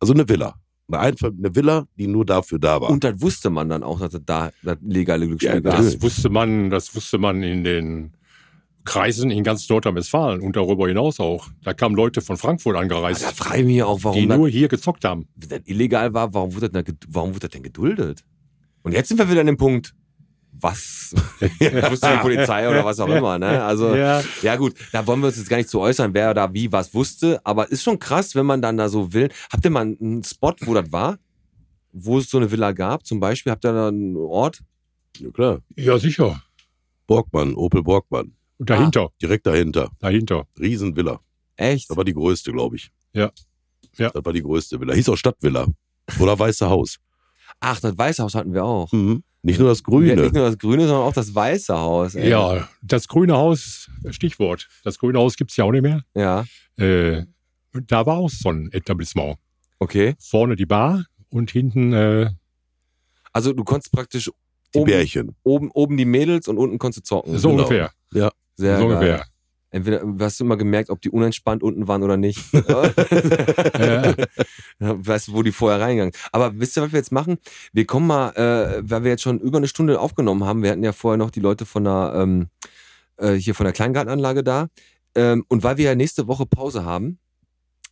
Also 0.00 0.12
eine 0.12 0.28
Villa. 0.28 0.54
Eine, 0.88 0.98
Einfam- 1.00 1.38
eine 1.38 1.54
Villa, 1.54 1.86
die 1.96 2.06
nur 2.08 2.24
dafür 2.26 2.58
da 2.58 2.80
war. 2.80 2.90
Und 2.90 3.04
das 3.04 3.20
wusste 3.20 3.50
man 3.50 3.68
dann 3.68 3.82
auch, 3.82 4.00
dass 4.00 4.14
es 4.14 4.20
da 4.24 4.50
das 4.62 4.78
legale 4.82 5.26
Glücksspiel 5.28 5.54
Ja. 5.54 5.60
Das 5.60 6.02
wusste 6.02 6.28
man, 6.30 6.70
das 6.70 6.94
wusste 6.96 7.18
man 7.18 7.42
in 7.42 7.62
den 7.62 8.12
Kreisen 8.84 9.30
in 9.30 9.44
ganz 9.44 9.68
Nordrhein-Westfalen 9.68 10.40
und 10.40 10.56
darüber 10.56 10.88
hinaus 10.88 11.20
auch. 11.20 11.48
Da 11.62 11.74
kamen 11.74 11.94
Leute 11.94 12.20
von 12.22 12.36
Frankfurt 12.36 12.74
Aber 12.74 12.82
angereist, 12.82 13.22
Da 13.22 13.28
frage 13.28 13.60
ich 13.60 13.66
mich 13.66 13.82
auch, 13.82 13.98
die 13.98 14.04
warum 14.04 14.28
das, 14.28 14.38
nur 14.38 14.48
hier 14.48 14.68
gezockt 14.68 15.04
haben. 15.04 15.26
das 15.36 15.60
illegal 15.66 16.12
war, 16.14 16.32
warum 16.34 16.54
wurde 16.54 16.70
das, 16.70 16.84
denn- 16.84 16.96
warum 17.08 17.30
wurde 17.30 17.40
das 17.40 17.50
denn 17.50 17.62
geduldet? 17.62 18.24
Und 18.82 18.92
jetzt 18.92 19.08
sind 19.08 19.18
wir 19.18 19.28
wieder 19.30 19.40
an 19.40 19.46
dem 19.46 19.56
Punkt, 19.58 19.94
was? 20.52 21.14
Wusste 21.40 22.10
die 22.12 22.18
Polizei 22.22 22.68
oder 22.68 22.84
was 22.84 22.98
auch 23.00 23.08
immer, 23.08 23.38
ne? 23.38 23.62
Also, 23.62 23.94
Ja. 23.94 24.22
Ja 24.42 24.56
gut, 24.56 24.74
da 24.92 25.06
wollen 25.06 25.20
wir 25.20 25.28
uns 25.28 25.36
jetzt 25.36 25.48
gar 25.48 25.56
nicht 25.58 25.68
zu 25.68 25.80
äußern, 25.80 26.12
wer 26.14 26.34
da 26.34 26.52
wie 26.52 26.70
was 26.72 26.92
wusste, 26.94 27.40
aber 27.44 27.70
ist 27.70 27.82
schon 27.82 27.98
krass, 27.98 28.34
wenn 28.34 28.46
man 28.46 28.60
dann 28.62 28.76
da 28.76 28.88
so 28.88 29.12
will. 29.12 29.28
Habt 29.52 29.64
ihr 29.64 29.70
mal 29.70 29.82
einen 29.82 30.24
Spot, 30.24 30.54
wo 30.62 30.74
das 30.74 30.90
war? 30.90 31.18
Wo 31.92 32.18
es 32.18 32.30
so 32.30 32.38
eine 32.38 32.50
Villa 32.50 32.72
gab 32.72 33.06
zum 33.06 33.20
Beispiel? 33.20 33.52
Habt 33.52 33.64
ihr 33.64 33.72
da 33.72 33.88
einen 33.88 34.16
Ort? 34.16 34.60
ja, 35.18 35.30
klar. 35.30 35.58
ja, 35.76 35.98
sicher. 35.98 36.42
Borgmann, 37.06 37.54
Opel 37.54 37.82
Borgmann. 37.82 38.32
Und 38.60 38.68
dahinter, 38.70 39.08
Direkt 39.20 39.46
dahinter. 39.46 39.90
dahinter. 39.98 40.46
Riesenvilla. 40.58 41.20
Echt? 41.56 41.90
Das 41.90 41.96
war 41.96 42.04
die 42.04 42.12
größte, 42.14 42.52
glaube 42.52 42.76
ich. 42.76 42.90
Ja. 43.14 43.30
Ja. 43.96 44.10
Das 44.10 44.24
war 44.24 44.32
die 44.32 44.42
größte 44.42 44.78
Villa. 44.80 44.94
Hieß 44.94 45.08
auch 45.08 45.16
Stadtvilla. 45.16 45.66
Oder 46.20 46.38
Weiße 46.38 46.68
Haus. 46.68 46.98
Ach, 47.58 47.80
das 47.80 47.96
Weiße 47.98 48.22
Haus 48.22 48.34
hatten 48.34 48.52
wir 48.54 48.64
auch. 48.64 48.92
Mhm. 48.92 49.22
Nicht 49.42 49.58
nur 49.58 49.68
das 49.70 49.78
Ja, 49.78 49.84
Grüne. 49.84 50.14
nicht 50.22 50.34
nur 50.34 50.44
das 50.44 50.58
Grüne, 50.58 50.86
sondern 50.86 51.06
auch 51.06 51.12
das 51.14 51.34
Weiße 51.34 51.74
Haus. 51.76 52.14
ey. 52.14 52.28
Ja, 52.28 52.68
das 52.82 53.08
Grüne 53.08 53.34
Haus, 53.34 53.90
Stichwort. 54.10 54.68
Das 54.84 54.98
Grüne 54.98 55.18
Haus 55.18 55.36
gibt's 55.36 55.56
ja 55.56 55.64
auch 55.64 55.72
nicht 55.72 55.82
mehr. 55.82 56.02
Ja, 56.14 56.44
Äh, 56.76 57.24
da 57.72 58.04
war 58.06 58.18
auch 58.18 58.30
so 58.30 58.50
ein 58.50 58.70
Etablissement. 58.72 59.36
okay. 59.78 60.14
Vorne 60.18 60.56
die 60.56 60.66
Bar 60.66 61.04
und 61.30 61.50
hinten, 61.50 61.92
äh, 61.94 62.30
Also 63.32 63.52
du 63.54 63.64
konntest 63.64 63.92
praktisch 63.92 64.30
die 64.74 64.78
oben, 64.78 64.90
Bärchen. 64.90 65.36
oben, 65.42 65.70
oben 65.72 65.96
die 65.96 66.04
Mädels 66.04 66.46
und 66.48 66.58
unten 66.58 66.78
konntest 66.78 67.06
du 67.06 67.16
zocken. 67.16 67.38
so 67.38 67.48
Genau. 67.50 67.62
ungefähr. 67.62 67.92
Sehr 68.60 68.78
so 68.78 68.88
geil. 68.88 68.96
ungefähr. 68.96 69.24
Entweder 69.72 70.02
hast 70.18 70.40
du 70.40 70.44
immer 70.44 70.56
gemerkt, 70.56 70.90
ob 70.90 71.00
die 71.00 71.10
unentspannt 71.10 71.62
unten 71.62 71.88
waren 71.88 72.02
oder 72.02 72.16
nicht. 72.16 72.40
Ja, 74.82 74.96
weißt 74.98 75.28
du, 75.28 75.32
wo 75.34 75.42
die 75.42 75.52
vorher 75.52 75.78
reingegangen. 75.78 76.14
Aber 76.32 76.58
wisst 76.58 76.74
ihr, 76.78 76.82
was 76.82 76.92
wir 76.92 76.98
jetzt 76.98 77.12
machen? 77.12 77.36
Wir 77.74 77.84
kommen 77.84 78.06
mal, 78.06 78.30
äh, 78.30 78.82
weil 78.82 79.04
wir 79.04 79.10
jetzt 79.10 79.20
schon 79.20 79.38
über 79.38 79.58
eine 79.58 79.68
Stunde 79.68 80.00
aufgenommen 80.00 80.44
haben. 80.44 80.62
Wir 80.62 80.70
hatten 80.70 80.82
ja 80.82 80.94
vorher 80.94 81.18
noch 81.18 81.30
die 81.30 81.40
Leute 81.40 81.66
von 81.66 81.84
der 81.84 82.12
ähm, 82.16 82.48
äh, 83.18 83.34
hier 83.34 83.54
von 83.54 83.64
der 83.64 83.74
Kleingartenanlage 83.74 84.42
da. 84.42 84.68
Ähm, 85.14 85.44
und 85.48 85.62
weil 85.62 85.76
wir 85.76 85.84
ja 85.84 85.94
nächste 85.94 86.28
Woche 86.28 86.46
Pause 86.46 86.86
haben, 86.86 87.18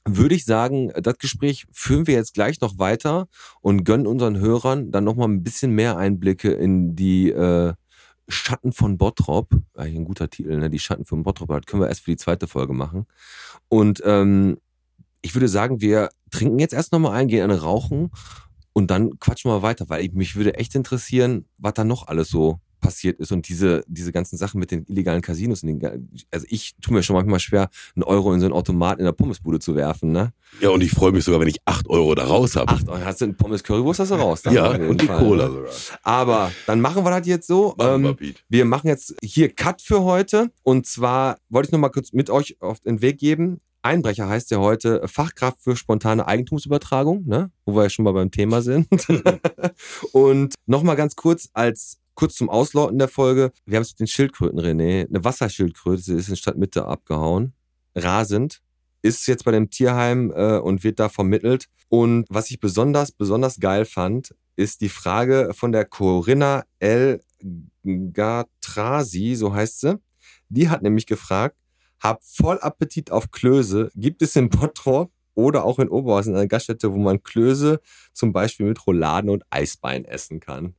würde 0.06 0.34
ich 0.34 0.46
sagen, 0.46 0.90
das 0.96 1.18
Gespräch 1.18 1.66
führen 1.72 2.06
wir 2.06 2.14
jetzt 2.14 2.32
gleich 2.32 2.62
noch 2.62 2.78
weiter 2.78 3.28
und 3.60 3.84
gönnen 3.84 4.06
unseren 4.06 4.38
Hörern 4.38 4.90
dann 4.90 5.04
nochmal 5.04 5.28
ein 5.28 5.42
bisschen 5.42 5.72
mehr 5.72 5.98
Einblicke 5.98 6.50
in 6.52 6.96
die 6.96 7.30
äh, 7.30 7.74
Schatten 8.28 8.72
von 8.72 8.98
Bottrop. 8.98 9.50
Eigentlich 9.74 9.96
ein 9.96 10.04
guter 10.04 10.28
Titel, 10.28 10.56
ne? 10.58 10.70
Die 10.70 10.78
Schatten 10.78 11.04
von 11.04 11.22
Bottrop. 11.22 11.48
Das 11.48 11.66
können 11.66 11.82
wir 11.82 11.88
erst 11.88 12.02
für 12.02 12.10
die 12.10 12.16
zweite 12.16 12.46
Folge 12.46 12.72
machen. 12.72 13.06
Und 13.68 14.02
ähm, 14.04 14.58
ich 15.22 15.34
würde 15.34 15.48
sagen, 15.48 15.80
wir 15.80 16.10
trinken 16.30 16.58
jetzt 16.58 16.74
erst 16.74 16.92
nochmal 16.92 17.12
ein, 17.12 17.28
gehen 17.28 17.42
eine 17.42 17.60
rauchen 17.60 18.10
und 18.72 18.90
dann 18.90 19.18
quatschen 19.18 19.50
wir 19.50 19.62
weiter, 19.62 19.88
weil 19.88 20.04
ich, 20.04 20.12
mich 20.12 20.36
würde 20.36 20.54
echt 20.54 20.74
interessieren, 20.74 21.46
was 21.56 21.74
da 21.74 21.84
noch 21.84 22.06
alles 22.06 22.28
so 22.28 22.60
passiert 22.80 23.18
ist 23.20 23.32
und 23.32 23.48
diese, 23.48 23.84
diese 23.86 24.12
ganzen 24.12 24.36
Sachen 24.36 24.58
mit 24.60 24.70
den 24.70 24.84
illegalen 24.86 25.22
Casinos. 25.22 25.60
Den, 25.62 26.08
also 26.30 26.46
ich 26.48 26.74
tue 26.80 26.94
mir 26.94 27.02
schon 27.02 27.16
manchmal 27.16 27.40
schwer, 27.40 27.68
einen 27.94 28.04
Euro 28.04 28.32
in 28.32 28.40
so 28.40 28.46
einen 28.46 28.54
Automat 28.54 28.98
in 28.98 29.04
der 29.04 29.12
Pommesbude 29.12 29.58
zu 29.58 29.74
werfen, 29.76 30.12
ne? 30.12 30.32
Ja, 30.60 30.70
und 30.70 30.82
ich 30.82 30.90
freue 30.92 31.12
mich 31.12 31.24
sogar, 31.24 31.40
wenn 31.40 31.48
ich 31.48 31.58
8 31.64 31.88
Euro 31.88 32.14
da 32.14 32.24
raus 32.24 32.56
habe. 32.56 32.72
Acht 32.72 32.88
Euro, 32.88 33.04
hast 33.04 33.20
du 33.20 33.26
einen 33.26 33.36
Pommes 33.36 33.62
Currywurst, 33.62 34.00
hast 34.00 34.10
du 34.10 34.14
raus. 34.14 34.42
Ja, 34.50 34.70
und 34.70 35.00
die 35.00 35.06
Fall, 35.06 35.18
Cola 35.18 35.48
sogar. 35.48 35.70
Aber 36.02 36.52
dann 36.66 36.80
machen 36.80 37.04
wir 37.04 37.10
das 37.10 37.26
jetzt 37.26 37.46
so. 37.46 37.74
Machen 37.76 38.02
wir, 38.02 38.08
Ähm, 38.10 38.16
Pete. 38.16 38.40
wir 38.48 38.64
machen 38.64 38.88
jetzt 38.88 39.14
hier 39.22 39.48
Cut 39.54 39.82
für 39.82 40.02
heute. 40.02 40.50
Und 40.62 40.86
zwar 40.86 41.38
wollte 41.50 41.68
ich 41.68 41.72
noch 41.72 41.78
mal 41.78 41.90
kurz 41.90 42.12
mit 42.12 42.30
euch 42.30 42.56
auf 42.60 42.80
den 42.80 43.02
Weg 43.02 43.18
geben. 43.18 43.60
Einbrecher 43.82 44.28
heißt 44.28 44.50
ja 44.50 44.58
heute 44.58 45.06
Fachkraft 45.06 45.60
für 45.62 45.76
spontane 45.76 46.26
Eigentumsübertragung, 46.26 47.24
ne? 47.26 47.50
wo 47.64 47.76
wir 47.76 47.84
ja 47.84 47.90
schon 47.90 48.04
mal 48.04 48.12
beim 48.12 48.30
Thema 48.30 48.60
sind. 48.60 48.88
und 50.12 50.54
noch 50.66 50.82
mal 50.82 50.94
ganz 50.94 51.14
kurz 51.16 51.48
als 51.52 51.98
kurz 52.18 52.34
zum 52.34 52.50
Ausloten 52.50 52.98
der 52.98 53.06
Folge. 53.06 53.52
Wir 53.64 53.76
haben 53.76 53.82
es 53.82 53.92
mit 53.92 54.00
den 54.00 54.06
Schildkröten, 54.08 54.58
René. 54.58 55.08
Eine 55.08 55.22
Wasserschildkröte 55.22 56.14
ist 56.14 56.28
in 56.28 56.34
Stadtmitte 56.34 56.84
abgehauen. 56.84 57.52
Rasend. 57.94 58.60
Ist 59.02 59.28
jetzt 59.28 59.44
bei 59.44 59.52
dem 59.52 59.70
Tierheim 59.70 60.32
äh, 60.34 60.58
und 60.58 60.82
wird 60.82 60.98
da 60.98 61.10
vermittelt. 61.10 61.66
Und 61.88 62.26
was 62.28 62.50
ich 62.50 62.58
besonders, 62.58 63.12
besonders 63.12 63.60
geil 63.60 63.84
fand, 63.84 64.34
ist 64.56 64.80
die 64.80 64.88
Frage 64.88 65.52
von 65.54 65.70
der 65.70 65.84
Corinna 65.84 66.64
L. 66.80 67.20
Gatrasi, 67.84 69.36
so 69.36 69.54
heißt 69.54 69.78
sie. 69.82 70.00
Die 70.48 70.68
hat 70.68 70.82
nämlich 70.82 71.06
gefragt, 71.06 71.56
hab 72.00 72.24
voll 72.24 72.58
Appetit 72.58 73.12
auf 73.12 73.30
Klöße. 73.30 73.92
Gibt 73.94 74.22
es 74.22 74.34
in 74.34 74.48
Bottrop 74.48 75.12
oder 75.34 75.64
auch 75.64 75.78
in 75.78 75.88
Oberhausen 75.88 76.34
eine 76.34 76.48
Gaststätte, 76.48 76.92
wo 76.92 76.98
man 76.98 77.22
Klöße 77.22 77.80
zum 78.12 78.32
Beispiel 78.32 78.66
mit 78.66 78.84
Rouladen 78.84 79.30
und 79.30 79.44
Eisbein 79.50 80.04
essen 80.04 80.40
kann? 80.40 80.74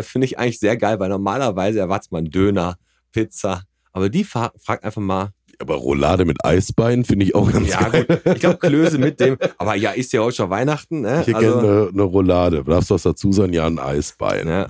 Finde 0.00 0.26
ich 0.26 0.38
eigentlich 0.38 0.58
sehr 0.58 0.76
geil, 0.76 0.98
weil 1.00 1.08
normalerweise 1.08 1.78
erwartet 1.78 2.12
man 2.12 2.26
Döner, 2.26 2.76
Pizza. 3.12 3.62
Aber 3.92 4.08
die 4.08 4.24
fra 4.24 4.52
fragt 4.60 4.84
einfach 4.84 5.00
mal, 5.02 5.30
Aber 5.60 5.76
Roulade 5.76 6.24
mit 6.24 6.44
Eisbein 6.44 7.04
finde 7.04 7.26
ich 7.26 7.34
auch 7.34 7.50
ganz 7.52 7.68
ja 7.70 7.88
geil. 7.88 8.06
gut, 8.06 8.34
ich 8.34 8.40
glaube 8.40 8.58
Klöße 8.58 8.98
mit 8.98 9.20
dem, 9.20 9.36
aber 9.58 9.76
ja, 9.76 9.92
ist 9.92 10.12
ja 10.12 10.20
heute 10.20 10.36
schon 10.36 10.50
Weihnachten, 10.50 11.02
ne? 11.02 11.20
Ich 11.20 11.28
hätte 11.28 11.38
gerne 11.38 11.58
eine, 11.60 11.88
eine 11.92 12.02
Roulade. 12.02 12.64
Darfst 12.64 12.90
du 12.90 12.94
was 12.94 13.02
dazu 13.02 13.32
sagen? 13.32 13.52
Ja, 13.52 13.66
ein 13.66 13.78
Eisbein. 13.78 14.48
ja. 14.48 14.66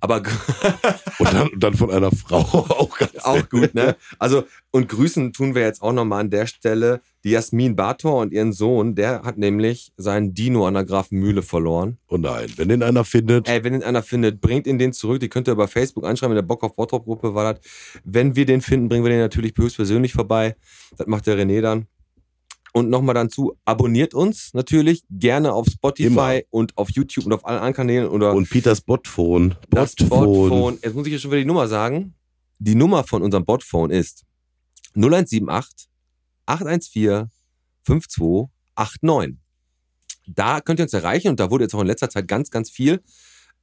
Aber 0.00 0.22
Und 1.18 1.32
dann, 1.32 1.50
dann 1.56 1.74
von 1.74 1.90
einer 1.90 2.10
Frau 2.10 2.38
auch 2.40 2.98
ganz 2.98 3.16
auch 3.16 3.48
gut, 3.48 3.74
ne? 3.74 3.96
Also, 4.18 4.44
und 4.70 4.88
grüßen 4.88 5.32
tun 5.32 5.54
wir 5.54 5.62
jetzt 5.62 5.82
auch 5.82 5.92
nochmal 5.92 6.20
an 6.20 6.30
der 6.30 6.46
Stelle 6.46 7.00
die 7.24 7.30
Jasmin 7.30 7.74
Bator 7.74 8.20
und 8.20 8.32
ihren 8.32 8.52
Sohn. 8.52 8.94
Der 8.94 9.22
hat 9.22 9.36
nämlich 9.38 9.92
seinen 9.96 10.34
Dino 10.34 10.66
an 10.66 10.74
der 10.74 10.84
Grafenmühle 10.84 11.42
verloren. 11.42 11.98
Oh 12.08 12.16
nein, 12.16 12.48
wenn 12.56 12.68
den 12.68 12.82
einer 12.82 13.04
findet, 13.04 13.48
Ey, 13.48 13.64
wenn 13.64 13.74
ihn 13.74 13.82
einer 13.82 14.02
findet, 14.02 14.40
bringt 14.40 14.66
ihn 14.66 14.78
den 14.78 14.92
zurück. 14.92 15.20
Die 15.20 15.28
könnt 15.28 15.48
ihr 15.48 15.52
über 15.52 15.66
Facebook 15.66 16.04
anschreiben. 16.04 16.32
In 16.32 16.42
der 16.42 16.46
Bock 16.46 16.62
auf 16.62 16.76
Bottrop 16.76 17.04
Gruppe 17.04 17.34
war 17.34 17.54
das. 17.54 17.64
Wenn 18.04 18.36
wir 18.36 18.46
den 18.46 18.60
finden, 18.60 18.88
bringen 18.88 19.04
wir 19.04 19.10
den 19.10 19.20
natürlich 19.20 19.52
höchstpersönlich 19.56 20.12
vorbei. 20.12 20.54
Das 20.96 21.06
macht 21.06 21.26
der 21.26 21.36
René 21.36 21.60
dann. 21.60 21.86
Und 22.78 22.90
nochmal 22.90 23.14
dann 23.16 23.28
zu, 23.28 23.58
abonniert 23.64 24.14
uns 24.14 24.54
natürlich 24.54 25.02
gerne 25.10 25.52
auf 25.52 25.66
Spotify 25.66 26.06
Immer. 26.06 26.40
und 26.50 26.78
auf 26.78 26.90
YouTube 26.90 27.26
und 27.26 27.32
auf 27.32 27.44
allen 27.44 27.56
anderen 27.56 27.74
Kanälen 27.74 28.08
oder 28.08 28.32
und 28.34 28.48
Peters 28.48 28.80
Botphone. 28.80 29.56
das 29.68 29.96
Botphone. 29.96 30.78
Jetzt 30.80 30.94
muss 30.94 31.04
ich 31.08 31.12
ja 31.12 31.18
schon 31.18 31.32
wieder 31.32 31.40
die 31.40 31.46
Nummer 31.46 31.66
sagen. 31.66 32.14
Die 32.60 32.76
Nummer 32.76 33.02
von 33.02 33.22
unserem 33.22 33.44
Botphone 33.44 33.90
ist 33.90 34.24
0178 34.94 35.88
814 36.46 37.30
5289. 37.82 39.38
Da 40.28 40.60
könnt 40.60 40.78
ihr 40.78 40.84
uns 40.84 40.92
erreichen 40.92 41.28
und 41.28 41.40
da 41.40 41.50
wurde 41.50 41.64
jetzt 41.64 41.74
auch 41.74 41.80
in 41.80 41.88
letzter 41.88 42.10
Zeit 42.10 42.28
ganz, 42.28 42.50
ganz 42.52 42.70
viel 42.70 43.02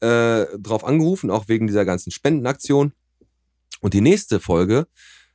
äh, 0.01 0.45
drauf 0.59 0.83
angerufen, 0.83 1.31
auch 1.31 1.47
wegen 1.47 1.67
dieser 1.67 1.85
ganzen 1.85 2.11
Spendenaktion. 2.11 2.91
Und 3.79 3.93
die 3.93 4.01
nächste 4.01 4.41
Folge, 4.41 4.87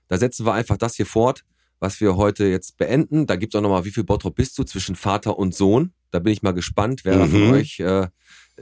da 0.08 0.18
setzen 0.18 0.44
wir 0.44 0.52
einfach 0.52 0.76
das 0.76 0.96
hier 0.96 1.06
fort, 1.06 1.44
was 1.80 2.00
wir 2.00 2.16
heute 2.16 2.44
jetzt 2.46 2.76
beenden. 2.78 3.26
Da 3.26 3.36
gibt 3.36 3.54
es 3.54 3.58
auch 3.58 3.62
nochmal, 3.62 3.84
wie 3.84 3.90
viel 3.90 4.04
Bottrop 4.04 4.34
bist 4.36 4.56
du 4.58 4.64
zwischen 4.64 4.94
Vater 4.96 5.38
und 5.38 5.54
Sohn. 5.54 5.92
Da 6.12 6.18
bin 6.18 6.32
ich 6.32 6.42
mal 6.42 6.52
gespannt, 6.52 7.00
wer 7.04 7.18
da 7.18 7.26
von 7.26 7.46
Mhm. 7.48 7.52
euch 7.54 7.80
äh, 7.80 8.06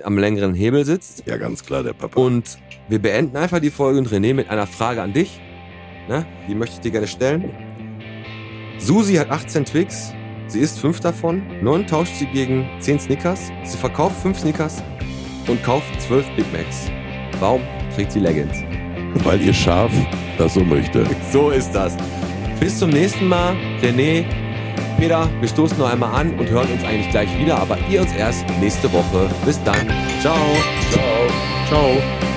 am 0.02 0.16
längeren 0.18 0.54
Hebel 0.54 0.84
sitzt. 0.84 1.24
Ja, 1.26 1.36
ganz 1.36 1.64
klar, 1.64 1.82
der 1.82 1.92
Papa. 1.94 2.20
Und 2.20 2.58
wir 2.88 3.00
beenden 3.00 3.36
einfach 3.36 3.58
die 3.60 3.70
Folge 3.70 3.98
und 3.98 4.08
René 4.08 4.32
mit 4.34 4.48
einer 4.50 4.66
Frage 4.66 5.02
an 5.02 5.12
dich. 5.12 5.40
Ne? 6.08 6.24
Die 6.48 6.54
möchte 6.54 6.76
ich 6.76 6.80
dir 6.80 6.92
gerne 6.92 7.06
stellen. 7.08 7.50
Susi 8.78 9.14
hat 9.14 9.30
18 9.30 9.64
Twix. 9.64 10.12
Sie 10.46 10.60
isst 10.60 10.78
fünf 10.78 11.00
davon. 11.00 11.42
Neun 11.62 11.86
tauscht 11.86 12.14
sie 12.14 12.26
gegen 12.26 12.66
10 12.80 13.00
Snickers. 13.00 13.50
Sie 13.64 13.76
verkauft 13.76 14.20
fünf 14.22 14.38
Snickers 14.38 14.82
und 15.46 15.62
kauft 15.62 16.00
zwölf 16.00 16.26
Big 16.36 16.50
Macs. 16.52 16.90
Warum 17.40 17.60
trägt 17.94 18.12
sie 18.12 18.20
Leggings? 18.20 18.56
Weil 19.24 19.40
ihr 19.42 19.52
Schaf 19.52 19.90
das 20.38 20.54
so 20.54 20.60
möchte. 20.60 21.04
So 21.32 21.50
ist 21.50 21.72
das. 21.72 21.96
Bis 22.60 22.78
zum 22.78 22.90
nächsten 22.90 23.28
Mal. 23.28 23.56
René, 23.82 24.24
Peter, 24.98 25.28
wir 25.40 25.48
stoßen 25.48 25.78
noch 25.78 25.90
einmal 25.90 26.14
an 26.14 26.38
und 26.38 26.50
hören 26.50 26.70
uns 26.72 26.84
eigentlich 26.84 27.10
gleich 27.10 27.38
wieder, 27.38 27.58
aber 27.58 27.78
ihr 27.88 28.00
uns 28.00 28.12
erst 28.12 28.44
nächste 28.60 28.92
Woche. 28.92 29.30
Bis 29.44 29.62
dann. 29.62 29.86
Ciao. 30.20 30.36
Ciao. 30.90 31.28
Ciao. 31.68 32.27